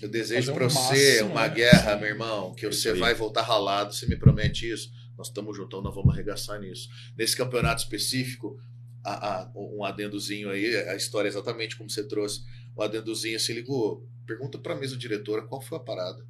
Eu 0.00 0.08
desejo 0.08 0.54
para 0.54 0.66
um 0.66 0.70
você 0.70 0.78
máximo, 1.20 1.30
uma 1.30 1.48
né? 1.48 1.54
guerra, 1.54 1.94
Sim. 1.94 2.00
meu 2.00 2.08
irmão, 2.08 2.54
que 2.54 2.66
você 2.66 2.94
vai 2.94 3.14
voltar 3.14 3.42
ralado. 3.42 3.92
Você 3.92 4.06
me 4.06 4.16
promete 4.16 4.70
isso? 4.70 4.90
Nós 5.18 5.26
estamos 5.28 5.56
juntão, 5.56 5.82
nós 5.82 5.94
vamos 5.94 6.14
arregaçar 6.14 6.58
nisso. 6.60 6.88
Nesse 7.16 7.36
campeonato 7.36 7.82
específico, 7.82 8.58
a- 9.04 9.42
a- 9.42 9.52
um 9.54 9.84
adendozinho 9.84 10.48
aí, 10.48 10.74
a 10.88 10.96
história 10.96 11.28
é 11.28 11.30
exatamente 11.30 11.76
como 11.76 11.90
você 11.90 12.06
trouxe. 12.06 12.40
O 12.74 12.82
adendozinho 12.82 13.38
se 13.38 13.52
ligou. 13.52 14.08
Pergunta 14.26 14.56
para 14.58 14.72
a 14.74 14.78
mesa 14.78 14.96
diretora 14.96 15.42
qual 15.42 15.60
foi 15.60 15.76
a 15.76 15.80
parada. 15.80 16.24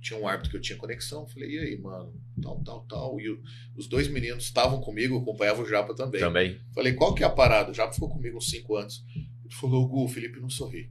Tinha 0.00 0.18
um 0.18 0.26
árbitro 0.26 0.50
que 0.50 0.56
eu 0.56 0.60
tinha 0.60 0.78
conexão. 0.78 1.26
Falei, 1.28 1.50
e 1.50 1.58
aí, 1.58 1.78
mano? 1.78 2.14
Tal, 2.42 2.62
tal, 2.64 2.84
tal. 2.88 3.20
E 3.20 3.28
o- 3.30 3.42
os 3.76 3.86
dois 3.86 4.08
meninos 4.08 4.44
estavam 4.44 4.80
comigo, 4.80 5.18
acompanhavam 5.18 5.64
o 5.64 5.68
Japa 5.68 5.94
também. 5.94 6.20
Também. 6.20 6.60
Falei, 6.74 6.94
qual 6.94 7.14
que 7.14 7.22
é 7.22 7.26
a 7.26 7.30
parada? 7.30 7.70
O 7.70 7.74
Japa 7.74 7.92
ficou 7.92 8.08
comigo 8.08 8.38
uns 8.38 8.48
cinco 8.48 8.76
anos. 8.76 9.04
Ele 9.14 9.54
falou, 9.54 9.86
Gu, 9.86 10.04
o 10.04 10.08
Felipe 10.08 10.40
não 10.40 10.48
sorri. 10.48 10.90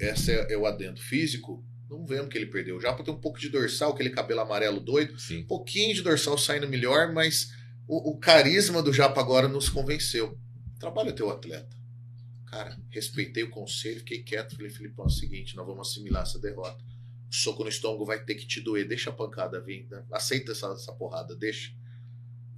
Esse 0.00 0.32
é, 0.32 0.52
é 0.52 0.56
o 0.56 0.66
adendo 0.66 1.00
físico. 1.00 1.64
Não 1.88 2.04
vemos 2.04 2.28
que 2.28 2.36
ele 2.38 2.46
perdeu. 2.46 2.76
O 2.76 2.80
Japa 2.80 3.04
tem 3.04 3.12
um 3.14 3.20
pouco 3.20 3.38
de 3.38 3.48
dorsal, 3.48 3.92
aquele 3.92 4.10
cabelo 4.10 4.40
amarelo 4.40 4.80
doido. 4.80 5.18
Sim. 5.18 5.38
Um 5.40 5.46
pouquinho 5.46 5.94
de 5.94 6.02
dorsal 6.02 6.36
saindo 6.36 6.68
melhor, 6.68 7.12
mas 7.12 7.50
o, 7.86 8.10
o 8.12 8.18
carisma 8.18 8.82
do 8.82 8.92
Japa 8.92 9.20
agora 9.20 9.46
nos 9.46 9.68
convenceu. 9.68 10.38
Trabalha 10.80 11.12
teu 11.12 11.30
atleta. 11.30 11.76
Cara, 12.46 12.76
respeitei 12.90 13.42
o 13.44 13.50
conselho, 13.50 13.98
fiquei 14.00 14.22
quieto. 14.22 14.56
Falei, 14.56 14.70
Filipão, 14.70 15.04
é 15.04 15.08
o 15.08 15.10
seguinte, 15.10 15.54
nós 15.56 15.66
vamos 15.66 15.88
assimilar 15.88 16.22
essa 16.22 16.38
derrota. 16.38 16.82
O 17.30 17.34
soco 17.34 17.62
no 17.62 17.68
estômago 17.68 18.04
vai 18.04 18.24
ter 18.24 18.34
que 18.34 18.46
te 18.46 18.60
doer. 18.60 18.86
Deixa 18.86 19.10
a 19.10 19.12
pancada 19.12 19.60
vir. 19.60 19.86
né? 19.90 20.04
Aceita 20.12 20.52
essa, 20.52 20.66
essa 20.68 20.92
porrada, 20.92 21.34
deixa. 21.36 21.72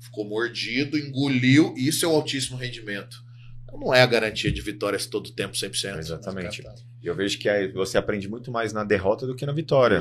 Ficou 0.01 0.25
mordido, 0.25 0.97
engoliu. 0.99 1.75
Isso 1.77 2.05
é 2.05 2.09
o 2.09 2.13
altíssimo 2.13 2.57
rendimento. 2.57 3.25
Não 3.73 3.93
é 3.93 4.01
a 4.03 4.07
garantia 4.07 4.51
de 4.51 4.61
vitórias 4.61 5.07
todo 5.07 5.33
tempo, 5.33 5.55
100%. 5.55 5.99
Exatamente. 5.99 6.63
Mas, 6.63 6.81
cara, 6.81 6.89
E 7.03 7.07
eu 7.07 7.15
vejo 7.15 7.39
que 7.39 7.69
você 7.73 7.99
aprende 7.99 8.29
muito 8.29 8.51
mais 8.51 8.73
na 8.73 8.85
derrota 8.85 9.27
do 9.27 9.35
que 9.35 9.45
na 9.45 9.53
vitória. 9.53 10.01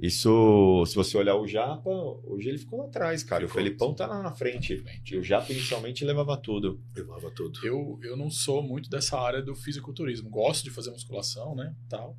Isso, 0.00 0.84
se 0.86 0.94
você 0.94 1.16
olhar 1.18 1.34
o 1.34 1.46
Japa, 1.46 1.90
hoje 2.24 2.48
ele 2.48 2.58
ficou 2.58 2.78
lá 2.78 2.84
atrás, 2.86 3.24
cara. 3.24 3.44
Ficou. 3.46 3.60
O 3.60 3.64
Felipão 3.64 3.94
tá 3.94 4.06
lá 4.06 4.22
na 4.22 4.30
frente. 4.32 4.84
E 5.10 5.16
o 5.16 5.24
Japa 5.24 5.52
inicialmente 5.52 6.04
levava 6.04 6.36
tudo. 6.36 6.80
Levava 6.94 7.30
tudo. 7.32 7.58
Eu, 7.66 7.98
eu 8.04 8.16
não 8.16 8.30
sou 8.30 8.62
muito 8.62 8.88
dessa 8.88 9.18
área 9.18 9.42
do 9.42 9.56
fisiculturismo. 9.56 10.30
Gosto 10.30 10.62
de 10.64 10.70
fazer 10.70 10.90
musculação, 10.92 11.56
né? 11.56 11.74
Tal. 11.88 12.16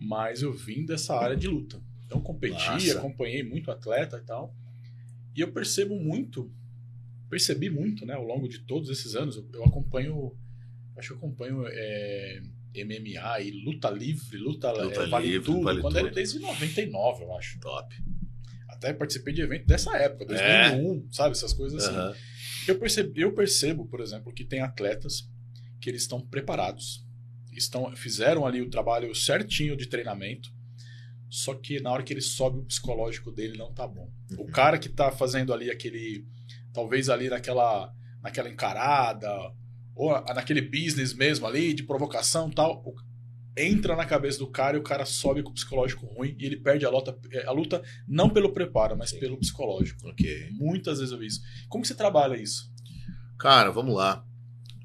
Mas 0.00 0.42
eu 0.42 0.52
vim 0.52 0.84
dessa 0.84 1.14
área 1.14 1.36
de 1.36 1.46
luta. 1.46 1.80
Então 2.06 2.20
competi, 2.20 2.54
Massa. 2.54 2.98
acompanhei 2.98 3.42
muito 3.42 3.70
atleta 3.70 4.16
e 4.16 4.26
tal. 4.26 4.54
E 5.36 5.40
eu 5.40 5.52
percebo 5.52 5.94
muito, 5.94 6.50
percebi 7.28 7.70
muito, 7.70 8.04
né? 8.04 8.14
Ao 8.14 8.24
longo 8.24 8.48
de 8.48 8.60
todos 8.60 8.90
esses 8.90 9.14
anos, 9.14 9.36
eu, 9.36 9.48
eu 9.52 9.64
acompanho, 9.64 10.34
acho 10.96 11.08
que 11.08 11.14
eu 11.14 11.18
acompanho 11.18 11.64
é, 11.66 12.42
MMA 12.74 13.40
e 13.42 13.50
luta 13.64 13.90
livre, 13.90 14.38
luta, 14.38 14.72
Luta 14.72 15.02
é, 15.02 15.06
vale 15.08 15.26
livre, 15.28 15.44
tudo. 15.44 15.62
vale 15.62 15.80
quando 15.80 15.94
tudo. 15.94 16.06
era 16.06 16.14
desde 16.14 16.38
99, 16.38 17.22
eu 17.22 17.36
acho. 17.36 17.60
Top. 17.60 17.94
Até 18.68 18.92
participei 18.92 19.34
de 19.34 19.42
evento 19.42 19.66
dessa 19.66 19.96
época, 19.96 20.24
2001, 20.26 21.12
sabe? 21.12 21.32
Essas 21.32 21.52
coisas 21.52 21.84
assim. 21.84 21.94
Aham. 21.94 22.14
Eu 22.68 22.78
percebo, 22.78 23.12
eu 23.16 23.32
percebo, 23.32 23.86
por 23.86 24.00
exemplo, 24.00 24.32
que 24.32 24.44
tem 24.44 24.60
atletas 24.60 25.28
que 25.80 25.88
eles 25.88 26.02
estão 26.02 26.20
preparados. 26.20 27.04
Estão, 27.52 27.94
fizeram 27.96 28.46
ali 28.46 28.60
o 28.62 28.70
trabalho 28.70 29.14
certinho 29.14 29.76
de 29.76 29.86
treinamento, 29.86 30.50
só 31.28 31.54
que 31.54 31.80
na 31.80 31.90
hora 31.92 32.02
que 32.02 32.12
ele 32.12 32.20
sobe 32.20 32.58
o 32.58 32.64
psicológico 32.64 33.30
dele 33.30 33.56
não 33.58 33.72
tá 33.72 33.86
bom. 33.86 34.10
O 34.38 34.42
Uhum. 34.42 34.50
cara 34.50 34.78
que 34.78 34.88
tá 34.88 35.10
fazendo 35.12 35.52
ali 35.52 35.70
aquele. 35.70 36.24
Talvez 36.72 37.08
ali 37.08 37.28
naquela, 37.28 37.92
naquela 38.22 38.48
encarada, 38.48 39.28
ou 39.94 40.12
naquele 40.34 40.62
business 40.62 41.12
mesmo 41.14 41.46
ali, 41.46 41.74
de 41.74 41.82
provocação 41.82 42.48
tal. 42.50 42.82
o- 42.86 42.94
entra 43.56 43.96
na 43.96 44.06
cabeça 44.06 44.38
do 44.38 44.46
cara 44.46 44.76
e 44.76 44.80
o 44.80 44.82
cara 44.82 45.04
sobe 45.04 45.42
com 45.42 45.50
o 45.50 45.54
psicológico 45.54 46.06
ruim 46.06 46.34
e 46.38 46.46
ele 46.46 46.56
perde 46.56 46.86
a 46.86 46.88
luta, 46.90 47.18
a 47.44 47.50
luta 47.50 47.82
não 48.08 48.30
pelo 48.30 48.52
preparo, 48.52 48.96
mas 48.96 49.10
Sim. 49.10 49.18
pelo 49.18 49.36
psicológico. 49.36 50.08
Ok. 50.08 50.48
Muitas 50.52 50.98
vezes 50.98 51.12
eu 51.12 51.18
vi 51.18 51.26
isso. 51.26 51.40
Como 51.68 51.82
que 51.82 51.88
você 51.88 51.94
trabalha 51.94 52.40
isso? 52.40 52.70
Cara, 53.38 53.70
vamos 53.70 53.94
lá. 53.94 54.24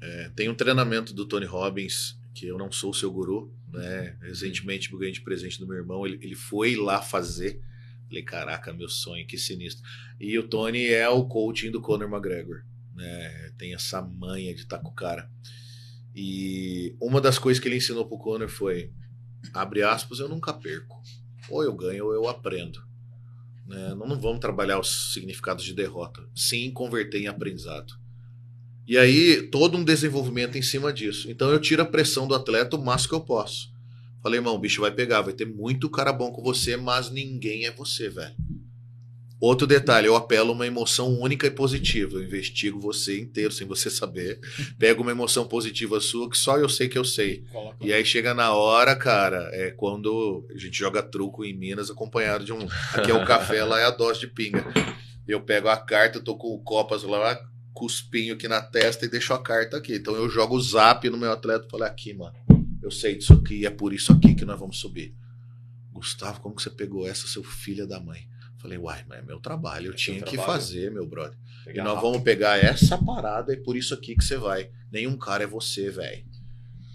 É, 0.02 0.28
tem 0.30 0.48
um 0.48 0.54
treinamento 0.54 1.14
do 1.14 1.24
Tony 1.26 1.46
Robbins, 1.46 2.18
que 2.36 2.46
eu 2.46 2.58
não 2.58 2.70
sou 2.70 2.90
o 2.90 2.94
seu 2.94 3.10
guru, 3.10 3.50
né? 3.72 4.14
Recentemente 4.20 4.92
eu 4.92 4.98
ganhei 4.98 5.12
de 5.12 5.22
presente 5.22 5.58
do 5.58 5.66
meu 5.66 5.78
irmão, 5.78 6.06
ele, 6.06 6.18
ele 6.20 6.34
foi 6.34 6.76
lá 6.76 7.00
fazer. 7.00 7.62
Falei, 8.06 8.22
caraca, 8.22 8.74
meu 8.74 8.90
sonho, 8.90 9.26
que 9.26 9.38
sinistro. 9.38 9.82
E 10.20 10.38
o 10.38 10.46
Tony 10.46 10.86
é 10.86 11.08
o 11.08 11.24
coaching 11.24 11.70
do 11.70 11.80
Conor 11.80 12.12
McGregor, 12.12 12.62
né? 12.94 13.52
Tem 13.56 13.74
essa 13.74 14.02
manha 14.02 14.54
de 14.54 14.60
estar 14.60 14.78
com 14.80 14.90
o 14.90 14.94
cara. 14.94 15.30
E 16.14 16.94
uma 17.00 17.22
das 17.22 17.38
coisas 17.38 17.60
que 17.60 17.68
ele 17.68 17.76
ensinou 17.76 18.06
pro 18.06 18.18
Conor 18.18 18.50
foi: 18.50 18.92
abre 19.54 19.82
aspas, 19.82 20.18
eu 20.18 20.28
nunca 20.28 20.52
perco. 20.52 21.02
Ou 21.48 21.64
eu 21.64 21.74
ganho 21.74 22.04
ou 22.04 22.12
eu 22.12 22.28
aprendo. 22.28 22.86
Né? 23.66 23.94
Não, 23.94 24.06
não 24.06 24.20
vamos 24.20 24.40
trabalhar 24.40 24.78
os 24.78 25.14
significados 25.14 25.64
de 25.64 25.72
derrota. 25.72 26.22
Sim, 26.34 26.70
converter 26.70 27.22
em 27.22 27.28
aprendizado. 27.28 27.94
E 28.86 28.96
aí, 28.96 29.42
todo 29.42 29.76
um 29.76 29.84
desenvolvimento 29.84 30.56
em 30.56 30.62
cima 30.62 30.92
disso. 30.92 31.30
Então, 31.30 31.50
eu 31.50 31.60
tiro 31.60 31.82
a 31.82 31.86
pressão 31.86 32.28
do 32.28 32.34
atleta 32.34 32.76
o 32.76 32.84
máximo 32.84 33.10
que 33.10 33.14
eu 33.16 33.20
posso. 33.20 33.70
Falei, 34.22 34.38
irmão, 34.38 34.54
o 34.54 34.58
bicho 34.58 34.80
vai 34.80 34.90
pegar, 34.90 35.22
vai 35.22 35.32
ter 35.32 35.46
muito 35.46 35.90
cara 35.90 36.12
bom 36.12 36.30
com 36.30 36.42
você, 36.42 36.76
mas 36.76 37.10
ninguém 37.10 37.66
é 37.66 37.70
você, 37.70 38.08
velho. 38.08 38.34
Outro 39.38 39.66
detalhe, 39.66 40.06
eu 40.06 40.16
apelo 40.16 40.52
uma 40.52 40.66
emoção 40.66 41.12
única 41.20 41.46
e 41.46 41.50
positiva. 41.50 42.16
Eu 42.16 42.22
investigo 42.22 42.80
você 42.80 43.20
inteiro 43.20 43.52
sem 43.52 43.66
você 43.66 43.90
saber. 43.90 44.40
Pego 44.78 45.02
uma 45.02 45.10
emoção 45.10 45.46
positiva 45.46 46.00
sua 46.00 46.30
que 46.30 46.38
só 46.38 46.56
eu 46.56 46.68
sei 46.68 46.88
que 46.88 46.96
eu 46.96 47.04
sei. 47.04 47.44
Coloca 47.52 47.76
E 47.84 47.92
aí 47.92 48.04
chega 48.04 48.32
na 48.32 48.54
hora, 48.54 48.96
cara, 48.96 49.50
é 49.52 49.70
quando 49.70 50.46
a 50.50 50.56
gente 50.56 50.78
joga 50.78 51.02
truco 51.02 51.44
em 51.44 51.52
Minas 51.52 51.90
acompanhado 51.90 52.44
de 52.44 52.52
um. 52.52 52.66
Aqui 52.94 53.10
é 53.10 53.14
o 53.14 53.26
café, 53.26 53.62
lá 53.62 53.78
é 53.78 53.84
a 53.84 53.90
dose 53.90 54.20
de 54.20 54.26
pinga. 54.26 54.64
Eu 55.28 55.40
pego 55.42 55.68
a 55.68 55.76
carta, 55.76 56.18
eu 56.18 56.24
tô 56.24 56.36
com 56.36 56.48
o 56.48 56.58
copas 56.60 57.02
lá, 57.02 57.38
cuspinho 57.76 58.32
aqui 58.34 58.48
na 58.48 58.62
testa 58.62 59.04
e 59.04 59.08
deixo 59.10 59.34
a 59.34 59.42
carta 59.42 59.76
aqui. 59.76 59.94
Então 59.96 60.14
eu 60.16 60.30
jogo 60.30 60.56
o 60.56 60.60
zap 60.60 61.08
no 61.10 61.18
meu 61.18 61.30
atleta 61.30 61.66
e 61.66 61.70
falo, 61.70 61.84
aqui, 61.84 62.14
mano, 62.14 62.34
eu 62.82 62.90
sei 62.90 63.16
disso 63.16 63.34
aqui, 63.34 63.66
é 63.66 63.70
por 63.70 63.92
isso 63.92 64.12
aqui 64.12 64.34
que 64.34 64.44
nós 64.46 64.58
vamos 64.58 64.78
subir. 64.78 65.14
Gustavo, 65.92 66.40
como 66.40 66.54
que 66.56 66.62
você 66.62 66.70
pegou 66.70 67.06
essa, 67.06 67.26
seu 67.26 67.44
filho 67.44 67.86
da 67.86 68.00
mãe? 68.00 68.26
Falei, 68.58 68.78
uai, 68.78 69.04
mas 69.06 69.18
é 69.18 69.22
meu 69.22 69.38
trabalho, 69.38 69.88
eu 69.88 69.92
É 69.92 69.96
tinha 69.96 70.22
que 70.22 70.36
trabalho. 70.36 70.52
fazer, 70.52 70.90
meu 70.90 71.06
brother. 71.06 71.36
E 71.62 71.64
Pegar 71.66 71.84
nós 71.84 71.94
rápido. 71.96 72.10
vamos 72.10 72.24
pegar 72.24 72.56
essa 72.64 72.96
parada 72.96 73.52
e 73.52 73.56
por 73.58 73.76
isso 73.76 73.92
aqui 73.92 74.16
que 74.16 74.24
você 74.24 74.36
vai. 74.38 74.70
Nenhum 74.90 75.16
cara 75.16 75.44
é 75.44 75.46
você, 75.46 75.90
velho. 75.90 76.24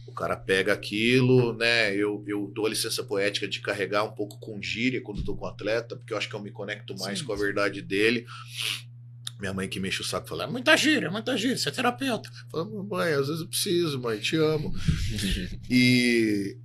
O 0.08 0.12
cara 0.14 0.36
pega 0.36 0.74
aquilo, 0.74 1.54
né? 1.54 1.96
Eu, 1.96 2.24
eu 2.28 2.52
dou 2.54 2.66
a 2.66 2.70
licença 2.70 3.02
poética 3.04 3.48
de 3.48 3.62
carregar 3.62 4.04
um 4.04 4.12
pouco 4.12 4.40
com 4.40 4.62
gíria 4.62 5.02
quando 5.02 5.20
eu 5.20 5.24
tô 5.26 5.36
com 5.36 5.46
o 5.46 5.48
atleta, 5.48 5.96
porque 5.96 6.12
eu 6.14 6.18
acho 6.18 6.28
que 6.28 6.36
eu 6.36 6.42
me 6.42 6.52
conecto 6.52 6.98
mais 6.98 7.20
Sim, 7.20 7.26
com 7.26 7.34
a 7.34 7.38
sim. 7.38 7.44
verdade 7.44 7.82
dele. 7.82 8.26
Minha 9.42 9.54
mãe 9.54 9.68
que 9.68 9.80
me 9.80 9.90
enche 9.90 10.02
o 10.02 10.06
saco 10.06 10.30
fala: 10.30 10.44
"É 10.44 10.48
muita 10.48 10.78
gíria, 10.78 11.08
é 11.08 11.10
muita 11.10 11.36
gíria, 11.36 11.58
você 11.58 11.70
é 11.70 11.72
terapeuta. 11.72 12.30
Fala, 12.52 12.64
mãe, 12.84 13.12
às 13.12 13.28
vezes 13.28 13.42
eu 13.42 13.48
preciso, 13.48 14.00
mãe, 14.00 14.20
te 14.20 14.36
amo. 14.38 14.72
E 15.68 16.58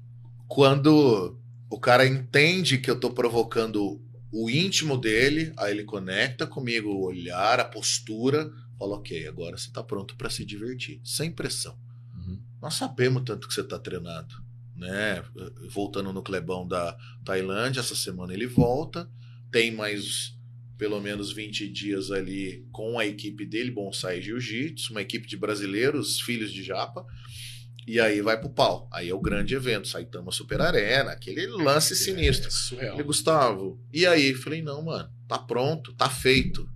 quando 0.47 1.41
o 1.71 1.81
cara 1.81 2.07
entende 2.07 2.79
que 2.79 2.91
eu 2.91 3.01
tô 3.01 3.11
provocando 3.11 4.01
o 4.31 4.51
íntimo 4.51 4.99
dele, 4.99 5.53
aí 5.57 5.73
ele 5.73 5.85
conecta 5.85 6.47
comigo 6.47 6.91
o 6.91 7.05
olhar, 7.07 7.59
a 7.59 7.65
postura, 7.65 8.53
fala, 8.79 8.97
ok, 8.97 9.27
agora 9.27 9.57
você 9.57 9.71
tá 9.71 9.83
pronto 9.83 10.15
para 10.17 10.29
se 10.29 10.45
divertir, 10.45 11.01
sem 11.03 11.31
pressão. 11.31 11.79
Uhum. 12.15 12.39
Nós 12.61 12.75
sabemos 12.75 13.23
tanto 13.25 13.49
que 13.49 13.55
você 13.55 13.65
tá 13.65 13.79
treinado, 13.79 14.35
né? 14.77 15.25
Voltando 15.71 16.13
no 16.13 16.23
Clebão 16.23 16.69
da 16.69 16.95
Tailândia, 17.25 17.81
essa 17.81 17.97
semana 17.97 18.35
ele 18.35 18.47
volta, 18.47 19.11
tem 19.51 19.75
mais 19.75 20.36
pelo 20.79 21.01
menos 21.01 21.33
20 21.33 21.69
dias 21.69 22.11
ali 22.11 22.67
com 22.71 22.99
a 22.99 23.07
equipe 23.07 23.45
dele, 23.45 23.71
Bonsai 23.71 24.21
Jiu-Jitsu, 24.21 24.93
uma 24.93 25.03
equipe 25.03 25.27
de 25.27 25.37
brasileiros, 25.37 26.21
filhos 26.21 26.53
de 26.53 26.63
Japa, 26.63 27.05
e 27.87 28.01
aí 28.01 28.21
vai 28.21 28.39
pro 28.39 28.51
pau. 28.51 28.89
Aí 28.93 29.09
é 29.09 29.15
o 29.15 29.21
grande 29.21 29.55
evento, 29.55 29.89
Saitama 29.89 30.33
Super 30.33 30.61
Arena, 30.61 31.13
aquele 31.13 31.47
lance 31.47 31.95
sinistro. 31.95 32.49
É 32.49 32.51
surreal. 32.51 32.91
Falei, 32.93 33.07
Gustavo, 33.07 33.81
e 33.93 34.05
aí? 34.07 34.35
Falei, 34.35 34.61
não, 34.61 34.83
mano, 34.83 35.09
tá 35.29 35.39
pronto, 35.39 35.93
tá 35.95 36.11
feito. 36.11 36.69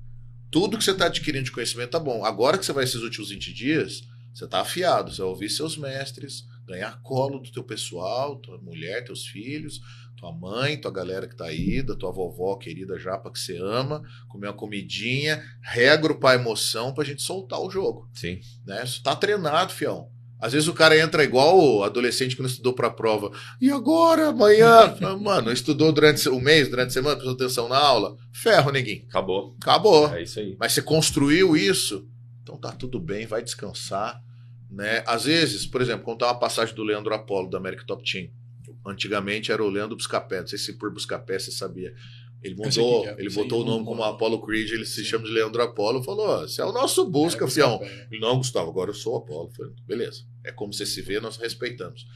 Tudo 0.51 0.79
que 0.79 0.85
você 0.85 0.95
tá 0.95 1.07
adquirindo 1.07 1.45
de 1.45 1.53
conhecimento 1.53 1.91
tá 1.91 1.99
bom. 1.99 2.25
Agora 2.25 2.57
que 2.57 2.65
você 2.65 2.73
vai 2.73 2.85
esses 2.85 3.03
últimos 3.03 3.31
20 3.31 3.53
dias, 3.53 4.03
você 4.33 4.47
tá 4.47 4.61
afiado, 4.61 5.13
você 5.13 5.21
vai 5.21 5.31
ouvir 5.31 5.51
seus 5.51 5.77
mestres, 5.77 6.45
ganhar 6.67 7.01
colo 7.03 7.41
do 7.41 7.51
teu 7.51 7.65
pessoal, 7.65 8.37
tua 8.37 8.59
mulher, 8.59 9.05
teus 9.05 9.27
filhos, 9.27 9.81
tua 10.21 10.33
mãe, 10.33 10.77
tua 10.77 10.93
galera 10.93 11.27
que 11.27 11.35
tá 11.35 11.47
aí, 11.47 11.83
da 11.83 11.97
tua 11.97 12.13
vovó 12.13 12.55
querida 12.57 12.99
japa 12.99 13.33
que 13.33 13.39
você 13.39 13.57
ama, 13.57 14.03
comer 14.29 14.49
uma 14.49 14.53
comidinha, 14.53 15.43
reagrupar 15.63 16.33
a 16.33 16.41
emoção 16.41 16.93
pra 16.93 17.05
gente 17.05 17.23
soltar 17.23 17.59
o 17.59 17.71
jogo 17.71 18.09
Sim. 18.13 18.39
né? 18.67 18.85
Você 18.85 19.03
tá 19.03 19.17
treinado, 19.17 19.73
fião. 19.73 20.09
Às 20.39 20.53
vezes 20.53 20.69
o 20.69 20.75
cara 20.75 20.99
entra 20.99 21.23
igual 21.23 21.59
o 21.59 21.85
adolescente 21.85 22.35
que 22.35 22.41
não 22.43 22.49
estudou 22.49 22.73
pra 22.73 22.89
prova. 22.89 23.31
E 23.61 23.71
agora, 23.71 24.29
amanhã? 24.29 24.95
Mano, 25.21 25.53
estudou 25.53 25.93
durante 25.93 26.29
o 26.29 26.41
mês, 26.41 26.69
durante 26.69 26.89
a 26.89 26.93
semana, 26.93 27.17
prestou 27.17 27.35
atenção 27.35 27.69
na 27.69 27.77
aula? 27.79 28.17
Ferro, 28.33 28.71
neguinho. 28.71 29.05
Acabou. 29.09 29.55
Acabou. 29.61 30.15
É 30.15 30.23
isso 30.23 30.41
aí. 30.41 30.57
Mas 30.59 30.73
você 30.73 30.81
construiu 30.81 31.57
isso, 31.57 32.09
então 32.43 32.57
tá 32.57 32.73
tudo 32.73 32.99
bem, 32.99 33.27
vai 33.27 33.43
descansar. 33.43 34.23
Né? 34.71 35.03
Às 35.07 35.25
vezes, 35.25 35.67
por 35.67 35.83
exemplo, 35.83 36.05
contar 36.05 36.27
uma 36.29 36.39
passagem 36.39 36.75
do 36.75 36.85
Leandro 36.85 37.13
Apolo, 37.15 37.51
da 37.51 37.59
América 37.59 37.85
Top 37.87 38.03
Team. 38.03 38.31
Antigamente 38.85 39.53
era 39.53 39.63
o 39.63 39.69
Leandro 39.69 39.97
Buscapé, 39.97 40.41
não 40.41 40.47
sei 40.47 40.59
se 40.59 40.75
por 40.75 40.93
Buscapé 40.93 41.39
você 41.39 41.51
sabia. 41.51 41.95
Ele 42.43 42.55
mudou, 42.55 43.07
é, 43.07 43.17
ele 43.19 43.29
botou 43.29 43.61
o 43.61 43.65
nome 43.65 43.85
como 43.85 44.03
Apollo 44.03 44.41
Creed, 44.41 44.71
ele 44.71 44.87
se 44.87 45.03
Sim. 45.03 45.11
chama 45.11 45.27
de 45.27 45.31
Leandro 45.31 45.63
Apolo, 45.63 46.03
falou: 46.03 46.27
"Ó, 46.27 46.41
você 46.41 46.63
é 46.63 46.65
o 46.65 46.73
nosso 46.73 47.05
busca, 47.05 47.45
É, 47.45 47.49
fião. 47.49 47.79
Ele, 48.11 48.19
não, 48.19 48.39
Gustavo, 48.39 48.71
agora 48.71 48.91
eu 48.91 48.95
sou 48.95 49.15
o 49.15 49.17
Apolo. 49.19 49.49
Eu 49.51 49.55
Falei, 49.55 49.73
beleza. 49.87 50.25
É 50.43 50.51
como 50.51 50.73
você 50.73 50.87
se 50.87 51.03
vê, 51.03 51.21
nós 51.21 51.37
respeitamos. 51.37 52.07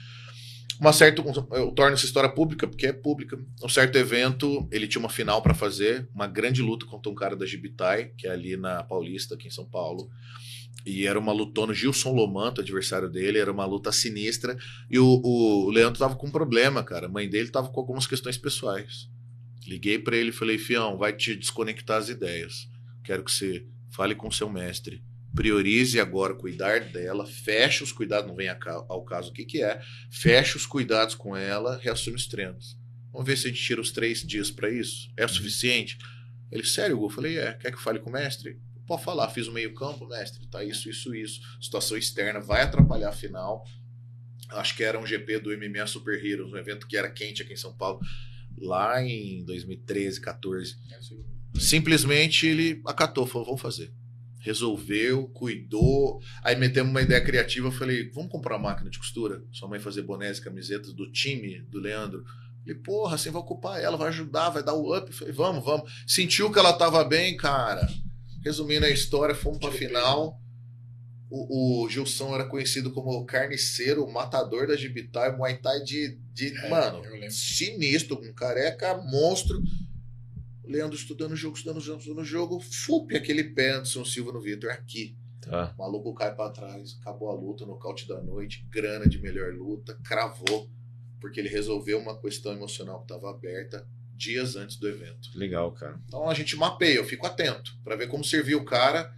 Uma 0.80 0.92
certa, 0.92 1.22
eu 1.52 1.70
torno 1.70 1.94
essa 1.94 2.04
história 2.04 2.28
pública, 2.28 2.66
porque 2.66 2.86
é 2.86 2.92
pública. 2.92 3.38
Um 3.62 3.68
certo 3.68 3.96
evento, 3.96 4.66
ele 4.72 4.88
tinha 4.88 4.98
uma 5.00 5.08
final 5.10 5.40
para 5.40 5.54
fazer, 5.54 6.08
uma 6.12 6.26
grande 6.26 6.62
luta 6.62 6.84
contra 6.86 7.12
um 7.12 7.14
cara 7.14 7.36
da 7.36 7.46
Gibitai, 7.46 8.10
que 8.16 8.26
é 8.26 8.30
ali 8.30 8.56
na 8.56 8.82
Paulista, 8.82 9.34
aqui 9.34 9.46
em 9.46 9.52
São 9.52 9.66
Paulo. 9.66 10.10
E 10.84 11.06
era 11.06 11.18
uma 11.18 11.32
lutona, 11.32 11.72
Gilson 11.72 12.12
Lomanto, 12.12 12.60
adversário 12.60 13.08
dele, 13.08 13.38
era 13.38 13.50
uma 13.50 13.64
luta 13.64 13.90
sinistra. 13.90 14.56
E 14.90 14.98
o, 14.98 15.06
o 15.06 15.70
Leandro 15.70 15.98
tava 15.98 16.14
com 16.16 16.26
um 16.26 16.30
problema, 16.30 16.84
cara. 16.84 17.06
A 17.06 17.10
mãe 17.10 17.28
dele 17.28 17.48
tava 17.48 17.68
com 17.68 17.80
algumas 17.80 18.06
questões 18.06 18.36
pessoais. 18.36 19.08
Liguei 19.66 19.98
para 19.98 20.16
ele 20.16 20.28
e 20.28 20.32
falei, 20.32 20.58
Fião, 20.58 20.98
vai 20.98 21.14
te 21.14 21.34
desconectar 21.34 21.98
as 21.98 22.10
ideias. 22.10 22.68
Quero 23.02 23.24
que 23.24 23.32
você 23.32 23.66
fale 23.90 24.14
com 24.14 24.30
seu 24.30 24.50
mestre. 24.50 25.02
Priorize 25.34 25.98
agora 25.98 26.34
cuidar 26.34 26.80
dela, 26.80 27.26
feche 27.26 27.82
os 27.82 27.90
cuidados, 27.90 28.28
não 28.28 28.36
vem 28.36 28.48
ao 28.48 29.04
caso 29.04 29.30
o 29.30 29.32
que, 29.32 29.44
que 29.44 29.62
é, 29.62 29.80
feche 30.10 30.56
os 30.56 30.64
cuidados 30.64 31.14
com 31.14 31.34
ela, 31.34 31.78
reassume 31.78 32.16
os 32.16 32.28
treinos. 32.28 32.78
Vamos 33.10 33.26
ver 33.26 33.36
se 33.36 33.46
a 33.46 33.50
gente 33.50 33.62
tira 33.62 33.80
os 33.80 33.90
três 33.90 34.22
dias 34.22 34.50
para 34.50 34.70
isso. 34.70 35.10
É 35.16 35.24
o 35.24 35.28
suficiente? 35.28 35.98
Ele, 36.52 36.64
sério, 36.64 36.98
Gu? 36.98 37.06
Eu 37.06 37.10
falei, 37.10 37.38
é. 37.38 37.54
Quer 37.54 37.70
que 37.70 37.76
eu 37.76 37.82
fale 37.82 37.98
com 37.98 38.10
o 38.10 38.12
mestre? 38.12 38.60
Pode 38.86 39.02
falar, 39.02 39.28
fiz 39.30 39.46
o 39.46 39.52
meio-campo, 39.52 40.06
mestre, 40.06 40.46
tá 40.46 40.62
isso, 40.62 40.90
isso, 40.90 41.14
isso. 41.14 41.40
Situação 41.60 41.96
externa 41.96 42.40
vai 42.40 42.62
atrapalhar 42.62 43.08
a 43.08 43.12
final. 43.12 43.64
Acho 44.50 44.76
que 44.76 44.84
era 44.84 44.98
um 44.98 45.06
GP 45.06 45.38
do 45.40 45.56
MMA 45.56 45.86
Super 45.86 46.22
Heroes, 46.22 46.52
um 46.52 46.56
evento 46.56 46.86
que 46.86 46.96
era 46.96 47.10
quente 47.10 47.42
aqui 47.42 47.54
em 47.54 47.56
São 47.56 47.72
Paulo, 47.74 48.00
lá 48.58 49.02
em 49.02 49.42
2013, 49.44 50.20
14. 50.20 50.76
Simplesmente 51.58 52.46
ele 52.46 52.82
acatou, 52.86 53.26
falou, 53.26 53.46
vamos 53.46 53.62
fazer. 53.62 53.92
Resolveu, 54.40 55.28
cuidou. 55.28 56.20
Aí 56.42 56.54
metemos 56.54 56.90
uma 56.90 57.00
ideia 57.00 57.24
criativa. 57.24 57.68
Eu 57.68 57.72
falei, 57.72 58.10
vamos 58.10 58.30
comprar 58.30 58.56
uma 58.56 58.70
máquina 58.70 58.90
de 58.90 58.98
costura? 58.98 59.42
Sua 59.50 59.66
mãe 59.66 59.80
fazer 59.80 60.02
bonés 60.02 60.36
e 60.36 60.42
camisetas 60.42 60.92
do 60.92 61.10
time 61.10 61.60
do 61.62 61.80
Leandro. 61.80 62.22
Falei, 62.60 62.74
porra, 62.80 63.14
assim 63.14 63.30
vai 63.30 63.40
ocupar 63.40 63.80
ela, 63.80 63.96
vai 63.96 64.08
ajudar, 64.08 64.50
vai 64.50 64.62
dar 64.62 64.74
o 64.74 64.94
up. 64.94 65.10
Falei, 65.12 65.32
vamos, 65.32 65.64
vamos. 65.64 65.90
Sentiu 66.06 66.52
que 66.52 66.58
ela 66.58 66.74
tava 66.74 67.02
bem, 67.04 67.36
cara. 67.36 67.88
Resumindo 68.44 68.84
a 68.84 68.90
história, 68.90 69.34
fomos 69.34 69.58
pra 69.58 69.72
final. 69.72 70.38
O, 71.30 71.84
o 71.84 71.88
Gilson 71.88 72.34
era 72.34 72.44
conhecido 72.44 72.92
como 72.92 73.10
o 73.10 73.24
carniceiro, 73.24 74.04
o 74.04 74.12
matador 74.12 74.68
da 74.68 74.76
Gibitai, 74.76 75.34
Muay 75.34 75.56
Thai 75.56 75.80
de, 75.80 76.18
de 76.32 76.56
É, 76.56 76.68
mano, 76.68 77.02
sinistro, 77.30 78.20
um 78.22 78.32
careca 78.34 78.96
monstro. 78.98 79.62
O 80.62 80.70
Leandro 80.70 80.96
estudando 80.96 81.32
o 81.32 81.36
jogo, 81.36 81.56
estudando 81.56 81.78
o 81.78 81.80
jogo, 81.80 81.98
estudando 81.98 82.22
o 82.22 82.24
jogo. 82.24 82.60
Fup, 82.60 83.16
aquele 83.16 83.44
pé 83.44 83.70
Anderson 83.70 84.04
Silva 84.04 84.32
no 84.32 84.40
Vitor 84.40 84.70
aqui. 84.70 85.16
Tá. 85.40 85.74
O 85.76 85.78
maluco 85.82 86.14
cai 86.14 86.34
pra 86.34 86.50
trás, 86.50 86.96
acabou 87.00 87.30
a 87.30 87.34
luta, 87.34 87.66
nocaute 87.66 88.06
da 88.06 88.22
noite, 88.22 88.66
grana 88.70 89.06
de 89.06 89.18
melhor 89.18 89.52
luta, 89.52 89.98
cravou, 90.04 90.70
porque 91.20 91.40
ele 91.40 91.48
resolveu 91.48 91.98
uma 91.98 92.18
questão 92.18 92.52
emocional 92.52 92.98
que 92.98 93.12
estava 93.12 93.30
aberta 93.30 93.86
dias 94.16 94.56
antes 94.56 94.76
do 94.76 94.88
evento. 94.88 95.30
Legal, 95.34 95.72
cara. 95.72 96.00
Então 96.06 96.28
a 96.28 96.34
gente 96.34 96.56
mapeia, 96.56 96.96
eu 96.96 97.04
fico 97.04 97.26
atento 97.26 97.72
pra 97.82 97.96
ver 97.96 98.08
como 98.08 98.24
servir 98.24 98.54
o 98.54 98.64
cara. 98.64 99.12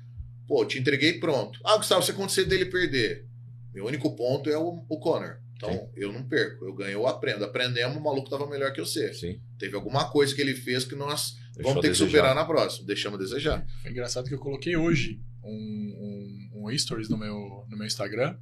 Pô, 0.47 0.65
te 0.65 0.79
entreguei 0.79 1.15
pronto. 1.15 1.61
Ah, 1.65 1.77
Gustavo, 1.77 2.03
se 2.03 2.11
acontecer 2.11 2.45
dele 2.45 2.67
perder, 2.67 3.27
meu 3.75 3.87
único 3.87 4.15
ponto 4.15 4.49
é 4.49 4.57
o, 4.57 4.85
o 4.89 4.99
Conor. 4.99 5.39
Então 5.57 5.71
Sim. 5.71 5.89
eu 5.97 6.13
não 6.13 6.23
perco, 6.23 6.65
eu 6.65 6.75
ganho, 6.75 6.93
eu 6.93 7.07
aprendo. 7.07 7.45
Aprendemos, 7.45 7.97
o 7.97 8.01
maluco 8.01 8.31
tava 8.31 8.47
melhor 8.49 8.73
que 8.73 8.81
você. 8.81 9.13
Sim. 9.15 9.41
Teve 9.59 9.75
alguma 9.75 10.11
coisa 10.11 10.35
que 10.35 10.41
ele 10.41 10.55
fez 10.55 10.85
que 10.85 10.95
nós 10.95 11.37
Deixou 11.55 11.73
vamos 11.73 11.83
ter 11.83 11.89
que 11.89 11.93
desejar. 11.93 12.07
superar 12.07 12.35
na 12.35 12.45
próxima. 12.45 12.87
Deixamos 12.87 13.19
a 13.19 13.23
desejar. 13.23 13.67
Foi 13.83 13.91
engraçado 13.91 14.29
que 14.29 14.35
eu 14.35 14.39
coloquei 14.39 14.77
hoje 14.77 15.19
um, 15.43 16.51
um, 16.55 16.69
um 16.69 16.79
stories 16.79 17.09
no 17.09 17.17
meu, 17.17 17.65
no 17.69 17.77
meu 17.77 17.87
Instagram 17.87 18.37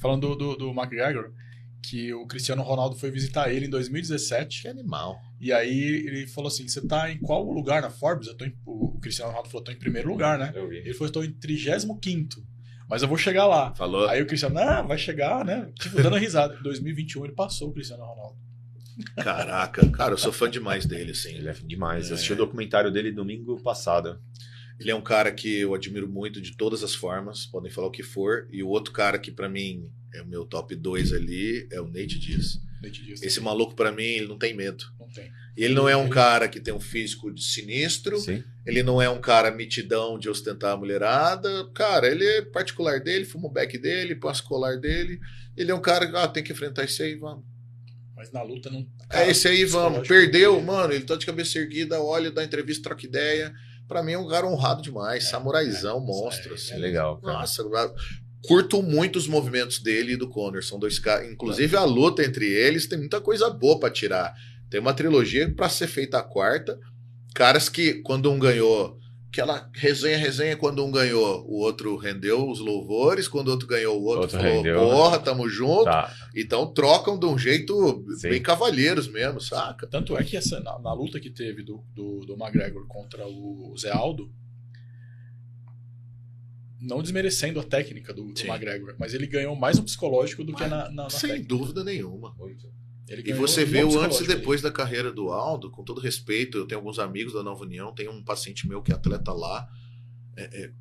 falando 0.00 0.34
do, 0.34 0.56
do, 0.56 0.56
do 0.56 0.70
McGregor. 0.70 1.32
Que 1.82 2.12
o 2.14 2.26
Cristiano 2.26 2.62
Ronaldo 2.62 2.96
foi 2.96 3.10
visitar 3.10 3.52
ele 3.52 3.66
em 3.66 3.70
2017. 3.70 4.62
Que 4.62 4.68
animal. 4.68 5.18
E 5.40 5.52
aí 5.52 5.78
ele 6.06 6.26
falou 6.26 6.48
assim: 6.48 6.66
Você 6.68 6.86
tá 6.86 7.10
em 7.10 7.18
qual 7.18 7.42
lugar 7.50 7.82
na 7.82 7.90
Forbes? 7.90 8.28
Eu 8.28 8.36
tô 8.36 8.44
em- 8.44 8.54
o 8.66 8.98
Cristiano 9.00 9.30
Ronaldo 9.30 9.48
falou: 9.50 9.64
Tô 9.64 9.72
em 9.72 9.78
primeiro 9.78 10.08
lugar, 10.08 10.38
né? 10.38 10.52
Eu 10.54 10.68
vi. 10.68 10.76
Ele 10.78 10.94
falou: 10.94 11.12
Tô 11.12 11.22
em 11.24 11.32
35. 11.32 11.98
Mas 12.88 13.02
eu 13.02 13.08
vou 13.08 13.16
chegar 13.16 13.46
lá. 13.46 13.72
Falou? 13.74 14.08
Aí 14.08 14.20
o 14.20 14.26
Cristiano, 14.26 14.58
ah, 14.58 14.82
vai 14.82 14.98
chegar, 14.98 15.44
né? 15.44 15.70
Tipo, 15.78 16.02
dando 16.02 16.16
risada. 16.16 16.56
Em 16.58 16.62
2021 16.62 17.24
ele 17.24 17.34
passou 17.34 17.68
o 17.68 17.72
Cristiano 17.72 18.02
Ronaldo. 18.04 18.36
Caraca, 19.16 19.88
cara, 19.90 20.12
eu 20.14 20.18
sou 20.18 20.32
fã 20.32 20.50
demais 20.50 20.84
dele, 20.86 21.12
assim. 21.12 21.34
Ele 21.34 21.48
é 21.48 21.52
demais. 21.52 22.06
Eu 22.06 22.12
É. 22.12 22.14
assisti 22.14 22.32
o 22.32 22.36
documentário 22.36 22.90
dele 22.90 23.10
domingo 23.12 23.60
passado. 23.62 24.20
Ele 24.80 24.90
é 24.90 24.94
um 24.94 25.02
cara 25.02 25.30
que 25.30 25.58
eu 25.58 25.74
admiro 25.74 26.08
muito 26.08 26.40
de 26.40 26.56
todas 26.56 26.82
as 26.82 26.94
formas, 26.94 27.44
podem 27.44 27.70
falar 27.70 27.88
o 27.88 27.90
que 27.90 28.02
for. 28.02 28.48
E 28.50 28.62
o 28.62 28.68
outro 28.68 28.92
cara 28.92 29.18
que 29.18 29.30
pra 29.30 29.46
mim 29.46 29.90
é 30.14 30.22
o 30.22 30.26
meu 30.26 30.46
top 30.46 30.74
2 30.74 31.12
ali 31.12 31.68
é 31.70 31.80
o 31.80 31.86
Nate 31.86 32.18
Diaz. 32.18 32.58
Nate 32.82 33.04
Diaz 33.04 33.22
Esse 33.22 33.40
maluco 33.40 33.74
pra 33.74 33.92
mim, 33.92 34.04
ele 34.04 34.26
não 34.26 34.38
tem 34.38 34.54
medo. 34.54 34.84
Não 34.98 35.06
tem. 35.08 35.30
E 35.54 35.62
ele 35.62 35.74
não 35.74 35.86
é 35.86 35.94
um 35.94 36.08
cara 36.08 36.48
que 36.48 36.58
tem 36.58 36.72
um 36.72 36.80
físico 36.80 37.30
de 37.30 37.44
sinistro, 37.44 38.18
Sim. 38.18 38.42
ele 38.64 38.82
não 38.82 39.02
é 39.02 39.10
um 39.10 39.20
cara 39.20 39.50
mitidão 39.50 40.18
de 40.18 40.30
ostentar 40.30 40.72
a 40.72 40.76
mulherada. 40.78 41.68
Cara, 41.74 42.08
ele 42.08 42.24
é 42.24 42.40
particular 42.42 43.00
dele, 43.00 43.26
fuma 43.26 43.48
o 43.48 43.52
beck 43.52 43.76
dele, 43.76 44.14
passa 44.14 44.42
o 44.42 44.46
colar 44.46 44.78
dele. 44.78 45.20
Ele 45.54 45.70
é 45.70 45.74
um 45.74 45.82
cara 45.82 46.06
que 46.06 46.16
ah, 46.16 46.26
tem 46.26 46.42
que 46.42 46.52
enfrentar 46.52 46.84
isso 46.84 47.02
aí, 47.02 47.16
vamos. 47.16 47.44
Mas 48.16 48.32
na 48.32 48.42
luta 48.42 48.70
não. 48.70 48.86
É 49.10 49.30
esse 49.30 49.46
aí, 49.46 49.64
vamos. 49.66 50.08
Perdeu, 50.08 50.54
dele- 50.54 50.66
mano. 50.66 50.92
Ele 50.94 51.04
tá 51.04 51.16
de 51.16 51.26
cabeça 51.26 51.58
erguida, 51.58 52.00
olha, 52.00 52.30
dá 52.30 52.42
entrevista, 52.42 52.84
troca 52.84 53.04
ideia. 53.04 53.52
Pra 53.90 54.04
mim 54.04 54.12
é 54.12 54.18
um 54.18 54.28
cara 54.28 54.46
honrado 54.46 54.82
demais. 54.82 55.24
É, 55.24 55.26
samuraizão, 55.26 55.98
é, 55.98 56.00
monstro. 56.00 56.54
assim. 56.54 56.74
É 56.74 56.76
legal, 56.76 57.20
cara. 57.20 57.40
Nossa, 57.40 57.64
curto 58.46 58.80
muito 58.80 59.16
os 59.16 59.26
movimentos 59.26 59.80
dele 59.80 60.12
e 60.12 60.16
do 60.16 60.28
Conor. 60.28 60.62
São 60.62 60.78
dois 60.78 61.00
caras. 61.00 61.28
Inclusive 61.28 61.76
a 61.76 61.82
luta 61.82 62.24
entre 62.24 62.46
eles 62.46 62.86
tem 62.86 62.96
muita 62.96 63.20
coisa 63.20 63.50
boa 63.50 63.80
pra 63.80 63.90
tirar. 63.90 64.32
Tem 64.70 64.78
uma 64.80 64.94
trilogia 64.94 65.52
pra 65.52 65.68
ser 65.68 65.88
feita 65.88 66.18
a 66.18 66.22
quarta. 66.22 66.78
Caras 67.34 67.68
que, 67.68 67.94
quando 67.94 68.30
um 68.30 68.38
ganhou, 68.38 68.96
aquela 69.30 69.70
resenha, 69.72 70.18
resenha, 70.18 70.56
quando 70.56 70.84
um 70.84 70.90
ganhou, 70.90 71.46
o 71.48 71.60
outro 71.60 71.96
rendeu 71.96 72.50
os 72.50 72.58
louvores. 72.58 73.28
Quando 73.28 73.48
o 73.48 73.50
outro 73.52 73.66
ganhou, 73.66 73.96
o 73.96 74.04
outro, 74.04 74.22
Outro 74.22 74.38
falou: 74.38 74.54
rendeu, 74.56 74.80
Porra, 74.80 75.18
tamo 75.20 75.48
junto. 75.48 75.84
Tá. 75.84 76.12
Então 76.34 76.66
trocam 76.72 77.16
de 77.18 77.26
um 77.26 77.38
jeito 77.38 78.04
Sim. 78.18 78.28
bem 78.28 78.42
cavalheiros 78.42 79.06
mesmo, 79.08 79.40
saca? 79.40 79.86
Tanto 79.86 80.16
é 80.18 80.24
que 80.24 80.36
essa, 80.36 80.58
na, 80.60 80.78
na 80.80 80.92
luta 80.92 81.20
que 81.20 81.30
teve 81.30 81.62
do, 81.62 81.82
do, 81.94 82.26
do 82.26 82.34
McGregor 82.34 82.86
contra 82.88 83.24
o 83.26 83.72
Zé 83.78 83.92
Aldo, 83.92 84.30
não 86.80 87.00
desmerecendo 87.00 87.60
a 87.60 87.62
técnica 87.62 88.12
do, 88.12 88.32
do. 88.32 88.46
McGregor, 88.46 88.96
mas 88.98 89.14
ele 89.14 89.28
ganhou 89.28 89.54
mais 89.54 89.78
no 89.78 89.84
psicológico 89.84 90.42
do 90.42 90.52
que 90.52 90.66
na, 90.66 90.88
na, 90.88 90.90
na 90.90 91.10
Sem 91.10 91.30
técnica. 91.30 91.48
dúvida 91.48 91.84
nenhuma. 91.84 92.34
Ele 92.40 92.56
E 93.24 93.32
você 93.32 93.64
vê 93.64 93.82
o 93.82 93.98
antes 93.98 94.20
e 94.20 94.26
depois 94.26 94.62
da 94.62 94.70
carreira 94.70 95.10
do 95.10 95.30
Aldo, 95.30 95.70
com 95.70 95.82
todo 95.82 96.00
respeito, 96.00 96.56
eu 96.58 96.66
tenho 96.66 96.78
alguns 96.78 96.98
amigos 97.00 97.32
da 97.32 97.42
Nova 97.42 97.64
União, 97.64 97.92
tem 97.92 98.08
um 98.08 98.22
paciente 98.22 98.68
meu 98.68 98.80
que 98.82 98.92
é 98.92 98.94
atleta 98.94 99.32
lá. 99.32 99.68
É, 100.36 100.64
é, 100.64 100.72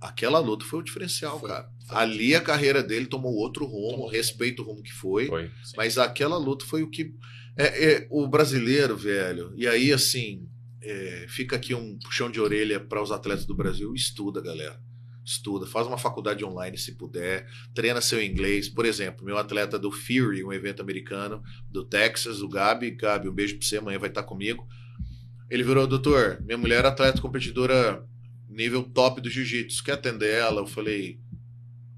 aquela 0.00 0.40
luta 0.40 0.64
foi 0.64 0.80
o 0.80 0.82
diferencial, 0.82 1.38
Foi, 1.38 1.48
cara. 1.48 1.70
foi. 1.86 1.96
Ali 1.96 2.34
a 2.34 2.40
carreira 2.40 2.82
dele 2.82 3.06
tomou 3.06 3.32
outro 3.34 3.64
rumo, 3.64 3.92
Tomou. 3.92 4.08
respeito 4.08 4.62
o 4.62 4.64
rumo 4.64 4.82
que 4.82 4.92
foi, 4.92 5.28
Foi. 5.28 5.50
mas 5.76 5.98
aquela 5.98 6.36
luta 6.36 6.64
foi 6.64 6.82
o 6.82 6.90
que. 6.90 7.14
É, 7.56 7.92
é, 7.92 8.06
o 8.10 8.26
brasileiro, 8.26 8.96
velho, 8.96 9.52
e 9.56 9.68
aí 9.68 9.92
assim, 9.92 10.48
é, 10.82 11.26
fica 11.28 11.54
aqui 11.54 11.74
um 11.74 11.96
puxão 12.00 12.28
de 12.28 12.40
orelha 12.40 12.80
para 12.80 13.00
os 13.00 13.12
atletas 13.12 13.46
do 13.46 13.54
Brasil: 13.54 13.94
estuda, 13.94 14.40
galera. 14.40 14.80
Estuda, 15.24 15.66
faz 15.66 15.86
uma 15.86 15.96
faculdade 15.96 16.44
online 16.44 16.76
se 16.76 16.92
puder, 16.96 17.48
treina 17.74 18.00
seu 18.00 18.22
inglês. 18.22 18.68
Por 18.68 18.84
exemplo, 18.84 19.24
meu 19.24 19.38
atleta 19.38 19.78
do 19.78 19.90
Fury, 19.90 20.44
um 20.44 20.52
evento 20.52 20.82
americano 20.82 21.42
do 21.70 21.82
Texas, 21.84 22.42
o 22.42 22.48
Gabi. 22.48 22.90
Gabi, 22.90 23.28
um 23.28 23.32
beijo 23.32 23.56
pra 23.56 23.66
você, 23.66 23.78
amanhã 23.78 23.98
vai 23.98 24.10
estar 24.10 24.22
comigo. 24.22 24.68
Ele 25.50 25.62
virou, 25.62 25.86
doutor, 25.86 26.42
minha 26.42 26.58
mulher 26.58 26.84
é 26.84 26.88
atleta 26.88 27.22
competidora 27.22 28.04
nível 28.48 28.82
top 28.82 29.20
do 29.20 29.30
jiu-jitsu, 29.30 29.82
quer 29.82 29.92
atender 29.92 30.32
ela? 30.32 30.60
Eu 30.60 30.66
falei, 30.66 31.18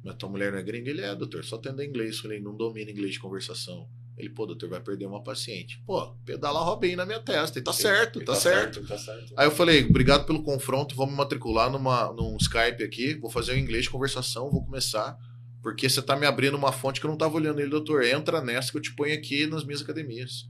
mas 0.05 0.15
tua 0.15 0.29
mulher 0.29 0.53
não 0.53 0.59
é 0.59 0.63
gringa? 0.63 0.89
Ele 0.89 1.03
é, 1.03 1.15
doutor, 1.15 1.45
só 1.45 1.57
atender 1.57 1.85
inglês. 1.85 2.17
Eu 2.17 2.23
falei, 2.23 2.41
não 2.41 2.57
domina 2.57 2.91
inglês 2.91 3.15
de 3.15 3.19
conversação. 3.19 3.89
Ele, 4.17 4.31
pô, 4.31 4.47
doutor, 4.47 4.69
vai 4.71 4.81
perder 4.81 5.05
uma 5.07 5.23
paciente. 5.23 5.83
Pô, 5.87 6.15
pedala 6.25 6.61
Robin 6.61 6.97
na 6.97 7.05
minha 7.05 7.21
testa. 7.21 7.59
E 7.59 7.63
tá 7.63 7.73
certo, 7.73 8.21
tá, 8.25 8.35
certo. 8.35 8.83
Tá 8.87 8.97
certo. 8.97 9.35
Aí 9.37 9.47
eu 9.47 9.51
falei, 9.51 9.85
obrigado 9.85 10.25
pelo 10.25 10.43
confronto, 10.43 10.95
vamos 10.97 11.13
me 11.13 11.19
matricular 11.19 11.71
numa, 11.71 12.13
num 12.15 12.37
Skype 12.41 12.83
aqui, 12.83 13.15
vou 13.15 13.31
fazer 13.31 13.53
o 13.53 13.59
inglês 13.59 13.85
de 13.85 13.91
conversação, 13.91 14.51
vou 14.51 14.65
começar, 14.65 15.19
porque 15.63 15.87
você 15.89 16.01
tá 16.01 16.17
me 16.17 16.25
abrindo 16.25 16.57
uma 16.57 16.73
fonte 16.73 16.99
que 16.99 17.07
eu 17.07 17.11
não 17.11 17.19
tava 17.19 17.37
olhando 17.37 17.61
ele, 17.61 17.69
doutor, 17.69 18.05
entra 18.05 18.41
nessa 18.41 18.71
que 18.73 18.79
eu 18.79 18.83
te 18.83 18.95
ponho 18.95 19.13
aqui 19.15 19.47
nas 19.47 19.65
minhas 19.65 19.83
academias. 19.83 20.49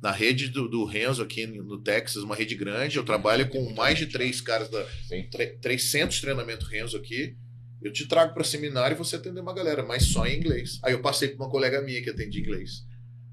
Na 0.00 0.12
rede 0.12 0.46
do, 0.46 0.68
do 0.68 0.84
Renzo 0.84 1.20
aqui 1.20 1.44
no 1.44 1.82
Texas, 1.82 2.22
uma 2.22 2.36
rede 2.36 2.54
grande, 2.54 2.98
eu 2.98 3.04
trabalho 3.04 3.48
com 3.48 3.74
mais 3.74 3.98
de 3.98 4.06
três 4.06 4.40
caras 4.40 4.68
da 4.70 4.86
Sim. 5.08 5.28
tre- 5.28 5.58
300 5.60 6.20
treinamento 6.20 6.66
Renzo 6.66 6.96
aqui, 6.96 7.34
eu 7.82 7.92
te 7.92 8.06
trago 8.06 8.32
para 8.32 8.44
seminário 8.44 8.94
e 8.94 8.98
você 8.98 9.16
atender 9.16 9.40
uma 9.40 9.52
galera, 9.52 9.82
mas 9.84 10.04
só 10.04 10.24
em 10.24 10.36
inglês. 10.36 10.78
Aí 10.84 10.92
eu 10.92 11.00
passei 11.00 11.28
para 11.28 11.44
uma 11.44 11.50
colega 11.50 11.82
minha 11.82 12.00
que 12.00 12.10
atende 12.10 12.38
inglês. 12.38 12.86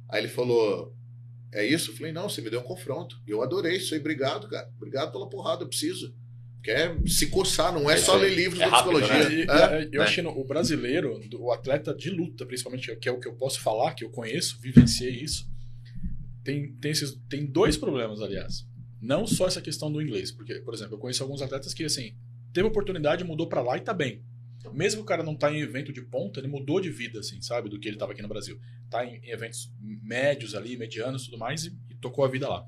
Aí 0.09 0.21
ele 0.21 0.27
falou: 0.27 0.93
É 1.53 1.65
isso? 1.65 1.91
Eu 1.91 1.95
falei: 1.95 2.11
Não, 2.11 2.29
você 2.29 2.41
me 2.41 2.49
deu 2.49 2.59
um 2.59 2.63
confronto. 2.63 3.15
Eu 3.27 3.41
adorei 3.41 3.77
isso 3.77 3.93
aí, 3.93 3.99
obrigado, 3.99 4.47
cara. 4.47 4.69
Obrigado 4.77 5.11
pela 5.11 5.29
porrada, 5.29 5.63
eu 5.63 5.67
preciso. 5.67 6.13
Quer 6.63 6.97
se 7.07 7.27
coçar, 7.27 7.71
não 7.71 7.87
é 7.89 7.93
É 7.93 7.97
só 7.97 8.15
ler 8.15 8.33
livros 8.33 8.59
É 8.59 8.65
rápido, 8.65 8.99
psicologia. 8.99 9.29
E- 9.31 9.47
É, 9.47 9.89
eu 9.91 9.99
né? 9.99 10.05
achei 10.05 10.23
no, 10.23 10.31
o 10.31 10.43
brasileiro, 10.43 11.19
do- 11.29 11.43
o 11.43 11.51
atleta 11.51 11.93
de 11.93 12.09
luta, 12.09 12.43
principalmente, 12.45 12.95
que 12.95 13.07
é 13.07 13.11
o 13.11 13.19
que 13.19 13.27
eu 13.27 13.35
posso 13.35 13.59
falar, 13.61 13.93
que 13.93 14.03
eu 14.03 14.09
conheço, 14.09 14.59
vivenciei 14.59 15.11
isso, 15.11 15.47
tem, 16.43 16.73
tem, 16.77 16.91
esses, 16.91 17.19
tem 17.29 17.45
dois 17.45 17.77
problemas, 17.77 18.19
aliás. 18.21 18.65
Não 19.01 19.27
só 19.27 19.45
essa 19.47 19.61
questão 19.61 19.91
do 19.91 20.01
inglês, 20.01 20.31
porque, 20.31 20.55
por 20.61 20.73
exemplo, 20.73 20.95
eu 20.95 20.99
conheço 20.99 21.21
alguns 21.21 21.41
atletas 21.41 21.71
que, 21.73 21.83
assim, 21.83 22.15
teve 22.51 22.67
oportunidade, 22.67 23.23
mudou 23.23 23.47
pra 23.47 23.61
lá 23.61 23.77
e 23.77 23.81
tá 23.81 23.93
bem. 23.93 24.23
Mesmo 24.73 24.99
que 24.99 25.03
o 25.03 25.07
cara 25.07 25.23
não 25.23 25.35
tá 25.35 25.51
em 25.51 25.59
evento 25.61 25.91
de 25.93 26.01
ponta, 26.01 26.39
ele 26.39 26.47
mudou 26.47 26.79
de 26.81 26.89
vida, 26.89 27.19
assim, 27.19 27.41
sabe, 27.41 27.69
do 27.69 27.79
que 27.79 27.87
ele 27.87 27.97
tava 27.97 28.11
aqui 28.13 28.21
no 28.21 28.27
Brasil. 28.27 28.59
Tá 28.89 29.05
em, 29.05 29.17
em 29.17 29.29
eventos 29.29 29.71
médios 29.81 30.55
ali, 30.55 30.77
medianos 30.77 31.23
e 31.23 31.25
tudo 31.25 31.37
mais, 31.37 31.65
e, 31.65 31.77
e 31.89 31.95
tocou 31.95 32.23
a 32.25 32.27
vida 32.27 32.47
lá. 32.47 32.65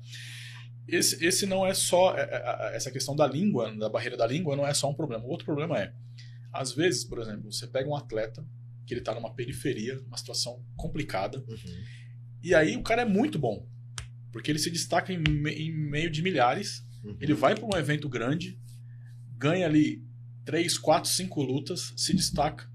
Esse, 0.86 1.22
esse 1.24 1.44
não 1.46 1.66
é 1.66 1.74
só. 1.74 2.16
é, 2.16 2.22
é, 2.22 2.72
é, 2.72 2.76
Essa 2.76 2.90
questão 2.90 3.14
da 3.14 3.26
língua, 3.26 3.74
da 3.76 3.88
barreira 3.88 4.16
da 4.16 4.26
língua, 4.26 4.56
não 4.56 4.66
é 4.66 4.72
só 4.72 4.90
um 4.90 4.94
problema. 4.94 5.24
O 5.24 5.28
outro 5.28 5.44
problema 5.44 5.78
é, 5.78 5.92
às 6.52 6.72
vezes, 6.72 7.04
por 7.04 7.18
exemplo, 7.20 7.52
você 7.52 7.66
pega 7.66 7.88
um 7.88 7.94
atleta 7.96 8.44
que 8.86 8.94
ele 8.94 9.02
tá 9.02 9.14
numa 9.14 9.34
periferia, 9.34 10.00
uma 10.06 10.16
situação 10.16 10.64
complicada, 10.76 11.44
Uhum. 11.46 11.84
e 12.42 12.54
aí 12.54 12.74
o 12.74 12.82
cara 12.82 13.02
é 13.02 13.04
muito 13.04 13.38
bom. 13.38 13.68
Porque 14.32 14.50
ele 14.50 14.58
se 14.58 14.70
destaca 14.70 15.12
em, 15.12 15.22
em 15.22 15.72
meio 15.72 16.10
de 16.10 16.22
milhares, 16.22 16.82
Uhum. 17.04 17.16
ele 17.20 17.34
vai 17.34 17.54
para 17.54 17.66
um 17.66 17.78
evento 17.78 18.08
grande, 18.08 18.58
ganha 19.36 19.66
ali 19.66 20.02
3, 20.48 20.78
4, 20.78 21.10
5 21.10 21.42
lutas, 21.42 21.92
se 21.94 22.16
destaca. 22.16 22.66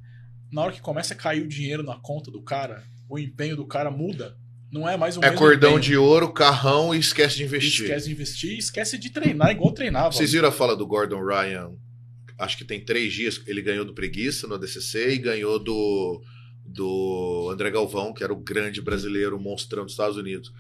Na 0.52 0.62
hora 0.62 0.72
que 0.72 0.80
começa 0.80 1.16
a 1.16 1.18
cair 1.18 1.42
o 1.42 1.48
dinheiro 1.48 1.82
na 1.82 1.96
conta 2.00 2.30
do 2.30 2.40
cara, 2.40 2.84
o 3.10 3.18
empenho 3.18 3.56
do 3.56 3.66
cara 3.66 3.90
muda. 3.90 4.38
Não 4.72 4.88
é 4.88 4.96
mais 4.96 5.18
o 5.18 5.26
É 5.26 5.32
cordão 5.32 5.72
empenho. 5.72 5.82
de 5.82 5.98
ouro, 5.98 6.32
carrão 6.32 6.94
e 6.94 7.00
esquece 7.00 7.38
de 7.38 7.44
investir. 7.46 7.86
Esquece 7.86 8.06
de 8.06 8.12
investir 8.12 8.52
e 8.52 8.58
esquece 8.60 8.96
de 9.00 9.10
treinar 9.10 9.50
igual 9.50 9.74
treinava. 9.74 10.12
Vocês 10.12 10.32
viram 10.34 10.50
a 10.50 10.52
fala 10.52 10.76
do 10.76 10.86
Gordon 10.86 11.26
Ryan? 11.26 11.72
Acho 12.38 12.58
que 12.60 12.64
tem 12.64 12.80
três 12.86 13.12
dias. 13.12 13.42
Ele 13.48 13.64
ganhou 13.64 13.84
do 13.86 13.94
Preguiça 13.96 14.46
no 14.48 14.54
ADCC 14.54 15.10
e 15.14 15.18
ganhou 15.18 15.58
do, 15.58 16.22
do 16.64 17.50
André 17.52 17.72
Galvão, 17.72 18.14
que 18.14 18.24
era 18.24 18.32
o 18.32 18.40
grande 18.40 18.84
brasileiro, 18.84 19.40
monstrão 19.40 19.82
dos 19.84 19.94
Estados 19.94 20.16
Unidos. 20.18 20.52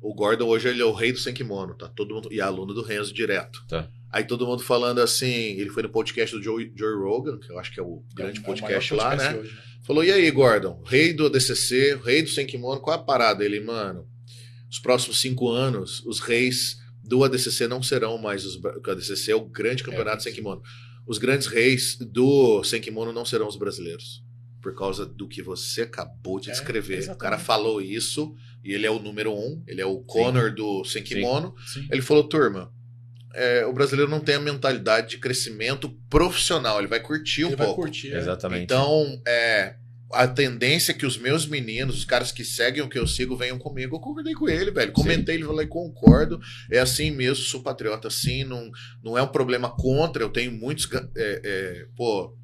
O 0.00 0.14
Gordon 0.14 0.46
hoje 0.46 0.68
ele 0.68 0.82
é 0.82 0.84
o 0.84 0.92
rei 0.92 1.12
do 1.12 1.18
sem 1.18 1.34
kimono, 1.34 1.74
tá? 1.74 1.88
Todo 1.88 2.14
mundo, 2.14 2.28
e 2.32 2.38
é 2.38 2.42
aluno 2.42 2.74
do 2.74 2.82
Renzo 2.82 3.12
direto. 3.12 3.64
Tá. 3.68 3.88
Aí 4.10 4.24
todo 4.24 4.46
mundo 4.46 4.62
falando 4.62 5.00
assim, 5.00 5.58
ele 5.58 5.70
foi 5.70 5.82
no 5.82 5.88
podcast 5.88 6.34
do 6.36 6.42
Joe, 6.42 6.72
Joe 6.74 6.94
Rogan, 6.94 7.38
que 7.38 7.50
eu 7.50 7.58
acho 7.58 7.72
que 7.72 7.80
é 7.80 7.82
o 7.82 8.02
grande 8.14 8.38
É 8.38 8.42
o 8.42 8.44
podcast, 8.44 8.94
maior 8.94 9.04
lá, 9.04 9.10
podcast 9.10 9.34
né? 9.34 9.40
hoje, 9.42 9.54
né? 9.54 9.60
Falou, 9.82 10.04
e 10.04 10.10
aí, 10.10 10.30
Gordon? 10.30 10.82
Rei 10.84 11.12
do 11.12 11.26
ADCC, 11.26 12.00
rei 12.04 12.22
do 12.22 12.28
sem 12.28 12.46
kimono, 12.46 12.80
qual 12.80 12.96
é 12.96 13.00
a 13.00 13.02
parada? 13.02 13.44
Ele, 13.44 13.60
mano, 13.60 14.06
os 14.70 14.78
próximos 14.78 15.20
cinco 15.20 15.48
anos, 15.48 16.04
os 16.04 16.20
reis 16.20 16.78
do 17.04 17.22
ADCC 17.22 17.68
não 17.68 17.82
serão 17.82 18.18
mais 18.18 18.44
os... 18.44 18.56
O 18.56 18.90
ADCC 18.90 19.30
é 19.30 19.36
o 19.36 19.44
grande 19.44 19.84
campeonato 19.84 20.18
É, 20.18 20.20
sem 20.20 20.32
kimono. 20.32 20.62
Os 21.06 21.18
grandes 21.18 21.46
reis 21.46 21.96
do 22.00 22.64
sem 22.64 22.80
kimono 22.80 23.12
não 23.12 23.24
serão 23.24 23.46
os 23.46 23.56
brasileiros. 23.56 24.24
Por 24.66 24.74
causa 24.74 25.06
do 25.06 25.28
que 25.28 25.40
você 25.42 25.82
acabou 25.82 26.40
de 26.40 26.48
É, 26.48 26.52
descrever. 26.52 26.94
o 26.94 26.98
exatamente. 26.98 27.20
cara 27.20 27.38
falou 27.38 27.80
isso, 27.80 28.34
e 28.64 28.72
ele 28.74 28.84
é 28.84 28.90
o 28.90 28.98
número 28.98 29.32
um, 29.32 29.62
ele 29.64 29.80
é 29.80 29.86
o 29.86 30.00
Conor 30.00 30.52
do 30.52 30.84
sem 30.84 31.04
kimono. 31.04 31.54
Sim. 31.72 31.86
Ele 31.88 32.02
falou, 32.02 32.24
turma, 32.24 32.72
é, 33.32 33.64
o 33.64 33.72
brasileiro 33.72 34.10
não 34.10 34.18
tem 34.18 34.34
a 34.34 34.40
mentalidade 34.40 35.10
de 35.10 35.18
crescimento 35.18 35.88
profissional, 36.10 36.80
ele 36.80 36.88
vai 36.88 36.98
curtir 36.98 37.44
um 37.44 37.48
Ele 37.50 37.56
vai 37.56 37.66
pouco. 37.68 37.82
curtir. 37.82 38.12
é. 38.12 38.18
Exatamente. 38.18 38.64
Então, 38.64 39.22
é, 39.24 39.76
a 40.12 40.26
tendência 40.26 40.90
é 40.90 40.94
que 40.96 41.06
os 41.06 41.16
meus 41.16 41.46
meninos, 41.46 41.98
os 41.98 42.04
caras 42.04 42.32
que 42.32 42.44
seguem 42.44 42.82
o 42.82 42.88
que 42.88 42.98
eu 42.98 43.06
sigo, 43.06 43.36
venham 43.36 43.60
comigo. 43.60 43.94
Eu 43.94 44.00
concordei 44.00 44.34
com 44.34 44.48
ele, 44.48 44.72
velho. 44.72 44.90
Comentei, 44.90 45.36
ele 45.36 45.44
falou, 45.44 45.64
concordo. 45.68 46.40
É 46.72 46.80
assim 46.80 47.12
mesmo, 47.12 47.44
sou 47.44 47.62
patriota 47.62 48.08
assim, 48.08 48.42
não, 48.42 48.68
não 49.00 49.16
é 49.16 49.22
um 49.22 49.28
problema 49.28 49.70
contra. 49.70 50.24
Eu 50.24 50.28
tenho 50.30 50.50
muitos. 50.50 50.88
é, 50.92 51.40
é, 51.44 51.86
pô, 51.96 52.34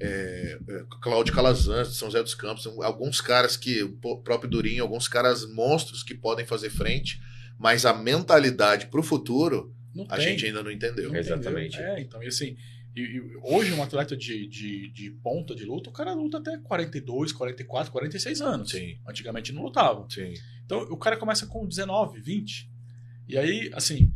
é, 0.00 0.58
é, 0.68 0.84
Cláudio 1.02 1.34
Calazans, 1.34 1.88
de 1.90 1.94
São 1.96 2.08
José 2.08 2.22
dos 2.22 2.34
Campos, 2.34 2.66
alguns 2.82 3.20
caras 3.20 3.56
que, 3.56 3.82
o 3.82 4.16
próprio 4.22 4.48
Durinho, 4.50 4.82
alguns 4.82 5.08
caras 5.08 5.44
monstros 5.52 6.02
que 6.02 6.14
podem 6.14 6.46
fazer 6.46 6.70
frente, 6.70 7.20
mas 7.58 7.84
a 7.84 7.92
mentalidade 7.92 8.86
para 8.86 9.00
o 9.00 9.02
futuro 9.02 9.74
Não 9.94 10.04
a 10.08 10.16
tem. 10.16 10.26
gente 10.28 10.46
ainda 10.46 10.62
não 10.62 10.70
entendeu. 10.70 11.10
Não 11.12 11.18
Exatamente. 11.18 11.76
entendeu? 11.76 11.92
É, 11.94 12.00
então, 12.00 12.22
e 12.22 12.26
assim, 12.28 12.56
e- 12.96 13.00
e 13.00 13.20
hoje 13.42 13.72
um 13.72 13.82
atleta 13.82 14.16
de, 14.16 14.46
de, 14.46 14.88
de 14.90 15.10
ponta 15.22 15.54
de 15.54 15.64
luta, 15.64 15.90
o 15.90 15.92
cara 15.92 16.12
luta 16.14 16.38
até 16.38 16.56
42, 16.58 17.32
44, 17.32 17.90
46 17.92 18.40
anos. 18.40 18.70
Sim, 18.70 18.98
Antigamente 19.06 19.52
não 19.52 19.62
lutava. 19.62 20.06
sim. 20.10 20.32
Então 20.64 20.80
o 20.82 20.96
cara 20.96 21.16
começa 21.16 21.46
com 21.46 21.66
19, 21.66 22.20
20. 22.20 22.70
E 23.28 23.36
aí, 23.38 23.70
assim, 23.74 24.12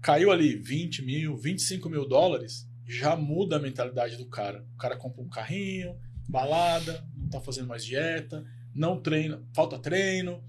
caiu 0.00 0.30
ali 0.30 0.54
20 0.56 1.02
mil, 1.02 1.36
25 1.36 1.88
mil 1.88 2.06
dólares, 2.06 2.66
já 2.86 3.16
muda 3.16 3.56
a 3.56 3.60
mentalidade 3.60 4.16
do 4.16 4.26
cara. 4.26 4.64
O 4.74 4.76
cara 4.76 4.96
compra 4.96 5.22
um 5.22 5.28
carrinho, 5.28 5.96
balada, 6.28 7.06
não 7.16 7.28
tá 7.28 7.40
fazendo 7.40 7.68
mais 7.68 7.84
dieta, 7.84 8.44
não 8.74 9.00
treina, 9.00 9.42
falta 9.54 9.78
treino. 9.78 10.42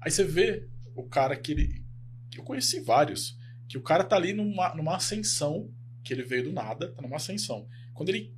Aí 0.00 0.10
você 0.10 0.24
vê 0.24 0.68
o 0.94 1.04
cara 1.04 1.36
que 1.36 1.52
ele. 1.52 1.84
Eu 2.36 2.42
conheci 2.44 2.80
vários, 2.80 3.36
que 3.68 3.78
o 3.78 3.82
cara 3.82 4.04
tá 4.04 4.16
ali 4.16 4.32
numa, 4.32 4.74
numa 4.74 4.96
ascensão, 4.96 5.72
que 6.04 6.12
ele 6.12 6.22
veio 6.22 6.44
do 6.44 6.52
nada, 6.52 6.92
tá 6.92 7.00
numa 7.02 7.16
ascensão. 7.16 7.66
Quando 7.94 8.10
ele 8.10 8.34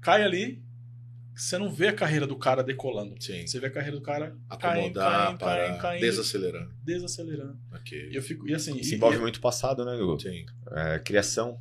cai 0.00 0.22
ali, 0.22 0.62
você 1.34 1.56
não 1.56 1.72
vê 1.72 1.88
a 1.88 1.92
carreira 1.94 2.26
do 2.26 2.36
cara 2.36 2.62
decolando. 2.62 3.14
Sim. 3.22 3.46
Você 3.46 3.58
vê 3.60 3.68
a 3.68 3.70
carreira 3.70 3.96
do 3.96 4.02
cara 4.02 4.36
Acomodar, 4.48 4.58
caindo, 4.58 4.94
caindo, 4.98 5.38
caindo, 5.38 5.78
caindo, 5.80 6.00
desacelerando. 6.02 6.74
desacelerando. 6.82 7.58
Ok. 7.72 8.10
E 8.10 8.14
eu 8.16 8.22
fico, 8.22 8.48
e 8.48 8.54
assim, 8.54 8.82
Se 8.82 8.92
e- 8.92 8.96
envolve 8.96 9.16
e- 9.16 9.20
muito 9.20 9.40
passado, 9.40 9.84
né, 9.84 9.94
Hugo? 9.94 10.20
Sim. 10.20 10.44
É, 10.72 10.98
criação. 10.98 11.60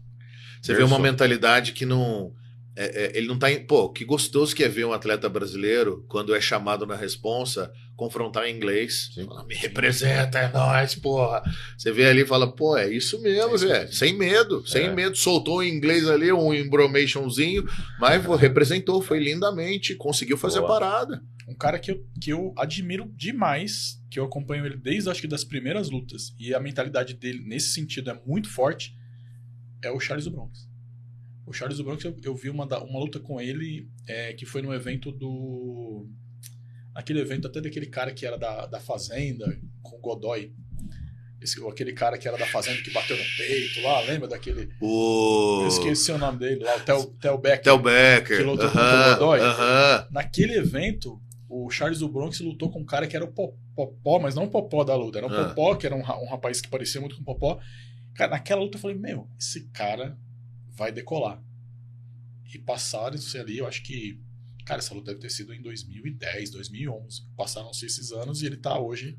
Você 0.67 0.75
vê 0.75 0.83
uma 0.83 0.99
mentalidade 0.99 1.71
que 1.73 1.85
não. 1.85 2.31
é- 2.75 3.05
é, 3.05 3.17
ele 3.17 3.25
não 3.27 3.39
tá 3.39 3.51
em. 3.51 3.65
Pô, 3.65 3.89
que 3.91 4.05
gostoso 4.05 4.55
que 4.55 4.63
é 4.63 4.67
ver 4.69 4.85
um 4.85 4.93
atleta 4.93 5.27
brasileiro, 5.27 6.05
quando 6.07 6.35
é 6.35 6.39
chamado 6.39 6.85
na 6.85 6.95
responsa, 6.95 7.71
confrontar 7.95 8.45
em 8.45 8.55
inglês. 8.55 9.09
Sim. 9.15 9.25
Fala, 9.25 9.43
me 9.45 9.55
representa, 9.55 10.37
é 10.37 10.51
nóis, 10.51 10.93
porra. 10.93 11.41
Você 11.75 11.91
vê 11.91 12.05
ali 12.05 12.21
e 12.21 12.25
fala, 12.27 12.53
pô, 12.55 12.77
é 12.77 12.87
isso 12.93 13.19
mesmo, 13.19 13.55
isso 13.55 13.67
velho. 13.67 13.79
mesmo. 13.79 13.95
Sem 13.95 14.15
medo, 14.15 14.67
sem 14.67 14.85
É. 14.85 14.93
medo. 14.93 15.15
Soltou 15.15 15.63
em 15.63 15.73
inglês 15.73 16.07
ali 16.07 16.31
um 16.31 16.53
embromationzinho, 16.53 17.65
mas 17.99 18.23
representou, 18.39 19.01
foi 19.01 19.19
lindamente, 19.19 19.95
conseguiu 19.95 20.37
fazer 20.37 20.59
Boa. 20.59 20.69
a 20.77 20.79
parada. 20.79 21.21
um 21.49 21.55
cara 21.55 21.79
que 21.79 21.89
eu, 21.91 22.05
que 22.21 22.29
eu 22.29 22.53
admiro 22.57 23.09
demais, 23.15 23.97
que 24.11 24.19
eu 24.19 24.25
acompanho 24.25 24.65
ele 24.65 24.75
desde 24.75 25.09
acho 25.09 25.21
que 25.21 25.27
das 25.29 25.45
primeiras 25.45 25.89
lutas, 25.89 26.33
e 26.37 26.53
a 26.53 26.59
mentalidade 26.59 27.13
dele 27.13 27.41
nesse 27.47 27.69
sentido 27.71 28.09
é 28.11 28.21
muito 28.25 28.49
forte, 28.49 28.93
é 29.83 29.91
o 29.91 29.99
Charles 29.99 30.25
do 30.25 30.31
Bronx. 30.31 30.67
O 31.45 31.53
Charles 31.53 31.77
do 31.77 31.83
Bronx, 31.83 32.03
eu, 32.03 32.15
eu 32.23 32.35
vi 32.35 32.49
uma, 32.49 32.65
uma 32.83 32.99
luta 32.99 33.19
com 33.19 33.39
ele 33.39 33.89
é, 34.07 34.33
que 34.33 34.45
foi 34.45 34.61
no 34.61 34.73
evento 34.73 35.11
do. 35.11 36.07
Aquele 36.93 37.19
evento 37.21 37.47
até 37.47 37.61
daquele 37.61 37.85
cara 37.85 38.11
que 38.11 38.25
era 38.25 38.37
da, 38.37 38.65
da 38.65 38.79
Fazenda, 38.79 39.45
com 39.81 39.97
o 39.97 39.99
Godoy. 39.99 40.51
Esse, 41.39 41.63
aquele 41.67 41.93
cara 41.93 42.17
que 42.17 42.27
era 42.27 42.35
da 42.37 42.47
Fazenda 42.47 42.81
que 42.81 42.89
bateu 42.89 43.15
no 43.15 43.23
peito 43.37 43.79
lá, 43.81 44.01
lembra 44.01 44.27
daquele. 44.27 44.69
O. 44.81 45.61
Eu 45.61 45.67
esqueci 45.67 46.11
o 46.11 46.17
nome 46.17 46.39
dele 46.39 46.63
lá, 46.63 46.75
o 46.75 46.79
Tel, 46.81 47.05
Tel 47.21 47.37
Becker. 47.37 47.63
Tel 47.63 47.77
Becker. 47.79 48.37
Que 48.37 48.43
lutou 48.43 48.65
aham, 48.65 48.73
contra 48.73 49.11
o 49.15 49.19
Godoy. 49.19 49.39
aham. 49.39 50.07
Naquele 50.11 50.55
evento, 50.55 51.21
o 51.47 51.69
Charles 51.69 51.99
do 51.99 52.09
Bronx 52.09 52.39
lutou 52.41 52.71
com 52.71 52.79
um 52.79 52.85
cara 52.85 53.05
que 53.07 53.15
era 53.15 53.23
o 53.23 53.31
Po- 53.31 53.55
Popó, 53.75 54.19
mas 54.19 54.33
não 54.33 54.45
o 54.45 54.49
Popó 54.49 54.83
da 54.83 54.95
luta, 54.95 55.19
era 55.19 55.27
um 55.27 55.31
Ah. 55.33 55.49
Popó, 55.49 55.75
que 55.75 55.85
era 55.85 55.95
um, 55.95 55.99
um 55.99 56.29
rapaz 56.29 56.59
que 56.59 56.67
parecia 56.67 56.99
muito 56.99 57.15
com 57.15 57.21
o 57.21 57.25
Popó. 57.25 57.59
Cara, 58.17 58.31
naquela 58.31 58.61
luta 58.61 58.77
eu 58.77 58.81
falei, 58.81 58.97
meu, 58.97 59.29
esse 59.39 59.69
cara 59.69 60.17
vai 60.75 60.91
decolar. 60.91 61.41
E 62.53 62.57
passaram-se 62.57 63.37
ali, 63.37 63.59
eu 63.59 63.67
acho 63.67 63.83
que. 63.83 64.19
Cara, 64.65 64.79
essa 64.79 64.93
luta 64.93 65.11
deve 65.11 65.21
ter 65.21 65.29
sido 65.29 65.53
em 65.53 65.61
2010, 65.61 66.51
2011. 66.51 67.23
Passaram-se 67.37 67.85
esses 67.85 68.11
anos 68.11 68.41
e 68.41 68.47
ele 68.47 68.57
tá 68.57 68.77
hoje 68.77 69.17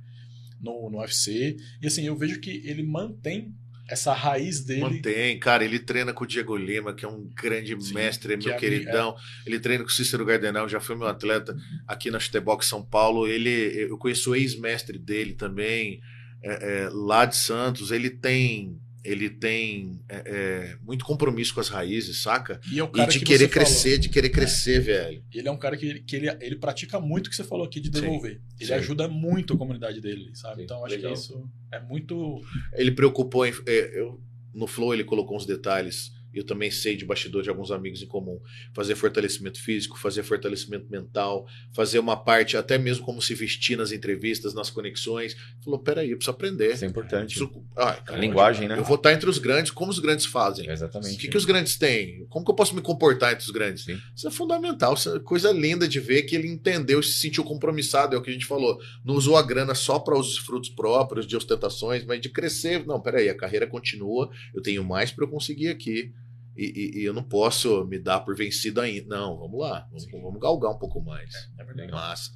no, 0.61 0.91
no 0.91 0.99
UFC. 0.99 1.57
E 1.81 1.87
assim, 1.87 2.05
eu 2.05 2.16
vejo 2.16 2.41
que 2.41 2.51
ele 2.66 2.83
mantém 2.83 3.55
essa 3.89 4.12
raiz 4.12 4.61
dele. 4.61 4.83
Mantém, 4.83 5.39
cara, 5.39 5.65
ele 5.65 5.79
treina 5.79 6.12
com 6.12 6.25
o 6.25 6.27
Diego 6.27 6.57
Lima, 6.57 6.93
que 6.93 7.07
é 7.07 7.09
um 7.09 7.27
grande 7.35 7.75
Sim, 7.83 7.95
mestre, 7.95 8.37
que 8.37 8.47
meu 8.47 8.55
é- 8.55 8.59
queridão. 8.59 9.16
Ele 9.47 9.59
treina 9.59 9.83
com 9.83 9.89
o 9.89 9.93
Cícero 9.93 10.27
Gardenal, 10.27 10.69
já 10.69 10.79
foi 10.79 10.95
meu 10.95 11.07
atleta 11.07 11.57
aqui 11.87 12.11
na 12.11 12.20
Chutebox 12.20 12.66
São 12.66 12.85
Paulo. 12.85 13.27
Ele, 13.27 13.51
eu 13.51 13.97
conheço 13.97 14.33
o 14.33 14.37
ex-mestre 14.37 14.99
dele 14.99 15.33
também, 15.33 16.01
é, 16.43 16.83
é, 16.83 16.89
lá 16.91 17.25
de 17.25 17.37
Santos. 17.37 17.91
Ele 17.91 18.11
tem, 18.11 18.79
ele 19.05 19.31
tem 19.31 20.01
é, 20.09 20.16
é, 20.27 20.77
muito 20.83 21.05
compromisso 21.05 21.55
com 21.55 21.61
as 21.61 21.69
raízes, 21.69 22.23
saca? 22.23 22.61
E 22.70 22.81
é 22.81 22.83
E 22.85 23.07
de 23.07 23.19
que 23.20 23.25
querer 23.25 23.39
você 23.47 23.49
falou. 23.49 23.66
crescer, 23.66 23.99
de 23.99 24.09
querer 24.09 24.29
crescer, 24.31 24.81
velho. 24.81 25.23
Ele 25.33 25.49
é 25.49 25.51
um 25.51 25.57
cara 25.57 25.77
que, 25.77 26.01
que 26.01 26.16
ele, 26.16 26.29
ele 26.41 26.57
pratica 26.57 26.99
muito 27.01 27.27
o 27.29 27.31
que 27.31 27.37
você 27.37 27.45
falou 27.45 27.65
aqui 27.65 27.81
de 27.81 27.91
devolver. 27.91 28.41
Ele 28.59 28.66
Sim. 28.69 28.75
ajuda 28.75 29.09
muito 29.09 29.55
a 29.55 29.57
comunidade 29.57 30.01
dele, 30.01 30.31
sabe? 30.35 30.57
Sim, 30.57 30.62
Então 30.65 30.85
acho 30.85 30.95
legal. 30.97 31.12
que 31.12 31.19
isso 31.19 31.49
é 31.73 31.81
muito. 31.81 32.41
Ele 32.75 32.91
preocupou 32.91 33.47
em. 33.47 33.53
é, 33.66 34.01
eu- 34.01 34.20
no 34.55 34.66
Flow 34.66 34.93
ele 34.93 35.05
colocou 35.05 35.37
uns 35.37 35.47
detalhes. 35.47 36.11
Eu 36.32 36.44
também 36.44 36.70
sei 36.70 36.94
de 36.96 37.05
bastidor 37.05 37.42
de 37.42 37.48
alguns 37.48 37.70
amigos 37.70 38.02
em 38.02 38.06
comum. 38.06 38.38
Fazer 38.74 38.94
fortalecimento 38.94 39.60
físico, 39.62 39.98
fazer 39.98 40.22
fortalecimento 40.22 40.86
mental, 40.90 41.46
fazer 41.74 41.98
uma 41.98 42.16
parte, 42.16 42.56
até 42.56 42.76
mesmo 42.78 43.05
como 43.05 43.20
se 43.22 43.34
vestir 43.34 43.76
nas 43.76 43.92
entrevistas, 43.92 44.52
nas 44.55 44.68
conexões. 44.70 45.36
Falou: 45.64 45.78
peraí, 45.78 46.10
eu 46.10 46.16
preciso 46.18 46.30
aprender. 46.32 46.74
Isso 46.74 46.84
é 46.84 46.88
importante. 46.88 47.34
Preciso- 47.38 47.64
Ai, 47.76 48.02
cara, 48.05 48.18
A 48.18 48.20
linguagem, 48.20 48.68
né? 48.68 48.78
Eu 48.78 48.84
vou 48.84 48.96
estar 48.96 49.12
entre 49.12 49.28
os 49.28 49.38
grandes, 49.38 49.70
como 49.70 49.90
os 49.90 49.98
grandes 49.98 50.26
fazem. 50.26 50.68
Exatamente. 50.68 51.16
O 51.16 51.18
que, 51.18 51.28
que 51.28 51.36
os 51.36 51.44
grandes 51.44 51.76
têm? 51.76 52.26
Como 52.28 52.44
que 52.44 52.50
eu 52.50 52.55
posso 52.55 52.74
me 52.74 52.82
comportar 52.82 53.32
entre 53.32 53.44
os 53.44 53.50
grandes? 53.50 53.84
Sim. 53.84 53.98
Isso 54.14 54.28
é 54.28 54.30
fundamental, 54.30 54.94
isso 54.94 55.16
é 55.16 55.18
coisa 55.20 55.50
linda 55.50 55.88
de 55.88 55.98
ver 55.98 56.22
que 56.24 56.36
ele 56.36 56.48
entendeu, 56.48 57.02
se 57.02 57.14
sentiu 57.14 57.42
compromissado, 57.42 58.14
é 58.14 58.18
o 58.18 58.22
que 58.22 58.30
a 58.30 58.32
gente 58.32 58.46
falou. 58.46 58.78
Não 59.05 59.14
usou 59.14 59.36
a 59.36 59.42
grana 59.42 59.74
só 59.74 59.98
para 59.98 60.16
os 60.18 60.36
frutos 60.38 60.68
próprios, 60.70 61.26
de 61.26 61.36
ostentações, 61.36 62.05
mas 62.05 62.20
de 62.20 62.28
crescer. 62.28 62.84
Não, 62.86 63.00
peraí, 63.00 63.28
a 63.28 63.34
carreira 63.34 63.66
continua, 63.66 64.30
eu 64.55 64.60
tenho 64.62 64.84
mais 64.84 65.10
para 65.10 65.24
eu 65.24 65.28
conseguir 65.28 65.68
aqui. 65.68 66.12
E, 66.59 66.64
e- 66.98 67.01
e 67.01 67.05
eu 67.05 67.14
não 67.14 67.22
posso 67.22 67.85
me 67.86 67.98
dar 67.98 68.20
por 68.20 68.35
vencido 68.36 68.80
ainda. 68.80 69.16
Não, 69.16 69.39
vamos 69.39 69.60
lá, 69.60 69.86
vamos, 69.90 70.10
vamos 70.10 70.40
galgar 70.40 70.72
um 70.72 70.78
pouco 70.78 71.01
mais. 71.01 71.32
É 71.56 71.64
verdade. 71.64 71.93
Massa. 71.93 72.32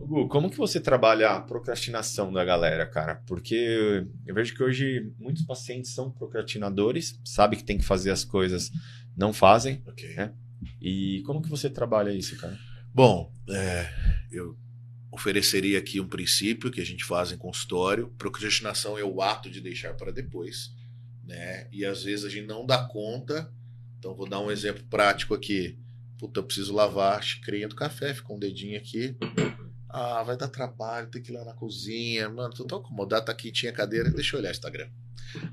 Hugo, 0.00 0.28
como 0.28 0.50
que 0.50 0.56
você 0.56 0.80
trabalha 0.80 1.30
a 1.30 1.40
procrastinação 1.40 2.32
da 2.32 2.44
galera, 2.44 2.86
cara? 2.86 3.16
Porque 3.26 4.04
eu 4.26 4.34
vejo 4.34 4.54
que 4.54 4.62
hoje 4.62 5.12
muitos 5.18 5.42
pacientes 5.44 5.92
são 5.92 6.10
procrastinadores, 6.10 7.20
sabe 7.24 7.56
que 7.56 7.64
tem 7.64 7.78
que 7.78 7.84
fazer 7.84 8.10
as 8.10 8.24
coisas, 8.24 8.70
não 9.16 9.32
fazem. 9.32 9.82
Ok. 9.86 10.08
É. 10.16 10.32
E 10.80 11.22
como 11.26 11.42
que 11.42 11.48
você 11.48 11.68
trabalha 11.70 12.10
isso, 12.12 12.36
cara? 12.36 12.56
Bom, 12.94 13.32
é, 13.50 13.88
eu 14.30 14.56
ofereceria 15.10 15.78
aqui 15.78 16.00
um 16.00 16.06
princípio 16.08 16.70
que 16.70 16.80
a 16.80 16.86
gente 16.86 17.04
faz 17.04 17.32
em 17.32 17.36
consultório. 17.36 18.08
Procrastinação 18.18 18.96
é 18.98 19.02
o 19.04 19.20
ato 19.20 19.50
de 19.50 19.60
deixar 19.60 19.94
para 19.94 20.12
depois, 20.12 20.72
né? 21.28 21.68
E 21.70 21.84
às 21.84 22.02
vezes 22.02 22.24
a 22.24 22.28
gente 22.28 22.46
não 22.46 22.66
dá 22.66 22.78
conta. 22.78 23.52
Então 23.98 24.14
vou 24.14 24.28
dar 24.28 24.40
um 24.40 24.50
exemplo 24.50 24.82
prático 24.90 25.34
aqui. 25.34 25.78
Puta, 26.18 26.40
eu 26.40 26.44
preciso 26.44 26.74
lavar 26.74 27.18
a 27.18 27.22
xicrinha 27.22 27.68
do 27.68 27.76
café, 27.76 28.12
fica 28.14 28.32
um 28.32 28.38
dedinho 28.38 28.76
aqui. 28.78 29.14
Ah, 29.88 30.22
vai 30.22 30.36
dar 30.36 30.48
trabalho, 30.48 31.06
tem 31.08 31.22
que 31.22 31.30
ir 31.30 31.34
lá 31.34 31.44
na 31.44 31.52
cozinha. 31.54 32.28
Mano, 32.28 32.52
tô 32.52 32.64
tão 32.64 32.78
acomodado, 32.78 33.26
tá 33.26 33.32
aqui, 33.32 33.52
tinha 33.52 33.72
cadeira, 33.72 34.10
deixa 34.10 34.34
eu 34.36 34.40
olhar 34.40 34.48
o 34.50 34.52
Instagram. 34.52 34.88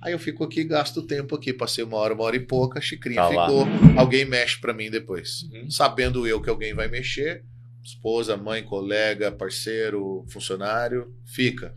Aí 0.01 0.13
eu 0.13 0.19
fico 0.19 0.43
aqui, 0.43 0.63
gasto 0.63 1.01
tempo 1.03 1.35
aqui, 1.35 1.51
passei 1.53 1.83
uma 1.83 1.97
hora, 1.97 2.13
uma 2.13 2.23
hora 2.23 2.35
e 2.35 2.39
pouca, 2.39 2.79
a 2.79 2.81
xicrinha 2.81 3.21
Tá 3.21 3.29
lá. 3.29 3.45
ficou. 3.47 3.65
Alguém 3.97 4.25
mexe 4.25 4.57
para 4.59 4.73
mim 4.73 4.89
depois 4.89 5.43
Uhum. 5.51 5.69
sabendo 5.69 6.25
eu 6.25 6.41
que 6.41 6.49
alguém 6.49 6.73
vai 6.73 6.87
mexer, 6.87 7.43
esposa, 7.83 8.35
mãe, 8.37 8.63
colega, 8.63 9.31
parceiro, 9.31 10.25
funcionário, 10.29 11.13
fica. 11.25 11.75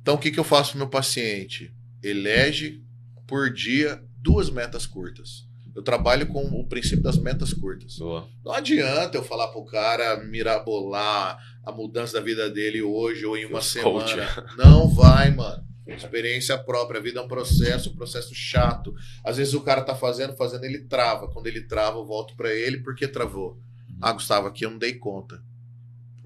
Então 0.00 0.14
o 0.14 0.18
que, 0.18 0.30
que 0.30 0.38
eu 0.40 0.44
faço 0.44 0.70
pro 0.70 0.78
meu 0.80 0.88
paciente? 0.88 1.72
Elege 2.02 2.82
por 3.26 3.52
dia 3.52 4.02
duas 4.18 4.50
metas 4.50 4.86
curtas. 4.86 5.46
Eu 5.74 5.82
trabalho 5.82 6.26
com 6.26 6.44
o 6.44 6.66
princípio 6.68 7.02
das 7.02 7.16
metas 7.16 7.52
curtas. 7.54 7.96
Boa. 7.96 8.28
Não 8.44 8.52
adianta 8.52 9.16
eu 9.16 9.24
falar 9.24 9.48
pro 9.48 9.64
cara 9.64 10.22
mirabolar 10.22 11.38
a 11.64 11.72
mudança 11.72 12.14
da 12.14 12.20
vida 12.20 12.50
dele 12.50 12.82
hoje 12.82 13.24
ou 13.24 13.36
em 13.38 13.46
uma 13.46 13.60
Os 13.60 13.66
semana. 13.66 14.00
coach. 14.04 14.16
Não 14.58 14.88
vai, 14.88 15.30
mano. 15.30 15.64
Experiência 15.86 16.56
própria, 16.58 17.00
a 17.00 17.02
vida 17.02 17.20
é 17.20 17.22
um 17.22 17.28
processo, 17.28 17.90
um 17.90 17.96
processo 17.96 18.34
chato. 18.34 18.94
Às 19.24 19.38
vezes 19.38 19.54
o 19.54 19.62
cara 19.62 19.82
tá 19.82 19.94
fazendo, 19.94 20.34
fazendo, 20.34 20.64
ele 20.64 20.80
trava. 20.80 21.28
Quando 21.28 21.46
ele 21.46 21.62
trava, 21.62 21.98
eu 21.98 22.04
volto 22.04 22.36
para 22.36 22.52
ele, 22.54 22.78
por 22.78 22.94
que 22.94 23.08
travou? 23.08 23.58
Ah, 24.00 24.12
Gustavo, 24.12 24.46
aqui 24.48 24.64
eu 24.64 24.70
não 24.70 24.78
dei 24.78 24.94
conta. 24.94 25.42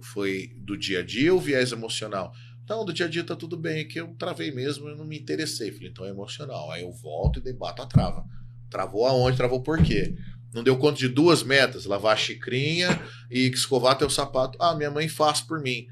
Foi 0.03 0.53
do 0.59 0.77
dia 0.77 1.01
a 1.01 1.03
dia 1.03 1.33
ou 1.33 1.41
viés 1.41 1.73
emocional? 1.73 2.33
Não, 2.69 2.85
do 2.85 2.93
dia 2.93 3.07
a 3.07 3.09
dia 3.09 3.25
tá 3.25 3.37
tudo 3.37 3.57
bem, 3.57 3.83
aqui 3.83 4.01
eu 4.01 4.09
travei 4.19 4.51
mesmo, 4.51 4.89
eu 4.89 4.97
não 4.97 5.05
me 5.05 5.19
interessei. 5.19 5.71
Falei, 5.71 5.89
então 5.89 6.05
é 6.05 6.11
emocional. 6.11 6.71
Aí 6.71 6.83
eu 6.83 6.93
volto 6.93 7.39
e 7.39 7.43
debato 7.43 7.83
a 7.83 7.87
trava. 7.87 8.25
Travou 8.71 9.07
aonde? 9.07 9.37
Travou 9.37 9.63
por 9.63 9.83
quê? 9.83 10.15
Não 10.53 10.65
deu 10.65 10.77
conta 10.77 10.99
de 10.99 11.09
duas 11.09 11.43
metas, 11.43 11.85
lavar 11.85 12.15
a 12.15 12.17
xicrinha 12.17 12.89
e 13.31 13.49
escovar 13.49 13.99
teu 13.99 14.11
sapato. 14.11 14.59
Ah, 14.61 14.75
minha 14.75 14.91
mãe 14.91 15.09
faz 15.09 15.41
por 15.41 15.61
mim. 15.61 15.87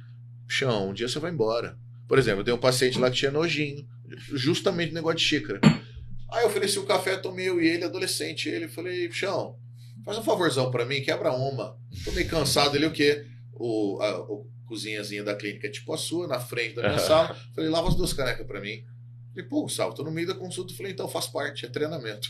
Chão, 0.48 0.90
um 0.90 0.92
dia 0.92 1.08
você 1.08 1.18
vai 1.18 1.30
embora. 1.30 1.78
Por 2.08 2.18
exemplo, 2.18 2.40
eu 2.40 2.44
tenho 2.44 2.56
um 2.56 2.60
paciente 2.60 2.98
lá 2.98 3.10
que 3.10 3.16
tinha 3.16 3.30
nojinho, 3.30 3.86
justamente 4.32 4.92
negócio 4.92 5.18
de 5.18 5.24
xícara. 5.24 5.60
Aí 6.32 6.42
eu 6.42 6.48
ofereci 6.48 6.78
o 6.78 6.86
café, 6.86 7.16
tomei 7.16 7.48
eu 7.48 7.60
e 7.60 7.68
ele, 7.68 7.84
adolescente. 7.84 8.48
Ele 8.48 8.68
falei, 8.68 9.10
Chão, 9.10 9.56
Faz 10.04 10.18
um 10.18 10.22
favorzão 10.22 10.70
pra 10.70 10.84
mim, 10.84 11.00
quebra 11.00 11.32
uma. 11.32 11.78
Tô 12.04 12.12
meio 12.12 12.28
cansado 12.28 12.76
ali, 12.76 12.84
o 12.84 12.92
quê? 12.92 13.24
O, 13.54 13.98
a, 14.02 14.20
o 14.20 14.46
cozinhazinha 14.66 15.22
da 15.22 15.34
clínica 15.34 15.70
tipo 15.70 15.92
a 15.92 15.98
sua, 15.98 16.26
na 16.26 16.40
frente 16.40 16.74
da 16.74 16.82
minha 16.82 16.98
sala. 16.98 17.36
Falei, 17.54 17.70
lava 17.70 17.88
as 17.88 17.94
duas 17.94 18.12
canecas 18.12 18.46
pra 18.46 18.60
mim. 18.60 18.84
Falei, 19.34 19.48
pô, 19.48 19.62
Gustavo, 19.62 19.94
tô 19.94 20.04
no 20.04 20.12
meio 20.12 20.28
da 20.28 20.34
consulta. 20.34 20.74
Falei, 20.74 20.92
então 20.92 21.08
faz 21.08 21.26
parte, 21.26 21.66
é 21.66 21.68
treinamento. 21.68 22.28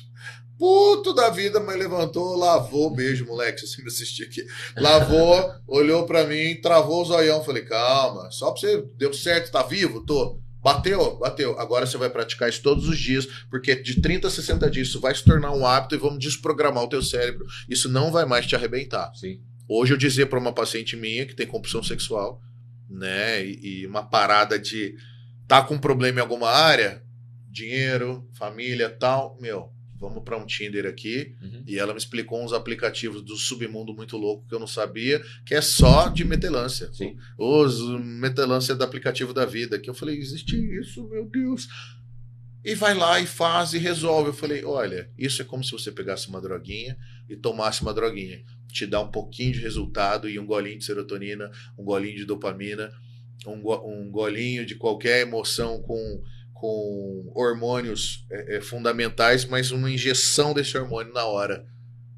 Puto 0.58 1.12
da 1.12 1.28
vida, 1.30 1.60
mas 1.60 1.76
levantou, 1.76 2.36
lavou, 2.36 2.94
beijo, 2.94 3.26
moleque, 3.26 3.60
se 3.60 3.66
você 3.66 3.82
me 3.82 3.88
assistir 3.88 4.24
aqui. 4.24 4.44
Lavou, 4.76 5.52
olhou 5.66 6.06
pra 6.06 6.24
mim, 6.24 6.58
travou 6.62 7.02
o 7.02 7.04
zoião. 7.04 7.44
Falei, 7.44 7.64
calma, 7.64 8.30
só 8.30 8.50
pra 8.50 8.60
você, 8.60 8.82
deu 8.96 9.12
certo, 9.12 9.52
tá 9.52 9.62
vivo? 9.62 10.04
Tô. 10.06 10.40
Bateu, 10.62 11.18
bateu. 11.18 11.60
Agora 11.60 11.84
você 11.84 11.98
vai 11.98 12.08
praticar 12.08 12.48
isso 12.48 12.62
todos 12.62 12.88
os 12.88 12.98
dias, 12.98 13.26
porque 13.50 13.76
de 13.76 14.00
30 14.00 14.28
a 14.28 14.30
60 14.30 14.70
dias 14.70 14.88
isso 14.88 14.98
vai 14.98 15.14
se 15.14 15.22
tornar 15.22 15.52
um 15.52 15.66
hábito 15.66 15.94
e 15.94 15.98
vamos 15.98 16.18
desprogramar 16.18 16.84
o 16.84 16.88
teu 16.88 17.02
cérebro. 17.02 17.44
Isso 17.68 17.86
não 17.86 18.10
vai 18.10 18.24
mais 18.24 18.46
te 18.46 18.56
arrebentar. 18.56 19.12
Sim. 19.14 19.42
Hoje 19.68 19.92
eu 19.92 19.96
dizia 19.96 20.26
para 20.26 20.38
uma 20.38 20.52
paciente 20.52 20.96
minha 20.96 21.26
que 21.26 21.34
tem 21.34 21.46
compulsão 21.46 21.82
sexual, 21.82 22.40
né, 22.88 23.44
e, 23.44 23.82
e 23.82 23.86
uma 23.86 24.02
parada 24.02 24.58
de 24.58 24.94
tá 25.48 25.62
com 25.62 25.78
problema 25.78 26.18
em 26.18 26.22
alguma 26.22 26.50
área, 26.50 27.02
dinheiro, 27.50 28.28
família, 28.34 28.90
tal, 28.90 29.38
meu, 29.40 29.74
vamos 29.98 30.22
para 30.22 30.36
um 30.36 30.46
Tinder 30.46 30.86
aqui. 30.86 31.34
Uhum. 31.40 31.64
E 31.66 31.78
ela 31.78 31.92
me 31.92 31.98
explicou 31.98 32.42
uns 32.44 32.52
aplicativos 32.52 33.22
do 33.22 33.36
submundo 33.36 33.94
muito 33.94 34.16
louco 34.16 34.46
que 34.46 34.54
eu 34.54 34.58
não 34.58 34.66
sabia, 34.66 35.22
que 35.46 35.54
é 35.54 35.60
só 35.60 36.08
de 36.08 36.24
metelância. 36.24 36.92
Sim. 36.92 37.16
Os 37.38 37.80
metelância 38.00 38.74
do 38.74 38.84
aplicativo 38.84 39.32
da 39.32 39.46
vida. 39.46 39.78
Que 39.78 39.88
eu 39.88 39.94
falei, 39.94 40.18
existe 40.18 40.56
isso, 40.78 41.08
meu 41.08 41.24
Deus. 41.26 41.68
E 42.64 42.74
vai 42.74 42.94
lá 42.94 43.20
e 43.20 43.26
faz 43.26 43.72
e 43.74 43.78
resolve. 43.78 44.30
Eu 44.30 44.34
falei, 44.34 44.64
olha, 44.64 45.10
isso 45.18 45.42
é 45.42 45.44
como 45.44 45.62
se 45.62 45.72
você 45.72 45.92
pegasse 45.92 46.28
uma 46.28 46.40
droguinha 46.40 46.96
e 47.28 47.36
tomasse 47.36 47.82
uma 47.82 47.94
droguinha. 47.94 48.42
Te 48.74 48.86
dá 48.86 49.00
um 49.00 49.10
pouquinho 49.10 49.52
de 49.52 49.60
resultado 49.60 50.28
e 50.28 50.36
um 50.38 50.44
golinho 50.44 50.78
de 50.78 50.84
serotonina, 50.84 51.48
um 51.78 51.84
golinho 51.84 52.16
de 52.16 52.24
dopamina, 52.24 52.90
um, 53.46 53.60
go- 53.62 53.82
um 53.86 54.10
golinho 54.10 54.66
de 54.66 54.74
qualquer 54.74 55.20
emoção 55.22 55.80
com, 55.80 56.22
com 56.52 57.30
hormônios 57.36 58.26
é, 58.30 58.56
é, 58.56 58.60
fundamentais, 58.60 59.44
mas 59.44 59.70
uma 59.70 59.88
injeção 59.90 60.52
desse 60.52 60.76
hormônio 60.76 61.12
na 61.12 61.24
hora. 61.24 61.64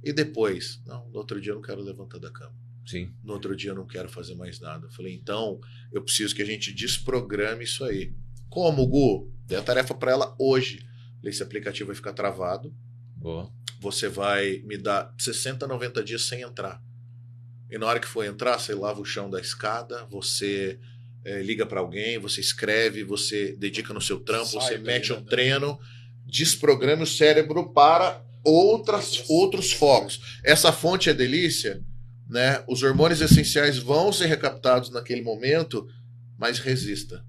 E 0.03 0.13
depois? 0.15 0.81
Não, 0.87 1.07
no 1.11 1.19
outro 1.19 1.39
dia 1.41 1.53
eu 1.53 1.57
não 1.57 1.63
quero 1.63 1.83
levantar 1.83 2.19
da 2.19 2.31
cama. 2.31 2.55
Sim. 2.87 3.13
No 3.23 3.35
outro 3.35 3.55
dia 3.55 3.71
eu 3.73 3.75
não 3.75 3.87
quero 3.87 4.09
fazer 4.09 4.35
mais 4.35 4.59
nada. 4.59 4.87
Eu 4.87 4.91
falei, 4.93 5.13
então 5.15 5.61
eu 5.93 6.01
preciso 6.03 6.35
que 6.35 6.41
a 6.43 6.47
gente 6.47 6.73
desprograme 6.73 7.65
isso 7.65 7.85
aí. 7.85 8.15
Como, 8.49 8.87
Gu? 8.87 9.31
Dei 9.47 9.59
a 9.59 9.63
tarefa 9.63 9.93
para 9.95 10.13
ela 10.13 10.35
hoje. 10.39 10.79
Falei, 11.19 11.31
Esse 11.33 11.43
aplicativo 11.43 11.89
vai 11.89 11.97
ficar 11.97 12.13
travado. 12.15 12.73
Boa. 13.17 13.53
Você 13.81 14.09
vai 14.09 14.63
me 14.65 14.77
dar 14.77 15.13
60, 15.19 15.67
90 15.67 16.03
dias 16.03 16.23
sem 16.23 16.43
entrar. 16.43 16.83
E 17.71 17.77
na 17.79 17.87
hora 17.87 18.01
que 18.01 18.07
for 18.07 18.25
entrar, 18.25 18.59
você 18.59 18.75
lava 18.75 19.01
o 19.01 19.05
chão 19.05 19.29
da 19.29 19.41
escada, 19.41 20.05
você 20.07 20.79
eh, 21.25 21.43
liga 21.43 21.67
para 21.67 21.81
alguém, 21.81 22.19
você 22.19 22.41
escreve, 22.41 23.03
você 23.05 23.57
dedica 23.57 23.93
no 23.93 24.01
seu 24.01 24.21
trampo, 24.21 24.47
Sai 24.47 24.61
você 24.61 24.79
mete 24.79 25.13
né? 25.13 25.19
um 25.19 25.25
treino, 25.25 25.79
desprograme 26.25 27.03
o 27.03 27.07
cérebro 27.07 27.73
para 27.73 28.23
outras, 28.45 29.19
Outras- 29.19 29.31
outros 29.31 29.73
focos. 29.73 30.21
Essa 30.45 30.73
fonte 30.73 31.11
é 31.11 31.15
delícia, 31.15 31.83
né? 32.29 32.63
Os 32.69 32.83
hormônios 32.85 33.21
essenciais 33.21 33.77
vão 33.79 34.13
ser 34.13 34.27
recaptados 34.27 34.89
naquele 34.91 35.21
momento, 35.23 35.87
mas 36.39 36.59
resista. 36.61 37.25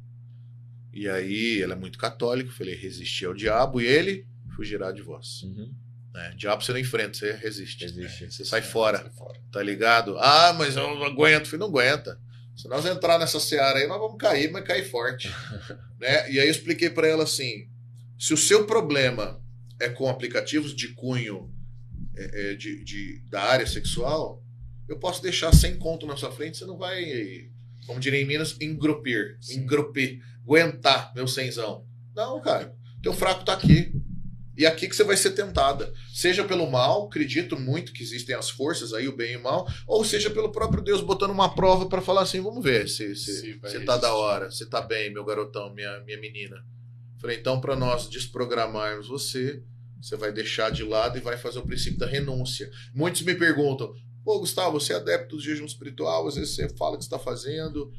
E 0.93 1.07
aí, 1.09 1.61
ela 1.61 1.73
é 1.73 1.77
muito 1.77 1.97
católica, 1.97 2.49
eu 2.49 2.53
falei, 2.53 2.75
resistir 2.75 3.25
ao 3.25 3.33
diabo 3.33 3.81
e 3.81 3.85
ele 3.87 4.25
fugirá 4.55 4.91
de 4.91 5.01
vós. 5.01 5.41
Uhum. 5.43 5.71
Né? 6.17 6.33
Diabo 6.35 6.63
você 6.63 6.71
não 6.73 6.79
enfrenta, 6.79 7.13
você 7.17 7.31
resiste. 7.33 7.85
Existe. 7.85 8.31
Você 8.31 8.43
sai 8.43 8.61
fora, 8.61 8.97
Sai 8.99 9.09
fora. 9.11 9.39
tá 9.51 9.61
ligado? 9.63 10.17
Ah, 10.19 10.53
mas 10.57 10.75
eu 10.75 10.83
não 10.95 11.03
aguento. 11.03 11.45
Falei, 11.45 11.59
não 11.59 11.67
aguenta. 11.67 12.19
Se 12.55 12.67
nós 12.67 12.85
entrar 12.85 13.19
nessa 13.19 13.39
seara 13.39 13.77
aí, 13.79 13.87
nós 13.87 13.99
vamos 13.99 14.17
cair, 14.17 14.51
mas 14.51 14.63
cair 14.65 14.89
forte. 14.89 15.29
né? 15.99 16.29
E 16.31 16.39
aí 16.39 16.47
eu 16.47 16.51
expliquei 16.51 16.89
pra 16.89 17.07
ela 17.07 17.23
assim: 17.23 17.69
se 18.19 18.33
o 18.33 18.37
seu 18.37 18.65
problema 18.65 19.39
é 19.79 19.87
com 19.89 20.09
aplicativos 20.09 20.75
de 20.75 20.87
cunho 20.95 21.53
é, 22.17 22.51
é, 22.51 22.55
de, 22.55 22.83
de- 22.83 23.19
da 23.29 23.43
área 23.43 23.67
sexual, 23.67 24.43
eu 24.89 24.97
posso 24.97 25.21
deixar 25.21 25.53
sem 25.53 25.77
conto 25.77 26.07
na 26.07 26.17
sua 26.17 26.31
frente, 26.31 26.57
você 26.57 26.65
não 26.65 26.77
vai, 26.79 27.47
como 27.85 27.99
diria 27.99 28.19
em 28.19 28.25
Minas, 28.25 28.57
engrupir, 28.59 29.37
Sim. 29.39 29.59
engrupir, 29.59 30.19
aguentar 30.43 31.13
meu 31.13 31.27
senzão. 31.27 31.85
Não, 32.15 32.41
cara, 32.41 32.73
teu 33.03 33.13
fraco 33.13 33.45
tá 33.45 33.53
aqui. 33.53 33.91
E 34.57 34.65
aqui 34.65 34.87
que 34.87 34.95
você 34.95 35.03
vai 35.03 35.15
ser 35.15 35.31
tentada. 35.31 35.93
Seja 36.11 36.43
pelo 36.43 36.69
mal, 36.69 37.05
acredito 37.05 37.59
muito 37.59 37.93
que 37.93 38.01
existem 38.01 38.35
as 38.35 38.49
forças 38.49 38.91
aí, 38.91 39.07
o 39.07 39.15
bem 39.15 39.33
e 39.33 39.37
o 39.37 39.43
mal, 39.43 39.67
ou 39.85 40.03
seja 40.03 40.31
pelo 40.31 40.51
próprio 40.51 40.83
Deus 40.83 40.99
botando 41.01 41.29
uma 41.29 41.53
prova 41.53 41.85
pra 41.85 42.01
falar 42.01 42.21
assim: 42.21 42.41
vamos 42.41 42.63
ver 42.63 42.89
se 42.89 43.15
Se 43.15 43.41
se 43.41 43.53
você 43.53 43.79
tá 43.81 43.97
da 43.97 44.13
hora, 44.15 44.49
você 44.49 44.65
tá 44.65 44.81
bem, 44.81 45.13
meu 45.13 45.23
garotão, 45.23 45.73
minha, 45.73 45.99
minha 45.99 46.19
menina. 46.19 46.57
Falei, 47.19 47.37
então, 47.37 47.61
para 47.61 47.75
nós 47.75 48.07
desprogramarmos 48.07 49.07
você, 49.07 49.63
você 50.01 50.15
vai 50.15 50.31
deixar 50.31 50.71
de 50.71 50.83
lado 50.83 51.17
e 51.17 51.21
vai 51.21 51.37
fazer 51.37 51.59
o 51.59 51.65
princípio 51.65 51.99
da 51.99 52.07
renúncia. 52.07 52.69
Muitos 52.93 53.21
me 53.21 53.35
perguntam: 53.35 53.93
Pô, 54.23 54.39
Gustavo, 54.39 54.79
você 54.79 54.93
é 54.93 54.95
adepto 54.95 55.35
do 55.35 55.41
jejum 55.41 55.65
espiritual, 55.65 56.27
às 56.27 56.35
vezes 56.35 56.55
você 56.55 56.67
fala 56.75 56.95
o 56.95 56.97
que 56.97 57.03
está 57.03 57.19
fazendo. 57.19 57.91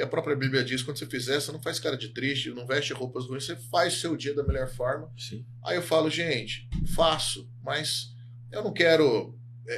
E 0.00 0.02
a 0.02 0.06
própria 0.06 0.34
Bíblia 0.34 0.64
diz: 0.64 0.82
quando 0.82 0.98
você 0.98 1.04
fizer, 1.04 1.38
você 1.38 1.52
não 1.52 1.60
faz 1.60 1.78
cara 1.78 1.94
de 1.94 2.08
triste, 2.08 2.48
não 2.50 2.66
veste 2.66 2.94
roupas 2.94 3.26
ruins, 3.26 3.44
você 3.44 3.54
faz 3.54 3.94
o 3.94 4.00
seu 4.00 4.16
dia 4.16 4.34
da 4.34 4.42
melhor 4.42 4.66
forma. 4.66 5.12
Sim. 5.14 5.44
Aí 5.62 5.76
eu 5.76 5.82
falo, 5.82 6.08
gente, 6.08 6.66
faço, 6.94 7.46
mas 7.62 8.14
eu 8.50 8.64
não 8.64 8.72
quero 8.72 9.38
é, 9.68 9.74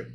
é, 0.00 0.12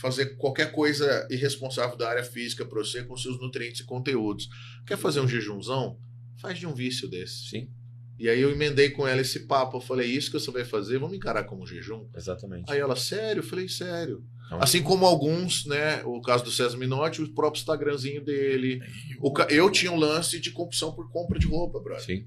fazer 0.00 0.36
qualquer 0.36 0.72
coisa 0.72 1.24
irresponsável 1.30 1.96
da 1.96 2.08
área 2.10 2.24
física 2.24 2.66
para 2.66 2.78
você 2.80 3.04
com 3.04 3.16
seus 3.16 3.40
nutrientes 3.40 3.82
e 3.82 3.84
conteúdos. 3.84 4.48
Quer 4.84 4.98
fazer 4.98 5.20
um 5.20 5.28
jejumzão? 5.28 6.00
Faz 6.40 6.58
de 6.58 6.66
um 6.66 6.74
vício 6.74 7.08
desse. 7.08 7.48
Sim. 7.48 7.70
E 8.18 8.28
aí 8.28 8.40
eu 8.40 8.50
emendei 8.50 8.90
com 8.90 9.06
ela 9.06 9.20
esse 9.20 9.46
papo. 9.46 9.76
Eu 9.76 9.80
falei, 9.80 10.10
isso 10.10 10.32
que 10.32 10.40
você 10.40 10.50
vai 10.50 10.64
fazer, 10.64 10.98
vamos 10.98 11.16
encarar 11.16 11.44
como 11.44 11.64
jejum? 11.64 12.08
Exatamente. 12.12 12.72
Aí 12.72 12.80
ela, 12.80 12.96
sério? 12.96 13.38
Eu 13.38 13.46
falei, 13.46 13.68
sério. 13.68 14.24
Então, 14.46 14.62
Assim 14.62 14.82
como 14.82 15.04
alguns, 15.04 15.66
né? 15.66 16.02
O 16.04 16.20
caso 16.20 16.44
do 16.44 16.50
César 16.50 16.76
Minotti, 16.76 17.20
o 17.20 17.34
próprio 17.34 17.60
Instagramzinho 17.60 18.24
dele. 18.24 18.80
O 19.20 19.32
eu 19.48 19.70
tinha 19.70 19.90
um 19.90 19.98
lance 19.98 20.40
de 20.40 20.50
compulsão 20.50 20.92
por 20.92 21.10
compra 21.10 21.38
de 21.38 21.46
roupa, 21.46 21.80
brother. 21.80 22.04
Sim. 22.04 22.26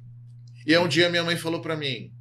E 0.66 0.76
aí 0.76 0.84
um 0.84 0.88
dia 0.88 1.10
minha 1.10 1.24
mãe 1.24 1.38
falou 1.38 1.62
pra 1.62 1.78
mim: 1.78 2.12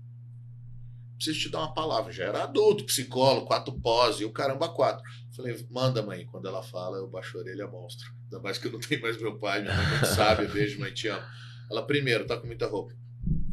preciso 1.17 1.41
te 1.41 1.49
dar 1.51 1.59
uma 1.59 1.75
palavra. 1.75 2.13
Já 2.13 2.25
era 2.25 2.45
adulto, 2.45 2.85
psicólogo, 2.85 3.47
quatro 3.47 3.73
pós 3.81 4.21
e 4.21 4.25
o 4.25 4.33
caramba 4.33 4.69
quatro. 4.69 5.03
Falei, 5.35 5.67
manda, 5.71 6.03
mãe. 6.03 6.25
Quando 6.27 6.47
ela 6.47 6.63
fala, 6.63 6.97
eu 6.97 7.09
baixo 7.09 7.37
a 7.37 7.41
orelha 7.41 7.67
monstro. 7.67 8.09
Ainda 8.25 8.41
mais 8.41 8.57
que 8.57 8.69
eu 8.69 8.73
não 8.73 8.81
tenho 8.81 9.03
mais 9.03 9.21
meu 9.21 9.39
pai, 9.39 9.63
minha 9.63 9.75
mãe 9.75 9.87
muito 9.87 10.07
sabe, 10.07 10.47
beijo, 10.53 10.79
mãe, 10.79 10.93
te 10.93 11.09
amo. 11.09 11.23
Ela, 11.71 11.85
primeiro, 11.85 12.25
tá 12.25 12.37
com 12.37 12.47
muita 12.47 12.67
roupa. 12.67 12.95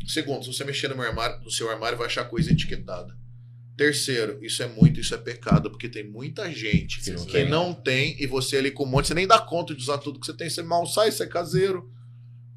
Segundo, 0.08 0.44
se 0.44 0.54
você 0.54 0.64
mexer 0.64 0.88
no, 0.88 0.96
meu 0.96 1.06
armário, 1.06 1.44
no 1.44 1.50
seu 1.50 1.70
armário, 1.70 1.98
vai 1.98 2.08
achar 2.08 2.26
coisa 2.26 2.52
etiquetada. 2.52 3.14
Terceiro, 3.78 4.40
isso 4.42 4.64
é 4.64 4.68
muito, 4.68 5.00
isso 5.02 5.14
é 5.14 5.18
pecado, 5.18 5.70
porque 5.70 5.90
tem 5.90 6.04
muita 6.10 6.50
gente 6.52 7.02
Que 7.02 7.12
não 7.12 7.26
que 7.26 7.32
tem. 7.34 7.50
não 7.50 7.74
tem, 7.74 8.16
e 8.22 8.26
você 8.26 8.58
ali 8.58 8.72
com 8.72 8.86
um 8.86 8.88
monte, 8.88 9.08
você 9.10 9.14
nem 9.14 9.28
dá 9.28 9.38
conta 9.38 9.76
de 9.76 9.82
usar 9.82 9.98
tudo 9.98 10.20
que 10.20 10.26
você 10.26 10.34
tem, 10.34 10.50
você 10.50 10.64
mal 10.64 10.86
sai, 10.86 11.12
você 11.12 11.24
é 11.24 11.28
caseiro. 11.28 11.92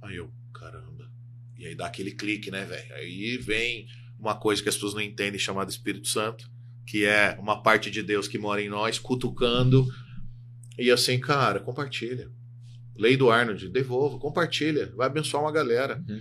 Aí 0.01 0.15
eu, 0.17 0.31
caramba. 0.55 1.11
E 1.59 1.67
aí 1.67 1.75
dá 1.75 1.87
aquele 1.87 2.13
clique, 2.13 2.51
né, 2.53 2.65
velho? 2.65 2.95
Aí 2.95 3.37
vem 3.37 3.87
uma 4.19 4.37
coisa 4.37 4.63
que 4.63 4.69
as 4.69 4.77
pessoas 4.77 4.95
não 4.95 5.01
entendem 5.01 5.41
chamada 5.41 5.71
Espírito 5.71 6.07
Santo, 6.07 6.49
que 6.87 7.05
é 7.05 7.37
uma 7.41 7.63
parte 7.63 7.91
de 7.91 8.03
Deus 8.03 8.29
que 8.29 8.39
mora 8.39 8.63
em 8.63 8.69
nós, 8.69 8.99
cutucando. 9.01 9.87
E 10.79 10.89
assim, 10.91 11.19
cara, 11.19 11.59
compartilha. 11.59 12.31
Lei 12.97 13.17
do 13.17 13.29
Arnold, 13.31 13.69
devolva, 13.69 14.19
compartilha, 14.19 14.93
vai 14.97 15.09
abençoar 15.09 15.43
uma 15.43 15.53
galera. 15.53 16.03
Uhum. 16.09 16.21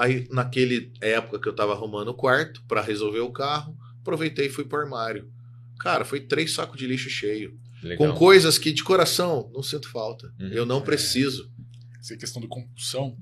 Aí, 0.00 0.26
naquele 0.30 0.92
época 1.00 1.38
que 1.38 1.48
eu 1.48 1.54
tava 1.54 1.72
arrumando 1.72 2.08
o 2.08 2.14
quarto 2.14 2.62
para 2.66 2.80
resolver 2.80 3.20
o 3.20 3.30
carro, 3.32 3.76
aproveitei 4.00 4.46
e 4.46 4.50
fui 4.50 4.64
pro 4.64 4.78
armário. 4.80 5.30
Cara, 5.78 6.04
foi 6.04 6.20
três 6.20 6.54
sacos 6.54 6.78
de 6.78 6.86
lixo 6.86 7.10
cheio. 7.10 7.58
Legal. 7.82 8.12
Com 8.12 8.18
coisas 8.18 8.58
que, 8.58 8.72
de 8.72 8.82
coração, 8.82 9.50
não 9.52 9.62
sinto 9.62 9.88
falta. 9.90 10.32
Uhum. 10.40 10.48
Eu 10.48 10.64
não 10.66 10.80
preciso. 10.80 11.50
Essa 11.98 12.16
questão 12.16 12.40
de 12.40 12.48
compulsão, 12.48 13.16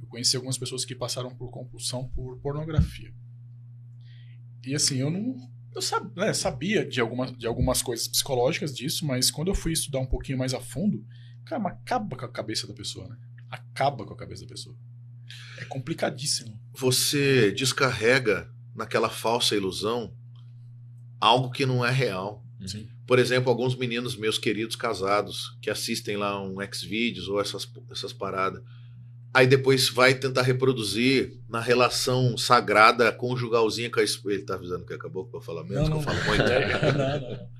eu 0.00 0.06
conheci 0.08 0.34
algumas 0.36 0.58
pessoas 0.58 0.84
que 0.84 0.94
passaram 0.94 1.34
por 1.34 1.50
compulsão 1.50 2.08
por 2.10 2.36
pornografia. 2.40 3.12
E 4.66 4.74
assim, 4.74 4.96
eu 4.98 5.10
não. 5.10 5.36
Eu 5.74 5.82
sab- 5.82 6.16
né, 6.16 6.32
sabia 6.32 6.84
de 6.86 7.00
algumas, 7.00 7.36
de 7.36 7.46
algumas 7.46 7.82
coisas 7.82 8.06
psicológicas 8.06 8.74
disso, 8.74 9.04
mas 9.04 9.30
quando 9.30 9.48
eu 9.48 9.54
fui 9.54 9.72
estudar 9.72 9.98
um 9.98 10.06
pouquinho 10.06 10.38
mais 10.38 10.54
a 10.54 10.60
fundo, 10.60 11.04
cara, 11.44 11.60
mas 11.60 11.74
acaba 11.74 12.16
com 12.16 12.24
a 12.24 12.28
cabeça 12.28 12.66
da 12.66 12.74
pessoa, 12.74 13.08
né? 13.08 13.16
Acaba 13.50 14.04
com 14.04 14.14
a 14.14 14.16
cabeça 14.16 14.42
da 14.42 14.48
pessoa. 14.48 14.76
É 15.58 15.64
complicadíssimo. 15.64 16.60
Você 16.72 17.52
descarrega 17.52 18.50
naquela 18.74 19.08
falsa 19.08 19.54
ilusão 19.54 20.12
algo 21.20 21.50
que 21.50 21.64
não 21.64 21.84
é 21.84 21.90
real. 21.90 22.44
Sim. 22.66 22.88
Por 23.06 23.18
exemplo, 23.18 23.50
alguns 23.50 23.76
meninos 23.76 24.16
meus 24.16 24.38
queridos 24.38 24.76
casados 24.76 25.56
que 25.60 25.70
assistem 25.70 26.16
lá 26.16 26.42
um 26.42 26.56
Xvideos 26.72 27.28
ou 27.28 27.40
essas, 27.40 27.68
essas 27.90 28.12
paradas. 28.12 28.62
Aí 29.32 29.48
depois 29.48 29.88
vai 29.90 30.14
tentar 30.14 30.42
reproduzir 30.42 31.36
na 31.48 31.60
relação 31.60 32.38
sagrada 32.38 33.10
conjugalzinha 33.10 33.90
com 33.90 33.98
a 33.98 34.04
esposa. 34.04 34.36
Ele 34.36 34.44
tá 34.44 34.54
avisando 34.54 34.86
que 34.86 34.94
acabou 34.94 35.26
pra 35.26 35.40
falar 35.40 35.64
menos, 35.64 35.88
Não, 35.88 36.00
que 36.00 36.08
eu 36.08 36.14
falo 36.14 36.24
muito. 36.24 36.44
não, 36.96 37.20
não, 37.20 37.30
não. 37.30 37.54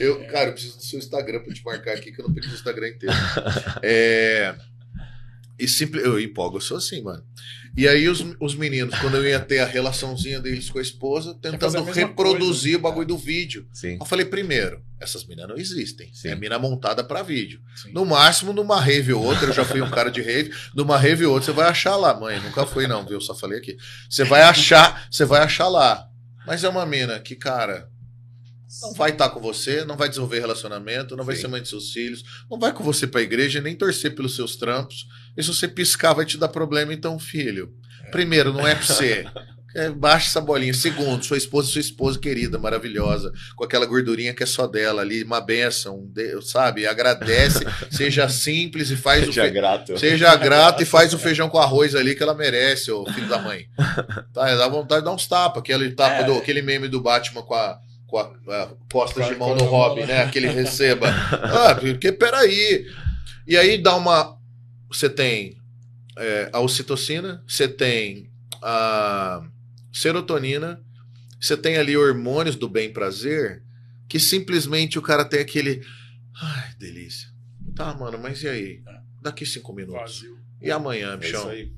Eu, 0.00 0.26
cara, 0.26 0.48
eu 0.48 0.52
preciso 0.54 0.76
do 0.76 0.82
seu 0.82 0.98
Instagram 0.98 1.40
pra 1.40 1.54
te 1.54 1.64
marcar 1.64 1.94
aqui, 1.94 2.10
que 2.10 2.20
eu 2.20 2.26
não 2.26 2.34
peguei 2.34 2.50
o 2.50 2.54
Instagram 2.54 2.88
inteiro. 2.88 3.14
É, 3.80 4.56
e 5.58 5.68
simple, 5.68 6.00
eu 6.00 6.18
empolgo, 6.18 6.56
eu 6.56 6.60
sou 6.60 6.76
assim, 6.76 7.02
mano. 7.02 7.24
E 7.76 7.88
aí 7.88 8.08
os, 8.08 8.24
os 8.40 8.54
meninos, 8.54 8.96
quando 9.00 9.16
eu 9.16 9.26
ia 9.26 9.40
ter 9.40 9.58
a 9.58 9.66
relaçãozinha 9.66 10.40
deles 10.40 10.70
com 10.70 10.78
a 10.78 10.82
esposa, 10.82 11.32
a 11.32 11.34
tentando 11.34 11.84
mesma 11.84 11.92
reproduzir 11.92 12.72
coisa. 12.72 12.78
o 12.78 12.82
bagulho 12.82 13.06
do 13.08 13.18
vídeo. 13.18 13.66
Sim. 13.72 13.98
Eu 14.00 14.06
falei, 14.06 14.24
primeiro, 14.24 14.80
essas 15.00 15.24
minas 15.26 15.48
não 15.48 15.56
existem. 15.56 16.08
Sim. 16.14 16.28
É 16.28 16.36
mina 16.36 16.56
montada 16.56 17.02
pra 17.02 17.22
vídeo. 17.22 17.60
Sim. 17.74 17.92
No 17.92 18.04
máximo, 18.04 18.52
numa 18.52 18.80
rave 18.80 19.12
ou 19.12 19.24
outra, 19.24 19.48
eu 19.48 19.52
já 19.52 19.64
fui 19.64 19.82
um 19.82 19.90
cara 19.90 20.08
de 20.08 20.22
rave, 20.22 20.52
numa 20.74 20.96
rave 20.96 21.26
ou 21.26 21.32
outra, 21.32 21.46
você 21.46 21.52
vai 21.52 21.68
achar 21.68 21.96
lá. 21.96 22.18
Mãe, 22.18 22.38
nunca 22.40 22.64
fui 22.64 22.86
não, 22.86 23.04
viu? 23.04 23.20
Só 23.20 23.34
falei 23.34 23.58
aqui. 23.58 23.76
Você 24.08 24.22
vai 24.22 24.42
achar, 24.42 25.08
você 25.10 25.24
vai 25.24 25.42
achar 25.42 25.66
lá. 25.66 26.08
Mas 26.46 26.62
é 26.62 26.68
uma 26.68 26.86
mina 26.86 27.18
que, 27.18 27.34
cara, 27.34 27.88
não 28.82 28.92
vai 28.94 29.10
estar 29.10 29.30
com 29.30 29.40
você, 29.40 29.84
não 29.84 29.96
vai 29.96 30.08
desenvolver 30.08 30.40
relacionamento, 30.40 31.16
não 31.16 31.24
vai 31.24 31.34
Sim. 31.36 31.42
ser 31.42 31.48
mãe 31.48 31.62
de 31.62 31.68
seus 31.68 31.90
filhos, 31.92 32.22
não 32.50 32.58
vai 32.58 32.72
com 32.72 32.82
você 32.84 33.06
pra 33.06 33.22
igreja, 33.22 33.60
nem 33.60 33.74
torcer 33.74 34.14
pelos 34.14 34.34
seus 34.36 34.56
trampos. 34.56 35.06
E 35.36 35.42
se 35.42 35.48
você 35.48 35.66
piscar, 35.68 36.12
vai 36.14 36.24
te 36.24 36.36
dar 36.38 36.48
problema, 36.48 36.92
então, 36.92 37.18
filho. 37.18 37.72
Primeiro, 38.10 38.52
não 38.52 38.66
é 38.66 38.74
pra 38.74 38.84
você. 38.86 39.26
É, 39.76 39.90
baixa 39.90 40.28
essa 40.28 40.40
bolinha. 40.40 40.72
Segundo, 40.72 41.24
sua 41.24 41.36
esposa, 41.36 41.68
sua 41.68 41.80
esposa 41.80 42.16
querida, 42.16 42.56
maravilhosa, 42.60 43.32
com 43.56 43.64
aquela 43.64 43.84
gordurinha 43.84 44.32
que 44.32 44.44
é 44.44 44.46
só 44.46 44.68
dela 44.68 45.02
ali, 45.02 45.24
uma 45.24 45.40
benção, 45.40 46.08
sabe? 46.42 46.86
Agradece, 46.86 47.64
seja 47.90 48.28
simples 48.28 48.88
e 48.90 48.96
faz 48.96 49.24
o 49.24 49.26
Seja 49.32 49.42
fe- 49.42 49.50
grato. 49.50 49.98
Seja 49.98 50.36
grato 50.36 50.80
e 50.80 50.86
faz 50.86 51.12
o 51.12 51.18
feijão 51.18 51.48
com 51.48 51.58
arroz 51.58 51.96
ali 51.96 52.14
que 52.14 52.22
ela 52.22 52.34
merece, 52.36 52.92
ô 52.92 53.04
filho 53.12 53.28
da 53.28 53.38
mãe. 53.38 53.66
Tá, 54.32 54.52
dá 54.56 54.66
vontade 54.68 55.00
de 55.00 55.06
dar 55.06 55.12
uns 55.12 55.26
tapas. 55.26 55.60
Aquele, 55.60 55.90
tapa 55.92 56.22
É. 56.22 56.24
do, 56.24 56.34
aquele 56.38 56.60
meme 56.62 56.86
do 56.88 57.00
Batman 57.00 57.42
com 57.42 57.54
a, 57.54 57.78
com 58.14 58.50
a, 58.50 58.62
a 58.62 58.66
costas 58.92 59.24
Com 59.24 59.30
a- 59.30 59.32
de 59.32 59.38
mão 59.38 59.54
no 59.56 59.64
Robin, 59.64 60.00
né? 60.02 60.06
né? 60.06 60.22
Aquele 60.24 60.46
receba. 60.52 61.08
Ah, 61.08 61.74
porque 61.74 62.12
peraí. 62.12 62.86
E 63.46 63.56
aí 63.56 63.76
dá 63.78 63.96
uma. 63.96 64.38
Você 64.88 65.08
tem 65.10 65.56
é, 66.16 66.48
a 66.52 66.60
ocitocina, 66.60 67.42
você 67.46 67.66
tem 67.66 68.30
a 68.62 69.42
serotonina, 69.92 70.80
você 71.40 71.56
tem 71.56 71.76
ali 71.76 71.96
hormônios 71.96 72.56
do 72.56 72.68
bem-prazer, 72.68 73.62
que 74.08 74.18
simplesmente 74.20 74.98
o 74.98 75.02
cara 75.02 75.24
tem 75.24 75.40
aquele. 75.40 75.82
Ai, 76.40 76.74
delícia. 76.78 77.28
Tá, 77.74 77.92
mano, 77.94 78.18
mas 78.18 78.42
e 78.42 78.48
aí? 78.48 78.82
É. 78.86 78.94
Daqui 79.22 79.44
cinco 79.44 79.72
minutos. 79.72 80.20
Vazio. 80.20 80.38
E 80.60 80.70
amanhã, 80.70 81.14
É 81.14 81.16
bichão? 81.16 81.48
aí. 81.48 81.72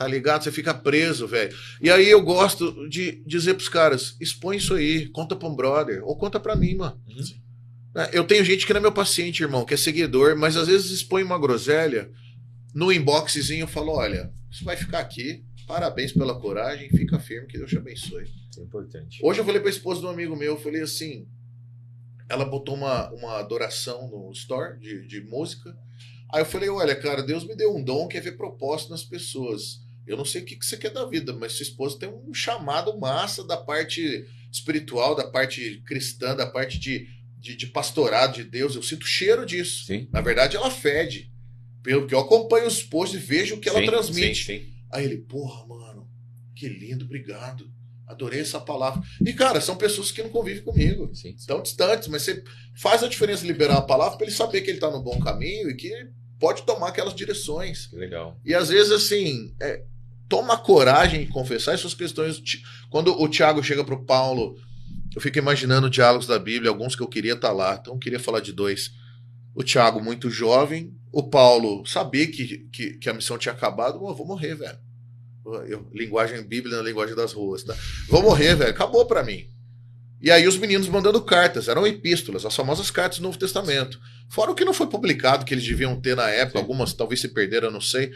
Tá 0.00 0.06
ligado? 0.06 0.42
Você 0.42 0.50
fica 0.50 0.72
preso, 0.72 1.28
velho. 1.28 1.54
E 1.78 1.90
aí 1.90 2.08
eu 2.08 2.22
gosto 2.22 2.88
de 2.88 3.22
dizer 3.26 3.52
pros 3.52 3.68
caras: 3.68 4.16
expõe 4.18 4.56
isso 4.56 4.72
aí, 4.72 5.06
conta 5.10 5.36
pra 5.36 5.46
um 5.46 5.54
brother, 5.54 6.02
ou 6.06 6.16
conta 6.16 6.40
pra 6.40 6.56
mim, 6.56 6.74
mano. 6.74 6.98
Uhum. 7.06 7.22
Né? 7.94 8.08
Eu 8.10 8.24
tenho 8.24 8.42
gente 8.42 8.66
que 8.66 8.72
não 8.72 8.78
é 8.78 8.82
meu 8.82 8.92
paciente, 8.92 9.42
irmão, 9.42 9.62
que 9.62 9.74
é 9.74 9.76
seguidor, 9.76 10.34
mas 10.38 10.56
às 10.56 10.68
vezes 10.68 10.90
expõe 10.90 11.22
uma 11.22 11.38
groselha 11.38 12.10
no 12.74 12.90
inboxzinho 12.90 13.64
eu 13.64 13.68
falo: 13.68 13.92
olha, 13.92 14.32
isso 14.50 14.64
vai 14.64 14.74
ficar 14.74 15.00
aqui. 15.00 15.44
Parabéns 15.66 16.14
pela 16.14 16.40
coragem, 16.40 16.88
fica 16.88 17.18
firme, 17.18 17.46
que 17.46 17.58
Deus 17.58 17.68
te 17.68 17.76
abençoe. 17.76 18.24
É 18.56 18.62
importante. 18.62 19.20
Hoje 19.22 19.38
eu 19.38 19.44
falei 19.44 19.60
pra 19.60 19.68
esposa 19.68 20.00
de 20.00 20.06
um 20.06 20.10
amigo 20.10 20.34
meu, 20.34 20.54
eu 20.54 20.60
falei 20.60 20.80
assim. 20.80 21.28
Ela 22.26 22.46
botou 22.46 22.74
uma, 22.74 23.10
uma 23.10 23.38
adoração 23.38 24.08
no 24.08 24.32
store 24.32 24.78
de, 24.78 25.06
de 25.06 25.20
música. 25.20 25.76
Aí 26.32 26.40
eu 26.40 26.46
falei, 26.46 26.70
olha, 26.70 26.96
cara, 26.96 27.22
Deus 27.22 27.44
me 27.44 27.54
deu 27.54 27.76
um 27.76 27.84
dom 27.84 28.08
que 28.08 28.16
é 28.16 28.20
ver 28.22 28.38
propósito 28.38 28.92
nas 28.92 29.04
pessoas. 29.04 29.89
Eu 30.06 30.16
não 30.16 30.24
sei 30.24 30.42
o 30.42 30.44
que, 30.44 30.56
que 30.56 30.66
você 30.66 30.76
quer 30.76 30.90
da 30.90 31.04
vida, 31.04 31.32
mas 31.32 31.52
sua 31.52 31.62
esposa 31.62 31.98
tem 31.98 32.08
um 32.08 32.34
chamado 32.34 32.98
massa 32.98 33.44
da 33.44 33.56
parte 33.56 34.26
espiritual, 34.50 35.14
da 35.14 35.28
parte 35.28 35.82
cristã, 35.86 36.34
da 36.34 36.46
parte 36.46 36.78
de, 36.78 37.06
de, 37.38 37.54
de 37.54 37.66
pastorado 37.68 38.34
de 38.34 38.44
Deus. 38.44 38.74
Eu 38.74 38.82
sinto 38.82 39.06
cheiro 39.06 39.46
disso. 39.46 39.86
Sim. 39.86 40.08
Na 40.12 40.20
verdade, 40.20 40.56
ela 40.56 40.70
fede. 40.70 41.30
Pelo 41.82 42.06
que 42.06 42.14
eu 42.14 42.18
acompanho 42.18 42.66
os 42.66 42.82
posts 42.82 43.20
e 43.20 43.24
vejo 43.24 43.56
o 43.56 43.60
que 43.60 43.68
ela 43.68 43.80
Sim, 43.80 43.86
transmite. 43.86 44.44
Sim. 44.44 44.66
Aí 44.92 45.04
ele, 45.04 45.18
porra, 45.18 45.66
mano, 45.66 46.08
que 46.54 46.68
lindo, 46.68 47.04
obrigado. 47.04 47.70
Adorei 48.06 48.40
essa 48.40 48.60
palavra. 48.60 49.00
E, 49.24 49.32
cara, 49.32 49.60
são 49.60 49.76
pessoas 49.76 50.10
que 50.10 50.22
não 50.22 50.30
convivem 50.30 50.64
comigo. 50.64 51.14
sim. 51.14 51.30
Estão 51.30 51.62
distantes, 51.62 52.08
mas 52.08 52.22
você 52.22 52.42
faz 52.76 53.04
a 53.04 53.08
diferença 53.08 53.46
liberar 53.46 53.76
a 53.76 53.82
palavra 53.82 54.18
para 54.18 54.26
ele 54.26 54.34
saber 54.34 54.62
que 54.62 54.70
ele 54.70 54.80
tá 54.80 54.90
no 54.90 55.02
bom 55.02 55.18
caminho 55.20 55.70
e 55.70 55.76
que 55.76 56.08
pode 56.40 56.62
tomar 56.62 56.88
aquelas 56.88 57.14
direções. 57.14 57.86
Que 57.86 57.96
legal. 57.96 58.40
E 58.44 58.54
às 58.54 58.70
vezes, 58.70 58.90
assim, 58.90 59.54
é, 59.60 59.84
toma 60.28 60.56
coragem 60.56 61.24
de 61.26 61.30
confessar 61.30 61.74
essas 61.74 61.94
questões. 61.94 62.42
Quando 62.90 63.12
o 63.20 63.28
Tiago 63.28 63.62
chega 63.62 63.84
pro 63.84 64.04
Paulo, 64.04 64.56
eu 65.14 65.20
fico 65.20 65.38
imaginando 65.38 65.90
diálogos 65.90 66.26
da 66.26 66.38
Bíblia, 66.38 66.70
alguns 66.70 66.96
que 66.96 67.02
eu 67.02 67.08
queria 67.08 67.34
estar 67.34 67.52
lá, 67.52 67.76
então 67.80 67.94
eu 67.94 67.98
queria 67.98 68.18
falar 68.18 68.40
de 68.40 68.52
dois. 68.52 68.90
O 69.54 69.62
Tiago, 69.62 70.02
muito 70.02 70.30
jovem, 70.30 70.92
o 71.12 71.28
Paulo 71.28 71.84
sabia 71.84 72.26
que, 72.26 72.58
que, 72.72 72.94
que 72.98 73.10
a 73.10 73.14
missão 73.14 73.36
tinha 73.36 73.52
acabado, 73.52 73.98
"Pô, 73.98 74.08
eu 74.10 74.14
vou 74.14 74.26
morrer, 74.26 74.54
velho. 74.54 74.78
Eu- 75.68 75.88
linguagem 75.92 76.42
bíblica 76.42 76.76
na 76.76 76.82
linguagem 76.82 77.16
das 77.16 77.32
ruas, 77.32 77.64
tá? 77.64 77.74
Vou 78.08 78.22
morrer, 78.22 78.54
velho, 78.54 78.70
acabou 78.70 79.04
pra 79.06 79.24
mim. 79.24 79.48
E 80.22 80.30
aí 80.30 80.46
os 80.46 80.56
meninos 80.58 80.88
mandando 80.88 81.20
cartas, 81.22 81.66
eram 81.68 81.86
epístolas, 81.86 82.44
as 82.44 82.54
famosas 82.54 82.90
cartas 82.90 83.18
do 83.18 83.22
Novo 83.22 83.38
Testamento. 83.38 83.98
Fora 84.28 84.50
o 84.50 84.54
que 84.54 84.64
não 84.64 84.74
foi 84.74 84.86
publicado, 84.86 85.44
que 85.44 85.54
eles 85.54 85.64
deviam 85.66 85.98
ter 86.00 86.14
na 86.14 86.28
época, 86.28 86.58
Sim. 86.58 86.62
algumas 86.62 86.92
talvez 86.92 87.20
se 87.20 87.28
perderam, 87.28 87.68
eu 87.68 87.72
não 87.72 87.80
sei. 87.80 88.10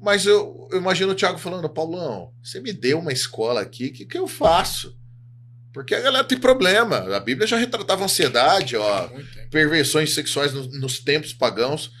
Mas 0.00 0.24
eu, 0.24 0.66
eu 0.72 0.78
imagino 0.78 1.12
o 1.12 1.14
Thiago 1.14 1.38
falando, 1.38 1.68
Paulão, 1.68 2.32
você 2.42 2.58
me 2.58 2.72
deu 2.72 2.98
uma 3.00 3.12
escola 3.12 3.60
aqui, 3.60 3.88
o 3.88 3.92
que, 3.92 4.06
que 4.06 4.16
eu 4.18 4.26
faço? 4.26 4.96
Porque 5.74 5.94
a 5.94 6.00
galera 6.00 6.24
tem 6.24 6.38
problema. 6.38 6.96
A 7.14 7.20
Bíblia 7.20 7.46
já 7.46 7.56
retratava 7.58 8.02
ansiedade, 8.04 8.74
ó, 8.76 9.08
perversões 9.50 10.14
sexuais 10.14 10.52
no- 10.54 10.66
nos 10.80 10.98
tempos 11.00 11.32
pagãos. 11.34 11.92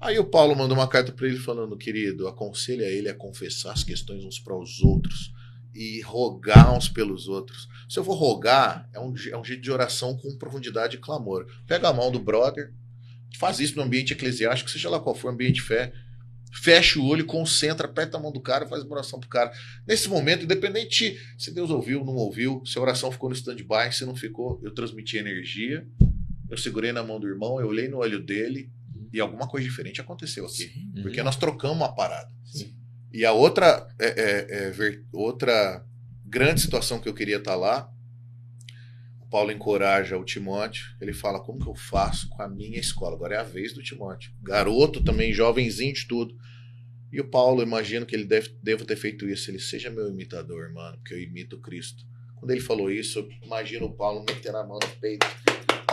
Aí 0.00 0.18
o 0.20 0.24
Paulo 0.24 0.54
mandou 0.54 0.78
uma 0.78 0.86
carta 0.88 1.10
para 1.10 1.26
ele 1.26 1.36
falando, 1.38 1.76
querido, 1.76 2.28
aconselha 2.28 2.84
ele 2.84 3.08
a 3.08 3.14
confessar 3.14 3.72
as 3.72 3.82
questões 3.82 4.24
uns 4.24 4.38
para 4.38 4.56
os 4.56 4.80
outros 4.80 5.32
e 5.78 6.00
rogar 6.00 6.76
uns 6.76 6.88
pelos 6.88 7.28
outros. 7.28 7.68
Se 7.88 8.00
eu 8.00 8.02
vou 8.02 8.16
rogar, 8.16 8.90
é 8.92 8.98
um, 8.98 9.14
é 9.30 9.36
um 9.36 9.44
jeito 9.44 9.62
de 9.62 9.70
oração 9.70 10.16
com 10.16 10.36
profundidade 10.36 10.96
e 10.96 10.98
clamor. 10.98 11.46
Pega 11.68 11.88
a 11.88 11.92
mão 11.92 12.10
do 12.10 12.18
brother, 12.18 12.74
faz 13.38 13.60
isso 13.60 13.76
no 13.76 13.82
ambiente 13.82 14.12
eclesiástico, 14.12 14.68
seja 14.68 14.90
lá 14.90 14.98
qual 14.98 15.14
for 15.14 15.28
o 15.28 15.30
ambiente 15.30 15.54
de 15.54 15.62
fé, 15.62 15.92
fecha 16.52 16.98
o 16.98 17.06
olho, 17.06 17.24
concentra, 17.24 17.86
aperta 17.86 18.16
a 18.16 18.20
mão 18.20 18.32
do 18.32 18.40
cara, 18.40 18.66
faz 18.66 18.82
uma 18.82 18.94
oração 18.94 19.20
pro 19.20 19.28
cara. 19.28 19.52
Nesse 19.86 20.08
momento, 20.08 20.42
independente 20.42 21.16
se 21.38 21.52
Deus 21.52 21.70
ouviu, 21.70 22.04
não 22.04 22.16
ouviu, 22.16 22.60
se 22.66 22.76
a 22.76 22.82
oração 22.82 23.12
ficou 23.12 23.28
no 23.28 23.36
stand-by, 23.36 23.92
se 23.92 24.04
não 24.04 24.16
ficou, 24.16 24.60
eu 24.64 24.74
transmiti 24.74 25.16
energia, 25.16 25.86
eu 26.50 26.58
segurei 26.58 26.90
na 26.90 27.04
mão 27.04 27.20
do 27.20 27.28
irmão, 27.28 27.60
eu 27.60 27.68
olhei 27.68 27.86
no 27.86 27.98
olho 27.98 28.20
dele 28.20 28.68
e 29.12 29.20
alguma 29.20 29.46
coisa 29.46 29.64
diferente 29.64 30.00
aconteceu 30.00 30.44
aqui. 30.44 30.72
Sim. 30.72 31.02
Porque 31.02 31.22
nós 31.22 31.36
trocamos 31.36 31.76
uma 31.76 31.94
parada. 31.94 32.36
E 33.12 33.24
a 33.24 33.32
outra, 33.32 33.88
é, 33.98 34.06
é, 34.06 34.46
é, 34.66 34.70
ver- 34.70 35.04
outra 35.12 35.84
grande 36.24 36.60
situação 36.60 37.00
que 37.00 37.08
eu 37.08 37.14
queria 37.14 37.38
estar 37.38 37.54
lá, 37.54 37.90
o 39.20 39.26
Paulo 39.26 39.50
encoraja 39.50 40.16
o 40.16 40.24
Timóteo, 40.24 40.84
ele 41.00 41.12
fala 41.12 41.40
como 41.40 41.58
que 41.58 41.68
eu 41.68 41.74
faço 41.74 42.28
com 42.30 42.42
a 42.42 42.48
minha 42.48 42.78
escola. 42.78 43.14
Agora 43.14 43.34
é 43.34 43.38
a 43.38 43.42
vez 43.42 43.72
do 43.72 43.82
Timóteo. 43.82 44.32
Garoto 44.42 45.02
também, 45.02 45.32
jovenzinho 45.32 45.92
de 45.94 46.06
tudo. 46.06 46.34
E 47.10 47.20
o 47.20 47.28
Paulo, 47.28 47.62
imagino 47.62 48.04
que 48.04 48.14
ele 48.14 48.24
deve, 48.24 48.54
deva 48.62 48.84
ter 48.84 48.96
feito 48.96 49.26
isso. 49.28 49.50
Ele 49.50 49.58
seja 49.58 49.88
meu 49.90 50.08
imitador, 50.08 50.70
mano, 50.72 50.98
porque 50.98 51.14
eu 51.14 51.20
imito 51.22 51.58
Cristo. 51.60 52.04
Quando 52.36 52.50
ele 52.50 52.60
falou 52.60 52.90
isso, 52.90 53.18
eu 53.20 53.28
imagino 53.42 53.86
o 53.86 53.92
Paulo 53.94 54.24
metendo 54.28 54.58
a 54.58 54.66
mão 54.66 54.78
no 54.82 54.88
peito. 55.00 55.26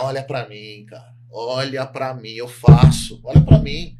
Olha 0.00 0.22
pra 0.22 0.46
mim, 0.48 0.84
cara. 0.86 1.14
Olha 1.30 1.86
pra 1.86 2.14
mim, 2.14 2.32
eu 2.34 2.46
faço. 2.46 3.18
Olha 3.24 3.40
pra 3.40 3.58
mim. 3.58 3.96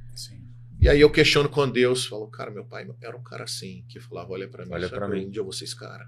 E 0.80 0.88
aí 0.88 1.00
eu 1.00 1.10
questiono 1.10 1.48
com 1.48 1.68
Deus, 1.68 2.06
falo, 2.06 2.28
cara, 2.28 2.50
meu 2.50 2.64
pai 2.64 2.86
era 3.02 3.16
um 3.16 3.22
cara 3.22 3.44
assim, 3.44 3.84
que 3.88 3.98
falava, 3.98 4.30
olha 4.32 4.48
pra 4.48 4.64
mim, 4.64 4.72
Olha 4.72 4.88
por 4.88 5.08
mim. 5.08 5.26
onde 5.26 5.38
eu 5.38 5.44
vou 5.44 5.52
ser 5.52 5.64
esse 5.64 5.74
cara? 5.76 6.06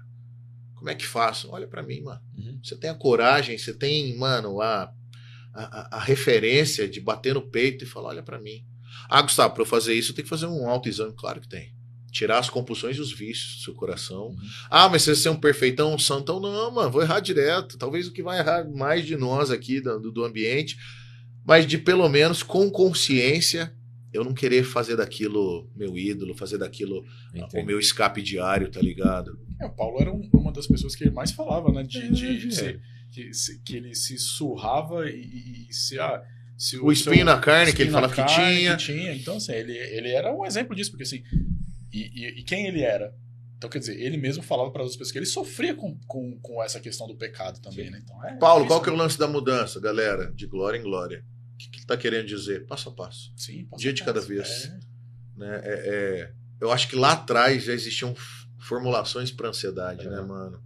Como 0.75 0.89
é 0.89 0.95
que 0.95 1.05
faço? 1.05 1.49
Olha 1.51 1.67
pra 1.67 1.83
mim, 1.83 2.01
mano. 2.01 2.21
Uhum. 2.37 2.59
Você 2.63 2.77
tem 2.77 2.89
a 2.89 2.93
coragem, 2.95 3.57
você 3.57 3.73
tem, 3.73 4.15
mano, 4.17 4.61
a, 4.61 4.93
a, 5.53 5.97
a- 5.97 5.99
referência 5.99 6.87
de 6.87 7.01
bater 7.01 7.33
no 7.33 7.41
peito 7.41 7.83
e 7.83 7.87
falar, 7.87 8.09
olha 8.09 8.23
pra 8.23 8.39
mim. 8.39 8.63
Ah, 9.09 9.21
Gustavo, 9.21 9.53
pra 9.53 9.63
eu 9.63 9.65
fazer 9.67 9.93
isso 9.95 10.11
eu 10.11 10.15
tenho 10.15 10.23
que 10.25 10.29
fazer 10.29 10.45
um 10.45 10.69
autoexame, 10.69 11.13
claro 11.17 11.41
que 11.41 11.49
tem. 11.49 11.73
Tirar 12.11 12.39
as 12.39 12.49
compulsões 12.49 12.95
e 12.97 13.01
os 13.01 13.11
vícios 13.11 13.57
do 13.57 13.63
seu 13.63 13.73
coração. 13.73 14.27
Uhum. 14.27 14.37
Ah, 14.69 14.87
mas 14.87 15.01
você 15.01 15.15
ser 15.15 15.29
um 15.29 15.35
perfeitão, 15.39 15.93
um 15.93 15.99
santão, 15.99 16.39
não, 16.39 16.71
mano, 16.71 16.91
vou 16.91 17.01
errar 17.01 17.19
direto. 17.19 17.77
Talvez 17.77 18.07
o 18.07 18.13
que 18.13 18.23
vai 18.23 18.39
errar 18.39 18.65
mais 18.69 19.05
de 19.05 19.17
nós 19.17 19.51
aqui 19.51 19.81
do- 19.81 20.11
do 20.11 20.23
ambiente, 20.23 20.77
mas 21.45 21.65
de 21.67 21.77
pelo 21.77 22.07
menos 22.07 22.41
com 22.41 22.69
consciência, 22.69 23.75
eu 24.13 24.23
não 24.23 24.33
querer 24.33 24.63
fazer 24.63 24.95
daquilo 24.95 25.69
meu 25.75 25.97
ídolo, 25.97 26.35
fazer 26.35 26.57
daquilo 26.57 27.01
o 27.33 27.37
Entendi. 27.37 27.65
meu 27.65 27.79
escape 27.79 28.21
diário, 28.21 28.69
tá 28.71 28.81
ligado? 28.81 29.39
É, 29.61 29.65
o 29.65 29.69
Paulo 29.75 29.99
era 30.01 30.11
um- 30.11 30.29
uma 30.33 30.51
das 30.51 30.65
pessoas 30.67 30.95
que 30.95 31.03
ele 31.03 31.11
mais 31.11 31.31
falava, 31.31 31.71
né? 31.71 31.83
De, 31.83 31.97
É, 31.99 32.07
de- 32.09 32.37
de 32.39 32.47
é. 32.47 32.51
ser- 32.51 32.81
que, 33.11 33.33
se- 33.33 33.59
que 33.63 33.75
ele 33.75 33.93
se 33.95 34.17
surrava 34.17 35.09
e, 35.09 35.67
e- 35.69 35.73
se, 35.73 35.99
ah, 35.99 36.21
se 36.57 36.75
O 36.77 36.79
seu- 36.81 36.91
espinho 36.91 37.25
na 37.25 37.39
carne, 37.39 37.73
que 37.73 37.81
ele 37.81 37.91
falava 37.91 38.13
que 38.13 38.23
tinha. 38.25 38.77
tinha. 38.77 39.13
Então, 39.15 39.37
assim, 39.37 39.53
ele, 39.53 39.77
ele 39.77 40.09
era 40.09 40.33
um 40.35 40.45
exemplo 40.45 40.75
disso, 40.75 40.91
porque 40.91 41.03
assim. 41.03 41.23
E, 41.91 41.99
e- 42.13 42.39
e 42.39 42.43
quem 42.43 42.67
ele 42.67 42.81
era? 42.81 43.13
Então, 43.57 43.69
quer 43.69 43.79
dizer, 43.79 43.99
ele 43.99 44.15
mesmo 44.15 44.41
falava 44.41 44.71
para 44.71 44.83
as 44.83 44.91
pessoas 44.91 45.11
que 45.11 45.17
ele 45.17 45.25
sofria 45.25 45.75
com, 45.75 45.97
com, 46.07 46.39
com 46.39 46.63
essa 46.63 46.79
questão 46.79 47.07
do 47.07 47.15
pecado 47.17 47.59
também, 47.59 47.89
né? 47.89 47.99
Então, 48.03 48.23
é 48.23 48.35
Paulo, 48.37 48.63
difícil, 48.63 48.67
qual 48.67 48.81
que 48.83 48.89
é 48.89 48.93
o 48.93 48.95
né? 48.95 49.03
lance 49.03 49.19
da 49.19 49.27
mudança, 49.27 49.79
galera? 49.81 50.31
De 50.31 50.47
glória 50.47 50.77
em 50.77 50.81
glória. 50.81 51.25
O 51.59 51.61
que, 51.61 51.69
que 51.71 51.77
ele 51.79 51.85
tá 51.85 51.97
querendo 51.97 52.25
dizer? 52.25 52.65
Passo 52.67 52.87
a 52.87 52.91
passo. 52.93 53.33
Sim, 53.35 53.65
passo 53.65 53.81
dia 53.81 53.91
a 53.91 53.93
de 53.93 54.01
cada 54.03 54.13
passo. 54.21 54.27
vez. 54.29 54.65
É. 54.65 54.79
Né? 55.37 55.61
É- 55.63 55.89
é- 55.89 56.31
eu 56.61 56.71
acho 56.71 56.87
que 56.87 56.95
lá 56.95 57.11
atrás 57.13 57.63
já 57.65 57.73
existiam 57.73 58.15
formulações 58.59 59.29
para 59.31 59.49
ansiedade, 59.49 60.07
É. 60.07 60.09
né, 60.09 60.21
mano? 60.21 60.61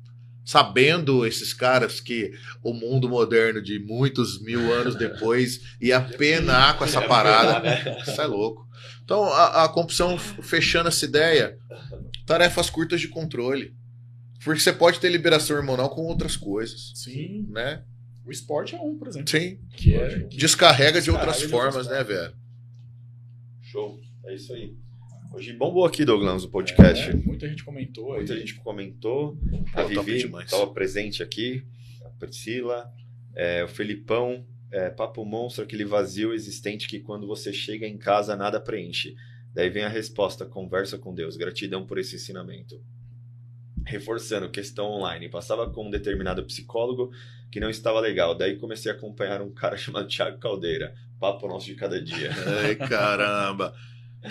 Sabendo 0.45 1.25
esses 1.25 1.53
caras 1.53 1.99
que 2.01 2.31
o 2.61 2.73
mundo 2.73 3.07
moderno 3.09 3.61
de 3.61 3.79
muitos 3.79 4.41
mil 4.41 4.71
anos 4.73 4.95
depois 4.95 5.61
ia 5.81 5.99
penar 6.01 6.77
com 6.77 6.83
essa 6.83 7.01
parada. 7.01 7.59
né? 7.61 8.01
Isso 8.01 8.21
é 8.21 8.25
louco. 8.27 8.67
Então, 9.03 9.23
a, 9.25 9.63
a 9.65 9.69
compulsão 9.69 10.17
fechando 10.17 10.89
essa 10.89 11.05
ideia, 11.05 11.57
tarefas 12.25 12.69
curtas 12.69 12.99
de 13.01 13.07
controle. 13.07 13.73
Porque 14.43 14.59
você 14.59 14.73
pode 14.73 14.99
ter 14.99 15.09
liberação 15.09 15.55
hormonal 15.55 15.89
com 15.89 16.01
outras 16.01 16.35
coisas, 16.35 16.91
Sim, 16.95 17.47
né? 17.49 17.83
O 18.25 18.31
esporte 18.31 18.75
é 18.75 18.79
um, 18.79 18.97
por 18.97 19.07
exemplo. 19.07 19.29
Sim. 19.29 19.59
Que 19.75 19.95
é, 19.95 20.19
que- 20.27 20.37
Descarrega 20.37 20.99
de 21.01 21.05
Descarrega 21.05 21.11
outras 21.11 21.39
de 21.39 21.47
formas, 21.47 21.75
outras 21.87 21.97
né, 21.97 22.03
velho? 22.03 22.33
Show. 23.61 23.99
É 24.25 24.35
isso 24.35 24.53
aí. 24.53 24.73
Hoje 25.33 25.51
bombou 25.53 25.83
aqui, 25.85 26.05
Douglas, 26.05 26.43
o 26.43 26.49
podcast. 26.49 27.09
é, 27.09 27.13
muita 27.15 27.49
gente 27.49 27.63
comentou 27.63 28.11
aí. 28.11 28.17
Muita 28.19 28.37
gente 28.37 28.53
comentou. 28.55 29.37
A 29.73 29.81
Pô, 29.83 29.89
top 29.93 30.11
Vivi 30.11 30.31
estava 30.43 30.67
presente 30.71 31.23
aqui. 31.23 31.65
A 32.05 32.09
Priscila. 32.09 32.91
é, 33.35 33.63
o 33.63 33.67
Felipão. 33.67 34.45
é, 34.71 34.89
Papo 34.89 35.25
Monstro, 35.25 35.63
aquele 35.63 35.85
vazio 35.85 36.33
existente 36.33 36.87
que 36.87 36.99
quando 36.99 37.25
você 37.27 37.51
chega 37.51 37.87
em 37.87 37.97
casa 37.97 38.35
nada 38.35 38.59
preenche. 38.59 39.15
Daí 39.53 39.69
vem 39.69 39.83
a 39.83 39.89
resposta: 39.89 40.45
conversa 40.45 40.97
com 40.99 41.13
Deus. 41.13 41.35
Gratidão 41.35 41.85
por 41.85 41.97
esse 41.97 42.15
ensinamento. 42.15 42.79
Reforçando, 43.85 44.49
questão 44.49 44.85
online. 44.85 45.29
Passava 45.29 45.69
com 45.69 45.87
um 45.87 45.89
determinado 45.89 46.43
psicólogo 46.45 47.11
que 47.51 47.59
não 47.59 47.69
estava 47.69 47.99
legal. 47.99 48.35
Daí 48.35 48.57
comecei 48.57 48.91
a 48.91 48.95
acompanhar 48.95 49.41
um 49.41 49.51
cara 49.51 49.75
chamado 49.77 50.07
Thiago 50.07 50.39
Caldeira. 50.39 50.95
Papo 51.19 51.47
nosso 51.47 51.65
de 51.65 51.75
cada 51.75 52.01
dia. 52.01 52.31
Ai, 52.65 52.75
caramba. 52.75 53.73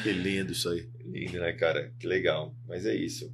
Que 0.02 0.12
lindo 0.12 0.52
isso 0.52 0.68
aí. 0.68 0.88
Lindo, 1.04 1.38
né, 1.38 1.52
cara? 1.52 1.92
Que 1.98 2.06
legal. 2.06 2.54
Mas 2.66 2.86
é 2.86 2.94
isso. 2.94 3.32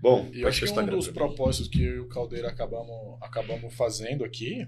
Bom, 0.00 0.30
E 0.32 0.42
eu 0.42 0.48
acho 0.48 0.64
que 0.64 0.80
um 0.80 0.86
dos 0.86 1.08
propósitos 1.08 1.68
que 1.68 1.82
eu 1.82 1.96
e 1.96 1.98
o 2.00 2.08
Caldeira 2.08 2.48
acabamos, 2.48 3.18
acabamos 3.20 3.74
fazendo 3.74 4.24
aqui 4.24 4.66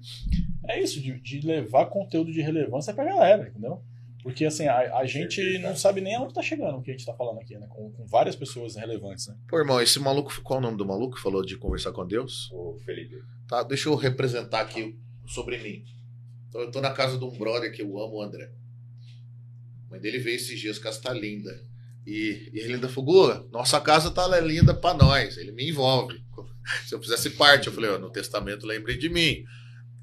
é 0.66 0.82
isso, 0.82 1.00
de, 1.00 1.20
de 1.20 1.40
levar 1.46 1.86
conteúdo 1.86 2.32
de 2.32 2.40
relevância 2.40 2.92
pra 2.92 3.04
galera, 3.04 3.48
entendeu? 3.48 3.82
Porque 4.22 4.44
assim, 4.44 4.66
a, 4.66 4.98
a 4.98 5.06
gente 5.06 5.36
Certeza. 5.36 5.68
não 5.68 5.74
sabe 5.76 6.00
nem 6.00 6.14
aonde 6.14 6.34
tá 6.34 6.42
chegando 6.42 6.76
o 6.78 6.82
que 6.82 6.90
a 6.90 6.94
gente 6.94 7.06
tá 7.06 7.14
falando 7.14 7.40
aqui, 7.40 7.56
né? 7.56 7.66
Com, 7.68 7.90
com 7.92 8.06
várias 8.06 8.36
pessoas 8.36 8.76
relevantes, 8.76 9.26
né? 9.28 9.36
Pô, 9.48 9.58
irmão, 9.58 9.80
esse 9.80 9.98
maluco, 9.98 10.40
qual 10.42 10.58
é 10.58 10.60
o 10.60 10.62
nome 10.62 10.76
do 10.76 10.86
maluco 10.86 11.16
que 11.16 11.22
falou 11.22 11.44
de 11.44 11.56
conversar 11.56 11.92
com 11.92 12.06
Deus? 12.06 12.50
o 12.52 12.78
Felipe. 12.84 13.16
Tá, 13.48 13.62
deixa 13.62 13.88
eu 13.88 13.94
representar 13.94 14.60
aqui 14.60 14.98
sobre 15.26 15.58
mim. 15.58 15.84
Então, 16.48 16.60
eu 16.60 16.70
tô 16.70 16.80
na 16.80 16.90
casa 16.90 17.16
de 17.16 17.24
um 17.24 17.30
brother 17.30 17.72
que 17.72 17.82
eu 17.82 17.98
amo, 17.98 18.16
o 18.16 18.22
André. 18.22 18.50
A 19.86 19.90
mãe 19.90 20.00
dele 20.00 20.18
veio 20.18 20.36
esses 20.36 20.58
dias, 20.58 20.78
casa 20.78 21.00
tá 21.00 21.12
linda. 21.12 21.50
E, 22.06 22.50
e 22.52 22.60
ele 22.60 22.74
ainda 22.74 22.88
falou, 22.88 23.48
nossa 23.50 23.80
casa 23.80 24.10
tá 24.10 24.26
linda 24.40 24.74
pra 24.74 24.94
nós. 24.94 25.36
Ele 25.36 25.52
me 25.52 25.68
envolve. 25.68 26.22
Se 26.86 26.94
eu 26.94 27.00
fizesse 27.00 27.30
parte, 27.30 27.68
eu 27.68 27.72
falei, 27.72 27.90
ó, 27.90 27.98
no 27.98 28.10
testamento 28.10 28.66
lembrei 28.66 28.98
de 28.98 29.08
mim. 29.08 29.44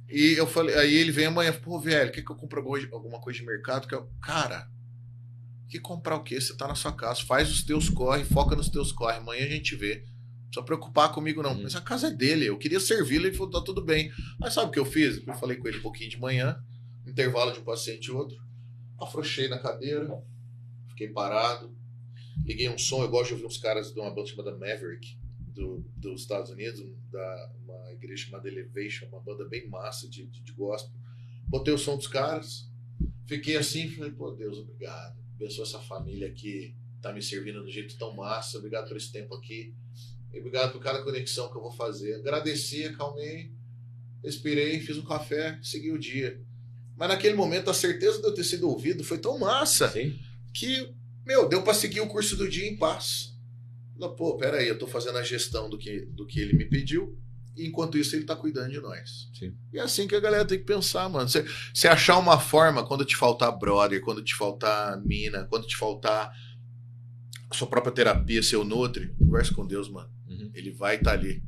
E 0.10 0.34
eu 0.34 0.48
falei, 0.48 0.76
aí 0.76 0.96
ele 0.96 1.12
vem 1.12 1.26
amanhã, 1.26 1.52
pô, 1.54 1.80
velho, 1.80 2.12
quer 2.12 2.22
que 2.22 2.32
eu 2.32 2.36
compre 2.36 2.60
alguma- 2.60 3.20
coisa 3.20 3.40
de 3.40 3.46
mercado? 3.46 3.88
Que 3.88 3.94
eu, 3.96 4.10
cara, 4.22 4.70
que 5.70 5.80
comprar 5.80 6.16
o 6.16 6.24
quê? 6.24 6.40
Você 6.40 6.56
tá 6.56 6.68
na 6.68 6.76
sua 6.76 6.94
casa, 6.94 7.22
faz 7.26 7.50
os 7.52 7.64
teus 7.64 7.90
corre, 7.90 8.24
foca 8.24 8.56
nos 8.56 8.70
teus 8.70 8.92
corre, 8.92 9.18
amanhã 9.18 9.46
a 9.46 9.50
gente 9.50 9.76
vê. 9.76 9.96
Não 10.06 10.44
precisa 10.50 10.66
preocupar 10.66 11.12
comigo, 11.12 11.44
não. 11.44 11.52
Uhum. 11.54 11.64
Mas 11.64 11.76
a 11.76 11.82
casa 11.82 12.08
é 12.08 12.12
dele, 12.12 12.46
eu 12.46 12.58
queria 12.58 12.80
servi-lo, 12.80 13.26
ele 13.28 13.36
falou, 13.36 13.52
tá 13.52 13.62
tudo 13.62 13.84
bem. 13.84 14.10
Mas 14.40 14.54
sabe 14.54 14.70
o 14.70 14.72
que 14.72 14.80
eu 14.80 14.86
fiz? 14.86 15.22
Eu 15.28 15.34
falei 15.34 15.58
com 15.58 15.68
ele 15.68 15.80
um 15.80 15.82
pouquinho 15.82 16.10
de 16.10 16.18
manhã, 16.18 16.58
intervalo 17.06 17.52
de 17.52 17.60
um 17.60 17.64
paciente 17.64 18.06
e 18.06 18.12
outro, 18.12 18.38
afrouxei 19.00 19.50
na 19.50 19.60
cadeira, 19.60 20.08
fiquei 20.88 21.10
parado, 21.10 21.76
liguei 22.46 22.70
um 22.70 22.78
som, 22.78 23.04
eu 23.04 23.10
gosto 23.10 23.28
de 23.28 23.34
ouvir 23.34 23.46
uns 23.46 23.58
caras 23.58 23.94
de 23.94 24.00
uma 24.00 24.10
banda 24.10 24.30
chamada 24.30 24.52
Maverick, 24.58 25.20
do, 25.58 25.84
dos 25.96 26.22
Estados 26.22 26.52
Unidos, 26.52 26.82
da, 27.12 27.52
uma 27.64 27.92
igreja 27.92 28.26
chamada 28.26 28.48
Elevation, 28.48 29.08
uma 29.08 29.20
banda 29.20 29.46
bem 29.46 29.68
massa 29.68 30.08
de, 30.08 30.26
de, 30.28 30.42
de 30.42 30.52
gospel. 30.54 30.94
Botei 31.48 31.74
o 31.74 31.78
som 31.78 31.98
dos 31.98 32.08
caras, 32.08 32.70
fiquei 33.26 33.58
assim, 33.58 33.90
falei, 33.90 34.12
pô, 34.12 34.32
Deus, 34.32 34.58
obrigado. 34.60 35.18
Abençoa 35.36 35.66
essa 35.66 35.80
família 35.80 36.32
que 36.32 36.76
tá 37.02 37.12
me 37.12 37.22
servindo 37.22 37.64
do 37.64 37.72
jeito 37.72 37.98
tão 37.98 38.16
massa, 38.16 38.58
obrigado 38.58 38.88
por 38.88 38.98
esse 38.98 39.12
tempo 39.12 39.34
aqui. 39.36 39.74
E 40.34 40.40
obrigado 40.40 40.72
por 40.72 40.82
cada 40.82 41.04
conexão 41.04 41.50
que 41.50 41.58
eu 41.58 41.62
vou 41.62 41.72
fazer. 41.72 42.16
Agradeci, 42.16 42.84
acalmei, 42.86 43.52
respirei, 44.24 44.80
fiz 44.80 44.98
um 44.98 45.06
café, 45.06 45.60
segui 45.64 45.92
o 45.92 46.00
dia. 46.00 46.42
Mas 46.96 47.10
naquele 47.10 47.36
momento 47.36 47.70
a 47.70 47.74
certeza 47.74 48.20
de 48.20 48.28
eu 48.28 48.34
ter 48.34 48.44
sido 48.44 48.68
ouvido 48.68 49.04
foi 49.04 49.20
tão 49.20 49.38
massa 49.38 49.90
Sim. 49.90 50.20
que, 50.54 50.94
meu, 51.26 51.48
deu 51.48 51.64
pra 51.64 51.74
seguir 51.74 52.02
o 52.02 52.08
curso 52.08 52.36
do 52.36 52.50
dia 52.50 52.68
em 52.68 52.76
paz. 52.76 53.37
Falei, 53.98 54.16
pô, 54.16 54.38
peraí, 54.38 54.68
eu 54.68 54.78
tô 54.78 54.88
fazendo 54.88 55.18
a 55.18 55.24
gestão 55.24 55.70
do 55.70 55.78
que, 55.78 56.06
do 56.06 56.26
que 56.26 56.40
ele 56.40 56.54
me 56.54 56.66
pediu, 56.66 57.18
e 57.56 57.66
enquanto 57.66 57.98
isso 57.98 58.16
ele 58.16 58.26
tá 58.26 58.36
cuidando 58.36 58.72
de 58.72 58.80
nós. 58.80 59.30
Sim. 59.34 59.56
E 59.74 59.80
é 59.80 59.82
assim 59.82 60.08
que 60.08 60.16
a 60.16 60.20
galera 60.20 60.46
tem 60.46 60.60
que 60.60 60.66
pensar, 60.66 61.10
mano. 61.10 61.28
Você 61.28 61.46
você 61.74 61.88
achar 61.88 62.18
uma 62.18 62.40
forma, 62.40 62.86
quando 62.86 63.04
te 63.04 63.16
faltar 63.16 63.58
brother, 63.58 64.02
quando 64.02 64.24
te 64.24 64.36
faltar 64.36 65.02
mina, 65.04 65.46
quando 65.46 65.66
te 65.66 65.76
faltar 65.76 66.32
a 67.50 67.56
sua 67.56 67.68
própria 67.68 67.92
terapia, 67.94 68.44
seu 68.44 68.64
Nutri, 68.64 69.14
conversa 69.18 69.54
com 69.54 69.66
Deus, 69.66 69.90
mano. 69.90 70.10
Uhum. 70.28 70.52
Ele 70.54 70.72
vai 70.72 70.98
estar 70.98 71.14
ali. 71.14 71.42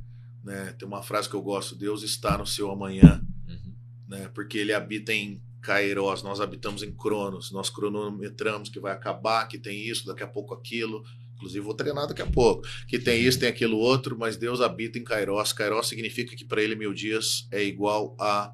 Né? 0.43 0.73
Tem 0.79 0.87
uma 0.87 1.03
frase 1.03 1.29
que 1.29 1.35
eu 1.35 1.41
gosto: 1.41 1.75
Deus 1.75 2.01
está 2.01 2.37
no 2.37 2.47
seu 2.47 2.71
amanhã 2.71 3.21
Uhum. 3.47 3.73
né? 4.07 4.31
Porque 4.33 4.57
ele 4.57 4.73
habita 4.73 5.13
em 5.13 5.41
Kairos, 5.61 6.23
nós 6.23 6.39
habitamos 6.39 6.81
em 6.83 6.91
Cronos, 6.91 7.51
nós 7.51 7.69
cronometramos 7.69 8.69
que 8.69 8.79
vai 8.79 8.93
acabar, 8.93 9.47
que 9.47 9.57
tem 9.59 9.87
isso, 9.87 10.05
daqui 10.05 10.23
a 10.23 10.27
pouco 10.27 10.53
aquilo. 10.53 11.03
Inclusive, 11.39 11.63
vou 11.63 11.73
treinar 11.73 12.05
daqui 12.05 12.21
a 12.21 12.27
pouco. 12.27 12.67
Que 12.85 12.99
tem 12.99 13.21
isso, 13.21 13.39
tem 13.39 13.47
aquilo 13.47 13.77
outro, 13.77 14.19
mas 14.19 14.35
Deus 14.35 14.59
habita 14.59 14.99
em 14.99 15.05
Kairos. 15.05 15.53
Kairos 15.53 15.87
significa 15.87 16.35
que 16.35 16.43
para 16.43 16.61
ele 16.61 16.75
mil 16.75 16.93
dias 16.93 17.47
é 17.49 17.63
igual 17.63 18.13
a 18.19 18.53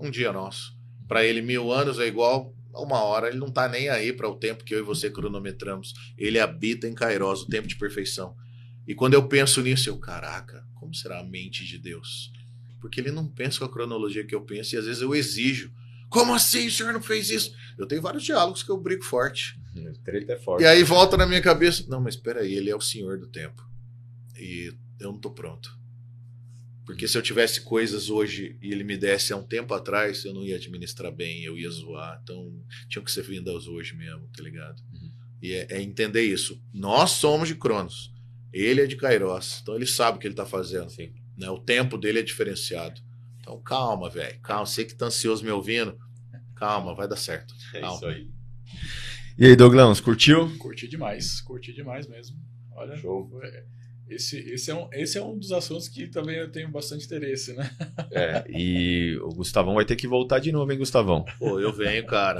um 0.00 0.10
dia 0.10 0.32
nosso. 0.32 0.74
Para 1.06 1.26
ele, 1.26 1.42
mil 1.42 1.70
anos 1.70 1.98
é 1.98 2.06
igual 2.06 2.56
a 2.72 2.80
uma 2.80 3.04
hora. 3.04 3.28
Ele 3.28 3.36
não 3.36 3.50
tá 3.50 3.68
nem 3.68 3.90
aí 3.90 4.14
para 4.14 4.26
o 4.26 4.34
tempo 4.34 4.64
que 4.64 4.74
eu 4.74 4.78
e 4.78 4.82
você 4.82 5.10
cronometramos. 5.10 5.92
Ele 6.16 6.40
habita 6.40 6.88
em 6.88 6.94
Kairos, 6.94 7.42
o 7.42 7.48
tempo 7.48 7.68
de 7.68 7.76
perfeição. 7.76 8.34
E 8.88 8.94
quando 8.94 9.12
eu 9.12 9.28
penso 9.28 9.60
nisso, 9.60 9.90
eu, 9.90 9.98
caraca, 9.98 10.66
como 10.74 10.94
será 10.94 11.20
a 11.20 11.24
mente 11.24 11.66
de 11.66 11.76
Deus? 11.76 12.32
Porque 12.80 12.98
ele 12.98 13.10
não 13.10 13.28
pensa 13.28 13.58
com 13.58 13.66
a 13.66 13.70
cronologia 13.70 14.24
que 14.24 14.34
eu 14.34 14.40
penso 14.40 14.74
e 14.74 14.78
às 14.78 14.86
vezes 14.86 15.02
eu 15.02 15.14
exijo. 15.14 15.70
Como 16.08 16.32
assim 16.32 16.66
o 16.66 16.70
senhor 16.70 16.94
não 16.94 17.02
fez 17.02 17.28
isso? 17.28 17.54
Eu 17.76 17.86
tenho 17.86 18.00
vários 18.00 18.22
diálogos 18.22 18.62
que 18.62 18.70
eu 18.70 18.78
brigo 18.78 19.04
forte. 19.04 19.62
Treta 20.04 20.32
é 20.32 20.38
forte. 20.38 20.62
E 20.62 20.66
aí 20.66 20.82
volta 20.82 21.16
na 21.16 21.26
minha 21.26 21.42
cabeça: 21.42 21.84
não, 21.88 22.00
mas 22.00 22.14
espera 22.14 22.40
aí, 22.40 22.54
ele 22.54 22.70
é 22.70 22.76
o 22.76 22.80
senhor 22.80 23.18
do 23.18 23.26
tempo. 23.26 23.62
E 24.36 24.72
eu 25.00 25.12
não 25.12 25.18
tô 25.18 25.30
pronto. 25.30 25.76
Porque 26.84 27.08
se 27.08 27.16
eu 27.16 27.22
tivesse 27.22 27.62
coisas 27.62 28.10
hoje 28.10 28.58
e 28.60 28.70
ele 28.70 28.84
me 28.84 28.96
desse 28.96 29.32
há 29.32 29.36
um 29.36 29.42
tempo 29.42 29.72
atrás, 29.72 30.24
eu 30.24 30.34
não 30.34 30.44
ia 30.44 30.56
administrar 30.56 31.10
bem, 31.10 31.42
eu 31.42 31.56
ia 31.56 31.70
zoar. 31.70 32.20
Então 32.22 32.52
tinham 32.88 33.04
que 33.04 33.10
ser 33.10 33.22
vindas 33.22 33.66
hoje 33.66 33.94
mesmo, 33.94 34.28
tá 34.36 34.42
ligado? 34.42 34.82
Uhum. 34.92 35.10
E 35.40 35.52
é, 35.52 35.66
é 35.70 35.82
entender 35.82 36.22
isso. 36.22 36.62
Nós 36.72 37.12
somos 37.12 37.48
de 37.48 37.54
Cronos. 37.54 38.12
Ele 38.52 38.82
é 38.82 38.86
de 38.86 38.96
Kairos. 38.96 39.60
Então 39.62 39.74
ele 39.74 39.86
sabe 39.86 40.18
o 40.18 40.20
que 40.20 40.26
ele 40.26 40.34
tá 40.34 40.44
fazendo. 40.44 40.90
Sim. 40.90 41.12
Né? 41.36 41.48
O 41.48 41.58
tempo 41.58 41.96
dele 41.96 42.18
é 42.18 42.22
diferenciado. 42.22 43.00
Então 43.40 43.60
calma, 43.62 44.10
velho. 44.10 44.38
Calma. 44.40 44.66
Você 44.66 44.84
que 44.84 44.94
tá 44.94 45.06
ansioso 45.06 45.42
me 45.42 45.50
ouvindo, 45.50 45.98
calma, 46.54 46.94
vai 46.94 47.08
dar 47.08 47.16
certo. 47.16 47.54
É 47.72 47.80
Calma. 47.80 47.96
isso 47.96 48.06
aí. 48.06 48.28
E 49.36 49.46
aí, 49.46 49.56
Douglas, 49.56 50.00
curtiu? 50.00 50.48
Curti 50.58 50.86
demais, 50.88 51.40
curti 51.40 51.72
demais 51.72 52.06
mesmo. 52.06 52.36
Olha, 52.76 52.96
Show. 52.96 53.28
esse, 54.08 54.38
esse, 54.38 54.70
é 54.70 54.74
um, 54.74 54.88
esse 54.92 55.18
é 55.18 55.22
um 55.24 55.36
dos 55.36 55.50
assuntos 55.50 55.88
que 55.88 56.06
também 56.06 56.36
eu 56.36 56.50
tenho 56.50 56.68
bastante 56.70 57.04
interesse, 57.04 57.52
né? 57.52 57.68
É, 58.12 58.44
e 58.48 59.16
o 59.22 59.30
Gustavão 59.30 59.74
vai 59.74 59.84
ter 59.84 59.96
que 59.96 60.06
voltar 60.06 60.38
de 60.38 60.52
novo, 60.52 60.70
hein, 60.70 60.78
Gustavão? 60.78 61.24
Pô, 61.38 61.58
eu 61.58 61.72
venho, 61.72 62.06
cara. 62.06 62.38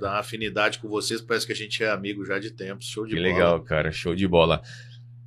Dá 0.00 0.10
uma 0.10 0.18
afinidade 0.18 0.78
com 0.78 0.88
vocês, 0.88 1.20
parece 1.22 1.46
que 1.46 1.52
a 1.52 1.56
gente 1.56 1.82
é 1.82 1.88
amigo 1.90 2.24
já 2.26 2.38
de 2.38 2.50
tempos. 2.50 2.86
Show 2.86 3.06
de 3.06 3.14
Que 3.14 3.20
bola. 3.22 3.32
legal, 3.32 3.62
cara. 3.62 3.90
Show 3.90 4.14
de 4.14 4.28
bola. 4.28 4.60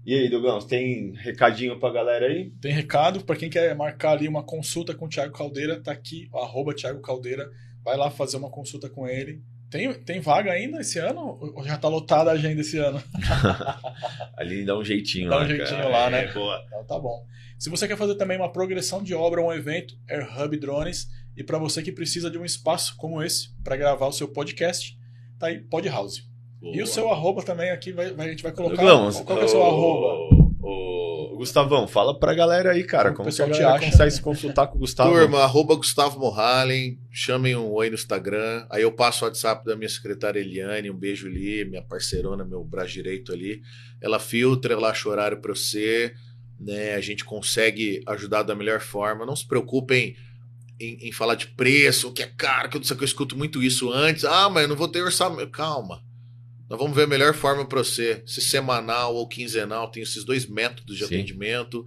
E 0.05 0.13
aí, 0.13 0.29
Douglas, 0.29 0.65
tem 0.65 1.13
recadinho 1.15 1.79
pra 1.79 1.91
galera 1.91 2.27
aí? 2.27 2.51
Tem 2.61 2.71
recado 2.71 3.25
para 3.25 3.35
quem 3.35 3.49
quer 3.49 3.75
marcar 3.75 4.11
ali 4.11 4.27
uma 4.27 4.43
consulta 4.43 4.93
com 4.95 5.05
o 5.05 5.09
Thiago 5.09 5.33
Caldeira, 5.35 5.81
tá 5.81 5.91
aqui, 5.91 6.29
arroba 6.33 6.73
Thiago 6.73 7.01
Caldeira. 7.01 7.49
Vai 7.83 7.97
lá 7.97 8.09
fazer 8.11 8.37
uma 8.37 8.49
consulta 8.51 8.87
com 8.89 9.07
ele. 9.07 9.41
Tem, 9.69 9.93
tem 9.93 10.19
vaga 10.21 10.51
ainda 10.51 10.79
esse 10.79 10.97
ano? 10.97 11.37
Ou 11.55 11.63
já 11.65 11.77
tá 11.77 11.89
lotada 11.89 12.29
a 12.31 12.33
agenda 12.33 12.61
esse 12.61 12.77
ano? 12.77 13.03
Ali 14.37 14.63
dá 14.65 14.77
um 14.77 14.83
jeitinho 14.83 15.29
Dá 15.29 15.37
um 15.37 15.39
lá, 15.39 15.47
jeitinho 15.47 15.77
cara. 15.77 15.89
lá, 15.89 16.09
né? 16.09 16.23
É, 16.23 16.33
boa. 16.33 16.63
Então 16.67 16.85
tá 16.85 16.99
bom. 16.99 17.25
Se 17.59 17.69
você 17.69 17.87
quer 17.87 17.97
fazer 17.97 18.15
também 18.15 18.37
uma 18.37 18.51
progressão 18.51 19.03
de 19.03 19.13
obra 19.13 19.41
ou 19.41 19.49
um 19.49 19.53
evento, 19.53 19.93
Air 20.09 20.27
Hub 20.39 20.57
Drones, 20.57 21.07
E 21.35 21.43
para 21.43 21.57
você 21.57 21.81
que 21.83 21.91
precisa 21.91 22.31
de 22.31 22.37
um 22.37 22.45
espaço 22.45 22.95
como 22.97 23.21
esse 23.21 23.49
para 23.63 23.75
gravar 23.75 24.07
o 24.07 24.11
seu 24.11 24.27
podcast, 24.27 24.97
tá 25.39 25.47
aí 25.47 25.59
Podhouse. 25.59 26.23
E 26.61 26.81
o 26.81 26.87
seu 26.87 27.11
arroba 27.11 27.43
também 27.43 27.69
aqui 27.69 27.91
vai, 27.91 28.07
a 28.17 28.29
gente 28.29 28.41
vai 28.41 28.51
colocar. 28.51 28.81
Douglas, 28.81 29.19
qual 29.21 29.37
que 29.37 29.43
é 29.43 29.45
o 29.45 29.49
seu 29.49 29.63
arroba? 29.63 30.36
Gustavão, 31.37 31.87
fala 31.87 32.17
pra 32.19 32.33
galera 32.33 32.71
aí, 32.71 32.83
cara. 32.83 33.13
Como 33.13 33.17
Como 33.17 33.29
o 33.29 33.33
que 33.35 33.41
a 33.41 33.45
pessoal 33.45 33.49
te 33.57 33.61
galera 33.63 33.79
acha? 33.79 33.91
consegue 33.91 34.11
se 34.11 34.21
consultar 34.21 34.67
com 34.67 34.75
o 34.77 34.79
Gustavo? 34.79 35.11
Turma, 35.11 35.39
arroba 35.39 35.75
Gustavo 35.75 36.19
Morhalen, 36.19 36.99
chamem 37.11 37.55
um 37.55 37.71
oi 37.71 37.89
no 37.89 37.95
Instagram. 37.95 38.65
Aí 38.69 38.81
eu 38.81 38.91
passo 38.91 39.23
o 39.23 39.27
WhatsApp 39.27 39.65
da 39.65 39.75
minha 39.75 39.89
secretária 39.89 40.39
Eliane, 40.39 40.89
um 40.91 40.97
beijo 40.97 41.27
ali, 41.27 41.63
minha 41.65 41.81
parceirona, 41.81 42.43
meu 42.43 42.63
braço 42.63 42.91
direito 42.93 43.31
ali. 43.31 43.61
Ela 44.01 44.19
filtra, 44.19 44.73
ela 44.73 44.89
acha 44.89 45.07
horário 45.09 45.39
para 45.41 45.53
você, 45.55 46.13
né? 46.59 46.95
A 46.95 47.01
gente 47.01 47.23
consegue 47.23 48.01
ajudar 48.07 48.43
da 48.43 48.55
melhor 48.55 48.79
forma. 48.81 49.25
Não 49.25 49.35
se 49.35 49.47
preocupem 49.47 50.15
em, 50.79 51.07
em 51.07 51.11
falar 51.11 51.35
de 51.35 51.47
preço, 51.47 52.11
que 52.13 52.21
é 52.23 52.27
caro, 52.27 52.69
que 52.69 52.77
eu 52.77 52.79
não 52.79 52.85
sei 52.85 52.93
o 52.95 52.97
que 52.97 53.03
eu 53.03 53.07
escuto 53.07 53.37
muito 53.37 53.61
isso 53.63 53.91
antes. 53.91 54.23
Ah, 54.25 54.49
mas 54.49 54.63
eu 54.63 54.69
não 54.69 54.75
vou 54.75 54.87
ter 54.87 55.01
orçamento. 55.01 55.49
Calma. 55.51 56.01
Nós 56.69 56.77
vamos 56.79 56.95
ver 56.95 57.03
a 57.03 57.07
melhor 57.07 57.33
forma 57.33 57.65
para 57.65 57.83
você, 57.83 58.21
se 58.25 58.41
semanal 58.41 59.15
ou 59.15 59.27
quinzenal, 59.27 59.89
tem 59.89 60.03
esses 60.03 60.23
dois 60.23 60.45
métodos 60.45 60.97
de 60.97 61.05
Sim. 61.05 61.15
atendimento, 61.15 61.85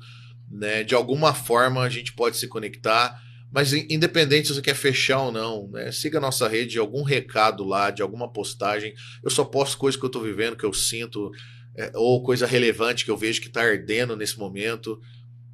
né? 0.51 0.82
De 0.82 0.94
alguma 0.94 1.35
forma 1.35 1.82
a 1.82 1.89
gente 1.89 2.12
pode 2.15 2.36
se 2.36 2.48
conectar, 2.48 3.20
mas 3.52 3.73
in- 3.73 3.86
independente 3.90 4.48
se 4.48 4.55
você 4.55 4.62
quer 4.62 4.74
fechar 4.74 5.20
ou 5.23 5.32
não, 5.32 5.69
né? 5.69 5.93
Siga 5.93 6.19
a 6.19 6.20
nossa 6.20 6.48
rede, 6.48 6.78
algum 6.78 7.02
recado 7.02 7.65
lá, 7.65 7.90
de 7.90 8.01
alguma 8.01 8.32
postagem. 8.32 8.94
Eu 9.23 9.31
só 9.31 9.44
posto 9.44 9.77
coisas 9.77 10.01
que 10.01 10.07
eu 10.07 10.11
tô 10.11 10.20
vivendo, 10.20 10.57
que 10.57 10.65
eu 10.65 10.73
sinto, 10.73 11.31
é, 11.77 11.93
ou 11.94 12.23
coisa 12.23 12.47
relevante 12.47 13.05
que 13.05 13.11
eu 13.11 13.16
vejo 13.16 13.40
que 13.40 13.48
tá 13.51 13.61
ardendo 13.62 14.16
nesse 14.16 14.39
momento. 14.39 14.98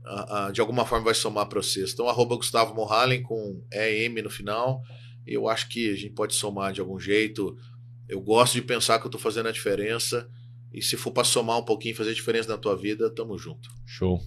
Ah, 0.08 0.46
ah, 0.46 0.50
de 0.52 0.60
alguma 0.60 0.86
forma 0.86 1.06
vai 1.06 1.14
somar 1.14 1.46
para 1.46 1.60
vocês. 1.60 1.92
Então, 1.92 2.08
arroba 2.08 2.36
Gustavo 2.36 2.72
Morhalen 2.74 3.22
com 3.24 3.60
EM 3.72 4.22
no 4.22 4.30
final. 4.30 4.80
Eu 5.26 5.48
acho 5.48 5.68
que 5.68 5.90
a 5.90 5.96
gente 5.96 6.12
pode 6.14 6.32
somar 6.34 6.72
de 6.72 6.80
algum 6.80 6.98
jeito. 7.00 7.56
Eu 8.08 8.20
gosto 8.20 8.54
de 8.54 8.62
pensar 8.62 8.98
que 9.00 9.06
eu 9.06 9.10
tô 9.10 9.18
fazendo 9.18 9.48
a 9.48 9.52
diferença. 9.52 10.28
E 10.72 10.82
se 10.82 10.96
for 10.96 11.10
para 11.10 11.24
somar 11.24 11.58
um 11.58 11.64
pouquinho, 11.64 11.94
fazer 11.96 12.12
diferença 12.14 12.48
na 12.48 12.58
tua 12.58 12.76
vida, 12.76 13.08
tamo 13.10 13.38
junto. 13.38 13.68
Show. 13.86 14.20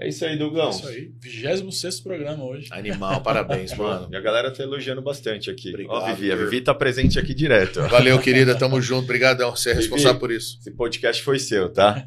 É 0.00 0.08
isso 0.08 0.24
aí, 0.24 0.34
É 0.34 0.36
Dougão. 0.36 0.70
isso 0.70 0.86
aí. 0.86 1.10
26 1.20 2.00
programa 2.00 2.44
hoje. 2.44 2.68
Animal, 2.70 3.20
parabéns, 3.22 3.72
mano. 3.76 4.08
E 4.12 4.16
a 4.16 4.20
galera 4.20 4.52
tá 4.52 4.62
elogiando 4.62 5.02
bastante 5.02 5.50
aqui. 5.50 5.70
Obrigado, 5.70 5.94
Ó, 5.96 6.06
Vivi, 6.14 6.30
a. 6.30 6.36
Vivi 6.36 6.60
tá 6.60 6.72
presente 6.74 7.18
aqui 7.18 7.34
direto. 7.34 7.80
ó. 7.80 7.88
Valeu, 7.88 8.18
querida. 8.20 8.54
Tamo 8.54 8.80
junto. 8.80 9.04
Obrigadão. 9.04 9.50
Você 9.56 9.70
é 9.70 9.72
Vivi. 9.74 9.86
responsável 9.86 10.20
por 10.20 10.30
isso. 10.30 10.58
Esse 10.60 10.70
podcast 10.70 11.22
foi 11.22 11.38
seu, 11.40 11.68
tá? 11.72 12.06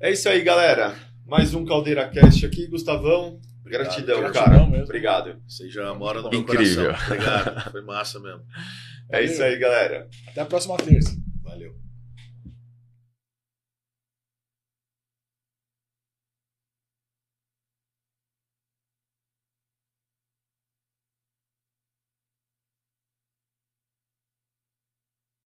É 0.00 0.10
isso 0.12 0.28
aí, 0.30 0.40
galera. 0.42 0.94
Mais 1.26 1.52
um 1.52 1.64
Caldeira 1.64 2.08
Cast 2.08 2.46
aqui, 2.46 2.66
Gustavão. 2.68 3.38
Gratidão, 3.64 4.20
Gratidão 4.20 4.44
cara. 4.44 4.66
mesmo. 4.66 4.84
Obrigado. 4.84 5.36
Você 5.46 5.68
já 5.68 5.92
mora 5.94 6.22
no 6.22 6.30
meu 6.30 6.40
Incrível. 6.40 6.86
coração. 6.86 7.06
Obrigado. 7.06 7.70
Foi 7.70 7.82
massa 7.82 8.18
mesmo. 8.18 8.40
É 9.12 9.22
isso 9.24 9.42
aí, 9.42 9.58
galera. 9.58 10.08
Até 10.28 10.40
a 10.40 10.46
próxima 10.46 10.76
terça. 10.76 11.19